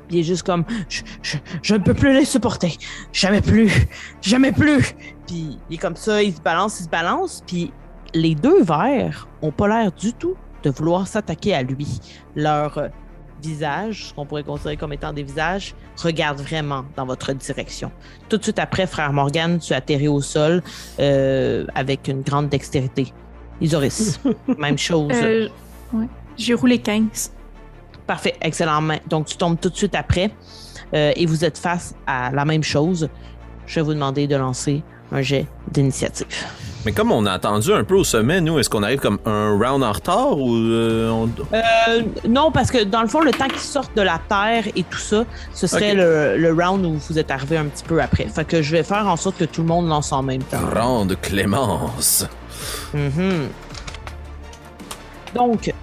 Puis 0.07 0.17
il 0.17 0.19
est 0.19 0.23
juste 0.23 0.43
comme 0.43 0.65
je, 0.87 1.01
je, 1.21 1.37
je 1.61 1.75
ne 1.75 1.83
peux 1.83 1.93
plus 1.93 2.13
les 2.13 2.25
supporter. 2.25 2.77
Jamais 3.13 3.41
plus. 3.41 3.71
Jamais 4.21 4.51
plus. 4.51 4.95
Puis 5.27 5.57
il 5.69 5.75
est 5.75 5.77
comme 5.77 5.95
ça, 5.95 6.23
il 6.23 6.33
se 6.33 6.41
balance, 6.41 6.79
il 6.79 6.83
se 6.83 6.89
balance. 6.89 7.43
Puis 7.45 7.71
les 8.13 8.35
deux 8.35 8.63
verres 8.63 9.27
ont 9.41 9.51
pas 9.51 9.67
l'air 9.67 9.91
du 9.91 10.13
tout 10.13 10.35
de 10.63 10.69
vouloir 10.69 11.07
s'attaquer 11.07 11.53
à 11.53 11.61
lui. 11.61 11.99
Leur 12.35 12.89
visage, 13.41 14.07
ce 14.07 14.13
qu'on 14.13 14.25
pourrait 14.25 14.43
considérer 14.43 14.77
comme 14.77 14.93
étant 14.93 15.13
des 15.13 15.23
visages, 15.23 15.75
regarde 15.97 16.39
vraiment 16.39 16.85
dans 16.95 17.05
votre 17.05 17.33
direction. 17.33 17.91
Tout 18.27 18.37
de 18.37 18.43
suite 18.43 18.59
après, 18.59 18.87
frère 18.87 19.13
Morgan, 19.13 19.59
tu 19.59 19.73
atterris 19.73 20.07
au 20.07 20.21
sol 20.21 20.61
euh, 20.99 21.65
avec 21.75 22.07
une 22.07 22.21
grande 22.21 22.49
dextérité. 22.49 23.13
Isoris, 23.61 24.19
même 24.57 24.77
chose. 24.77 25.11
Euh, 25.13 25.49
ouais. 25.93 26.07
J'ai 26.39 26.53
roulé 26.53 26.79
15. 26.79 27.31
Parfait, 28.07 28.35
excellent. 28.41 28.81
Donc, 29.07 29.27
tu 29.27 29.37
tombes 29.37 29.59
tout 29.59 29.69
de 29.69 29.75
suite 29.75 29.93
après 29.93 30.31
euh, 30.95 31.11
et 31.15 31.25
vous 31.25 31.43
êtes 31.45 31.57
face 31.57 31.93
à 32.07 32.31
la 32.31 32.45
même 32.45 32.63
chose. 32.63 33.09
Je 33.67 33.75
vais 33.75 33.81
vous 33.81 33.93
demander 33.93 34.25
de 34.25 34.35
lancer 34.35 34.81
un 35.11 35.21
jet 35.21 35.45
d'initiative. 35.71 36.25
Mais 36.85 36.93
comme 36.93 37.11
on 37.11 37.25
a 37.25 37.33
attendu 37.33 37.73
un 37.73 37.83
peu 37.83 37.95
au 37.95 38.03
sommet, 38.05 38.39
nous, 38.39 38.57
est-ce 38.57 38.69
qu'on 38.69 38.83
arrive 38.83 38.99
comme 38.99 39.19
un 39.25 39.57
round 39.59 39.83
en 39.83 39.91
retard 39.91 40.37
ou 40.39 40.55
euh, 40.55 41.09
on- 41.09 41.29
Euh, 41.53 42.03
non, 42.27 42.51
parce 42.53 42.71
que 42.71 42.85
dans 42.85 43.01
le 43.01 43.09
fond, 43.09 43.19
le 43.19 43.31
temps 43.31 43.47
qu'ils 43.49 43.59
sortent 43.59 43.95
de 43.97 44.01
la 44.01 44.17
terre 44.29 44.63
et 44.75 44.83
tout 44.83 44.97
ça, 44.97 45.25
ce 45.53 45.67
serait 45.67 45.93
le, 45.93 46.37
le 46.37 46.53
round 46.53 46.85
où 46.85 46.93
vous 46.97 47.19
êtes 47.19 47.31
arrivé 47.31 47.57
un 47.57 47.65
petit 47.65 47.83
peu 47.83 48.01
après. 48.01 48.27
Fait 48.27 48.45
que 48.45 48.61
je 48.61 48.71
vais 48.71 48.83
faire 48.83 49.05
en 49.07 49.17
sorte 49.17 49.37
que 49.37 49.43
tout 49.45 49.61
le 49.61 49.67
monde 49.67 49.89
lance 49.89 50.13
en 50.13 50.23
même 50.23 50.41
temps. 50.43 50.61
grande 50.73 51.17
clémence? 51.21 52.25
Mhm. 52.93 53.49
Donc, 55.35 55.73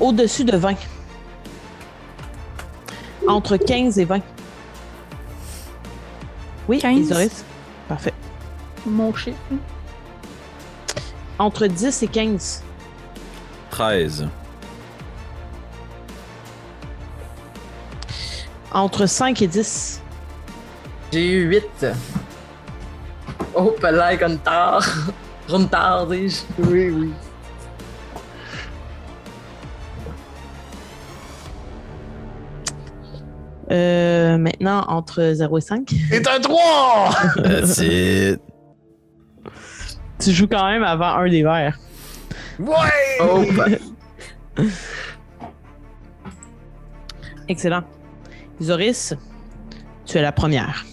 au-dessus 0.00 0.44
de 0.44 0.56
20. 0.56 0.74
Entre 3.26 3.56
15 3.56 3.98
et 3.98 4.04
20. 4.04 4.20
Oui, 6.68 6.78
15. 6.78 6.98
Isoris? 6.98 7.44
Parfait. 7.88 8.14
Mon 8.86 9.14
chiffre. 9.14 9.36
Entre 11.38 11.66
10 11.66 12.02
et 12.02 12.08
15. 12.08 12.62
13. 13.70 14.28
Entre 18.72 19.06
5 19.06 19.42
et 19.42 19.46
10. 19.46 20.00
J'ai 21.12 21.28
eu 21.30 21.48
8. 21.48 21.86
Oh, 23.54 23.74
là, 23.82 24.16
Guntard. 24.16 24.86
Guntard, 25.48 26.06
dis-je. 26.06 26.42
Oui, 26.58 26.90
oui. 26.90 27.12
Euh, 33.72 34.36
maintenant, 34.36 34.84
entre 34.88 35.32
0 35.32 35.58
et 35.58 35.60
5. 35.60 35.94
C'est 36.10 36.28
un 36.28 36.40
3! 36.40 37.10
That's 37.36 37.78
it. 37.78 38.40
Tu 40.18 40.30
joues 40.32 40.46
quand 40.46 40.66
même 40.66 40.82
avant 40.84 41.16
un 41.16 41.28
des 41.28 41.42
verts. 41.42 41.78
Ouais! 42.58 42.76
Oh, 43.20 43.42
Excellent. 47.48 47.82
Isoris, 48.60 49.14
tu 50.04 50.18
es 50.18 50.22
la 50.22 50.32
première. 50.32 50.84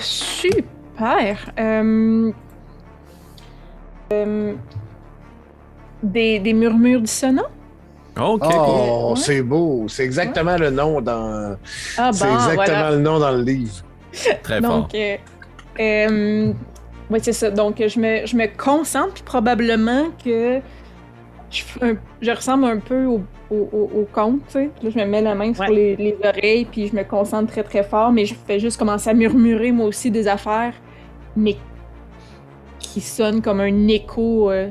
Super. 0.00 1.36
Euh, 1.58 2.32
euh, 4.12 4.54
des, 6.02 6.38
des 6.38 6.52
murmures 6.52 7.00
dissonants? 7.00 7.42
OK. 8.18 8.42
Oh, 8.56 9.14
c'est 9.16 9.42
beau. 9.42 9.86
C'est 9.88 10.04
exactement 10.04 10.56
le 10.56 10.70
nom 10.70 11.00
dans. 11.00 11.56
Ah 11.98 12.10
c'est 12.12 12.26
bon, 12.26 12.34
exactement 12.34 12.54
voilà. 12.54 12.90
le 12.92 12.98
nom 12.98 13.18
dans 13.18 13.30
le 13.32 13.42
livre. 13.42 13.84
Très 14.42 14.60
fort. 14.62 14.80
Donc, 14.82 14.94
euh, 14.94 15.16
euh, 15.80 16.52
ouais, 17.10 17.18
c'est 17.20 17.32
ça. 17.34 17.50
Donc, 17.50 17.76
je 17.86 18.00
me, 18.00 18.24
je 18.26 18.34
me 18.36 18.46
concentre, 18.56 19.12
puis 19.14 19.22
probablement 19.22 20.06
que 20.24 20.60
je, 21.50 21.62
fais 21.62 21.84
un- 21.84 21.96
je 22.22 22.30
ressemble 22.30 22.64
un 22.64 22.78
peu 22.78 23.04
au, 23.04 23.20
au, 23.50 23.68
au, 23.72 23.90
au 24.00 24.08
conte, 24.10 24.40
tu 24.46 24.52
sais. 24.52 24.70
Puis 24.74 24.86
Là, 24.88 24.90
je 24.94 24.98
me 25.00 25.04
mets 25.04 25.20
la 25.22 25.34
main 25.34 25.48
Ouais. 25.48 25.54
sur 25.54 25.68
les, 25.68 25.96
les 25.96 26.16
oreilles, 26.24 26.64
puis 26.64 26.88
je 26.88 26.96
me 26.96 27.04
concentre 27.04 27.52
très, 27.52 27.62
très 27.62 27.84
fort, 27.84 28.10
mais 28.12 28.24
je 28.24 28.34
fais 28.46 28.58
juste 28.58 28.78
commencer 28.78 29.10
à 29.10 29.14
murmurer, 29.14 29.72
moi 29.72 29.86
aussi, 29.86 30.10
des 30.10 30.26
affaires, 30.26 30.72
mais 31.36 31.56
qui 32.78 33.00
sonnent 33.02 33.42
comme 33.42 33.60
un 33.60 33.88
écho 33.88 34.50
euh, 34.50 34.68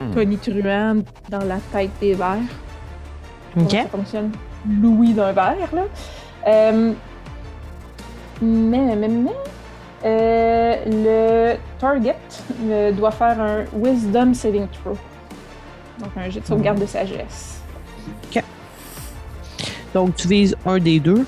Hmm. 0.00 0.14
tonitruant 0.14 0.96
dans 1.28 1.44
la 1.44 1.56
tête 1.72 1.90
des 2.00 2.14
vers. 2.14 2.36
OK? 3.62 3.70
Comment 3.70 3.82
ça 3.82 3.88
fonctionne? 3.88 4.32
Louis 4.80 5.12
d'un 5.12 5.32
verre, 5.32 5.68
là. 5.72 5.82
Euh, 6.46 6.92
mais, 8.40 8.96
mais, 8.96 9.08
mais, 9.08 9.30
euh, 10.04 10.76
le 10.86 11.56
target 11.78 12.16
euh, 12.64 12.92
doit 12.92 13.10
faire 13.10 13.40
un 13.40 13.64
Wisdom 13.74 14.34
Saving 14.34 14.66
Throw. 14.68 14.96
Donc, 15.98 16.10
un 16.16 16.30
jet 16.30 16.40
de 16.40 16.46
sauvegarde 16.46 16.78
de 16.78 16.86
sagesse. 16.86 17.56
Donc, 19.94 20.14
tu 20.16 20.28
vises 20.28 20.54
un 20.66 20.78
des 20.78 21.00
deux? 21.00 21.24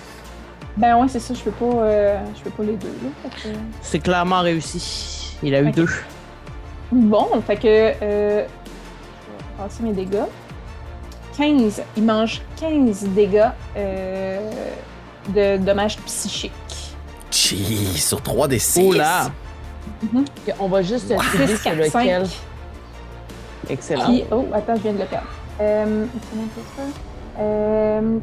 Ben 0.77 0.97
ouais, 0.97 1.09
c'est 1.09 1.19
ça, 1.19 1.35
je 1.35 1.41
peux 1.43 1.51
pas, 1.51 1.65
euh, 1.83 2.19
je 2.37 2.43
peux 2.43 2.51
pas 2.51 2.63
les 2.63 2.77
deux, 2.77 2.93
C'est 3.81 3.99
clairement 3.99 4.41
réussi. 4.41 5.37
Il 5.43 5.55
a 5.55 5.61
eu 5.61 5.69
Ok. 5.69 5.75
deux. 5.75 5.89
Bon, 6.93 7.27
fait 7.47 7.57
que, 7.57 7.67
euh, 7.67 8.43
je 8.43 8.43
vais 8.43 9.63
passer 9.69 9.83
mes 9.83 9.93
dégâts. 9.93 10.25
15, 11.37 11.83
il 11.97 12.05
mange 12.05 12.43
15 12.59 13.09
dégâts 13.09 13.49
euh, 13.77 14.51
de 15.29 15.57
dommages 15.59 15.97
psychiques. 15.99 16.53
Gee, 17.31 17.99
sur 17.99 18.23
3 18.23 18.49
des 18.49 18.59
6. 18.59 18.81
Oh 18.85 18.93
là! 18.93 19.31
Mhm. 20.03 20.25
Ok, 20.49 20.55
On 20.59 20.69
va 20.69 20.83
juste 20.83 21.09
6, 21.09 21.31
cibler 21.31 21.47
sur 21.47 21.63
4, 21.63 21.77
lequel. 21.77 22.27
5. 22.27 22.41
Excellent. 23.69 24.05
Puis, 24.07 24.25
oh, 24.31 24.47
attends, 24.53 24.77
je 24.77 24.83
viens 24.83 24.93
de 24.93 24.99
le 24.99 25.05
perdre. 25.05 25.27
Euh. 25.61 26.07
Euh. 27.39 28.19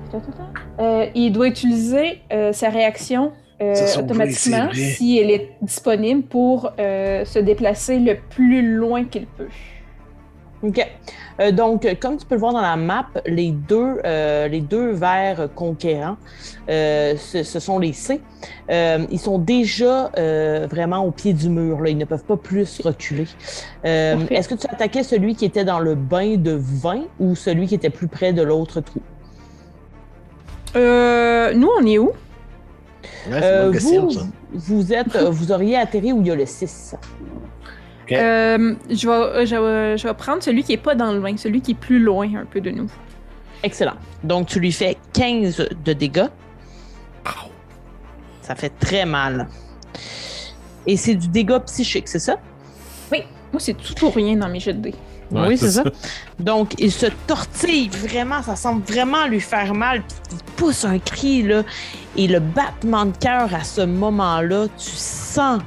Euh, 0.80 1.06
il 1.16 1.32
doit 1.32 1.48
utiliser 1.48 2.22
euh, 2.32 2.52
sa 2.52 2.70
réaction 2.70 3.32
euh, 3.62 3.74
automatiquement 3.98 4.70
si 4.74 5.18
elle 5.18 5.32
est 5.32 5.52
disponible 5.62 6.24
pour 6.24 6.72
euh, 6.80 7.26
se 7.26 7.40
déplacer 7.40 8.00
le 8.00 8.18
plus 8.30 8.76
loin 8.76 9.06
qu'il 9.06 9.26
peut. 9.26 9.48
OK. 10.64 10.86
Euh, 11.40 11.52
donc, 11.52 11.88
comme 12.02 12.18
tu 12.18 12.26
peux 12.26 12.36
le 12.36 12.40
voir 12.40 12.54
dans 12.54 12.62
la 12.62 12.76
map, 12.76 13.08
les 13.26 13.52
deux, 13.52 14.00
euh, 14.06 14.48
les 14.48 14.62
deux 14.62 14.92
vers 14.92 15.50
conquérants, 15.56 16.18
euh, 16.70 17.16
ce, 17.18 17.44
ce 17.44 17.60
sont 17.60 17.80
les 17.80 17.94
C. 17.94 18.22
Euh, 18.70 19.06
ils 19.12 19.20
sont 19.20 19.38
déjà 19.38 20.12
euh, 20.18 20.68
vraiment 20.70 21.06
au 21.06 21.12
pied 21.12 21.34
du 21.34 21.50
mur. 21.50 21.82
Là. 21.82 21.90
Ils 21.90 21.98
ne 21.98 22.06
peuvent 22.06 22.24
pas 22.24 22.38
plus 22.38 22.82
reculer. 22.84 23.28
Euh. 23.86 24.18
Est-ce 24.30 24.50
que 24.50 24.56
tu 24.56 24.68
attaquais 24.68 25.04
celui 25.04 25.36
qui 25.36 25.46
était 25.46 25.66
dans 25.66 25.80
le 25.80 25.96
bain 25.96 26.38
de 26.38 26.52
vin 26.60 27.04
ou 27.20 27.36
celui 27.36 27.68
qui 27.68 27.76
était 27.76 27.90
plus 27.92 28.08
près 28.08 28.34
de 28.34 28.42
l'autre 28.42 28.82
trou? 28.82 29.02
Euh, 30.76 31.54
nous, 31.54 31.70
on 31.80 31.86
est 31.86 31.98
où? 31.98 32.12
Ouais, 33.30 33.40
Euh, 33.44 33.72
question, 33.72 34.04
vous, 34.06 34.12
ça. 34.12 34.22
vous, 34.54 34.94
êtes, 34.94 35.18
vous 35.18 35.52
auriez 35.52 35.78
atterri 35.78 36.12
où 36.14 36.22
il 36.22 36.28
y 36.28 36.32
a 36.32 36.36
le 36.36 36.46
6. 36.46 36.96
Euh, 38.12 38.76
je, 38.90 39.08
vais, 39.08 39.14
euh, 39.14 39.46
je, 39.46 39.56
vais, 39.56 39.98
je 39.98 40.08
vais 40.08 40.14
prendre 40.14 40.42
celui 40.42 40.64
qui 40.64 40.74
est 40.74 40.78
pas 40.78 40.96
dans 40.96 41.12
le 41.12 41.20
loin, 41.20 41.36
celui 41.38 41.62
qui 41.62 41.72
est 41.72 41.80
plus 41.80 42.00
loin 42.00 42.28
un 42.36 42.46
peu 42.46 42.62
de 42.62 42.72
nous. 42.72 42.90
Excellent. 43.64 43.96
Donc, 44.24 44.48
tu 44.48 44.60
lui 44.60 44.72
fais 44.72 44.98
15 45.14 45.70
de 45.84 45.94
dégâts. 45.94 46.28
Ça 48.42 48.56
fait 48.56 48.72
très 48.80 49.06
mal. 49.06 49.48
Et 50.86 50.96
c'est 50.96 51.16
du 51.16 51.28
dégât 51.28 51.60
psychique, 51.62 52.08
c'est 52.08 52.20
ça? 52.20 52.38
Moi, 53.52 53.60
c'est 53.60 53.76
tout 53.76 54.06
ou 54.06 54.10
rien 54.10 54.36
dans 54.36 54.50
mes 54.50 54.60
jets 54.60 54.74
de 54.74 54.82
dés. 54.82 54.96
Ouais, 55.32 55.48
oui, 55.48 55.58
c'est 55.58 55.70
c'est 55.70 55.84
ça. 55.84 55.90
Donc, 56.40 56.74
il 56.80 56.92
se 56.92 57.08
tortille 57.28 57.90
vraiment, 57.90 58.42
ça 58.42 58.56
semble 58.56 58.84
vraiment 58.84 59.28
lui 59.28 59.42
faire 59.42 59.74
mal. 59.74 60.02
Puis 60.02 60.18
il 60.32 60.54
pousse 60.56 60.86
un 60.86 61.00
cri, 61.00 61.44
là. 61.44 61.64
Et 62.16 62.28
le 62.28 62.40
battement 62.40 63.06
de 63.06 63.18
cœur 63.18 63.54
à 63.54 63.64
ce 63.64 63.82
moment-là, 63.82 64.68
tu 64.78 64.92
sens, 64.92 65.62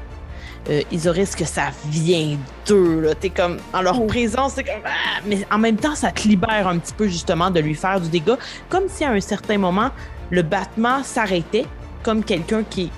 euh, 0.68 0.82
Isoris, 0.92 1.34
que 1.34 1.44
ça 1.44 1.70
vient 1.86 2.36
d'eux, 2.66 3.00
là. 3.00 3.14
T'es 3.14 3.30
comme, 3.30 3.58
en 3.72 3.82
leur 3.82 4.00
Oh. 4.00 4.06
présence, 4.06 4.52
c'est 4.54 4.64
comme, 4.64 4.82
ah! 4.84 5.20
mais 5.26 5.46
en 5.50 5.58
même 5.58 5.76
temps, 5.76 5.94
ça 5.94 6.10
te 6.12 6.28
libère 6.28 6.68
un 6.68 6.78
petit 6.78 6.92
peu, 6.92 7.06
justement, 7.08 7.50
de 7.50 7.60
lui 7.60 7.74
faire 7.74 8.00
du 8.00 8.08
dégât. 8.08 8.36
Comme 8.68 8.84
si 8.88 9.04
à 9.04 9.10
un 9.10 9.20
certain 9.20 9.58
moment, 9.58 9.90
le 10.30 10.42
battement 10.42 11.02
s'arrêtait, 11.02 11.66
comme 12.02 12.22
quelqu'un 12.22 12.62
qui 12.68 12.84
est 12.84 12.90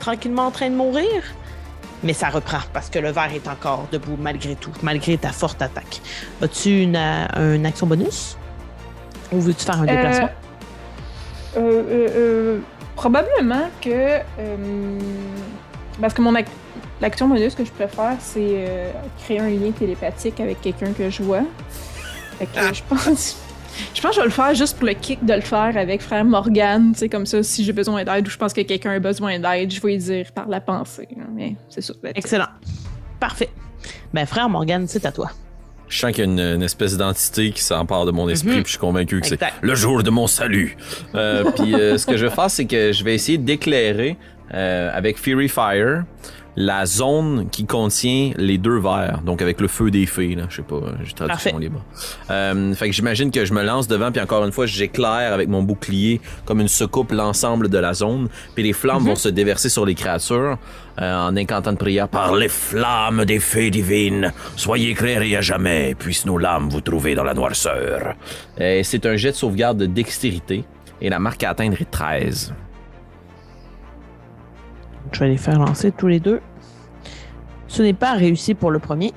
tranquillement 0.00 0.46
en 0.46 0.50
train 0.50 0.68
de 0.70 0.74
mourir. 0.74 1.22
Mais 2.02 2.12
ça 2.12 2.28
reprend 2.28 2.58
parce 2.74 2.90
que 2.90 2.98
le 2.98 3.10
verre 3.12 3.32
est 3.34 3.48
encore 3.48 3.86
debout 3.90 4.18
malgré 4.20 4.56
tout, 4.56 4.72
malgré 4.82 5.16
ta 5.16 5.30
forte 5.30 5.62
attaque. 5.62 6.02
As-tu 6.42 6.82
une, 6.82 6.96
euh, 6.96 7.54
une 7.54 7.64
action 7.64 7.86
bonus? 7.86 8.36
Ou 9.32 9.40
veux-tu 9.40 9.64
faire 9.64 9.80
un 9.80 9.86
déplacement? 9.86 10.28
Euh, 11.56 11.60
euh, 11.60 12.08
euh, 12.14 12.58
probablement 12.96 13.70
que. 13.80 14.18
parce 16.00 16.12
que 16.12 16.20
mon 16.20 16.34
ac- 16.34 16.46
l'action 17.00 17.28
bonus 17.28 17.54
que 17.54 17.64
je 17.64 17.72
préfère, 17.72 18.16
c'est 18.20 18.40
euh, 18.40 18.90
créer 19.24 19.40
un 19.40 19.48
lien 19.50 19.70
télépathique 19.70 20.40
avec 20.40 20.60
quelqu'un 20.60 20.92
que 20.92 21.10
je 21.10 21.22
vois. 21.22 21.42
Fait 22.38 22.46
que 22.46 22.74
je 22.74 22.82
pense. 22.88 23.36
Je 23.92 24.00
pense 24.00 24.10
que 24.12 24.16
je 24.16 24.20
vais 24.20 24.26
le 24.26 24.32
faire 24.32 24.54
juste 24.54 24.76
pour 24.78 24.86
le 24.86 24.94
kick 24.94 25.24
de 25.24 25.34
le 25.34 25.40
faire 25.40 25.76
avec 25.76 26.00
frère 26.00 26.24
Morgan, 26.24 26.92
tu 26.92 27.00
sais, 27.00 27.08
comme 27.08 27.26
ça, 27.26 27.42
si 27.42 27.64
j'ai 27.64 27.72
besoin 27.72 28.04
d'aide 28.04 28.24
ou 28.24 28.30
je 28.30 28.36
pense 28.36 28.52
que 28.52 28.60
quelqu'un 28.60 28.92
a 28.92 28.98
besoin 29.00 29.36
d'aide, 29.40 29.72
je 29.72 29.80
vais 29.80 29.88
lui 29.88 29.98
dire 29.98 30.26
par 30.32 30.46
la 30.48 30.60
pensée. 30.60 31.08
là, 31.16 31.24
Mais 31.34 31.56
c'est 31.68 31.84
it. 31.88 31.96
Excellent. 32.14 32.46
Parfait. 33.18 33.48
Ben, 34.12 34.26
frère 34.26 34.48
Morgan, 34.48 34.86
c'est 34.86 35.04
à 35.06 35.10
toi. 35.10 35.30
Je 35.88 35.98
sens 35.98 36.12
qu'il 36.12 36.24
y 36.24 36.28
a 36.28 36.30
une, 36.30 36.38
une 36.38 36.62
espèce 36.62 36.96
d'entité 36.96 37.50
qui 37.50 37.62
s'empare 37.62 38.06
de 38.06 38.12
mon 38.12 38.28
esprit, 38.28 38.50
Mhm. 38.50 38.54
puis 38.62 38.64
je 38.66 38.70
suis 38.70 38.78
convaincu 38.78 39.20
que 39.20 39.26
c'est 39.26 39.40
le 39.60 39.74
jour 39.74 40.02
de 40.04 40.10
mon 40.10 40.28
salut. 40.28 40.76
Euh, 41.16 41.50
puis 41.56 41.74
euh, 41.74 41.98
ce 41.98 42.06
que 42.06 42.16
je 42.16 42.26
vais 42.26 42.32
faire, 42.34 42.50
c'est 42.50 42.64
que 42.66 42.92
je 42.92 43.02
vais 43.02 43.14
essayer 43.14 43.38
d'éclairer 43.38 44.16
euh, 44.54 44.90
avec 44.94 45.18
Fury 45.18 45.48
Fire 45.48 46.04
la 46.56 46.86
zone 46.86 47.48
qui 47.50 47.66
contient 47.66 48.32
les 48.36 48.58
deux 48.58 48.78
verres, 48.78 49.20
donc 49.24 49.42
avec 49.42 49.60
le 49.60 49.68
feu 49.68 49.90
des 49.90 50.06
fées, 50.06 50.34
là, 50.34 50.44
je 50.48 50.56
sais 50.56 50.62
pas, 50.62 50.80
j'ai 51.02 51.12
traduction 51.12 51.58
libre. 51.58 51.84
Euh, 52.30 52.74
fait 52.74 52.88
que 52.88 52.94
j'imagine 52.94 53.30
que 53.30 53.44
je 53.44 53.52
me 53.52 53.62
lance 53.62 53.88
devant, 53.88 54.12
puis 54.12 54.20
encore 54.20 54.44
une 54.44 54.52
fois, 54.52 54.66
j'éclaire 54.66 55.32
avec 55.32 55.48
mon 55.48 55.62
bouclier 55.62 56.20
comme 56.44 56.60
une 56.60 56.68
soucoupe 56.68 57.12
l'ensemble 57.12 57.68
de 57.68 57.78
la 57.78 57.94
zone, 57.94 58.28
puis 58.54 58.62
les 58.62 58.72
flammes 58.72 59.04
vont 59.04 59.16
se 59.16 59.28
déverser 59.28 59.68
sur 59.68 59.84
les 59.84 59.94
créatures 59.94 60.58
euh, 61.00 61.28
en 61.28 61.36
incantant 61.36 61.72
de 61.72 61.78
prière 61.78 62.08
par 62.08 62.34
les 62.34 62.48
flammes 62.48 63.24
des 63.24 63.40
fées 63.40 63.70
divines. 63.70 64.32
Soyez 64.56 64.90
éclairés 64.90 65.36
à 65.36 65.40
jamais, 65.40 65.94
puissent 65.94 66.26
nos 66.26 66.38
lames 66.38 66.68
vous 66.68 66.80
trouver 66.80 67.14
dans 67.14 67.24
la 67.24 67.34
noirceur. 67.34 68.14
Et 68.58 68.84
c'est 68.84 69.06
un 69.06 69.16
jet 69.16 69.32
de 69.32 69.36
sauvegarde 69.36 69.78
de 69.78 69.86
dextérité, 69.86 70.64
et 71.00 71.08
la 71.08 71.18
marque 71.18 71.42
à 71.42 71.50
atteindre 71.50 71.80
est 71.80 71.90
13. 71.90 72.54
Je 75.12 75.20
vais 75.20 75.28
les 75.28 75.36
faire 75.36 75.58
lancer 75.58 75.92
tous 75.92 76.06
les 76.08 76.20
deux. 76.20 76.40
Ce 77.68 77.82
n'est 77.82 77.92
pas 77.92 78.12
réussi 78.14 78.54
pour 78.54 78.70
le 78.70 78.78
premier. 78.78 79.12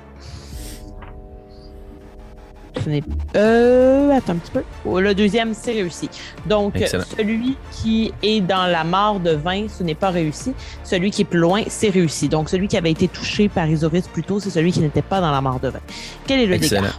Ce 2.84 2.88
n'est 2.88 3.02
euh 3.36 4.10
attends 4.16 4.32
un 4.34 4.36
petit 4.36 4.52
peu. 4.52 4.62
Oh, 4.84 5.00
Le 5.00 5.14
deuxième 5.14 5.52
c'est 5.54 5.72
réussi. 5.72 6.08
Donc 6.46 6.76
Excellent. 6.76 7.04
celui 7.16 7.56
qui 7.72 8.12
est 8.22 8.40
dans 8.40 8.66
la 8.66 8.84
mare 8.84 9.18
de 9.20 9.32
20, 9.32 9.68
ce 9.68 9.82
n'est 9.82 9.94
pas 9.94 10.10
réussi. 10.10 10.52
Celui 10.84 11.10
qui 11.10 11.22
est 11.22 11.24
plus 11.24 11.40
loin, 11.40 11.62
c'est 11.68 11.90
réussi. 11.90 12.28
Donc 12.28 12.48
celui 12.48 12.68
qui 12.68 12.76
avait 12.76 12.90
été 12.90 13.08
touché 13.08 13.48
par 13.48 13.68
Isoris 13.68 14.06
plus 14.08 14.22
tôt, 14.22 14.38
c'est 14.40 14.50
celui 14.50 14.72
qui 14.72 14.80
n'était 14.80 15.02
pas 15.02 15.20
dans 15.20 15.30
la 15.32 15.40
mare 15.40 15.60
de 15.60 15.68
20. 15.68 15.78
Quel 16.26 16.40
est 16.40 16.46
le 16.46 16.54
Excellent. 16.54 16.82
dégât? 16.82 16.94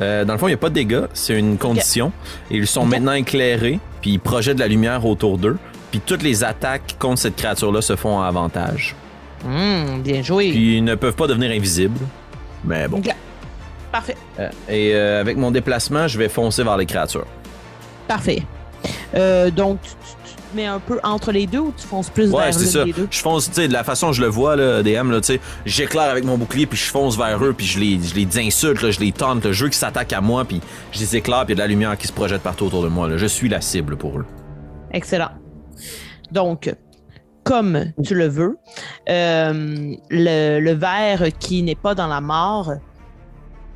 Euh, 0.00 0.24
dans 0.24 0.32
le 0.34 0.38
fond, 0.38 0.46
il 0.48 0.50
n'y 0.50 0.54
a 0.54 0.58
pas 0.58 0.70
de 0.70 0.74
dégâts, 0.74 1.04
c'est 1.12 1.38
une 1.38 1.58
condition. 1.58 2.12
Ils 2.50 2.66
sont 2.66 2.86
maintenant 2.86 3.12
éclairés, 3.12 3.78
puis 4.00 4.12
ils 4.12 4.20
projettent 4.20 4.56
de 4.56 4.62
la 4.62 4.68
lumière 4.68 5.04
autour 5.04 5.36
d'eux. 5.38 5.56
Puis 5.92 6.00
toutes 6.00 6.22
les 6.22 6.42
attaques 6.42 6.96
contre 6.98 7.20
cette 7.20 7.36
créature-là 7.36 7.82
se 7.82 7.94
font 7.94 8.20
à 8.20 8.26
avantage. 8.26 8.96
Hum, 9.44 10.00
bien 10.02 10.22
joué. 10.22 10.50
Puis 10.50 10.78
ils 10.78 10.84
ne 10.84 10.94
peuvent 10.94 11.14
pas 11.14 11.26
devenir 11.26 11.50
invisibles. 11.50 12.00
Mais 12.64 12.88
bon. 12.88 12.98
Ok. 12.98 13.14
Parfait. 13.92 14.16
Euh, 14.40 14.48
et 14.70 14.94
euh, 14.94 15.20
avec 15.20 15.36
mon 15.36 15.50
déplacement, 15.50 16.08
je 16.08 16.16
vais 16.18 16.30
foncer 16.30 16.64
vers 16.64 16.78
les 16.78 16.86
créatures. 16.86 17.26
Parfait. 18.08 18.42
Euh, 19.14 19.50
donc 19.50 19.80
tu, 19.82 19.90
te 19.90 20.56
mets 20.56 20.64
un 20.64 20.78
peu 20.78 20.98
entre 21.02 21.30
les 21.30 21.46
deux 21.46 21.58
ou 21.58 21.74
tu 21.76 21.86
fonces 21.86 22.08
plus 22.08 22.30
Ouais, 22.30 22.44
vers 22.44 22.54
c'est 22.54 22.64
ça. 22.64 22.84
des 22.84 22.94
deux? 22.94 23.08
Je 23.10 23.18
fonce, 23.18 23.48
tu 23.48 23.54
sais, 23.54 23.68
de 23.68 23.72
la 23.74 23.84
façon 23.84 24.06
dont 24.06 24.12
je 24.14 24.22
le 24.22 24.28
vois, 24.28 24.56
là, 24.56 24.82
DM, 24.82 25.10
là, 25.10 25.20
tu 25.20 25.34
sais, 25.34 25.40
j'éclaire 25.66 26.10
avec 26.10 26.24
mon 26.24 26.38
bouclier, 26.38 26.64
puis 26.64 26.78
je 26.78 26.90
fonce 26.90 27.18
vers 27.18 27.44
eux, 27.44 27.52
puis 27.52 27.66
je 27.66 27.78
les, 27.78 28.00
je 28.02 28.14
les 28.14 28.38
insulte, 28.38 28.80
là, 28.80 28.90
je 28.90 29.00
les 29.00 29.12
tente, 29.12 29.44
le 29.44 29.52
jeu 29.52 29.68
qui 29.68 29.76
s'attaque 29.76 30.14
à 30.14 30.22
moi, 30.22 30.46
puis 30.46 30.62
je 30.92 31.00
les 31.00 31.16
éclaire, 31.16 31.44
puis 31.44 31.54
il 31.54 31.58
y 31.58 31.60
a 31.60 31.62
de 31.64 31.68
la 31.68 31.68
lumière 31.68 31.98
qui 31.98 32.06
se 32.06 32.12
projette 32.12 32.42
partout 32.42 32.64
autour 32.64 32.82
de 32.82 32.88
moi. 32.88 33.08
Là. 33.08 33.18
Je 33.18 33.26
suis 33.26 33.50
la 33.50 33.60
cible 33.60 33.96
pour 33.96 34.18
eux. 34.18 34.24
Excellent. 34.90 35.30
Donc, 36.32 36.74
comme 37.44 37.92
tu 38.02 38.14
le 38.14 38.26
veux, 38.26 38.56
euh, 39.08 39.94
le, 40.10 40.72
verre 40.72 41.26
qui 41.38 41.62
n'est 41.62 41.74
pas 41.74 41.94
dans 41.94 42.06
la 42.06 42.20
mort 42.20 42.72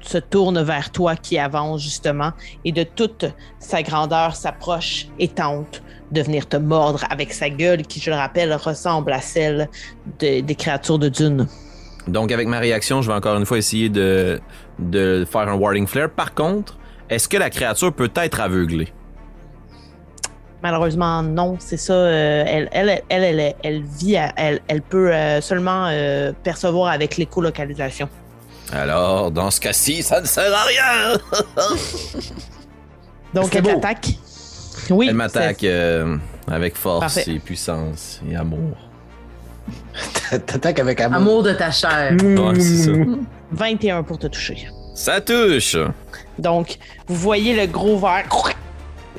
se 0.00 0.18
tourne 0.18 0.62
vers 0.62 0.90
toi 0.90 1.16
qui 1.16 1.36
avance 1.38 1.82
justement 1.82 2.30
et 2.64 2.72
de 2.72 2.84
toute 2.84 3.26
sa 3.58 3.82
grandeur 3.82 4.36
s'approche 4.36 5.08
et 5.18 5.28
tente 5.28 5.82
de 6.12 6.22
venir 6.22 6.48
te 6.48 6.56
mordre 6.56 7.04
avec 7.10 7.32
sa 7.32 7.50
gueule 7.50 7.82
qui, 7.82 8.00
je 8.00 8.10
le 8.10 8.16
rappelle, 8.16 8.54
ressemble 8.54 9.12
à 9.12 9.20
celle 9.20 9.68
de- 10.20 10.40
des 10.40 10.54
créatures 10.54 10.98
de 10.98 11.08
Dune. 11.08 11.46
Donc, 12.06 12.30
avec 12.30 12.46
ma 12.46 12.60
réaction, 12.60 13.02
je 13.02 13.10
vais 13.10 13.16
encore 13.16 13.36
une 13.36 13.46
fois 13.46 13.58
essayer 13.58 13.88
de, 13.88 14.40
de 14.78 15.26
faire 15.28 15.48
un 15.48 15.54
Warding 15.54 15.88
Flare. 15.88 16.10
Par 16.10 16.34
contre, 16.34 16.78
est-ce 17.10 17.28
que 17.28 17.36
la 17.36 17.50
créature 17.50 17.92
peut 17.92 18.12
être 18.14 18.40
aveuglée? 18.40 18.92
Malheureusement, 20.62 21.22
non, 21.22 21.56
c'est 21.58 21.76
ça. 21.76 21.92
euh, 21.92 22.44
elle, 22.46 22.68
elle, 22.72 23.02
elle, 23.08 23.54
elle, 23.62 23.82
vit, 23.82 24.16
à- 24.16 24.32
elle, 24.36 24.60
elle 24.68 24.82
peut 24.82 25.12
euh, 25.12 25.40
seulement 25.40 25.86
euh, 25.90 26.32
percevoir 26.42 26.92
avec 26.92 27.16
l'écolocalisation. 27.18 28.08
Alors, 28.72 29.30
dans 29.30 29.50
ce 29.50 29.60
cas-ci, 29.60 30.02
ça 30.02 30.20
ne 30.20 30.26
sert 30.26 30.52
à 30.52 30.64
rien! 30.64 31.18
Donc, 33.34 33.54
elle 33.54 33.62
beau. 33.62 33.70
t'attaque. 33.74 34.08
Oui. 34.90 35.06
Elle 35.08 35.14
m'attaque 35.14 35.62
euh, 35.64 36.16
avec 36.50 36.74
force 36.76 37.00
Parfait. 37.14 37.24
et 37.32 37.38
puissance 37.38 38.20
et 38.30 38.36
amour. 38.36 38.76
T'attaques 40.30 40.78
avec 40.78 41.00
amour. 41.00 41.16
Amour 41.16 41.42
de 41.42 41.52
ta 41.52 41.70
chair. 41.70 42.12
Ouais, 42.22 42.54
c'est 42.60 42.76
ça. 42.76 42.90
c'est 42.94 43.06
21 43.52 44.02
pour 44.02 44.18
te 44.18 44.26
toucher. 44.26 44.68
Ça 44.94 45.20
touche! 45.20 45.76
Donc, 46.38 46.76
vous 47.06 47.16
voyez 47.16 47.54
le 47.54 47.66
gros 47.70 47.98
verre 47.98 48.24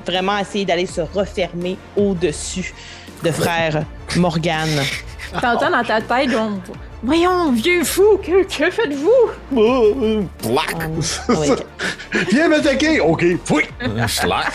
vraiment 0.07 0.37
essayer 0.37 0.65
d'aller 0.65 0.85
se 0.85 1.01
refermer 1.01 1.77
au-dessus 1.95 2.73
de 3.23 3.31
frère 3.31 3.83
Morgane. 4.15 4.81
T'entends 5.41 5.69
dans 5.71 5.83
ta 5.83 5.99
tête, 6.01 6.31
donc, 6.31 6.61
voyons, 7.03 7.51
vieux 7.51 7.83
fou, 7.83 8.17
que, 8.23 8.43
que 8.43 8.71
faites-vous? 8.71 10.25
Plac! 10.41 10.75
Avec- 11.27 11.65
Viens 12.31 12.47
m'attaquer! 12.47 12.99
OK, 13.01 13.25
fouille! 13.43 13.65
Schlack! 14.07 14.53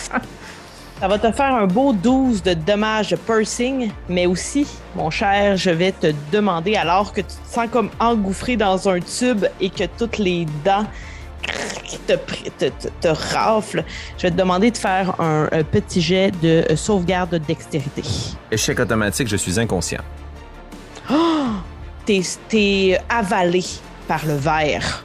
Ça 1.00 1.08
va 1.08 1.18
te 1.18 1.32
faire 1.32 1.54
un 1.56 1.66
beau 1.66 1.92
12 1.92 2.42
de 2.44 2.54
dommages 2.54 3.10
de 3.10 3.16
pursing, 3.16 3.90
mais 4.08 4.26
aussi, 4.26 4.66
mon 4.94 5.10
cher, 5.10 5.56
je 5.56 5.70
vais 5.70 5.90
te 5.92 6.12
demander, 6.30 6.76
alors 6.76 7.12
que 7.12 7.20
tu 7.20 7.26
te 7.26 7.52
sens 7.54 7.66
comme 7.72 7.90
engouffré 7.98 8.56
dans 8.56 8.88
un 8.88 9.00
tube 9.00 9.44
et 9.60 9.68
que 9.68 9.84
toutes 9.98 10.18
les 10.18 10.46
dents 10.64 10.86
te, 12.06 12.14
te, 12.59 12.66
te, 12.66 12.89
te 13.01 13.09
raflent, 13.09 13.85
je 14.16 14.23
vais 14.23 14.31
te 14.31 14.36
demander 14.36 14.70
de 14.70 14.77
faire 14.77 15.20
un, 15.20 15.48
un 15.51 15.62
petit 15.62 16.01
jet 16.01 16.31
de 16.40 16.64
euh, 16.70 16.77
sauvegarde 16.77 17.31
de 17.31 17.39
dextérité. 17.39 18.02
Échec 18.51 18.78
automatique, 18.81 19.28
je 19.28 19.36
suis 19.36 19.59
inconscient. 19.59 20.02
T'es 22.05 22.23
t'es 22.48 22.98
avalé 23.09 23.62
par 24.09 24.24
le 24.27 24.35
verre. 24.35 25.05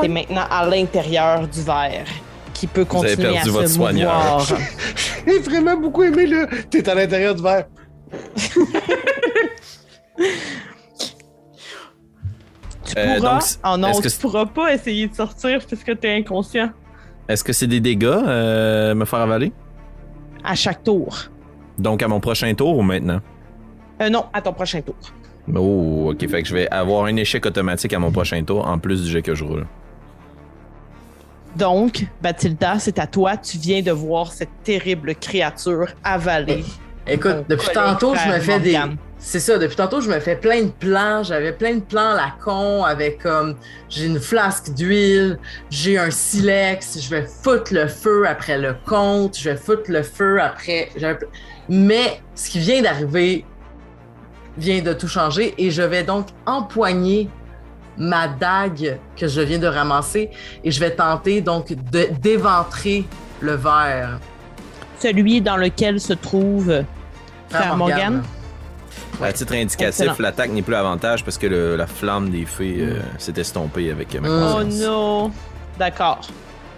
T'es 0.00 0.08
maintenant 0.08 0.44
à 0.50 0.66
l'intérieur 0.66 1.46
du 1.46 1.62
verre 1.62 2.06
qui 2.54 2.66
peut 2.66 2.86
Vous 2.88 3.04
avez 3.04 3.14
continuer 3.14 3.32
perdu 3.34 3.48
à 3.48 3.52
votre 3.52 3.68
se 3.68 3.74
soigneur. 3.74 4.46
J'ai 5.26 5.38
vraiment 5.38 5.76
beaucoup 5.76 6.02
aimé 6.02 6.26
le. 6.26 6.48
T'es 6.70 6.88
à 6.88 6.94
l'intérieur 6.94 7.34
du 7.34 7.42
verre. 7.42 7.66
Tu 13.04 13.10
Euh, 13.10 13.16
pourras. 13.16 13.32
donc, 13.38 13.42
oh 13.64 13.76
non, 13.76 13.88
est-ce 13.88 14.00
que 14.02 14.08
tu 14.08 14.18
pourras 14.20 14.46
pas 14.46 14.72
essayer 14.74 15.06
de 15.08 15.14
sortir 15.14 15.60
puisque 15.66 15.98
t'es 16.00 16.16
inconscient. 16.16 16.70
Est-ce 17.28 17.44
que 17.44 17.52
c'est 17.52 17.66
des 17.66 17.80
dégâts, 17.80 18.06
euh, 18.06 18.94
me 18.94 19.04
faire 19.04 19.20
avaler? 19.20 19.52
À 20.44 20.54
chaque 20.54 20.82
tour. 20.82 21.16
Donc 21.78 22.02
à 22.02 22.08
mon 22.08 22.20
prochain 22.20 22.52
tour 22.54 22.76
ou 22.78 22.82
maintenant? 22.82 23.20
Euh, 24.00 24.08
non, 24.08 24.26
à 24.32 24.40
ton 24.40 24.52
prochain 24.52 24.80
tour. 24.80 24.94
Oh, 25.54 26.10
ok. 26.12 26.28
Fait 26.28 26.42
que 26.42 26.48
je 26.48 26.54
vais 26.54 26.68
avoir 26.70 27.04
un 27.04 27.16
échec 27.16 27.44
automatique 27.46 27.92
à 27.92 27.98
mon 27.98 28.10
prochain 28.10 28.42
tour 28.44 28.66
en 28.66 28.78
plus 28.78 29.02
du 29.04 29.10
jet 29.10 29.22
que 29.22 29.34
je 29.34 29.44
roule. 29.44 29.66
Donc, 31.56 32.06
Bathilda, 32.22 32.78
c'est 32.78 32.98
à 32.98 33.06
toi. 33.06 33.36
Tu 33.36 33.58
viens 33.58 33.82
de 33.82 33.90
voir 33.90 34.32
cette 34.32 34.50
terrible 34.62 35.14
créature 35.14 35.88
avaler. 36.04 36.64
Écoute, 37.06 37.44
depuis 37.48 37.70
tantôt, 37.72 38.14
je 38.14 38.28
me 38.30 38.38
fais 38.38 38.60
des. 38.60 38.72
Morgane. 38.72 38.96
C'est 39.20 39.40
ça, 39.40 39.58
depuis 39.58 39.76
tantôt, 39.76 40.00
je 40.00 40.08
me 40.08 40.20
fais 40.20 40.36
plein 40.36 40.62
de 40.62 40.70
plans. 40.70 41.22
J'avais 41.24 41.52
plein 41.52 41.74
de 41.74 41.80
plans 41.80 42.12
à 42.12 42.14
la 42.14 42.34
con 42.42 42.84
avec 42.84 43.22
comme. 43.22 43.56
J'ai 43.88 44.06
une 44.06 44.20
flasque 44.20 44.72
d'huile, 44.74 45.38
j'ai 45.70 45.98
un 45.98 46.10
silex, 46.10 47.00
je 47.00 47.10
vais 47.10 47.26
foutre 47.26 47.74
le 47.74 47.88
feu 47.88 48.26
après 48.26 48.58
le 48.58 48.76
compte, 48.86 49.36
je 49.36 49.50
vais 49.50 49.56
foutre 49.56 49.90
le 49.90 50.02
feu 50.02 50.40
après. 50.40 50.90
Mais 51.68 52.20
ce 52.34 52.48
qui 52.50 52.60
vient 52.60 52.80
d'arriver 52.80 53.44
vient 54.56 54.82
de 54.82 54.92
tout 54.92 55.08
changer 55.08 55.54
et 55.58 55.70
je 55.70 55.82
vais 55.82 56.04
donc 56.04 56.28
empoigner 56.46 57.28
ma 57.96 58.28
dague 58.28 58.98
que 59.16 59.26
je 59.26 59.40
viens 59.40 59.58
de 59.58 59.66
ramasser 59.66 60.30
et 60.62 60.70
je 60.70 60.78
vais 60.80 60.92
tenter 60.92 61.40
donc 61.40 61.72
de 61.90 62.08
d'éventrer 62.20 63.04
le 63.40 63.54
verre. 63.54 64.20
Celui 65.00 65.40
dans 65.40 65.56
lequel 65.56 66.00
se 66.00 66.12
trouve 66.12 66.84
Frère 67.48 67.76
Morgane? 67.76 68.22
À 69.22 69.32
titre 69.32 69.54
indicatif, 69.54 70.18
l'attaque 70.18 70.50
n'est 70.50 70.62
plus 70.62 70.74
avantage 70.74 71.24
parce 71.24 71.38
que 71.38 71.46
le- 71.46 71.76
la 71.76 71.86
flamme 71.86 72.30
des 72.30 72.44
fées 72.44 72.76
euh, 72.80 73.00
s'est 73.18 73.32
estompée 73.36 73.90
avec 73.90 74.14
euh, 74.14 74.20
ma 74.20 74.28
Mm. 74.28 74.54
Oh 74.56 74.64
non! 74.64 75.32
D'accord. 75.78 76.20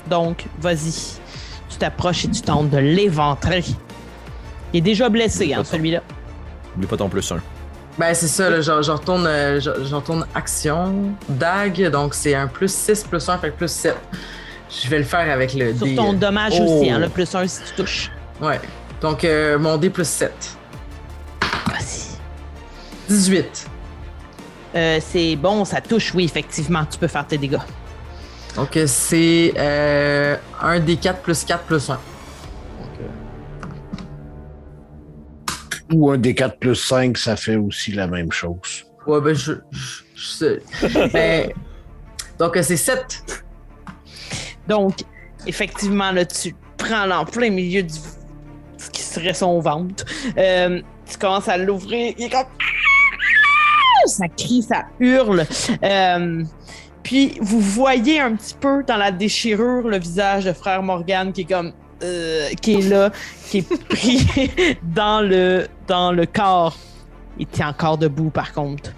Donc, 0.09 0.47
vas-y. 0.61 1.19
Tu 1.69 1.77
t'approches 1.79 2.25
et 2.25 2.29
tu 2.31 2.41
tentes 2.43 2.71
de 2.71 2.79
l'éventrer. 2.79 3.65
Il 4.73 4.79
est 4.79 4.81
déjà 4.81 5.09
blessé, 5.09 5.53
hein, 5.55 5.63
celui-là. 5.65 6.01
Oublie 6.77 6.87
pas 6.87 6.97
ton 6.97 7.09
plus 7.09 7.31
un. 7.33 7.41
Ben, 7.99 8.15
c'est 8.15 8.29
ça, 8.29 8.49
là, 8.49 8.61
je, 8.61 8.83
je 8.83 8.91
retourne, 8.91 9.27
euh, 9.27 9.61
je, 9.61 9.71
je 9.85 9.95
retourne 9.95 10.25
action, 10.35 11.13
dague, 11.29 11.91
donc 11.91 12.15
c'est 12.15 12.35
un 12.35 12.47
plus 12.47 12.73
6 12.73 13.05
plus 13.05 13.29
1, 13.29 13.39
fait 13.39 13.51
que 13.51 13.57
plus 13.57 13.71
7. 13.71 13.95
Je 14.71 14.89
vais 14.89 14.99
le 14.99 15.05
faire 15.05 15.31
avec 15.31 15.53
le 15.55 15.75
Sur 15.77 15.87
dé. 15.87 15.97
ton 15.97 16.13
euh, 16.15 16.17
dommage 16.17 16.55
oh. 16.61 16.65
aussi, 16.65 16.89
hein, 16.91 16.99
le 16.99 17.09
plus 17.09 17.35
un 17.35 17.47
si 17.47 17.61
tu 17.65 17.75
touches. 17.83 18.11
Ouais. 18.41 18.61
Donc, 19.03 19.25
euh, 19.25 19.59
mon 19.59 19.77
dé 19.77 19.91
plus 19.91 20.09
7. 20.09 20.33
Vas-y. 21.67 22.00
18. 23.11 23.67
Euh, 24.77 25.01
c'est 25.01 25.35
bon, 25.35 25.65
ça 25.65 25.81
touche, 25.81 26.15
oui, 26.15 26.25
effectivement. 26.25 26.85
Tu 26.85 26.97
peux 26.97 27.09
faire 27.09 27.27
tes 27.27 27.39
dégâts. 27.39 27.59
Donc, 28.55 28.79
c'est 28.87 29.53
euh, 29.57 30.37
un 30.61 30.79
des 30.79 30.97
4 30.97 31.21
plus 31.21 31.45
4 31.45 31.65
plus 31.65 31.91
1. 31.91 31.99
Ou 35.93 36.11
un 36.11 36.19
des 36.19 36.35
4 36.37 36.59
plus 36.59 36.77
5, 36.77 37.19
ça 37.19 37.35
fait 37.35 37.57
aussi 37.57 37.91
la 37.93 38.07
même 38.07 38.31
chose. 38.31 38.87
Ouais, 39.09 39.21
ben, 39.21 39.35
je. 39.35 39.55
je, 39.73 40.03
je 40.15 40.27
sais. 40.29 40.63
Ben, 41.13 41.53
donc, 42.39 42.57
euh, 42.57 42.63
c'est 42.63 42.77
7. 42.77 43.45
Donc, 44.69 45.01
effectivement, 45.49 46.13
là, 46.13 46.25
tu 46.25 46.55
prends 46.77 47.07
l'en 47.07 47.25
plein 47.25 47.51
milieu 47.51 47.83
du 47.83 47.99
ce 48.79 48.91
qui 48.91 49.03
serait 49.03 49.35
son 49.35 49.61
ventre. 49.61 50.05
Euh, 50.39 50.81
tu 51.11 51.19
commences 51.19 51.49
à 51.49 51.57
l'ouvrir. 51.59 52.15
Il 52.17 52.25
est 52.25 52.31
comme. 52.31 52.47
Ça 54.07 54.29
crie, 54.29 54.63
ça 54.63 54.85
hurle. 54.99 55.45
Euh, 55.83 56.43
puis 57.03 57.39
vous 57.41 57.61
voyez 57.61 58.21
un 58.21 58.35
petit 58.35 58.55
peu 58.59 58.83
dans 58.87 58.97
la 58.97 59.11
déchirure 59.11 59.89
le 59.89 59.99
visage 59.99 60.45
de 60.45 60.53
frère 60.53 60.83
Morgan 60.83 61.33
qui 61.33 61.43
est 61.43 61.45
comme. 61.45 61.73
euh, 62.03 62.49
qui 62.61 62.75
est 62.75 62.89
là, 62.89 63.11
qui 63.51 63.59
est 63.59 63.85
pris 63.89 64.79
dans 64.83 65.21
le, 65.21 65.67
dans 65.87 66.13
le 66.13 66.27
corps. 66.27 66.77
Il 67.39 67.47
tient 67.47 67.69
encore 67.69 67.97
debout 67.99 68.31
par 68.31 68.53
contre. 68.53 68.91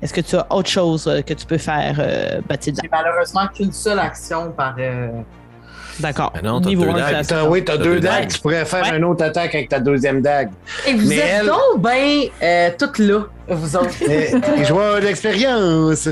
Est-ce 0.00 0.12
que 0.14 0.20
tu 0.20 0.34
as 0.36 0.46
autre 0.52 0.68
chose 0.68 1.06
euh, 1.06 1.20
que 1.22 1.32
tu 1.34 1.46
peux 1.46 1.58
faire, 1.58 1.96
euh, 2.00 2.40
Bathilda? 2.48 2.80
J'ai 2.82 2.88
malheureusement 2.90 3.46
qu'une 3.54 3.72
seule 3.72 3.98
action 4.00 4.50
par. 4.50 4.74
euh, 4.78 5.08
D'accord. 6.00 6.32
Mais 6.34 6.42
non, 6.42 6.60
t'as 6.60 6.70
Niveau 6.70 6.84
deux 6.86 6.92
dagues. 6.94 7.26
T'as- 7.26 7.44
oui, 7.44 7.62
t'as 7.64 7.72
T'as 7.76 7.78
deux 7.78 7.94
deux 7.94 8.00
dagues. 8.00 8.20
dagues. 8.22 8.30
Tu 8.30 8.40
pourrais 8.40 8.64
faire 8.64 8.82
Ouais. 8.82 8.96
une 8.96 9.04
autre 9.04 9.22
attaque 9.24 9.54
avec 9.54 9.68
ta 9.68 9.78
deuxième 9.78 10.22
dague. 10.22 10.50
Et 10.86 10.94
vous 10.94 11.06
Mais 11.06 11.16
êtes 11.16 11.24
elle- 11.40 11.46
donc 11.46 11.78
ben 11.80 12.22
euh, 12.42 12.70
toutes 12.78 12.98
là, 12.98 13.20
vous 13.48 13.76
autres. 13.76 13.88
Mais 14.06 14.30
les 14.56 14.64
joueurs 14.64 15.00
d'expérience. 15.00 16.06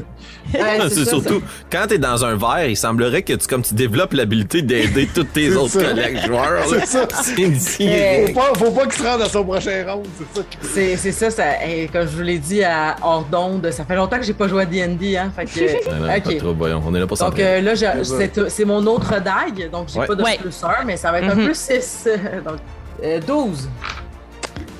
Ouais, 0.52 0.78
c'est 0.89 1.05
ça, 1.05 1.11
surtout, 1.11 1.43
quand 1.70 1.86
t'es 1.89 1.98
dans 1.98 2.24
un 2.24 2.35
verre, 2.36 2.66
il 2.69 2.77
semblerait 2.77 3.23
que 3.23 3.35
tu, 3.35 3.47
comme 3.47 3.62
tu 3.62 3.74
développes 3.74 4.12
l'habilité 4.15 4.62
d'aider 4.62 5.09
tous 5.15 5.24
tes 5.24 5.51
C'est 5.51 5.57
autres 5.57 5.81
ça. 5.81 5.82
collègues 5.85 6.19
joueurs. 6.27 6.65
C'est 6.69 6.86
ça. 6.86 7.07
C'est. 7.23 7.86
Euh, 7.89 8.27
Faut 8.28 8.32
pas, 8.32 8.52
faut 8.59 8.70
pas 8.73 8.82
qu'il 8.86 8.93
se 8.94 9.07
rende 9.07 9.23
à 9.23 9.28
son 9.28 9.44
prochain 9.44 9.85
round, 9.86 10.07
c'est 10.19 10.40
ça. 10.40 10.47
C'est 10.62 10.97
c'est 10.97 11.12
ça, 11.12 11.31
ça 11.31 11.65
et 11.66 11.86
comme 11.89 12.02
je 12.09 12.16
vous 12.16 12.23
l'ai 12.23 12.39
dit 12.39 12.65
à 12.65 12.97
hors 13.02 13.24
d'onde, 13.24 13.70
ça 13.70 13.85
fait 13.85 13.94
longtemps 13.97 14.19
que 14.19 14.24
j'ai 14.24 14.32
pas 14.35 14.48
joué 14.48 14.62
à 14.62 14.66
D&D, 14.66 15.16
hein, 15.16 15.31
fait 15.35 15.44
que... 15.44 15.90
Non, 15.90 16.07
non, 16.07 16.20
pas 16.20 16.20
trop, 16.35 16.55
voyons, 16.55 16.82
on 16.85 16.94
est 16.94 16.98
là 17.01 17.07
pour 17.07 17.16
Donc 17.16 17.28
s'entraîner. 17.28 17.48
euh, 17.48 17.61
là, 17.61 17.77
C'est 17.77 18.05
ça. 18.05 18.15
c'est 18.19 18.51
c'est 18.51 18.65
mon 18.65 18.85
autre 18.86 19.11
dague, 19.20 19.70
donc 19.70 19.89
j'ai 19.93 20.01
Ouais. 20.01 20.07
pas 20.07 20.15
de 20.15 20.23
Ouais. 20.23 20.39
plus 20.40 20.65
1, 20.65 20.85
mais 20.85 20.97
ça 20.97 21.12
va 21.12 21.20
être 21.20 21.31
un 21.31 21.35
Mhm. 21.36 21.44
plus 21.47 21.59
6. 21.59 22.09
donc 22.44 22.57
euh, 23.05 23.20
12. 23.24 23.69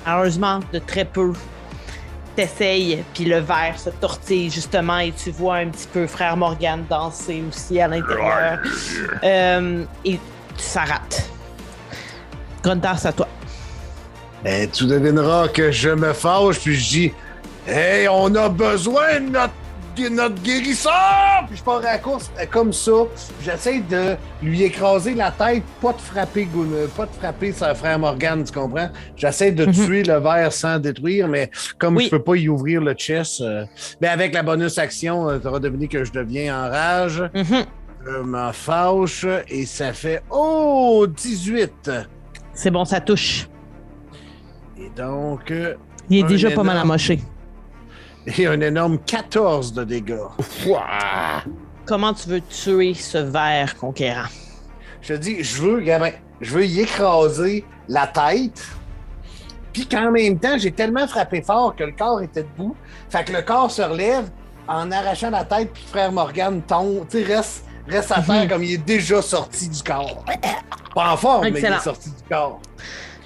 Malheureusement, 0.07 0.61
de 0.73 0.79
très 0.79 1.05
peu. 1.05 1.33
T'essayes, 2.41 3.05
puis 3.13 3.27
le 3.27 3.41
verre 3.41 3.79
se 3.79 3.91
tortille 3.91 4.49
justement, 4.49 4.99
et 4.99 5.13
tu 5.13 5.31
vois 5.31 5.57
un 5.57 5.69
petit 5.69 5.87
peu 5.93 6.07
frère 6.07 6.39
Morgan 6.39 6.83
danser 6.89 7.45
aussi 7.47 7.79
à 7.79 7.87
l'intérieur. 7.87 8.61
Euh, 9.23 9.85
et 10.07 10.19
ça 10.57 10.85
rate. 10.85 11.29
Gruntar, 12.63 12.99
c'est 12.99 13.09
à 13.09 13.13
toi. 13.13 13.29
Eh, 14.47 14.69
tu 14.69 14.87
devineras 14.87 15.49
que 15.49 15.71
je 15.71 15.91
me 15.91 16.15
fâche, 16.15 16.61
puis 16.61 16.77
je 16.77 16.89
dis 16.89 17.13
Hey, 17.69 18.09
on 18.09 18.35
a 18.35 18.49
besoin 18.49 19.21
de 19.21 19.29
notre, 19.29 19.53
notre 20.09 20.41
guérisseur! 20.43 21.45
Puis 21.49 21.57
je 21.59 21.63
pars 21.63 21.79
à 21.79 21.83
la 21.83 21.99
course 21.99 22.31
euh, 22.41 22.45
comme 22.51 22.73
ça. 22.73 22.93
J'essaie 23.43 23.81
de 23.81 24.17
lui 24.43 24.63
écraser 24.63 25.15
la 25.15 25.31
tête, 25.31 25.63
pas 25.83 25.93
de 25.93 26.01
frapper, 26.01 26.49
euh, 26.57 26.87
pas 26.97 27.07
de 27.07 27.11
frapper 27.13 27.53
son 27.53 27.75
frère 27.75 27.99
Morgan, 27.99 28.43
tu 28.45 28.53
comprends? 28.53 28.89
J'essaie 29.17 29.53
de 29.53 29.67
Mhm. 29.67 29.73
tuer 29.73 30.03
le 30.05 30.19
verre 30.19 30.53
sans 30.53 30.79
détruire, 30.79 31.29
mais 31.29 31.51
comme 31.79 31.97
Oui. 31.97 32.05
je 32.07 32.11
peux 32.11 32.23
pas 32.23 32.37
y 32.37 32.49
ouvrir 32.49 32.81
le 32.81 32.95
chest, 32.95 33.41
euh, 33.41 33.65
ben 34.01 34.11
avec 34.11 34.33
la 34.35 34.43
bonus 34.43 34.79
action, 34.79 35.39
tu 35.41 35.47
auras 35.47 35.59
deviné 35.59 35.89
que 35.89 36.05
je 36.05 36.13
deviens 36.13 36.57
en 36.67 36.71
rage. 36.71 37.23
Mhm. 37.35 37.65
Je 38.07 38.17
m'en 38.23 38.53
fâche 38.53 39.27
et 39.49 39.67
ça 39.67 39.93
fait 39.93 40.23
Oh! 40.31 41.07
18! 41.07 41.91
C'est 42.55 42.71
bon, 42.71 42.85
ça 42.87 43.01
touche. 43.01 43.47
Et 44.79 44.89
donc. 44.97 45.53
Il 46.09 46.19
est 46.25 46.29
déjà 46.29 46.51
pas 46.51 46.63
mal 46.63 46.79
amoché. 46.79 47.21
Et 48.37 48.47
un 48.47 48.61
énorme 48.61 48.99
14 48.99 49.73
de 49.73 49.85
dégâts. 49.85 50.19
Comment 51.85 52.15
tu 52.15 52.29
veux 52.29 52.41
tuer 52.41 52.95
ce 52.95 53.19
verre 53.19 53.77
conquérant? 53.77 54.29
Je 55.03 55.15
te 55.15 55.19
dis, 55.19 55.43
je 55.43 55.63
veux, 55.63 55.81
gamin, 55.81 56.11
je 56.41 56.55
veux 56.55 56.67
y 56.67 56.81
écraser 56.81 57.65
la 57.89 58.07
tête. 58.07 58.63
Puis 59.73 59.87
qu'en 59.87 60.11
même 60.11 60.39
temps, 60.39 60.59
j'ai 60.59 60.73
tellement 60.73 61.07
frappé 61.07 61.43
fort 61.43 61.75
que 61.75 61.85
le 61.85 61.93
corps 61.93 62.23
était 62.23 62.43
debout. 62.43 62.77
Fait 63.09 63.25
que 63.25 63.33
le 63.33 63.43
corps 63.43 63.71
se 63.71 63.83
relève 63.83 64.31
en 64.69 64.91
arrachant 64.93 65.31
la 65.31 65.45
tête, 65.45 65.73
puis 65.73 65.85
frère 65.85 66.13
Morgan 66.13 66.63
tombe, 66.63 67.07
tu 67.09 67.25
sais, 67.25 67.35
reste, 67.35 67.65
reste 67.89 68.13
à 68.13 68.23
terre 68.23 68.49
comme 68.49 68.63
il 68.63 68.75
est 68.75 68.85
déjà 68.85 69.21
sorti 69.23 69.69
du 69.69 69.83
corps. 69.83 70.25
Pas 70.95 71.13
en 71.13 71.17
forme, 71.17 71.51
mais 71.51 71.61
il 71.61 71.65
est 71.65 71.79
sorti 71.81 72.11
du 72.11 72.23
corps. 72.29 72.61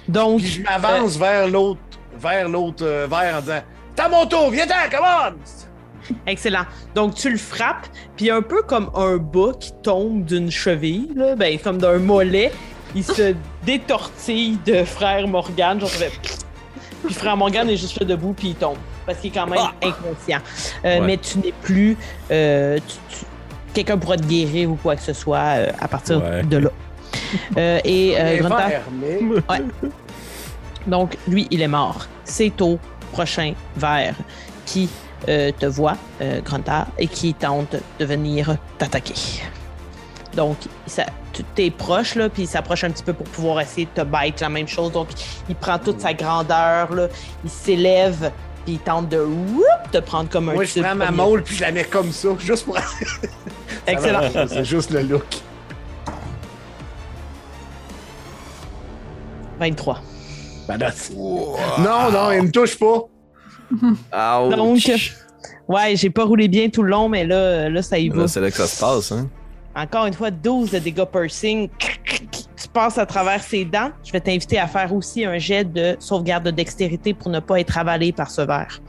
Donc, 0.07 0.39
Puis 0.39 0.47
je 0.47 0.63
m'avance 0.63 1.17
vers 1.17 1.47
l'autre, 1.47 1.79
vers 2.17 2.47
l'autre 2.47 2.83
euh, 2.83 3.07
verre 3.09 3.37
en 3.37 3.41
disant 3.41 3.61
À 3.97 4.09
mon 4.09 4.25
tour, 4.25 4.49
viens-t'en, 4.51 4.89
come 4.91 5.05
on! 5.05 6.13
Excellent. 6.27 6.65
Donc, 6.93 7.15
tu 7.15 7.29
le 7.31 7.37
frappes, 7.37 7.87
puis 8.15 8.29
un 8.29 8.41
peu 8.41 8.61
comme 8.61 8.91
un 8.93 9.17
bas 9.17 9.53
qui 9.59 9.71
tombe 9.81 10.23
d'une 10.25 10.51
cheville, 10.51 11.09
là, 11.15 11.35
ben, 11.35 11.57
comme 11.59 11.77
d'un 11.79 11.97
mollet, 11.97 12.51
il 12.95 13.03
se 13.03 13.33
détortille 13.65 14.59
de 14.65 14.83
frère 14.83 15.27
Morgan. 15.27 15.79
Genre, 15.79 15.89
Puis 17.05 17.13
frère 17.15 17.35
Morgan 17.37 17.67
est 17.69 17.77
juste 17.77 17.99
là 17.99 18.05
debout, 18.05 18.33
puis 18.33 18.49
il 18.49 18.55
tombe. 18.55 18.77
Parce 19.05 19.19
qu'il 19.19 19.31
est 19.31 19.33
quand 19.33 19.47
même 19.47 19.59
inconscient. 19.81 20.39
Euh, 20.83 20.99
Ouais. 20.99 21.05
Mais 21.05 21.17
tu 21.17 21.39
n'es 21.39 21.53
plus. 21.61 21.97
euh, 22.31 22.77
tu- 23.09 23.17
tu- 23.17 23.25
Quelqu'un 23.73 23.97
pourra 23.97 24.15
te 24.17 24.23
guérir 24.25 24.71
ou 24.71 24.75
quoi 24.75 24.95
que 24.95 25.01
ce 25.01 25.11
soit 25.13 25.37
euh, 25.37 25.71
à 25.81 25.87
partir 25.89 26.23
Ouais. 26.23 26.43
de 26.43 26.57
là. 26.57 26.69
Et 27.83 28.15
mais 28.17 28.39
donc, 30.87 31.17
lui, 31.27 31.47
il 31.51 31.61
est 31.61 31.67
mort. 31.67 32.05
C'est 32.23 32.61
au 32.61 32.79
prochain 33.15 33.53
verre 33.77 34.15
qui 34.65 34.89
euh, 35.29 35.51
te 35.57 35.65
voit, 35.65 35.95
euh, 36.21 36.41
Gruntar, 36.41 36.87
et 36.97 37.07
qui 37.07 37.33
tente 37.33 37.75
de 37.99 38.05
venir 38.05 38.57
t'attaquer. 38.77 39.41
Donc, 40.35 40.57
ça, 40.85 41.05
tu 41.31 41.63
es 41.63 41.71
proche, 41.71 42.15
là, 42.15 42.27
puis 42.27 42.43
il 42.43 42.47
s'approche 42.47 42.83
un 42.83 42.91
petit 42.91 43.03
peu 43.03 43.13
pour 43.13 43.25
pouvoir 43.27 43.61
essayer 43.61 43.87
de 43.87 44.01
te 44.01 44.05
bite, 44.05 44.41
la 44.41 44.49
même 44.49 44.67
chose. 44.67 44.91
Donc, 44.91 45.07
il 45.47 45.55
prend 45.55 45.79
toute 45.79 46.01
sa 46.01 46.13
grandeur, 46.13 46.93
là, 46.93 47.07
il 47.45 47.49
s'élève, 47.49 48.31
puis 48.65 48.73
il 48.73 48.79
tente 48.79 49.07
de 49.07 49.19
whoop, 49.19 49.91
te 49.93 49.99
prendre 49.99 50.29
comme 50.29 50.49
un 50.49 50.53
Moi, 50.53 50.65
je 50.65 50.81
prends 50.81 50.95
ma 50.95 51.11
molle 51.11 51.43
puis 51.43 51.55
je 51.55 51.61
la 51.61 51.71
mets 51.71 51.85
comme 51.85 52.11
ça, 52.11 52.29
juste 52.37 52.65
pour. 52.65 52.77
Excellent. 53.87 54.29
C'est 54.49 54.65
juste 54.65 54.89
le 54.91 55.03
look. 55.03 55.41
23. 59.59 60.01
Non, 60.67 62.11
non, 62.11 62.31
il 62.31 62.43
me 62.43 62.51
touche 62.51 62.77
pas. 62.77 63.07
Ouch. 63.71 64.55
Donc, 64.55 64.79
ouais, 65.67 65.95
j'ai 65.95 66.09
pas 66.09 66.23
roulé 66.23 66.47
bien 66.47 66.69
tout 66.69 66.83
le 66.83 66.89
long, 66.89 67.09
mais 67.09 67.25
là, 67.25 67.69
là 67.69 67.81
ça 67.81 67.97
y 67.97 68.09
va. 68.09 68.27
C'est 68.27 68.41
là 68.41 68.51
que 68.51 68.57
ça 68.57 68.67
se 68.67 68.79
passe, 68.79 69.11
hein. 69.11 69.29
Encore 69.75 70.05
une 70.05 70.13
fois, 70.13 70.31
12 70.31 70.71
de 70.71 70.79
dégâts 70.79 71.03
piercing. 71.05 71.69
Tu 71.77 72.67
passes 72.71 72.97
à 72.97 73.05
travers 73.05 73.43
ses 73.43 73.65
dents. 73.65 73.91
Je 74.03 74.11
vais 74.11 74.21
t'inviter 74.21 74.57
à 74.57 74.67
faire 74.67 74.93
aussi 74.93 75.25
un 75.25 75.37
jet 75.37 75.65
de 75.65 75.97
sauvegarde 75.99 76.45
de 76.45 76.51
dextérité 76.51 77.13
pour 77.13 77.29
ne 77.29 77.41
pas 77.41 77.59
être 77.59 77.77
avalé 77.77 78.13
par 78.13 78.31
ce 78.31 78.41
verre. 78.41 78.79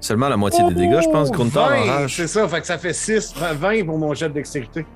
Seulement 0.00 0.28
la 0.28 0.36
moitié 0.36 0.64
des 0.68 0.74
dégâts, 0.74 1.00
je 1.02 1.10
pense, 1.10 1.30
Gruntar 1.30 1.72
en 1.72 1.84
20, 1.84 1.92
rage. 1.92 2.16
C'est 2.16 2.28
ça, 2.28 2.48
fait 2.48 2.60
que 2.60 2.66
ça 2.66 2.78
fait 2.78 2.94
6, 2.94 3.34
20 3.36 3.84
pour 3.84 3.98
mon 3.98 4.14
jet 4.14 4.28
de 4.28 4.34
dextérité. 4.34 4.86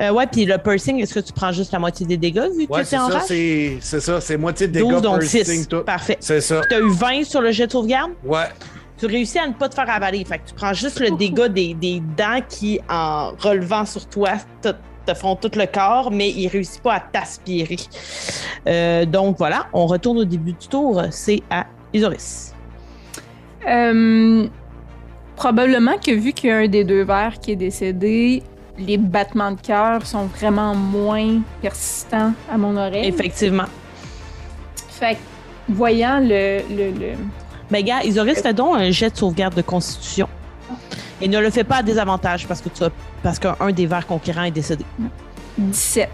Euh, 0.00 0.10
ouais, 0.10 0.26
puis 0.26 0.44
le 0.44 0.58
piercing, 0.58 0.98
est-ce 1.00 1.14
que 1.14 1.20
tu 1.20 1.32
prends 1.32 1.52
juste 1.52 1.70
la 1.72 1.78
moitié 1.78 2.04
des 2.04 2.16
dégâts 2.16 2.48
vu 2.58 2.66
que 2.66 2.72
Ouais, 2.72 2.80
tu 2.80 2.86
c'est 2.88 2.96
es 2.96 2.98
en 2.98 3.08
ça, 3.10 3.18
rage? 3.18 3.24
c'est 3.28 3.78
c'est 3.80 4.00
ça, 4.00 4.20
c'est 4.20 4.36
moitié 4.36 4.66
de 4.66 4.72
dégâts 4.72 4.88
12, 4.90 5.02
donc 5.02 5.20
piercing, 5.20 5.44
6. 5.60 5.68
tout. 5.68 5.82
Parfait. 5.84 6.16
C'est 6.20 6.40
ça. 6.40 6.62
Tu 6.68 6.74
as 6.74 6.80
eu 6.80 6.90
20 6.90 7.24
sur 7.24 7.40
le 7.40 7.52
jet 7.52 7.66
de 7.68 7.72
sauvegarde? 7.72 8.10
Ouais. 8.24 8.46
Tu 8.98 9.06
réussis 9.06 9.38
à 9.38 9.46
ne 9.46 9.52
pas 9.52 9.68
te 9.68 9.74
faire 9.74 9.88
avaler. 9.88 10.24
Fait 10.24 10.38
que 10.38 10.48
tu 10.48 10.54
prends 10.54 10.72
juste 10.72 10.98
le 11.00 11.10
dégât 11.16 11.48
des, 11.48 11.74
des 11.74 12.00
dents 12.16 12.40
qui, 12.48 12.80
en 12.88 13.32
relevant 13.38 13.84
sur 13.84 14.06
toi, 14.06 14.30
te, 14.62 14.68
te 15.06 15.14
font 15.14 15.36
tout 15.36 15.50
le 15.56 15.66
corps, 15.66 16.10
mais 16.10 16.30
ils 16.30 16.48
réussissent 16.48 16.78
pas 16.78 16.94
à 16.94 17.00
t'aspirer. 17.00 17.76
Euh, 18.66 19.04
donc 19.04 19.36
voilà, 19.38 19.66
on 19.72 19.86
retourne 19.86 20.18
au 20.18 20.24
début 20.24 20.52
du 20.54 20.66
tour. 20.68 21.02
C'est 21.10 21.42
à 21.50 21.66
Isoris. 21.92 22.52
Euh, 23.68 24.46
probablement 25.36 25.96
que 25.98 26.10
vu 26.12 26.32
qu'il 26.32 26.50
y 26.50 26.52
a 26.52 26.56
un 26.58 26.68
des 26.68 26.84
deux 26.84 27.04
verres 27.04 27.38
qui 27.40 27.52
est 27.52 27.56
décédé, 27.56 28.42
les 28.78 28.96
battements 28.98 29.52
de 29.52 29.60
cœur 29.60 30.04
sont 30.06 30.26
vraiment 30.26 30.74
moins 30.74 31.40
persistants 31.62 32.32
à 32.50 32.56
mon 32.58 32.76
oreille. 32.76 33.06
Effectivement. 33.06 33.64
Fait 34.88 35.14
que, 35.14 35.20
voyant 35.68 36.18
le, 36.20 36.60
le, 36.70 36.90
le- 36.90 37.16
Ben, 37.70 37.84
gars, 37.84 38.02
Isoris, 38.04 38.40
fais 38.40 38.54
donc 38.54 38.76
un 38.76 38.90
jet 38.90 39.10
de 39.10 39.16
sauvegarde 39.16 39.54
de 39.54 39.62
constitution. 39.62 40.28
Et 41.20 41.28
ne 41.28 41.38
le 41.38 41.50
fais 41.50 41.64
pas 41.64 41.76
à 41.76 41.82
désavantage 41.82 42.46
parce 42.46 42.60
que 42.60 42.68
tu 42.68 42.82
as- 42.84 42.90
parce 43.22 43.38
qu'un 43.38 43.70
des 43.72 43.86
vers 43.86 44.06
conquérants 44.06 44.42
est 44.44 44.50
décédé. 44.50 44.84
17. 45.58 46.08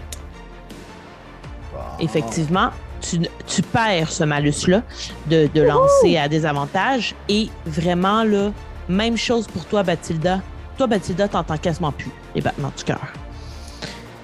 Effectivement, 1.99 2.69
tu, 3.01 3.19
tu 3.47 3.61
perds 3.61 4.11
ce 4.11 4.23
malus-là 4.23 4.83
de, 5.27 5.49
de 5.53 5.61
lancer 5.61 6.17
à 6.17 6.27
désavantage. 6.27 7.15
Et 7.27 7.49
vraiment, 7.65 8.23
là, 8.23 8.51
même 8.87 9.17
chose 9.17 9.47
pour 9.47 9.65
toi, 9.65 9.83
Bathilda. 9.83 10.41
toi, 10.77 10.87
Bathilda, 10.87 11.27
t'entends 11.27 11.57
quasiment 11.57 11.91
plus 11.91 12.11
les 12.35 12.41
battements 12.41 12.71
du 12.77 12.83
cœur. 12.83 13.01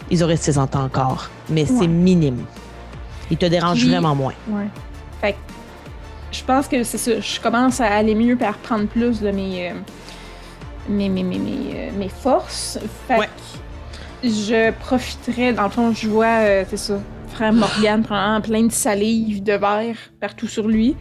Isoris 0.10 0.46
les 0.48 0.58
entend 0.58 0.84
encore, 0.86 1.30
mais 1.50 1.66
c'est 1.66 1.88
minime. 1.88 2.46
Il 3.30 3.38
te 3.38 3.46
dérange 3.46 3.80
Puis- 3.80 3.90
vraiment 3.90 4.16
moins. 4.16 4.34
Ouais. 4.48 4.68
Fait 5.20 5.34
que 5.34 5.38
je 6.32 6.44
pense 6.44 6.68
que 6.68 6.84
c'est 6.84 6.98
ça. 6.98 7.20
Je 7.20 7.40
commence 7.42 7.82
à 7.82 7.88
aller 7.88 8.16
mieux 8.16 8.38
et 8.40 8.44
à 8.46 8.52
reprendre 8.52 8.88
plus 8.88 9.20
de 9.22 9.32
mes, 9.32 9.70
euh, 9.70 9.74
mes, 10.88 11.10
mes, 11.10 11.24
mes, 11.24 11.40
mes, 11.40 11.52
euh, 11.74 11.92
mes 11.98 12.10
forces. 12.10 12.80
Fait 13.08 13.18
Ouais. 13.20 13.30
que 14.22 14.30
je 14.30 14.72
profiterai, 14.72 15.52
dans 15.54 15.64
le 15.64 15.70
fond, 15.70 15.92
je 15.94 16.08
vois, 16.08 16.40
euh, 16.42 16.64
c'est 16.70 16.78
ça, 16.78 17.00
frère 17.34 17.52
Morgan 17.54 18.02
prend 18.04 18.40
plein 18.42 18.64
de 18.64 18.72
salive, 18.72 19.44
de 19.44 19.54
verre 19.54 19.98
partout 20.22 20.48
sur 20.48 20.68
lui. 20.70 20.96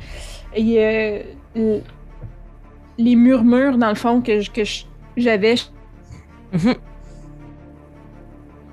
Et 0.54 0.76
euh, 0.78 1.78
les 2.98 3.14
murmures, 3.16 3.78
dans 3.78 3.88
le 3.90 3.94
fond, 3.94 4.20
que, 4.20 4.40
je- 4.40 4.50
que 4.50 4.64
je- 4.64 4.84
j'avais, 5.16 5.56
je- 5.56 5.64
Mhm. 6.52 6.74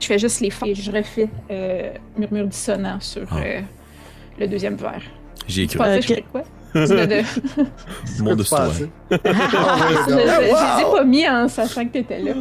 Je 0.04 0.08
fais 0.08 0.20
juste 0.20 0.40
les 0.42 0.50
faire 0.50 0.68
et 0.68 0.76
je 0.76 0.92
refais 0.92 1.30
euh, 1.50 1.92
murmure 2.18 2.48
dissonant 2.48 3.00
sur 3.00 3.24
Ah. 3.32 3.38
euh, 3.44 3.62
le 4.40 4.48
deuxième 4.48 4.76
verre. 4.76 5.02
J'y 5.48 5.64
ai 5.64 5.68
Tu 5.68 5.78
cru. 5.78 5.86
pensais 5.86 6.00
Ok. 6.00 6.02
que 6.08 6.08
je 6.08 6.14
ferais 6.14 6.26
quoi? 6.32 6.44
De- 6.74 8.24
Mon 8.24 8.36
tu? 8.36 8.90
Je, 9.12 10.16
les 10.16 10.82
ai 10.82 10.92
pas 10.92 11.04
mis 11.04 11.28
en 11.30 11.48
sachant 11.48 11.86
que 11.86 11.92
t'étais 11.94 12.20
là. 12.20 12.34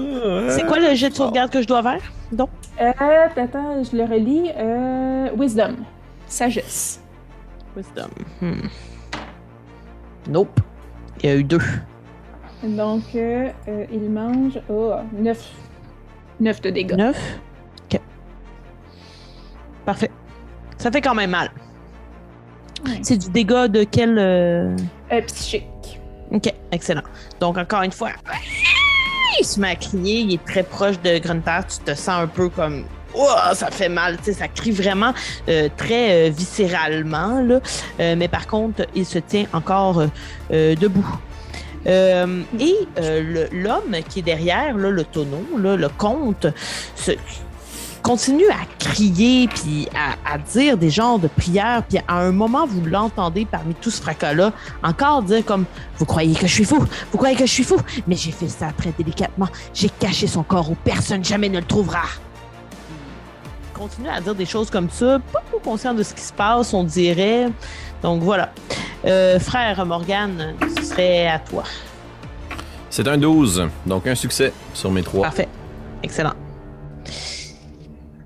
C'est 0.51 0.65
quoi 0.67 0.79
le 0.79 0.95
jet 0.95 1.11
de 1.11 1.15
sauvegarde 1.15 1.51
que 1.51 1.61
je 1.61 1.67
dois 1.67 1.83
faire? 1.83 2.01
Donc, 2.33 2.49
Euh, 2.81 2.93
attends, 3.37 3.83
je 3.85 3.95
le 3.97 4.05
relis. 4.05 4.51
Euh, 4.57 5.29
wisdom. 5.39 5.77
Sagesse. 6.27 7.01
wisdom. 7.77 8.09
Hmm. 8.41 8.69
Nope. 10.31 10.61
Il 11.23 11.29
y 11.29 11.33
a 11.33 11.37
eu 11.37 11.45
deux. 11.45 11.61
Donc, 12.63 13.03
euh, 13.15 13.49
euh, 13.69 13.85
il 13.93 14.09
mange 14.09 14.59
oh, 14.71 14.93
9. 15.13 15.51
9 16.41 16.61
de 16.63 16.71
dégâts. 16.71 16.95
Neuf? 16.97 17.39
Parfait. 19.85 20.11
Ça 20.79 20.91
fait 20.91 21.01
quand 21.01 21.15
même 21.15 21.31
mal. 21.31 21.51
Ouais. 22.87 22.99
C'est 23.03 23.17
du 23.17 23.31
dégât 23.31 23.69
de 23.69 23.85
quel... 23.85 24.19
euh, 24.19 24.77
Euh, 25.13 25.21
psychique. 25.23 26.01
OK, 26.31 26.53
excellent. 26.73 27.03
Donc, 27.41 27.59
encore 27.59 27.83
une 27.83 27.93
fois, 27.93 28.11
il 29.39 29.45
se 29.45 29.61
met 29.61 29.71
à 29.71 29.77
crier, 29.77 30.21
il 30.21 30.35
est 30.35 30.45
très 30.45 30.63
proche 30.63 31.01
de 31.03 31.19
Grunter, 31.19 31.61
tu 31.69 31.79
te 31.85 31.95
sens 31.95 32.23
un 32.23 32.27
peu 32.27 32.49
comme... 32.49 32.85
Ouah, 33.15 33.55
ça 33.55 33.71
fait 33.71 33.91
mal, 33.91 34.17
tu 34.17 34.25
sais, 34.25 34.33
ça 34.33 34.49
crie 34.49 34.71
vraiment 34.71 35.13
euh, 35.49 35.69
très 35.77 36.29
euh, 36.29 36.31
viscéralement, 36.31 37.43
là. 37.43 37.61
Mais 37.99 38.27
par 38.29 38.47
contre, 38.47 38.87
il 38.95 39.05
se 39.05 39.19
tient 39.19 39.45
encore 39.53 40.05
debout. 40.51 41.19
Et 41.85 42.75
l'homme 43.53 43.97
qui 44.09 44.21
est 44.21 44.23
derrière, 44.23 44.77
là, 44.79 44.91
le 44.91 45.05
tonneau, 45.05 45.45
là, 45.59 45.77
le 45.77 45.89
comte, 45.91 46.47
se, 46.97 47.11
continue 48.03 48.49
à 48.51 48.67
crier 48.79 49.49
puis 49.49 49.89
à, 49.95 50.35
à 50.35 50.39
dire 50.39 50.77
des 50.77 50.91
genres 50.91 51.19
de 51.19 51.29
prières. 51.29 51.83
Puis 51.89 51.99
à 52.09 52.19
un 52.19 52.33
moment, 52.33 52.67
vous 52.67 52.85
l'entendez 52.85 53.47
parmi 53.47 53.75
tout 53.75 53.91
ce 53.91 54.03
fracas-là 54.03 54.53
encore 54.83 55.23
dire 55.23 55.45
comme 55.45 55.65
Vous 55.99 56.05
croyez 56.05 56.35
que 56.35 56.47
je 56.47 56.53
suis 56.53 56.65
fou? 56.65 56.85
Vous 57.11 57.19
croyez 57.19 57.37
que 57.37 57.47
je 57.47 57.53
suis 57.53 57.65
fou 57.65 57.77
Mais 58.07 58.17
j'ai 58.17 58.33
fait 58.33 58.49
ça 58.49 58.71
très 58.77 58.93
délicatement. 58.97 59.49
J'ai 59.73 59.89
caché 59.89 60.27
son 60.27 60.43
corps 60.43 60.71
où 60.71 60.75
personne 60.75 61.25
jamais 61.25 61.49
ne 61.49 61.59
le 61.59 61.65
trouvera. 61.65 62.03
Continue 63.75 64.09
à 64.09 64.21
dire 64.21 64.35
des 64.35 64.47
choses 64.47 64.71
comme 64.71 64.91
ça, 64.91 65.19
pas 65.33 65.43
trop 65.51 65.59
conscient 65.59 65.95
de 65.95 66.03
ce 66.03 66.15
qui 66.15 66.23
se 66.23 66.33
passe, 66.33 66.73
on 66.75 66.85
dirait. 66.85 67.49
Donc 68.03 68.23
voilà. 68.23 68.53
Euh, 69.05 69.41
frère 69.41 69.85
Morgan, 69.85 70.55
ce 70.77 70.85
serait 70.85 71.27
à 71.27 71.39
toi. 71.39 71.65
C'est 72.91 73.09
un 73.09 73.17
12, 73.17 73.69
donc 73.87 74.07
un 74.07 74.15
succès 74.15 74.53
sur 74.75 74.91
mes 74.91 75.03
trois. 75.03 75.23
Parfait. 75.23 75.49
Excellent. 76.03 76.35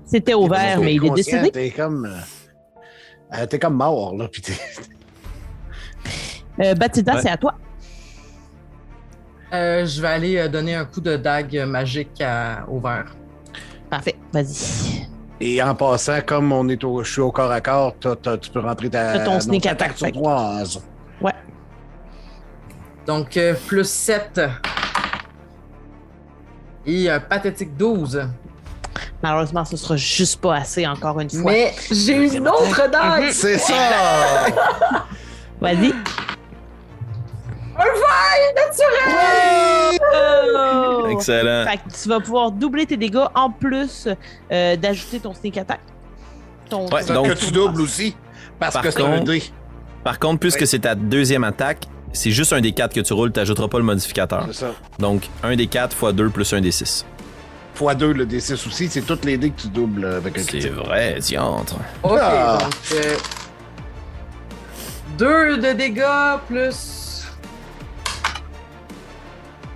C'était 0.07 0.33
ouvert, 0.33 0.79
mais 0.79 0.95
il 0.95 1.05
est 1.05 1.09
décédé. 1.11 1.51
T'es 1.51 1.69
comme. 1.69 2.05
euh, 2.05 3.37
euh, 3.37 3.45
t'es 3.45 3.59
comme 3.59 3.75
mort, 3.75 4.15
là. 4.15 4.27
Puis 4.31 4.41
t'es- 4.41 4.53
Euh, 6.59 6.73
Bathilda, 6.73 7.15
Ouais. 7.15 7.21
c'est 7.21 7.29
à 7.29 7.37
toi. 7.37 7.53
Euh, 9.53 9.85
je 9.85 10.01
vais 10.01 10.07
aller 10.07 10.49
donner 10.49 10.73
un 10.75 10.85
coup 10.85 11.01
de 11.01 11.15
dague 11.17 11.55
magique 11.67 12.19
à, 12.21 12.65
au 12.67 12.79
verre. 12.79 13.15
Parfait. 13.89 14.15
Vas-y. 14.33 15.07
Et 15.39 15.61
en 15.61 15.75
passant, 15.75 16.19
comme 16.25 16.51
on 16.51 16.67
est 16.67 16.83
au, 16.83 17.03
je 17.03 17.11
suis 17.11 17.21
au 17.21 17.31
corps 17.31 17.51
à 17.51 17.61
corps, 17.61 17.95
t'as- 17.99 18.15
t'as- 18.15 18.37
tu 18.39 18.49
peux 18.49 18.59
rentrer 18.59 18.89
ta 18.89 19.13
T'as 19.19 19.25
ton 19.25 19.39
sneak 19.39 19.65
attaque 19.67 19.91
attack, 19.91 19.97
fait 19.99 20.11
que- 20.11 20.17
sournoise. 20.17 20.81
Ouais. 21.21 21.33
Donc, 23.05 23.37
euh, 23.37 23.53
plus 23.67 23.87
7. 23.87 24.41
Et 26.85 27.09
un 27.09 27.19
pathétique 27.19 27.75
12. 27.77 28.27
Malheureusement, 29.23 29.65
ce 29.65 29.77
sera 29.77 29.95
juste 29.95 30.39
pas 30.41 30.55
assez, 30.57 30.85
encore 30.85 31.19
une 31.19 31.29
fois. 31.29 31.51
Mais 31.51 31.73
j'ai 31.91 32.35
une 32.35 32.47
autre 32.47 32.89
dague! 32.91 33.31
C'est 33.31 33.57
ça! 33.57 33.73
Vas-y. 35.61 35.93
Oh! 40.13 41.07
Excellent. 41.09 41.65
Fait 41.69 41.77
que 41.77 42.01
tu 42.03 42.09
vas 42.09 42.19
pouvoir 42.19 42.51
doubler 42.51 42.85
tes 42.85 42.97
dégâts 42.97 43.25
en 43.35 43.49
plus 43.51 44.07
euh, 44.51 44.75
d'ajouter 44.75 45.19
ton 45.19 45.33
sneak 45.33 45.57
attack. 45.57 45.79
Ton 46.69 46.87
Ouais, 46.89 47.03
donc- 47.05 47.27
que 47.29 47.33
tu 47.33 47.51
doubles 47.51 47.81
aussi. 47.81 48.15
Parce 48.59 48.73
Par 48.73 48.83
que 48.83 48.91
c'est 48.91 49.01
un 49.01 49.17
contre- 49.19 49.23
dé. 49.31 49.43
Par 50.03 50.19
contre, 50.19 50.39
puisque 50.39 50.65
c'est 50.67 50.79
ta 50.79 50.95
deuxième 50.95 51.43
attaque, 51.43 51.85
c'est 52.13 52.31
juste 52.31 52.53
un 52.53 52.61
des 52.61 52.71
4 52.71 52.93
que 52.93 53.01
tu 53.01 53.13
roules, 53.13 53.31
tu 53.31 53.39
n'ajouteras 53.39 53.67
pas 53.67 53.77
le 53.77 53.83
modificateur. 53.83 54.45
C'est 54.47 54.53
ça. 54.61 54.71
Donc, 54.99 55.27
un 55.43 55.55
des 55.55 55.67
4 55.67 55.95
fois 55.95 56.13
2 56.13 56.29
plus 56.29 56.51
un 56.53 56.61
des 56.61 56.71
6. 56.71 57.05
Fois 57.77 57.93
2, 57.93 58.11
le 58.11 58.25
D6 58.25 58.53
aussi, 58.67 58.87
c'est 58.89 59.01
toutes 59.01 59.23
les 59.23 59.37
dés 59.37 59.51
que 59.51 59.61
tu 59.61 59.67
doubles 59.67 60.03
euh, 60.03 60.17
avec 60.17 60.35
un 60.35 60.41
C'est 60.41 60.47
critique. 60.47 60.71
vrai, 60.73 61.17
diantre. 61.19 61.75
Ok, 62.01 62.17
Ah. 62.19 62.57
donc. 62.59 62.73
2 65.19 65.57
de 65.57 65.73
dégâts 65.73 66.01
plus. 66.47 67.23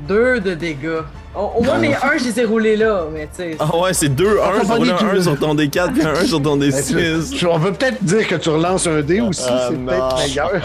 2 0.07 0.39
de 0.39 0.55
dégâts. 0.55 1.01
Au, 1.35 1.41
au 1.57 1.63
moins, 1.63 1.77
mes 1.77 1.93
1, 1.95 2.17
je 2.17 2.23
les 2.25 2.39
ai 2.39 2.45
roulés 2.45 2.75
là, 2.75 3.03
mais 3.13 3.27
tu 3.27 3.43
sais. 3.43 3.55
Ah 3.59 3.77
ouais, 3.77 3.93
c'est 3.93 4.09
2, 4.09 4.39
Ah, 4.41 4.47
1, 4.49 4.53
faut 4.53 4.59
tu 4.61 4.67
pas 4.67 4.75
roules 4.77 4.87
des 4.87 4.93
un 4.93 4.97
tout, 4.97 5.05
1 5.05 5.13
là. 5.13 5.21
sur 5.21 5.39
ton 5.39 5.53
D4 5.55 5.91
puis 5.93 6.03
un 6.03 6.09
1 6.15 6.25
sur 6.25 6.41
ton 6.41 6.57
Ben, 6.57 6.69
D6. 6.71 7.29
tu- 7.37 7.45
on 7.45 7.59
peut 7.59 7.71
peut-être 7.71 8.03
dire 8.03 8.27
que 8.27 8.35
tu 8.35 8.49
relances 8.49 8.87
un 8.87 9.01
dé 9.01 9.21
aussi, 9.21 9.45
Ah, 9.47 9.67
c'est 9.69 9.77
peut-être 9.77 10.17
meilleur. 10.17 10.51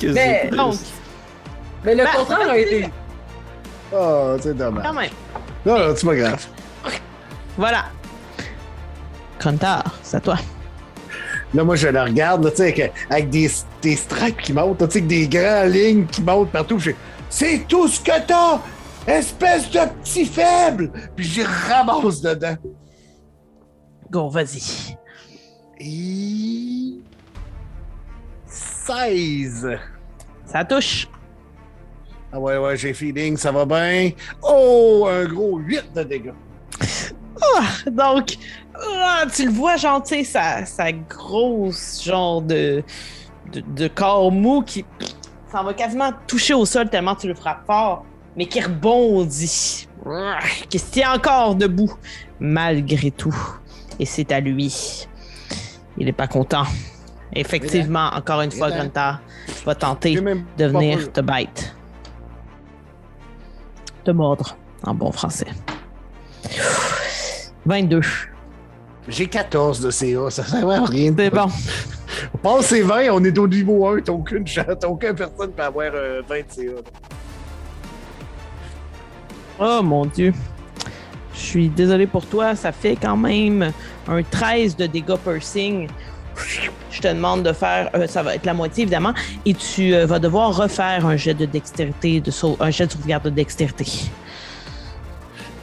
Qu'est-ce 0.00 0.12
Mais- 0.14 0.40
que 0.44 0.48
c'est? 0.50 0.56
Donc, 0.56 0.74
Mais 1.84 1.94
le 1.94 2.04
Ben, 2.04 2.10
contraire 2.16 2.48
a 2.50 2.58
été. 2.58 2.88
Oh, 3.92 4.36
c'est 4.40 4.56
quand 4.56 4.64
dommage. 4.72 4.94
même. 4.94 5.10
Non, 5.64 5.78
non, 5.78 5.94
c'est 5.96 6.06
pas 6.06 6.14
grave. 6.16 6.46
Voilà. 7.56 7.84
Contar, 9.42 9.84
c'est 10.02 10.16
à 10.16 10.20
toi. 10.20 10.36
Là, 11.54 11.64
moi, 11.64 11.76
je 11.76 11.88
le 11.88 12.00
regarde, 12.02 12.44
là, 12.44 12.50
tu 12.50 12.56
sais, 12.58 12.62
avec, 12.64 12.92
avec 13.08 13.30
des, 13.30 13.50
des 13.80 13.96
stripes 13.96 14.42
qui 14.42 14.52
montent, 14.52 14.80
là, 14.80 14.88
tu 14.88 14.94
sais, 14.94 14.98
avec 14.98 15.08
des 15.08 15.28
grandes 15.28 15.72
lignes 15.72 16.06
qui 16.06 16.22
montent 16.22 16.50
partout. 16.50 16.78
Je 16.78 16.90
c'est 17.28 17.66
tout 17.68 17.88
ce 17.88 18.00
que 18.00 18.26
t'as! 18.26 18.60
Espèce 19.06 19.70
de 19.70 19.80
petit 20.02 20.24
faible! 20.24 20.90
Puis 21.14 21.24
j'y 21.24 21.42
ramasse 21.44 22.20
dedans. 22.20 22.56
Go, 24.10 24.28
vas-y. 24.28 24.96
Et... 25.80 27.00
16. 28.46 29.68
Ça 30.44 30.64
touche. 30.64 31.08
Ah 32.32 32.40
ouais, 32.40 32.56
ouais, 32.58 32.76
j'ai 32.76 32.92
feeling, 32.92 33.36
ça 33.36 33.52
va 33.52 33.64
bien. 33.64 34.10
Oh, 34.42 35.06
un 35.08 35.24
gros 35.26 35.58
8 35.58 35.92
de 35.94 36.02
dégâts. 36.02 36.32
Donc, 37.90 38.36
ah, 38.74 39.24
tu 39.32 39.46
le 39.46 39.52
vois, 39.52 39.76
genre, 39.76 40.02
tu 40.02 40.16
sais, 40.16 40.24
sa, 40.24 40.64
sa 40.66 40.92
grosse, 40.92 42.02
genre 42.04 42.42
de, 42.42 42.82
de, 43.52 43.60
de 43.60 43.88
corps 43.88 44.32
mou 44.32 44.62
qui 44.62 44.84
s'en 45.52 45.62
va 45.64 45.74
quasiment 45.74 46.10
toucher 46.26 46.54
au 46.54 46.64
sol 46.64 46.88
tellement 46.90 47.14
tu 47.14 47.28
le 47.28 47.34
frappes 47.34 47.64
fort, 47.66 48.04
mais 48.36 48.46
qui 48.46 48.60
rebondit, 48.60 49.86
Ah, 50.04 50.38
qui 50.68 50.78
se 50.78 50.90
tient 50.90 51.14
encore 51.14 51.54
debout, 51.54 51.92
malgré 52.40 53.10
tout. 53.10 53.36
Et 53.98 54.04
c'est 54.04 54.32
à 54.32 54.40
lui. 54.40 55.06
Il 55.96 56.08
est 56.08 56.12
pas 56.12 56.26
content. 56.26 56.64
Effectivement, 57.32 58.10
encore 58.12 58.42
une 58.42 58.50
fois, 58.50 58.68
Mélan. 58.68 58.84
Grunter 58.84 59.12
va 59.64 59.74
tenter 59.74 60.14
de 60.58 60.64
venir 60.66 61.12
te 61.12 61.20
bite. 61.20 61.75
Te 64.06 64.12
mordre, 64.12 64.56
en 64.84 64.94
bon 64.94 65.10
français. 65.10 65.48
22. 67.64 68.00
J'ai 69.08 69.26
14 69.26 69.80
de 69.80 69.90
CA, 69.90 70.30
ça 70.30 70.44
sert 70.44 70.70
à 70.70 70.84
rien. 70.84 71.12
C'est 71.18 71.28
bon. 71.28 71.48
Passe 72.40 72.66
ces 72.66 72.82
20, 72.82 73.08
on 73.10 73.24
est 73.24 73.36
au 73.36 73.48
niveau 73.48 73.88
1, 73.88 74.02
t'as 74.02 74.12
aucune 74.12 74.46
chance, 74.46 74.76
t'as 74.78 74.86
aucune 74.86 75.16
personne 75.16 75.50
peut 75.50 75.62
avoir 75.64 75.90
euh, 75.92 76.22
20 76.28 76.36
de 76.36 76.44
CA. 76.48 76.82
Oh 79.58 79.82
mon 79.82 80.06
dieu. 80.06 80.32
Je 81.34 81.40
suis 81.40 81.68
désolé 81.68 82.06
pour 82.06 82.26
toi, 82.26 82.54
ça 82.54 82.70
fait 82.70 82.94
quand 82.94 83.16
même 83.16 83.72
un 84.06 84.22
13 84.22 84.76
de 84.76 84.86
dégâts 84.86 85.16
piercing. 85.16 85.88
Je 86.90 87.00
te 87.00 87.08
demande 87.08 87.42
de 87.42 87.52
faire, 87.52 87.90
euh, 87.94 88.06
ça 88.06 88.22
va 88.22 88.34
être 88.34 88.46
la 88.46 88.54
moitié 88.54 88.82
évidemment, 88.82 89.12
et 89.44 89.54
tu 89.54 89.94
euh, 89.94 90.06
vas 90.06 90.18
devoir 90.18 90.54
refaire 90.56 91.06
un 91.06 91.16
jet 91.16 91.34
de 91.34 91.46
dextérité, 91.46 92.20
de 92.20 92.30
sau- 92.30 92.56
un 92.60 92.70
jet 92.70 92.86
de 92.86 92.92
sauvegarde 92.92 93.24
de 93.24 93.30
dextérité. 93.30 93.86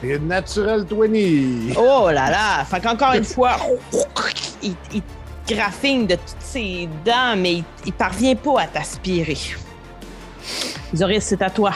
Et 0.02 0.18
naturel 0.18 0.84
20. 0.90 1.74
Oh 1.78 2.10
là 2.10 2.30
là! 2.30 2.64
Fait 2.64 2.80
qu'encore 2.80 3.14
une 3.14 3.24
fois, 3.24 3.56
il, 4.62 4.74
il 4.92 5.02
graffine 5.48 6.06
de 6.06 6.14
toutes 6.16 6.36
ses 6.40 6.88
dents, 7.04 7.36
mais 7.36 7.54
il, 7.54 7.64
il 7.86 7.92
parvient 7.92 8.34
pas 8.34 8.60
à 8.62 8.66
t'aspirer. 8.66 9.36
Zoris, 10.94 11.24
c'est 11.24 11.40
à 11.42 11.48
toi. 11.50 11.72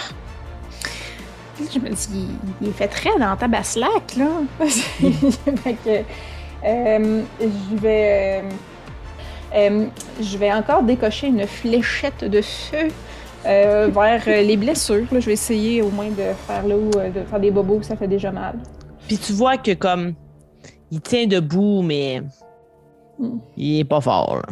Je 1.58 1.78
me 1.78 1.88
dis, 1.90 2.28
il- 2.60 2.72
fait 2.72 2.88
très 2.88 3.18
dans 3.18 3.34
ta 3.36 3.48
basse-lac, 3.48 4.16
là. 4.16 4.26
fait 4.68 5.76
que, 5.84 6.04
euh, 6.66 7.22
je 7.40 7.76
vais. 7.76 8.42
euh, 8.44 8.48
euh, 9.54 9.86
je 10.20 10.38
vais 10.38 10.52
encore 10.52 10.82
décocher 10.82 11.28
une 11.28 11.46
fléchette 11.46 12.24
de 12.24 12.40
feu 12.42 12.88
euh, 13.46 13.88
vers 13.92 14.22
euh, 14.26 14.42
les 14.42 14.56
blessures. 14.56 15.06
là. 15.12 15.20
Je 15.20 15.26
vais 15.26 15.32
essayer 15.32 15.82
au 15.82 15.90
moins 15.90 16.08
de 16.10 16.32
faire 16.46 16.66
là 16.66 16.76
où, 16.76 16.90
de 16.90 17.24
faire 17.28 17.40
des 17.40 17.50
bobos 17.50 17.76
où 17.76 17.82
ça 17.82 17.96
fait 17.96 18.08
déjà 18.08 18.30
mal. 18.30 18.56
Puis 19.06 19.16
tu 19.18 19.32
vois 19.32 19.56
que 19.56 19.72
comme 19.74 20.14
il 20.90 21.00
tient 21.00 21.26
debout, 21.26 21.82
mais 21.82 22.22
Hmm. 23.20 23.38
il 23.56 23.80
est 23.80 23.84
pas 23.84 24.00
fort. 24.00 24.42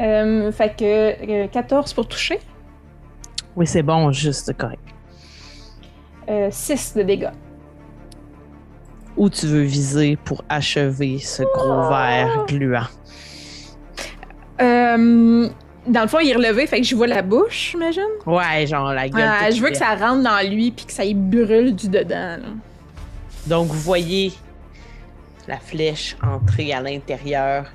Euh, 0.00 0.50
fait 0.52 0.74
que 0.74 1.44
euh, 1.44 1.46
14 1.48 1.92
pour 1.92 2.08
toucher, 2.08 2.40
Oui, 3.56 3.66
c'est 3.66 3.82
bon, 3.82 4.10
juste 4.10 4.56
correct. 4.56 4.80
euh, 6.30 6.48
6 6.50 6.94
de 6.96 7.02
dégâts. 7.02 7.28
Où 9.18 9.28
tu 9.28 9.46
veux 9.46 9.60
viser 9.64 10.16
pour 10.16 10.42
achever 10.48 11.18
ce 11.18 11.42
gros 11.42 11.88
verre 11.90 12.46
gluant? 12.48 12.86
Euh, 14.60 15.48
dans 15.86 16.02
le 16.02 16.08
fond, 16.08 16.18
il 16.20 16.30
est 16.30 16.34
relevé, 16.34 16.66
fait 16.66 16.80
que 16.80 16.86
je 16.86 16.94
vois 16.94 17.06
la 17.06 17.22
bouche, 17.22 17.70
j'imagine. 17.72 18.02
Ouais, 18.26 18.66
genre 18.66 18.92
la 18.92 19.08
gueule. 19.08 19.28
Ah, 19.28 19.50
je 19.50 19.60
veux 19.60 19.70
que 19.70 19.76
ça 19.76 19.94
rentre 19.94 20.22
dans 20.22 20.48
lui 20.48 20.70
puis 20.70 20.86
que 20.86 20.92
ça 20.92 21.04
y 21.04 21.14
brûle 21.14 21.74
du 21.74 21.88
dedans. 21.88 22.38
là. 22.38 22.48
Donc, 23.46 23.68
vous 23.68 23.80
voyez 23.80 24.32
la 25.46 25.58
flèche 25.58 26.16
entrer 26.22 26.72
à 26.72 26.80
l'intérieur, 26.80 27.66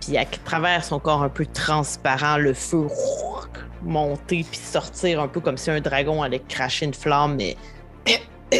puis 0.00 0.16
à 0.16 0.24
travers 0.24 0.84
son 0.84 0.98
corps 0.98 1.22
un 1.22 1.28
peu 1.28 1.44
transparent, 1.44 2.38
le 2.38 2.54
feu 2.54 2.86
monter 3.82 4.46
puis 4.50 4.58
sortir 4.58 5.20
un 5.20 5.28
peu 5.28 5.40
comme 5.40 5.58
si 5.58 5.70
un 5.70 5.80
dragon 5.80 6.22
allait 6.22 6.42
cracher 6.48 6.86
une 6.86 6.94
flamme, 6.94 7.36
mais 7.36 7.56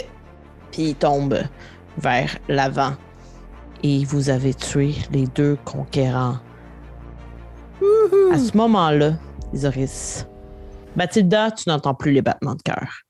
puis 0.70 0.82
il 0.90 0.94
tombe 0.94 1.38
vers 1.96 2.36
l'avant. 2.48 2.92
Et 3.82 4.04
vous 4.04 4.30
avez 4.30 4.54
tué 4.54 4.94
les 5.12 5.26
deux 5.26 5.56
conquérants. 5.64 6.38
À 8.32 8.38
ce 8.38 8.56
moment-là, 8.56 9.18
Isoris, 9.52 10.26
Mathilda, 10.96 11.50
tu 11.50 11.68
n'entends 11.68 11.94
plus 11.94 12.12
les 12.12 12.22
battements 12.22 12.54
de 12.54 12.62
cœur. 12.62 13.02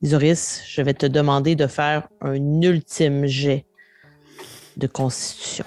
Isoris, 0.00 0.62
je 0.66 0.82
vais 0.82 0.94
te 0.94 1.06
demander 1.06 1.56
de 1.56 1.66
faire 1.66 2.08
un 2.20 2.62
ultime 2.62 3.26
jet 3.26 3.66
de 4.76 4.86
constitution. 4.86 5.64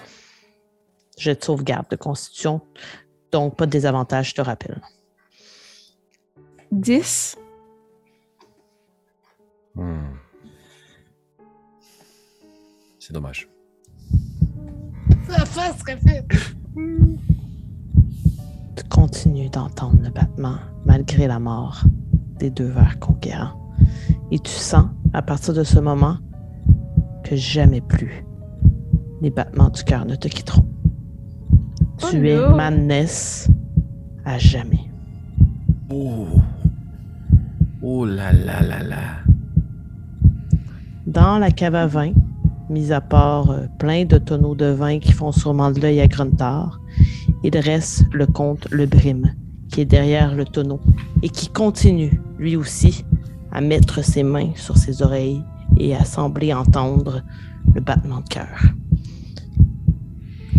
Jet 1.17 1.39
de 1.39 1.43
sauvegarde 1.43 1.87
de 1.89 1.95
constitution. 1.95 2.61
Donc, 3.31 3.57
pas 3.57 3.65
de 3.65 3.71
désavantage, 3.71 4.29
je 4.29 4.35
te 4.35 4.41
rappelle. 4.41 4.81
10. 6.71 7.37
Hmm. 9.75 10.15
C'est 12.99 13.13
dommage. 13.13 13.49
Tu 18.81 18.87
continues 18.87 19.49
d'entendre 19.49 19.99
le 20.01 20.09
battement 20.09 20.55
malgré 20.85 21.27
la 21.27 21.39
mort 21.39 21.83
des 22.39 22.49
deux 22.49 22.69
vers 22.69 22.97
conquérants. 22.99 23.53
Et 24.31 24.39
tu 24.39 24.51
sens, 24.51 24.87
à 25.13 25.21
partir 25.21 25.53
de 25.53 25.63
ce 25.63 25.79
moment, 25.79 26.17
que 27.23 27.35
jamais 27.35 27.81
plus 27.81 28.25
les 29.21 29.29
battements 29.29 29.69
du 29.69 29.83
cœur 29.83 30.05
ne 30.05 30.15
te 30.15 30.27
quitteront. 30.27 30.65
Oh 32.01 32.07
tu 32.09 32.27
es 32.27 32.35
no. 32.35 32.55
Madness 32.55 33.51
à 34.25 34.39
jamais. 34.39 34.89
Oh. 35.91 36.25
Oh 37.83 38.05
là 38.05 38.33
là 38.33 38.63
là 38.63 38.81
là. 38.81 38.97
Dans 41.05 41.37
la 41.37 41.51
cave 41.51 41.75
à 41.75 41.85
vin, 41.85 42.13
mis 42.69 42.91
à 42.91 43.01
part 43.01 43.51
euh, 43.51 43.67
plein 43.77 44.05
de 44.05 44.17
tonneaux 44.17 44.55
de 44.55 44.65
vin 44.65 44.97
qui 44.97 45.11
font 45.11 45.31
sûrement 45.31 45.69
de 45.69 45.79
l'œil 45.79 45.99
à 46.01 46.07
Gruntar, 46.07 46.79
il 47.43 47.57
reste 47.57 48.05
le 48.11 48.27
comte 48.27 48.68
Le 48.72 48.85
Brime, 48.85 49.34
qui 49.72 49.81
est 49.81 49.85
derrière 49.85 50.35
le 50.35 50.45
tonneau 50.45 50.80
et 51.22 51.30
qui 51.30 51.49
continue, 51.49 52.22
lui 52.38 52.55
aussi, 52.55 53.05
à 53.51 53.61
mettre 53.61 54.03
ses 54.03 54.23
mains 54.23 54.51
sur 54.55 54.77
ses 54.77 55.01
oreilles 55.01 55.43
et 55.77 55.95
à 55.95 56.05
sembler 56.05 56.53
entendre 56.53 57.23
le 57.73 57.81
battement 57.81 58.22
de 58.22 58.27
cœur. 58.27 58.59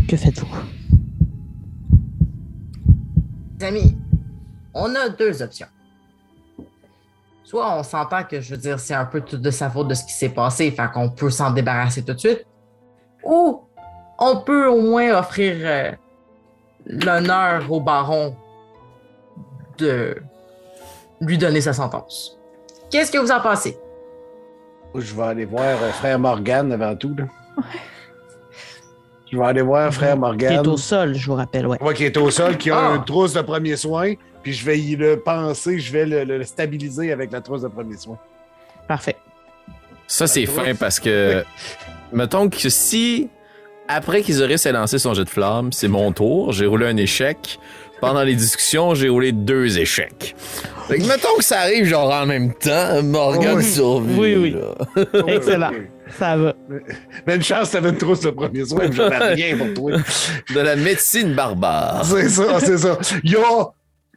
Que 0.09 0.17
faites-vous? 0.17 0.47
Amis, 3.61 3.97
on 4.75 4.95
a 4.95 5.09
deux 5.09 5.41
options. 5.41 5.69
Soit 7.45 7.79
on 7.79 7.83
s'entend 7.83 8.25
que, 8.25 8.41
je 8.41 8.55
veux 8.55 8.61
dire, 8.61 8.81
c'est 8.81 8.95
un 8.95 9.05
peu 9.05 9.21
tout 9.21 9.37
de 9.37 9.51
sa 9.51 9.71
faute 9.71 9.89
de 9.89 9.95
ce 9.95 10.05
qui 10.05 10.13
s'est 10.13 10.31
passé, 10.31 10.71
fait 10.71 10.91
qu'on 10.93 11.11
peut 11.11 11.31
s'en 11.31 11.53
débarrasser 11.53 12.03
tout 12.03 12.15
de 12.15 12.19
suite. 12.19 12.47
Ou 13.25 13.61
on 14.19 14.37
peut 14.39 14.69
au 14.69 14.81
moins 14.81 15.19
offrir 15.19 15.57
euh, 15.61 15.93
l'honneur 16.87 17.71
au 17.71 17.81
baron 17.81 18.35
de 19.79 20.17
lui 21.21 21.39
donner 21.39 21.61
sa 21.61 21.73
sentence. 21.73 22.39
Qu'est-ce 22.91 23.11
que 23.11 23.19
vous 23.19 23.31
en 23.31 23.41
pensez? 23.41 23.77
Je 24.95 25.15
vais 25.15 25.23
aller 25.23 25.45
voir 25.45 25.65
euh, 25.83 25.91
frère 25.93 26.19
Morgan 26.19 26.71
avant 26.73 26.95
tout. 26.97 27.15
Là. 27.17 27.25
Je 29.31 29.39
vais 29.39 29.45
aller 29.45 29.63
voir 29.63 29.93
frère 29.95 30.15
Qui 30.15 30.21
Morgan. 30.21 30.53
est 30.53 30.67
au 30.69 30.77
sol, 30.77 31.15
je 31.15 31.27
vous 31.27 31.35
rappelle, 31.37 31.67
ouais. 31.67 31.83
Ouais, 31.83 31.95
qui 31.95 32.05
est 32.05 32.17
au 32.19 32.31
sol, 32.31 32.59
qui 32.59 32.71
a 32.71 32.77
Ah. 32.91 32.97
une 32.97 33.05
trousse 33.05 33.33
de 33.33 33.41
premier 33.41 33.77
soin, 33.77 34.13
puis 34.43 34.53
je 34.53 34.65
vais 34.67 34.79
y 34.79 34.95
le 34.97 35.19
penser, 35.21 35.79
je 35.79 35.91
vais 35.93 36.05
le, 36.05 36.25
le 36.25 36.45
stabiliser 36.45 37.13
avec 37.13 37.33
la 37.33 37.41
trousse 37.41 37.63
de 37.63 37.69
premier 37.69 37.97
soin. 37.97 38.19
Parfait. 38.87 39.17
Ça, 40.07 40.27
c'est 40.27 40.45
fin 40.45 40.75
parce 40.75 41.01
que, 41.01 41.43
mettons 42.13 42.51
que 42.51 42.69
si, 42.69 43.31
après 43.95 44.23
qu'Isoris 44.23 44.65
ait 44.67 44.73
lancé 44.73 44.99
son 44.99 45.15
jet 45.15 45.25
de 45.25 45.31
flamme, 45.31 45.73
c'est 45.73 45.89
mon 45.89 46.13
tour, 46.13 46.53
j'ai 46.53 46.67
roulé 46.67 46.87
un 46.87 46.97
échec. 46.97 47.59
Pendant 48.01 48.23
les 48.25 48.35
discussions, 48.35 48.95
j'ai 48.97 49.09
roulé 49.09 49.31
deux 49.31 49.79
échecs. 49.79 50.35
Fait 50.89 50.99
que 50.99 51.05
mettons 51.07 51.37
que 51.39 51.45
ça 51.45 51.61
arrive 51.61 51.85
genre 51.85 52.11
en 52.13 52.27
même 52.27 52.53
temps, 52.53 53.01
Morgan 53.05 53.59
Oui. 53.59 53.65
survit. 53.65 54.15
Oui, 54.19 54.35
oui. 54.37 54.51
là. 54.51 55.05
Excellent. 55.29 55.71
Ça 56.19 56.37
va. 56.37 56.53
Mais 57.27 57.37
une 57.37 57.43
chance, 57.45 57.71
t'avais 57.71 57.91
une 57.91 57.97
trousse 57.99 58.21
de 58.21 58.31
premier 58.31 58.65
mais 58.77 58.93
j'avais 58.93 59.19
rien 59.35 59.57
pour 59.57 59.73
toi. 59.75 59.93
De 60.53 60.61
la 60.61 60.75
médecine 60.75 61.33
barbare. 61.35 62.05
C'est 62.05 62.29
ça, 62.29 62.59
c'est 62.59 62.79
ça. 62.79 62.99
Il 63.23 63.31
y 63.31 63.37
a 63.37 63.71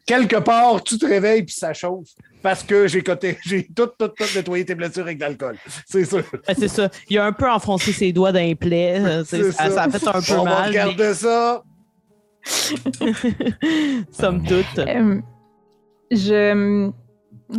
quelque 0.08 0.38
part, 0.38 0.84
tu 0.84 0.98
te 0.98 1.06
réveilles 1.06 1.44
puis 1.44 1.56
ça 1.56 1.72
chauffe 1.74 2.08
parce 2.46 2.62
que 2.62 2.86
j'ai 2.88 3.02
coté, 3.02 3.40
j'ai 3.44 3.66
tout, 3.66 3.88
tout, 3.98 4.08
tout 4.10 4.24
nettoyé 4.36 4.64
tes 4.64 4.76
blessures 4.76 5.02
avec 5.02 5.18
de 5.18 5.24
l'alcool. 5.24 5.58
C'est 5.88 6.06
ça. 6.06 6.18
Ben, 6.48 6.54
c'est 6.56 6.68
ça. 6.68 6.90
Il 7.10 7.18
a 7.18 7.26
un 7.26 7.32
peu 7.32 7.50
enfoncé 7.50 7.92
ses 7.92 8.14
doigts 8.14 8.32
dans 8.32 8.40
les 8.40 8.54
plaies. 8.54 9.00
euh, 9.04 9.24
Ça, 9.24 9.52
ça 9.72 9.84
a 9.86 9.90
fait 9.90 10.08
un 10.08 10.22
peu 10.22 10.34
On 10.40 10.44
va 10.44 10.52
mal. 10.62 10.62
mais- 10.72 10.84
regarder 10.84 11.14
ça. 11.16 11.64
Somme 14.12 14.44
toute. 14.44 14.78
Euh, 14.78 15.20
je. 16.12 16.92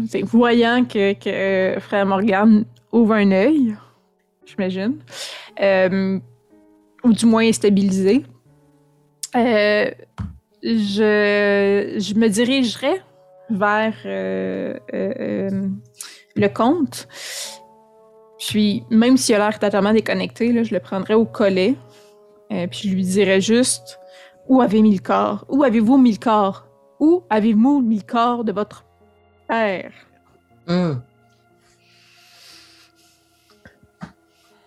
c'est- 0.09 0.23
Voyant 0.23 0.85
que, 0.85 1.15
que 1.15 1.81
frère 1.81 2.07
Morgan 2.07 2.65
ouvre 2.93 3.15
un 3.15 3.33
œil, 3.33 3.75
j'imagine, 4.45 4.99
euh, 5.61 6.21
ou 7.03 7.13
du 7.13 7.27
moins 7.27 7.43
est 7.43 7.53
stabilisé, 7.55 8.23
euh, 9.35 9.91
je, 10.63 11.97
je 11.99 12.15
me 12.15 12.29
dirigerai 12.29 13.03
vers 13.51 13.95
euh, 14.05 14.75
euh, 14.95 15.13
euh, 15.51 15.69
le 16.35 16.49
comte. 16.49 17.09
Puis, 18.39 18.85
même 18.91 19.17
s'il 19.17 19.35
a 19.35 19.39
l'air 19.39 19.59
totalement 19.59 19.93
déconnecté, 19.93 20.53
là, 20.53 20.63
je 20.63 20.75
le 20.75 20.81
prendrai 20.81 21.15
au 21.15 21.25
collet. 21.25 21.75
Euh, 22.53 22.67
puis 22.69 22.89
je 22.89 22.95
lui 22.95 23.03
dirais 23.03 23.41
juste 23.41 23.99
Où 24.49 24.61
avez 24.61 24.81
mis 24.83 24.95
le 24.95 25.03
corps? 25.03 25.45
Où 25.49 25.65
avez-vous 25.65 25.99
mis 25.99 26.13
le 26.13 26.19
corps? 26.19 26.67
Où 27.01 27.25
avez-vous 27.31 27.81
mis 27.83 27.97
le 27.97 28.03
corps 28.05 28.45
de 28.45 28.53
votre 28.53 28.85
père 29.49 29.93
Hum. 30.69 31.03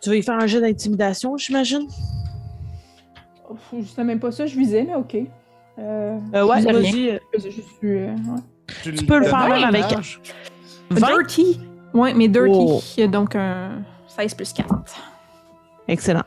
Tu 0.02 0.10
veux 0.10 0.18
y 0.18 0.24
faire 0.24 0.36
un 0.40 0.48
jeu 0.48 0.62
d'intimidation, 0.62 1.36
j'imagine? 1.38 1.88
Je 3.74 3.82
sais 3.84 4.04
même 4.04 4.20
pas 4.20 4.32
ça, 4.32 4.46
je 4.46 4.58
visais, 4.58 4.84
mais 4.84 4.96
ok. 4.96 5.16
Euh, 5.80 6.18
Euh, 6.34 6.46
ouais, 6.46 6.62
vas-y. 6.62 7.10
euh, 7.10 7.20
Je, 7.34 7.50
je 7.50 7.62
suis. 7.62 7.64
euh, 7.84 8.12
ouais. 8.12 8.42
Tu 8.84 8.92
peux 9.06 9.20
le 9.20 9.26
faire 9.26 9.48
même 9.50 9.64
avec- 9.64 9.88
Dommage. 9.90 10.22
20? 10.90 11.08
Dirty? 11.08 11.60
Ouais, 11.94 12.14
mais 12.14 12.28
Dirty, 12.28 12.52
Oh. 13.04 13.08
donc 13.08 13.36
un 13.36 13.82
16 14.08 14.34
plus 14.36 14.54
4. 14.54 14.74
Excellent. 15.88 16.24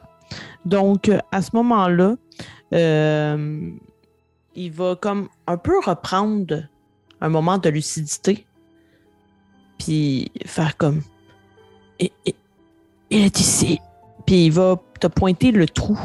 Donc, 0.65 1.11
à 1.31 1.43
ce 1.43 1.51
moment-là, 1.55 2.15
euh, 2.73 3.71
il 4.55 4.71
va 4.73 4.97
comme 4.97 5.29
un 5.47 5.57
peu 5.57 5.75
reprendre 5.85 6.63
un 7.21 7.29
moment 7.29 7.59
de 7.59 7.69
lucidité. 7.69 8.47
Puis 9.79 10.31
faire 10.47 10.77
comme. 10.77 11.03
Et, 11.99 12.13
et- 12.27 12.35
il 13.11 13.25
est 13.25 13.41
ici. 13.41 13.81
Puis 14.27 14.47
il 14.47 14.53
va 14.53 14.77
te 15.01 15.07
pointer 15.09 15.51
le 15.51 15.67
trou 15.69 15.99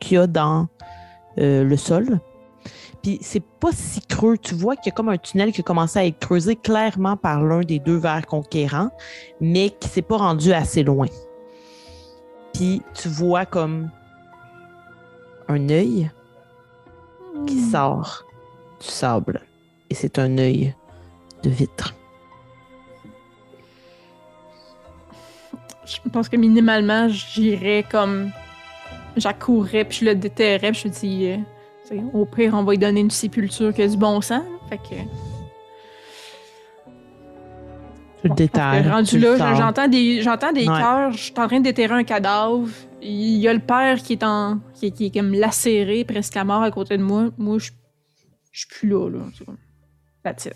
qu'il 0.00 0.16
y 0.16 0.18
a 0.18 0.26
dans 0.26 0.68
euh, 1.38 1.64
le 1.64 1.76
sol. 1.76 2.20
Puis 3.02 3.18
c'est 3.20 3.42
pas 3.42 3.72
si 3.72 4.00
creux. 4.00 4.38
Tu 4.38 4.54
vois 4.54 4.76
qu'il 4.76 4.86
y 4.86 4.92
a 4.92 4.94
comme 4.94 5.08
un 5.08 5.18
tunnel 5.18 5.52
qui 5.52 5.60
a 5.60 5.64
commencé 5.64 5.98
à 5.98 6.06
être 6.06 6.18
creusé 6.18 6.56
clairement 6.56 7.16
par 7.16 7.42
l'un 7.42 7.60
des 7.60 7.78
deux 7.78 7.96
vers 7.96 8.24
conquérants, 8.26 8.90
mais 9.40 9.70
qui 9.70 9.88
s'est 9.88 10.02
pas 10.02 10.18
rendu 10.18 10.52
assez 10.52 10.82
loin. 10.82 11.08
Puis 12.54 12.82
tu 12.94 13.08
vois 13.08 13.44
comme 13.44 13.90
un 15.48 15.68
œil 15.68 16.10
qui 17.46 17.58
sort 17.60 18.24
du 18.80 18.86
sable. 18.86 19.42
Et 19.90 19.94
c'est 19.94 20.18
un 20.18 20.38
œil 20.38 20.74
de 21.42 21.50
vitre. 21.50 21.94
Je 25.84 26.08
pense 26.10 26.28
que 26.28 26.36
minimalement, 26.36 27.08
j'irais 27.08 27.84
comme. 27.90 28.30
J'accourrais, 29.16 29.84
puis 29.84 29.98
je 29.98 30.04
le 30.06 30.14
déterrais, 30.14 30.72
puis 30.72 30.80
je 30.80 30.88
me 30.88 30.92
dis. 30.92 31.44
Au 32.12 32.24
pire, 32.26 32.54
on 32.54 32.64
va 32.64 32.72
lui 32.72 32.78
donner 32.78 33.00
une 33.00 33.10
sépulture 33.10 33.72
qui 33.74 33.82
a 33.82 33.88
du 33.88 33.96
bon 33.96 34.20
sens. 34.20 34.42
Fait 34.68 34.78
que. 34.78 34.94
Tu 38.22 38.28
le 38.28 38.34
déterres. 38.34 38.88
rendu 38.92 39.18
là, 39.18 39.54
j'entends 39.54 39.88
des, 39.88 40.22
j'entends 40.22 40.52
des 40.52 40.60
Ouais. 40.68 40.78
cœurs, 40.80 41.10
je 41.12 41.18
suis 41.18 41.34
en 41.36 41.48
train 41.48 41.58
de 41.58 41.64
déterrer 41.64 41.94
un 41.94 42.04
cadavre. 42.04 42.68
Il 43.00 43.38
y 43.38 43.48
a 43.48 43.52
le 43.52 43.58
père 43.58 43.98
qui 44.00 44.12
est 44.12 44.22
en. 44.22 44.60
qui 44.74 44.86
est, 44.86 44.90
qui 44.92 45.06
est 45.06 45.10
comme 45.10 45.32
lacéré, 45.32 46.04
presque 46.04 46.36
à 46.36 46.44
mort 46.44 46.62
à 46.62 46.70
côté 46.70 46.96
de 46.96 47.02
moi. 47.02 47.30
Moi, 47.36 47.58
je 47.58 47.70
je 48.52 48.60
suis 48.60 48.68
plus 48.68 48.88
là, 48.88 49.08
là. 49.08 49.20
That's 50.22 50.44
it. 50.46 50.54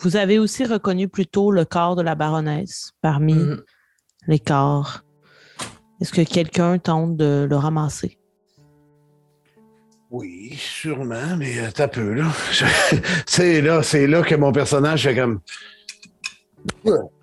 Vous 0.00 0.16
avez 0.16 0.38
aussi 0.38 0.64
reconnu 0.64 1.08
plus 1.08 1.26
tôt 1.26 1.50
le 1.52 1.64
corps 1.64 1.94
de 1.94 2.02
la 2.02 2.14
baronesse 2.16 2.92
parmi 3.00 3.34
Mhm. 3.34 3.62
les 4.26 4.38
corps. 4.40 5.02
Est-ce 6.00 6.12
que 6.12 6.22
quelqu'un 6.22 6.78
tente 6.78 7.16
de 7.16 7.46
le 7.48 7.56
ramasser? 7.56 8.18
Oui, 10.16 10.54
sûrement, 10.56 11.36
mais 11.36 11.58
euh, 11.58 11.70
t'as 11.74 11.88
peu, 11.88 12.12
là. 12.14 12.26
C'est 13.26 13.60
là, 13.60 13.82
c'est 13.82 14.06
là 14.06 14.22
que 14.22 14.36
mon 14.36 14.52
personnage 14.52 15.02
fait 15.02 15.16
comme. 15.16 15.40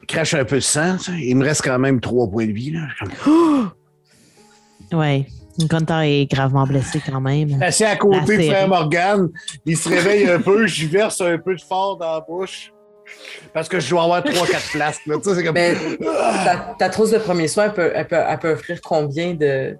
crache 0.09 0.33
un 0.33 0.43
peu 0.43 0.57
de 0.57 0.59
sang. 0.61 0.97
tu 0.97 1.05
sais. 1.05 1.11
Il 1.21 1.37
me 1.37 1.45
reste 1.45 1.61
quand 1.63 1.79
même 1.79 2.01
trois 2.01 2.29
points 2.29 2.47
de 2.47 2.51
vie, 2.51 2.71
là. 2.71 2.81
Comme- 2.99 3.71
Ouais. 4.91 5.25
Gunther 5.57 6.01
est 6.01 6.25
gravement 6.25 6.65
blessé 6.65 7.01
quand 7.05 7.21
même. 7.21 7.61
Assis 7.61 7.85
à 7.85 7.95
côté 7.95 8.35
de 8.37 8.43
frère 8.43 8.67
Morgane, 8.67 9.29
il 9.65 9.77
se 9.77 9.87
réveille 9.87 10.29
un 10.29 10.41
peu, 10.41 10.67
j'y 10.67 10.87
verse 10.87 11.21
un 11.21 11.37
peu 11.37 11.55
de 11.55 11.61
fort 11.61 11.95
dans 11.97 12.15
la 12.15 12.19
bouche. 12.19 12.73
Parce 13.53 13.69
que 13.69 13.79
je 13.79 13.89
dois 13.89 14.03
avoir 14.03 14.21
trois, 14.23 14.47
quatre 14.47 14.63
flasques, 14.63 15.05
là. 15.07 15.15
Tu 15.17 15.29
sais, 15.29 15.35
c'est 15.35 15.43
comme. 15.45 15.53
Mais 15.53 15.75
Ah! 16.05 16.41
ta, 16.45 16.75
ta 16.77 16.89
trousse 16.89 17.11
de 17.11 17.19
premier 17.19 17.47
soin, 17.47 17.65
elle 17.65 17.73
peut, 17.73 17.91
elle 17.95 18.07
peut, 18.07 18.15
elle 18.27 18.39
peut 18.39 18.51
offrir 18.51 18.81
combien 18.81 19.33
de. 19.33 19.77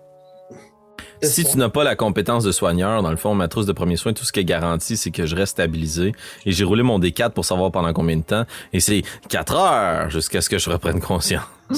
Si 1.24 1.44
soins? 1.44 1.52
tu 1.52 1.58
n'as 1.60 1.70
pas 1.70 1.84
la 1.84 1.96
compétence 1.96 2.44
de 2.44 2.52
soigneur, 2.52 3.04
dans 3.04 3.12
le 3.12 3.18
fond, 3.18 3.34
ma 3.36 3.48
trousse 3.48 3.66
de 3.66 3.72
premier 3.74 3.96
soin, 3.98 4.14
tout 4.14 4.24
ce 4.26 4.32
qui 4.32 4.40
est 4.40 4.46
garanti, 4.46 4.98
c'est 4.98 5.12
que 5.12 5.26
je 5.26 5.36
reste 5.36 5.52
stabilisé. 5.52 6.14
Et 6.46 6.52
j'ai 6.52 6.64
roulé 6.64 6.84
mon 6.84 7.00
D4 7.00 7.30
pour 7.32 7.46
savoir 7.46 7.72
pendant 7.72 7.94
combien 7.94 8.18
de 8.18 8.24
temps. 8.24 8.46
Et 8.74 8.80
c'est 8.80 9.04
4 9.30 9.56
heures 9.56 10.10
jusqu'à 10.10 10.42
ce 10.42 10.50
que 10.50 10.58
je 10.58 10.70
reprenne 10.70 11.00
conscience. 11.00 11.44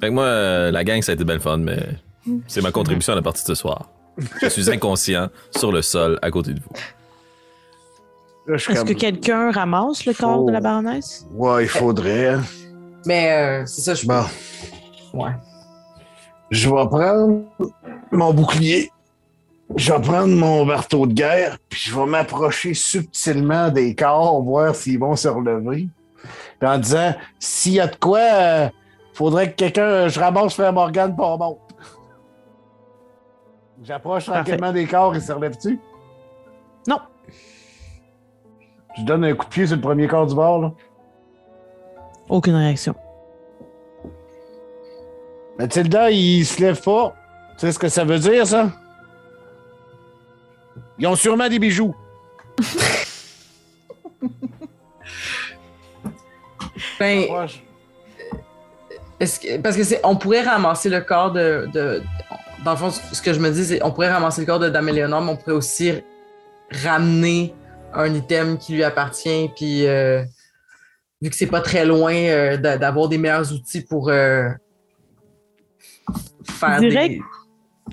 fait 0.00 0.08
que 0.08 0.12
moi, 0.12 0.24
euh, 0.24 0.70
la 0.70 0.84
gang, 0.84 1.00
ça 1.02 1.12
a 1.12 1.14
été 1.14 1.24
belle 1.24 1.40
fun, 1.40 1.56
mais 1.58 1.78
c'est 2.46 2.60
ma 2.62 2.70
contribution 2.70 3.12
à 3.12 3.16
la 3.16 3.22
partie 3.22 3.42
de 3.42 3.48
ce 3.48 3.54
soir. 3.54 3.88
Je 4.42 4.48
suis 4.48 4.70
inconscient 4.72 5.28
sur 5.56 5.72
le 5.72 5.80
sol 5.82 6.18
à 6.20 6.30
côté 6.30 6.52
de 6.52 6.60
vous. 6.60 8.54
Est-ce 8.54 8.84
que 8.84 8.92
quelqu'un 8.94 9.50
ramasse 9.52 10.04
le 10.06 10.12
corps 10.14 10.36
Faut- 10.38 10.46
de 10.46 10.52
la 10.52 10.60
baronesse? 10.60 11.26
Ouais, 11.32 11.64
il 11.64 11.68
faudrait. 11.68 12.28
hein. 12.28 12.42
Mais 13.06 13.32
euh, 13.32 13.66
c'est 13.66 13.80
ça, 13.80 13.94
je 13.94 14.06
Bon, 14.06 14.24
Ouais. 15.14 15.30
Je 16.50 16.68
vais 16.68 16.88
prendre 16.88 17.44
mon 18.10 18.34
bouclier. 18.34 18.90
Je 19.76 19.92
vais 19.92 20.00
prendre 20.00 20.34
mon 20.34 20.64
marteau 20.64 21.06
de 21.06 21.12
guerre, 21.12 21.58
puis 21.68 21.78
je 21.78 21.94
vais 21.94 22.06
m'approcher 22.06 22.74
subtilement 22.74 23.68
des 23.68 23.94
corps, 23.94 24.42
voir 24.42 24.74
s'ils 24.74 24.98
vont 24.98 25.14
se 25.14 25.28
relever. 25.28 25.88
Puis 26.58 26.68
en 26.68 26.78
disant, 26.78 27.14
s'il 27.38 27.74
y 27.74 27.80
a 27.80 27.86
de 27.86 27.94
quoi, 27.94 28.18
euh, 28.18 28.68
faudrait 29.14 29.52
que 29.52 29.56
quelqu'un, 29.56 30.08
je 30.08 30.18
ramasse 30.18 30.54
Frère 30.54 30.72
Morgane 30.72 31.14
pour 31.14 31.38
monte. 31.38 31.58
J'approche 33.84 34.24
tranquillement 34.26 34.72
des 34.72 34.86
corps, 34.86 35.14
ils 35.14 35.22
se 35.22 35.32
relèvent-tu? 35.32 35.78
Non. 36.88 36.98
Je 38.98 39.04
donne 39.04 39.24
un 39.24 39.34
coup 39.34 39.46
de 39.46 39.50
pied 39.50 39.66
sur 39.66 39.76
le 39.76 39.82
premier 39.82 40.08
corps 40.08 40.26
du 40.26 40.34
bord, 40.34 40.60
là. 40.60 40.72
Aucune 42.28 42.56
réaction. 42.56 42.94
Mathilda, 45.64 46.10
il 46.10 46.46
se 46.46 46.58
lève 46.62 46.80
pas. 46.80 47.14
Tu 47.58 47.66
sais 47.66 47.72
ce 47.72 47.78
que 47.78 47.88
ça 47.90 48.02
veut 48.02 48.18
dire, 48.18 48.46
ça? 48.46 48.70
Ils 50.98 51.06
ont 51.06 51.16
sûrement 51.16 51.48
des 51.50 51.58
bijoux. 51.58 51.94
Ben, 56.98 57.24
est-ce 59.18 59.38
que, 59.40 59.58
parce 59.58 59.76
que 59.76 59.84
c'est, 59.84 60.00
on 60.04 60.16
pourrait 60.16 60.42
ramasser 60.42 60.88
le 60.88 61.00
corps 61.00 61.30
de, 61.32 61.68
de- 61.72 62.02
Dans 62.64 62.70
le 62.72 62.76
fond, 62.76 62.90
ce 62.90 63.20
que 63.20 63.32
je 63.34 63.38
me 63.40 63.50
dis, 63.50 63.64
c'est 63.64 63.82
on 63.82 63.90
pourrait 63.90 64.10
ramasser 64.10 64.40
le 64.42 64.46
corps 64.46 64.58
de 64.58 64.68
Dame 64.70 64.88
Éléonore, 64.88 65.20
mais 65.22 65.32
on 65.32 65.36
pourrait 65.36 65.52
aussi 65.56 65.92
ramener 66.70 67.54
un 67.92 68.14
item 68.14 68.56
qui 68.58 68.74
lui 68.74 68.84
appartient, 68.84 69.50
puis 69.56 69.86
euh, 69.86 70.22
vu 71.20 71.28
que 71.30 71.36
c'est 71.36 71.46
pas 71.46 71.60
très 71.60 71.84
loin, 71.84 72.14
euh, 72.14 72.56
d'a- 72.56 72.78
d'avoir 72.78 73.08
des 73.08 73.18
meilleurs 73.18 73.52
outils 73.52 73.82
pour 73.82 74.08
euh, 74.08 74.48
faire 76.44 76.82
Je 76.82 76.88
dirais 76.88 77.08
des... 77.08 77.20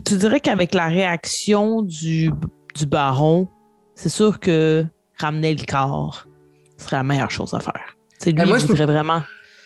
Tu 0.05 0.15
dirais 0.17 0.39
qu'avec 0.39 0.73
la 0.73 0.87
réaction 0.87 1.81
du, 1.81 2.31
du 2.75 2.85
baron, 2.85 3.47
c'est 3.95 4.09
sûr 4.09 4.39
que 4.39 4.85
ramener 5.19 5.55
le 5.55 5.65
corps 5.65 6.25
serait 6.77 6.97
la 6.97 7.03
meilleure 7.03 7.31
chose 7.31 7.53
à 7.53 7.59
faire. 7.59 7.95
C'est 8.19 8.31
lui, 8.31 8.37
Ben, 8.37 8.47
moi, 8.47 8.57
je 8.59 8.67
peux- 8.67 8.73
vraiment. 8.75 9.23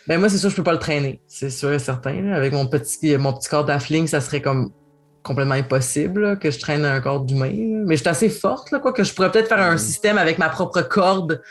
Ben 0.08 0.20
moi, 0.20 0.30
c'est 0.30 0.38
sûr, 0.38 0.50
je 0.50 0.56
peux 0.56 0.64
pas 0.64 0.72
le 0.74 0.80
traîner. 0.80 1.22
C'est 1.28 1.50
sûr 1.50 1.72
et 1.74 1.80
certain. 1.80 2.22
là. 2.22 2.36
Avec 2.36 2.54
mon 2.54 2.66
petit, 2.68 3.16
mon 3.18 3.34
petit 3.34 3.50
corps 3.50 3.66
d'affling, 3.66 4.08
ça 4.08 4.22
serait 4.22 4.42
comme 4.42 4.72
complètement 5.24 5.54
impossible 5.56 6.22
là, 6.22 6.36
que 6.36 6.50
je 6.50 6.60
traîne 6.60 6.84
un 6.86 7.00
corps 7.02 7.20
d'humain. 7.22 7.52
Mais 7.86 7.96
je 7.96 8.02
suis 8.02 8.10
assez 8.10 8.30
forte, 8.30 8.72
là, 8.72 8.80
quoi, 8.80 8.94
que 8.94 9.04
je 9.04 9.14
pourrais 9.14 9.32
peut-être 9.32 9.48
faire 9.50 9.62
un 9.62 9.78
système 9.78 10.18
avec 10.18 10.38
ma 10.40 10.50
propre 10.50 10.82
corde. 10.82 11.42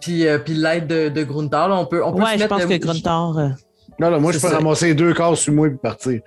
Puis, 0.00 0.26
euh, 0.26 0.38
puis 0.38 0.54
l'aide 0.54 0.86
de, 0.86 1.08
de. 1.08 1.26
On 1.30 1.86
peut, 1.86 2.04
on 2.04 2.12
peut 2.12 2.22
Ouais, 2.22 2.28
se 2.30 2.34
je 2.34 2.38
mettre 2.38 2.48
pense 2.48 2.62
le- 2.62 2.68
que 2.78 2.84
Grunthor. 2.84 3.40
Non, 4.00 4.10
non, 4.10 4.20
moi, 4.20 4.32
je 4.32 4.38
peux 4.38 4.48
ça. 4.48 4.56
ramasser 4.56 4.94
deux 4.94 5.12
corps 5.12 5.36
sur 5.36 5.52
moi 5.52 5.66
et 5.66 5.70
partir. 5.70 6.20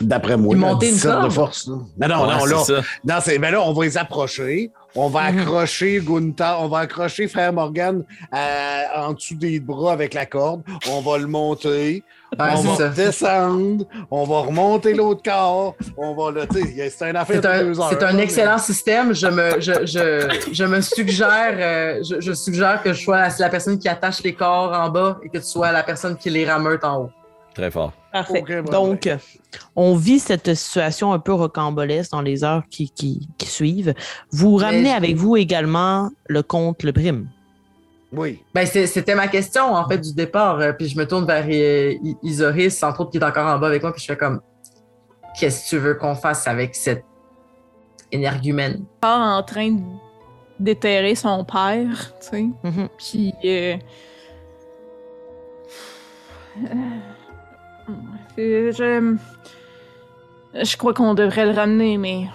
D'après 0.00 0.36
moi. 0.36 0.54
Là, 0.54 0.60
monter 0.60 0.88
une 0.88 0.94
17 0.94 1.10
de 1.10 1.16
corde? 1.16 1.32
force. 1.32 1.66
là. 1.68 1.74
Mais 1.98 2.08
non, 2.08 2.26
Ouais, 2.26 2.34
non, 2.38 2.44
là. 2.44 2.58
ça. 2.64 2.80
Non, 3.04 3.14
c'est, 3.22 3.38
mais 3.38 3.50
là, 3.50 3.60
on 3.62 3.72
va 3.72 3.84
les 3.84 3.98
approcher. 3.98 4.70
On 4.98 5.08
va 5.08 5.30
Mhm. 5.30 5.40
accrocher 5.40 6.00
Gunther, 6.02 6.56
on 6.60 6.68
va 6.68 6.78
accrocher 6.80 7.28
Frère 7.28 7.52
Morgan 7.52 8.02
euh, 8.34 8.82
en 8.96 9.12
dessous 9.12 9.34
des 9.34 9.60
bras 9.60 9.92
avec 9.92 10.14
la 10.14 10.24
corde. 10.26 10.62
On 10.90 11.00
va 11.02 11.18
le 11.18 11.26
monter. 11.26 12.02
On 12.38 12.44
va 12.62 12.76
ça. 12.76 12.88
descendre. 12.88 13.84
On 14.10 14.24
va 14.24 14.40
remonter 14.40 14.94
l'autre 14.94 15.22
corps. 15.22 15.74
On 15.98 16.14
va 16.14 16.30
le. 16.32 16.46
tu 16.46 16.60
sais, 16.76 16.90
C'est 16.90 17.10
un 17.10 17.14
affaire 17.14 17.36
C'est 17.36 17.42
de 17.42 17.46
un, 17.48 17.64
deux 17.64 17.78
heures. 17.80 17.88
c'est 17.90 18.02
un 18.02 18.12
là, 18.12 18.22
excellent 18.22 18.58
système. 18.58 19.14
Je 19.14 19.26
me, 19.26 19.60
je, 19.60 19.72
je, 19.86 20.50
je 20.52 20.64
me 20.64 20.80
suggère, 20.80 21.54
euh, 21.58 22.02
je, 22.02 22.20
je 22.20 22.32
suggère 22.32 22.82
que 22.82 22.92
je 22.92 23.02
sois 23.04 23.18
la, 23.20 23.28
la 23.38 23.48
personne 23.50 23.78
qui 23.78 23.88
attache 23.88 24.22
les 24.22 24.32
corps 24.34 24.72
en 24.72 24.88
bas 24.88 25.18
et 25.22 25.28
que 25.28 25.38
tu 25.38 25.44
sois 25.44 25.72
la 25.72 25.82
personne 25.82 26.16
qui 26.16 26.30
les 26.30 26.44
rameute 26.50 26.82
en 26.84 27.02
haut. 27.02 27.10
Très 27.56 27.70
fort. 27.70 27.94
Parfait. 28.12 28.44
Donc, 28.70 29.06
euh, 29.06 29.16
on 29.76 29.96
vit 29.96 30.18
cette 30.18 30.52
situation 30.54 31.14
un 31.14 31.18
peu 31.18 31.32
rocambolesque 31.32 32.10
dans 32.10 32.20
les 32.20 32.44
heures 32.44 32.64
qui, 32.70 32.90
qui, 32.90 33.30
qui 33.38 33.46
suivent. 33.46 33.94
Vous 34.30 34.56
ramenez 34.56 34.92
avec 34.92 35.16
vous 35.16 35.38
également 35.38 36.10
le 36.26 36.42
comte 36.42 36.82
Le 36.82 36.92
Prime. 36.92 37.30
Oui. 38.12 38.42
Ben, 38.54 38.66
c'était 38.66 39.14
ma 39.14 39.28
question, 39.28 39.74
en 39.74 39.88
fait, 39.88 39.96
du 39.96 40.12
départ. 40.12 40.60
Euh, 40.60 40.72
puis 40.74 40.86
je 40.86 40.98
me 40.98 41.06
tourne 41.06 41.26
vers 41.26 41.46
euh, 41.48 41.94
Isoris, 42.22 42.82
entre 42.82 43.00
autres, 43.00 43.12
qui 43.12 43.16
est 43.16 43.24
encore 43.24 43.46
en 43.46 43.58
bas 43.58 43.68
avec 43.68 43.82
moi. 43.82 43.90
Puis 43.92 44.02
je 44.02 44.08
fais 44.08 44.18
comme, 44.18 44.42
qu'est-ce 45.40 45.64
que 45.64 45.68
tu 45.70 45.78
veux 45.78 45.94
qu'on 45.94 46.14
fasse 46.14 46.46
avec 46.46 46.74
cette 46.74 47.06
énergumène? 48.12 48.84
Pas 49.00 49.16
en 49.16 49.42
train 49.42 49.70
de 49.70 49.80
déterrer 50.60 51.14
son 51.14 51.42
père, 51.46 52.12
tu 52.20 52.28
sais. 52.28 52.46
Mhm. 52.62 52.88
Puis. 52.98 53.32
euh, 53.46 53.76
je. 58.36 59.16
Je 60.62 60.76
crois 60.76 60.94
qu'on 60.94 61.14
devrait 61.14 61.46
le 61.46 61.52
ramener, 61.52 61.96
mais. 61.98 62.26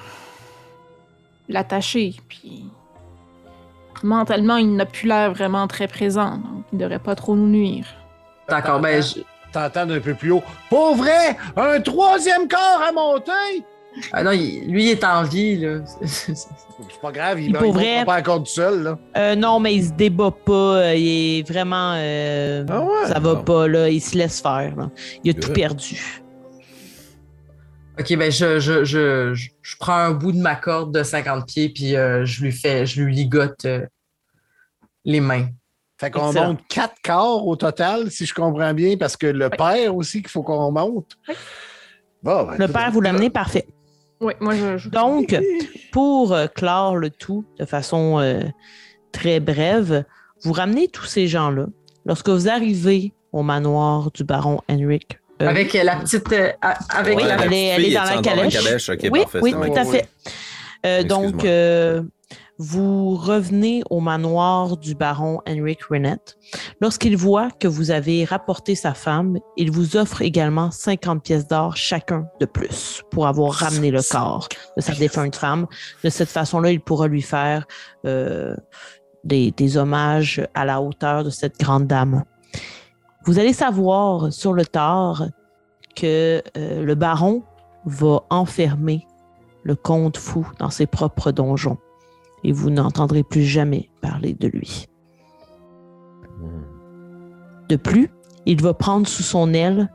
L'attacher, 1.50 2.16
puis. 2.30 2.66
Mentalement, 4.04 4.58
il 4.58 4.76
n'a 4.76 4.86
plus 4.86 5.08
l'air 5.08 5.32
vraiment 5.32 5.68
très 5.68 5.88
présent, 5.88 6.38
donc 6.38 6.64
il 6.74 6.80
devrait 6.80 6.98
pas 7.00 7.14
trop 7.16 7.36
nous 7.36 7.48
nuire. 7.48 7.86
D'accord, 8.50 8.80
ben, 8.80 9.02
je- 9.02 9.22
T'entends 9.52 9.90
un 9.90 10.00
peu 10.00 10.14
plus 10.14 10.32
haut. 10.32 10.44
Pour 10.70 10.96
vrai, 10.96 11.36
un 11.58 11.82
troisième 11.82 12.48
corps 12.48 12.82
à 12.88 12.94
monter? 12.94 13.66
Ah 14.14 14.24
non, 14.24 14.32
il- 14.32 14.72
lui, 14.72 14.86
il 14.86 14.90
est 14.92 15.04
en 15.04 15.24
vie, 15.24 15.58
là. 15.58 15.80
C'est 16.04 16.36
pas 17.02 17.12
grave, 17.12 17.42
il 17.42 17.52
Puis 17.54 17.68
ne 17.68 17.74
vrai- 17.74 18.06
pas 18.06 18.20
encore 18.20 18.40
tout 18.40 18.46
seul. 18.46 18.84
Là. 18.84 19.00
Euh, 19.18 19.36
non, 19.36 19.60
mais 19.60 19.76
il 19.76 19.86
se 19.86 19.92
débat 19.92 20.32
pas. 20.32 20.52
euh, 20.78 20.96
Il 20.96 21.40
est 21.40 21.48
vraiment. 21.48 21.94
euh, 21.98 22.66
Ah 22.70 22.82
ouais? 22.84 23.08
ça 23.08 23.20
va 23.20 23.36
pas, 23.38 23.68
là. 23.68 23.90
Il 23.90 24.00
se 24.02 24.18
laisse 24.18 24.40
faire. 24.42 24.76
là. 24.76 24.90
Il 25.24 25.32
a 25.32 25.34
tout 25.34 25.48
Good. 25.48 25.56
perdu. 25.56 26.22
OK, 28.00 28.16
ben 28.18 28.32
je, 28.32 28.60
je, 28.60 28.84
je, 28.86 29.34
je, 29.34 29.50
je 29.62 29.76
prends 29.78 29.94
un 29.98 30.12
bout 30.12 30.32
de 30.32 30.40
ma 30.42 30.56
corde 30.56 30.94
de 30.98 31.04
50 31.04 31.46
pieds, 31.46 31.70
puis 31.70 31.96
euh, 31.96 32.26
je 32.26 32.42
lui 32.44 32.52
fais, 32.52 32.86
je 32.86 33.02
lui 33.02 33.14
ligote 33.14 33.66
euh, 33.66 33.86
les 35.06 35.20
mains. 35.20 35.48
Fait 36.00 36.10
qu'on 36.10 36.34
monte 36.34 36.62
quatre 36.68 36.96
corps 37.04 37.46
au 37.46 37.56
total, 37.56 38.10
si 38.10 38.26
je 38.26 38.34
comprends 38.34 38.74
bien, 38.74 38.98
parce 38.98 39.18
que 39.18 39.28
le 39.28 39.50
père 39.52 39.96
aussi 39.96 40.22
qu'il 40.22 40.32
faut 40.32 40.42
qu'on 40.42 40.72
monte. 40.72 41.12
Bon, 42.24 42.44
ben, 42.46 42.56
Le 42.58 42.68
père, 42.70 42.90
vous 42.92 43.02
l'amenez 43.02 43.30
parfait. 43.30 43.68
Oui, 44.22 44.34
moi, 44.40 44.56
je. 44.56 44.78
je- 44.78 44.90
Donc, 44.90 45.36
pour 45.92 46.34
euh, 46.34 46.48
clore 46.48 46.96
le 46.96 47.10
tout 47.10 47.44
de 47.60 47.66
façon 47.66 48.20
euh, 48.20 48.42
très 49.12 49.40
brève, 49.40 50.06
vous 50.44 50.54
ramenez 50.54 50.88
tous 50.88 51.06
ces 51.06 51.28
gens-là. 51.28 51.66
Lorsque 52.06 52.30
vous 52.30 52.48
arrivez 52.50 53.14
au 53.32 53.44
manoir 53.44 54.12
du 54.12 54.24
baron 54.24 54.60
Henrik. 54.70 55.20
euh, 55.42 55.48
Avec 55.48 55.74
euh, 55.76 55.84
la 55.84 55.96
petite. 55.98 56.32
euh, 56.34 56.52
a- 56.62 56.78
avec 56.98 57.18
la 57.20 57.36
elle 57.46 57.54
est- 57.54 57.66
elle 57.68 57.86
est 57.86 57.94
dans 57.96 58.04
la 58.04 58.22
calèche. 58.22 58.54
Oui, 59.12 59.22
parfait. 59.22 59.40
oui, 59.42 59.52
tout 59.52 59.80
à 59.80 59.86
fait. 59.86 60.06
Euh, 60.86 61.04
donc, 61.04 61.44
euh, 61.46 62.02
vous 62.62 63.16
revenez 63.16 63.82
au 63.90 64.02
manoir 64.02 64.78
du 64.78 64.94
baron 64.94 65.40
Henrik 65.50 65.82
Renette. 65.86 66.38
Lorsqu'il 66.80 67.18
voit 67.18 67.50
que 67.50 67.68
vous 67.68 67.90
avez 67.90 68.24
rapporté 68.24 68.76
sa 68.76 68.94
femme, 68.94 69.40
il 69.58 69.72
vous 69.72 69.98
offre 69.98 70.22
également 70.22 70.70
50 70.70 71.24
pièces 71.24 71.48
d'or 71.48 71.76
chacun 71.76 72.28
de 72.40 72.46
plus 72.46 73.02
pour 73.10 73.26
avoir 73.26 73.52
ramené 73.52 73.90
le 73.90 74.02
corps 74.08 74.48
de 74.78 74.82
sa 74.82 74.94
défunte 74.94 75.36
femme. 75.36 75.66
De 76.04 76.10
cette 76.12 76.30
façon-là, 76.30 76.72
il 76.72 76.82
pourra 76.82 77.08
lui 77.08 77.24
faire 77.24 77.66
euh, 78.06 78.56
des, 79.24 79.50
des 79.50 79.78
hommages 79.78 80.48
à 80.54 80.64
la 80.64 80.82
hauteur 80.82 81.24
de 81.24 81.32
cette 81.32 81.60
grande 81.60 81.88
dame. 81.88 82.24
Vous 83.26 83.40
allez 83.40 83.54
savoir 83.54 84.32
sur 84.32 84.54
le 84.54 84.68
tard 84.68 85.26
que 85.96 86.44
euh, 86.58 86.84
le 86.84 86.94
baron 86.94 87.42
va 87.86 88.22
enfermer 88.30 89.08
le 89.64 89.76
comte 89.76 90.18
fou 90.18 90.48
dans 90.60 90.70
ses 90.70 90.86
propres 90.86 91.32
donjons 91.32 91.80
et 92.44 92.52
vous 92.52 92.70
n'entendrez 92.70 93.24
plus 93.24 93.44
jamais 93.44 93.90
parler 94.02 94.34
de 94.34 94.48
lui. 94.48 94.88
De 97.70 97.76
plus, 97.76 98.10
il 98.46 98.62
va 98.62 98.74
prendre 98.74 99.08
sous 99.08 99.24
son 99.24 99.54
aile 99.54 99.90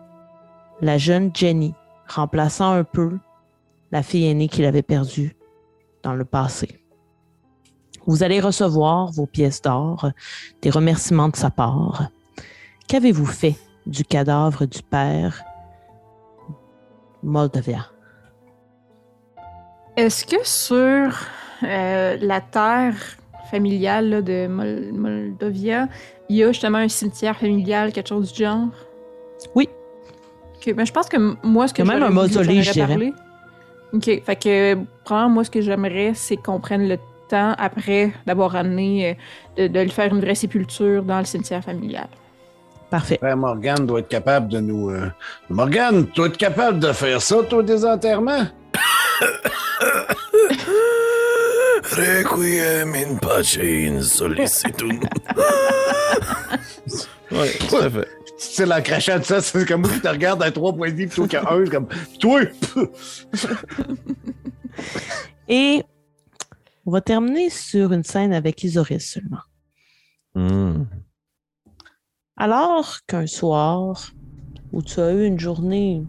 la 0.80 0.98
jeune 0.98 1.30
Jenny, 1.34 1.74
remplaçant 2.06 2.72
un 2.72 2.84
peu 2.84 3.18
la 3.92 4.02
fille 4.02 4.26
aînée 4.26 4.48
qu'il 4.48 4.64
avait 4.64 4.82
perdue 4.82 5.36
dans 6.02 6.14
le 6.14 6.24
passé. 6.24 6.80
Vous 8.06 8.22
allez 8.22 8.40
recevoir 8.40 9.10
vos 9.10 9.26
pièces 9.26 9.60
d'or, 9.62 10.10
des 10.62 10.70
remerciements 10.70 11.28
de 11.28 11.36
sa 11.36 11.50
part. 11.50 12.08
Qu'avez-vous 12.86 13.26
fait 13.26 13.56
du 13.86 14.04
cadavre 14.04 14.64
du 14.66 14.80
père 14.82 15.42
Moldavia? 17.22 17.86
Est-ce 19.96 20.24
que 20.24 20.46
sur 20.46 21.26
euh, 21.62 22.16
la 22.20 22.40
terre 22.40 22.94
familiale 23.50 24.10
là, 24.10 24.22
de 24.22 24.46
Mol- 24.48 24.92
Moldovia, 24.92 25.88
il 26.28 26.36
y 26.36 26.44
a 26.44 26.48
justement 26.48 26.78
un 26.78 26.88
cimetière 26.88 27.36
familial, 27.36 27.92
quelque 27.92 28.08
chose 28.08 28.32
du 28.32 28.42
genre? 28.42 28.68
Oui. 29.54 29.68
Ok, 30.56 30.74
ben, 30.74 30.84
je 30.84 30.92
pense 30.92 31.08
que 31.08 31.16
moi, 31.46 31.68
ce 31.68 31.74
que 31.74 31.82
même 31.82 32.02
un 32.02 32.10
mausolée, 32.10 32.62
je 32.62 32.72
dirais. 32.72 33.12
Ok, 33.92 34.22
fait 34.24 34.36
que 34.36 34.74
moi, 35.28 35.44
ce 35.44 35.50
que 35.50 35.60
j'aimerais, 35.60 36.12
c'est 36.14 36.36
qu'on 36.36 36.58
prenne 36.58 36.88
le 36.88 36.98
temps, 37.28 37.54
après 37.58 38.12
d'avoir 38.26 38.52
ramené, 38.52 39.16
euh, 39.58 39.68
de, 39.68 39.72
de 39.72 39.80
lui 39.80 39.90
faire 39.90 40.12
une 40.12 40.20
vraie 40.20 40.34
sépulture 40.34 41.02
dans 41.02 41.18
le 41.18 41.24
cimetière 41.24 41.62
familial. 41.62 42.08
Parfait. 42.90 43.18
Frère 43.18 43.36
Morgane 43.36 43.86
doit 43.86 44.00
être 44.00 44.08
capable 44.08 44.48
de 44.48 44.60
nous. 44.60 44.90
euh, 44.90 45.10
Morgane, 45.48 46.06
tu 46.06 46.12
dois 46.14 46.26
être 46.28 46.36
capable 46.36 46.78
de 46.78 46.92
faire 46.92 47.20
ça, 47.20 47.36
toi, 47.48 47.62
des 47.62 47.84
enterrements? 47.84 48.44
Requiem 51.92 52.94
in 52.94 53.18
pace 53.18 53.56
in 53.56 54.02
solicitum. 54.02 55.00
Oui, 57.32 57.48
tout 57.68 57.76
à 57.76 57.90
fait. 57.90 58.08
Tu 58.38 58.44
sais, 58.44 58.66
la 58.66 58.80
crachette 58.80 59.22
de 59.22 59.24
ça, 59.24 59.40
c'est 59.40 59.66
comme 59.66 59.80
moi 59.80 59.90
qui 59.90 60.00
te 60.00 60.08
regarde 60.08 60.42
à 60.42 60.50
trois 60.52 60.72
points 60.72 60.90
de 60.90 60.94
vie 60.94 61.06
plutôt 61.06 61.26
qu'à 61.26 61.42
un. 61.50 61.64
c'est 61.64 61.70
comme, 61.70 61.88
toi! 62.20 62.42
Et 65.48 65.82
on 66.84 66.92
va 66.92 67.00
terminer 67.00 67.50
sur 67.50 67.92
une 67.92 68.04
scène 68.04 68.32
avec 68.32 68.62
Isoris 68.62 69.10
seulement. 69.10 69.40
Hmm. 70.34 70.84
Alors 72.36 72.98
qu'un 73.06 73.26
soir 73.26 74.12
où 74.72 74.82
tu 74.82 75.00
as 75.00 75.12
eu 75.12 75.24
une 75.24 75.40
journée 75.40 76.04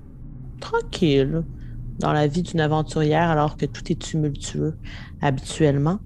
tranquille 0.59 1.43
dans 1.99 2.13
la 2.13 2.27
vie 2.27 2.43
d'une 2.43 2.59
aventurière 2.59 3.29
alors 3.29 3.57
que 3.57 3.65
tout 3.65 3.91
est 3.91 4.01
tumultueux 4.01 4.77
habituellement, 5.21 5.99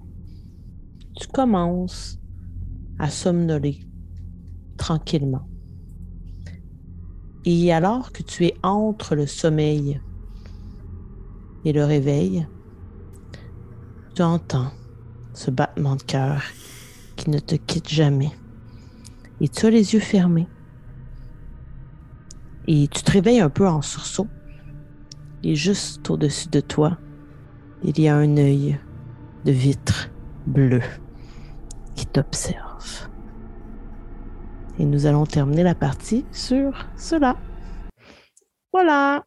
tu 1.19 1.27
commences 1.27 2.19
à 2.99 3.09
somnoler 3.09 3.79
tranquillement. 4.77 5.47
Et 7.43 7.73
alors 7.73 8.11
que 8.11 8.23
tu 8.23 8.45
es 8.45 8.53
entre 8.63 9.15
le 9.15 9.25
sommeil 9.25 9.99
et 11.65 11.73
le 11.73 11.83
réveil, 11.83 12.47
tu 14.15 14.21
entends 14.21 14.71
ce 15.33 15.49
battement 15.49 15.95
de 15.95 16.03
cœur 16.03 16.43
qui 17.15 17.29
ne 17.29 17.39
te 17.39 17.55
quitte 17.55 17.89
jamais. 17.89 18.31
Et 19.39 19.47
tu 19.47 19.65
as 19.65 19.69
les 19.71 19.93
yeux 19.93 19.99
fermés. 19.99 20.47
Et 22.67 22.87
tu 22.87 23.01
te 23.01 23.11
réveilles 23.11 23.39
un 23.39 23.49
peu 23.49 23.67
en 23.67 23.81
sursaut. 23.81 24.27
Et 25.43 25.55
juste 25.55 26.09
au-dessus 26.09 26.49
de 26.49 26.59
toi, 26.59 26.97
il 27.83 27.99
y 27.99 28.07
a 28.07 28.15
un 28.15 28.37
œil 28.37 28.79
de 29.45 29.51
vitre 29.51 30.11
bleu 30.45 30.81
qui 31.95 32.05
t'observe. 32.05 33.09
Et 34.79 34.85
nous 34.85 35.05
allons 35.05 35.25
terminer 35.25 35.63
la 35.63 35.75
partie 35.75 36.25
sur 36.31 36.87
cela. 36.95 37.37
Voilà. 38.71 39.25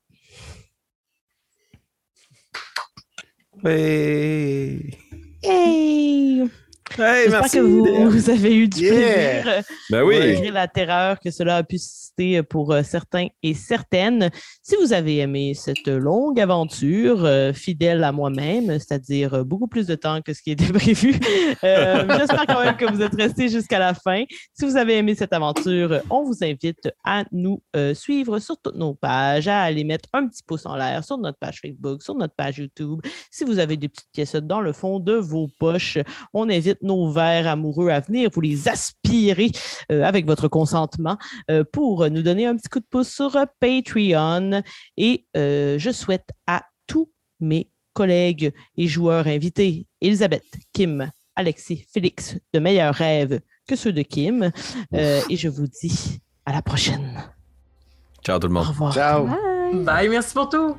Hey. 3.65 4.99
Hey! 5.43 6.51
Hey, 6.97 7.25
J'espère 7.29 7.51
que 7.51 7.59
vous, 7.59 8.31
avez 8.31 8.57
eu 8.57 8.69
du 8.69 8.85
Yeah. 8.85 9.43
plaisir. 9.43 9.62
Ben 9.91 10.03
oui. 10.05 10.19
malgré 10.19 10.51
la 10.51 10.69
terreur 10.69 11.19
que 11.19 11.31
cela 11.31 11.57
a 11.57 11.62
pu 11.65 11.77
susciter 11.79 12.43
pour 12.45 12.73
euh, 12.73 12.83
certains 12.85 13.27
et 13.43 13.55
certaines. 13.55 14.31
Si 14.62 14.77
vous 14.77 14.93
avez 14.93 15.19
aimé 15.19 15.55
cette 15.55 15.89
longue 15.89 16.39
aventure, 16.41 17.25
euh, 17.25 17.53
fidèle 17.53 18.05
à 18.05 18.12
moi-même, 18.12 18.66
c'est-à-dire 18.79 19.35
euh, 19.35 19.45
beaucoup 19.45 19.66
plus 19.66 19.87
de 19.89 19.97
temps 19.97 20.21
que 20.23 20.33
ce 20.33 20.43
qui 20.43 20.53
était 20.53 20.73
prévu, 20.73 21.19
euh, 21.65 22.05
j'espère 22.19 22.47
quand 22.47 22.62
même 22.65 22.77
que 22.77 22.85
vous 22.93 23.03
êtes 23.03 23.15
restés 23.15 23.49
jusqu'à 23.49 23.81
la 23.81 23.95
fin. 23.95 24.23
Si 24.53 24.65
vous 24.65 24.77
avez 24.77 24.97
aimé 24.99 25.15
cette 25.16 25.33
aventure, 25.33 26.01
on 26.11 26.23
vous 26.23 26.37
invite 26.43 26.89
à 27.05 27.25
nous 27.33 27.61
euh, 27.75 27.93
suivre 27.95 28.39
sur 28.39 28.57
toutes 28.62 28.77
nos 28.77 28.95
pages, 28.95 29.49
à 29.49 29.62
aller 29.62 29.83
mettre 29.83 30.09
un 30.12 30.29
petit 30.29 30.43
pouce 30.47 30.65
en 30.66 30.77
l'air 30.77 31.03
sur 31.05 31.19
notre 31.19 31.39
page 31.39 31.61
Facebook, 31.61 32.03
sur 32.03 32.15
notre 32.15 32.35
page 32.37 32.59
YouTube. 32.59 33.01
Si 33.33 33.43
vous 33.45 33.59
avez 33.59 33.77
des 33.77 33.89
petites 33.89 34.11
pièces 34.12 34.37
dans 34.37 34.61
le 34.61 34.73
fond 34.73 35.01
de 35.01 35.15
vos 35.15 35.49
poches, 35.59 35.99
on 36.33 36.49
invite 36.49 36.79
nos 36.85 37.11
vers 37.11 37.48
amoureux 37.48 37.89
à 37.89 38.01
venir 38.01 38.31
vous 38.32 38.40
les 38.40 38.69
aspirer 38.69 39.51
euh, 39.90 40.02
avec 40.05 40.27
votre 40.27 40.48
consentement 40.48 41.16
euh, 41.51 41.65
pour 41.73 42.09
nous 42.11 42.23
donner 42.23 42.47
un 42.47 42.56
petit 42.56 42.69
coup 42.69 42.81
de 42.81 42.86
pouce 42.89 43.09
sur 43.09 43.35
euh, 43.36 43.44
Patreon. 43.61 44.62
Et 44.97 45.27
euh, 45.36 45.78
je 45.78 45.90
souhaite 45.90 46.28
à 46.47 46.62
tous 46.86 47.11
mes 47.40 47.70
collègues 47.93 48.52
et 48.77 48.86
joueurs 48.86 49.27
invités, 49.27 49.86
Elisabeth, 50.01 50.44
Kim, 50.73 51.11
Alexis, 51.36 51.86
Félix, 51.93 52.36
de 52.52 52.59
meilleurs 52.61 52.94
rêves 52.94 53.40
que 53.66 53.77
ceux 53.77 53.93
de 53.93 54.02
Kim. 54.02 54.51
Euh, 54.94 55.20
et 55.31 55.36
je 55.36 55.48
vous 55.48 55.66
dis 55.66 56.19
à 56.47 56.52
la 56.52 56.62
prochaine. 56.62 57.23
Ciao 58.24 58.39
tout 58.39 58.48
le 58.48 58.52
Au 58.52 58.59
monde. 58.59 58.69
revoir. 58.69 58.93
Ciao! 58.93 59.27
Bye! 59.27 59.85
Bye, 59.85 60.09
merci 60.09 60.35
pour 60.35 60.48
tout. 60.48 60.77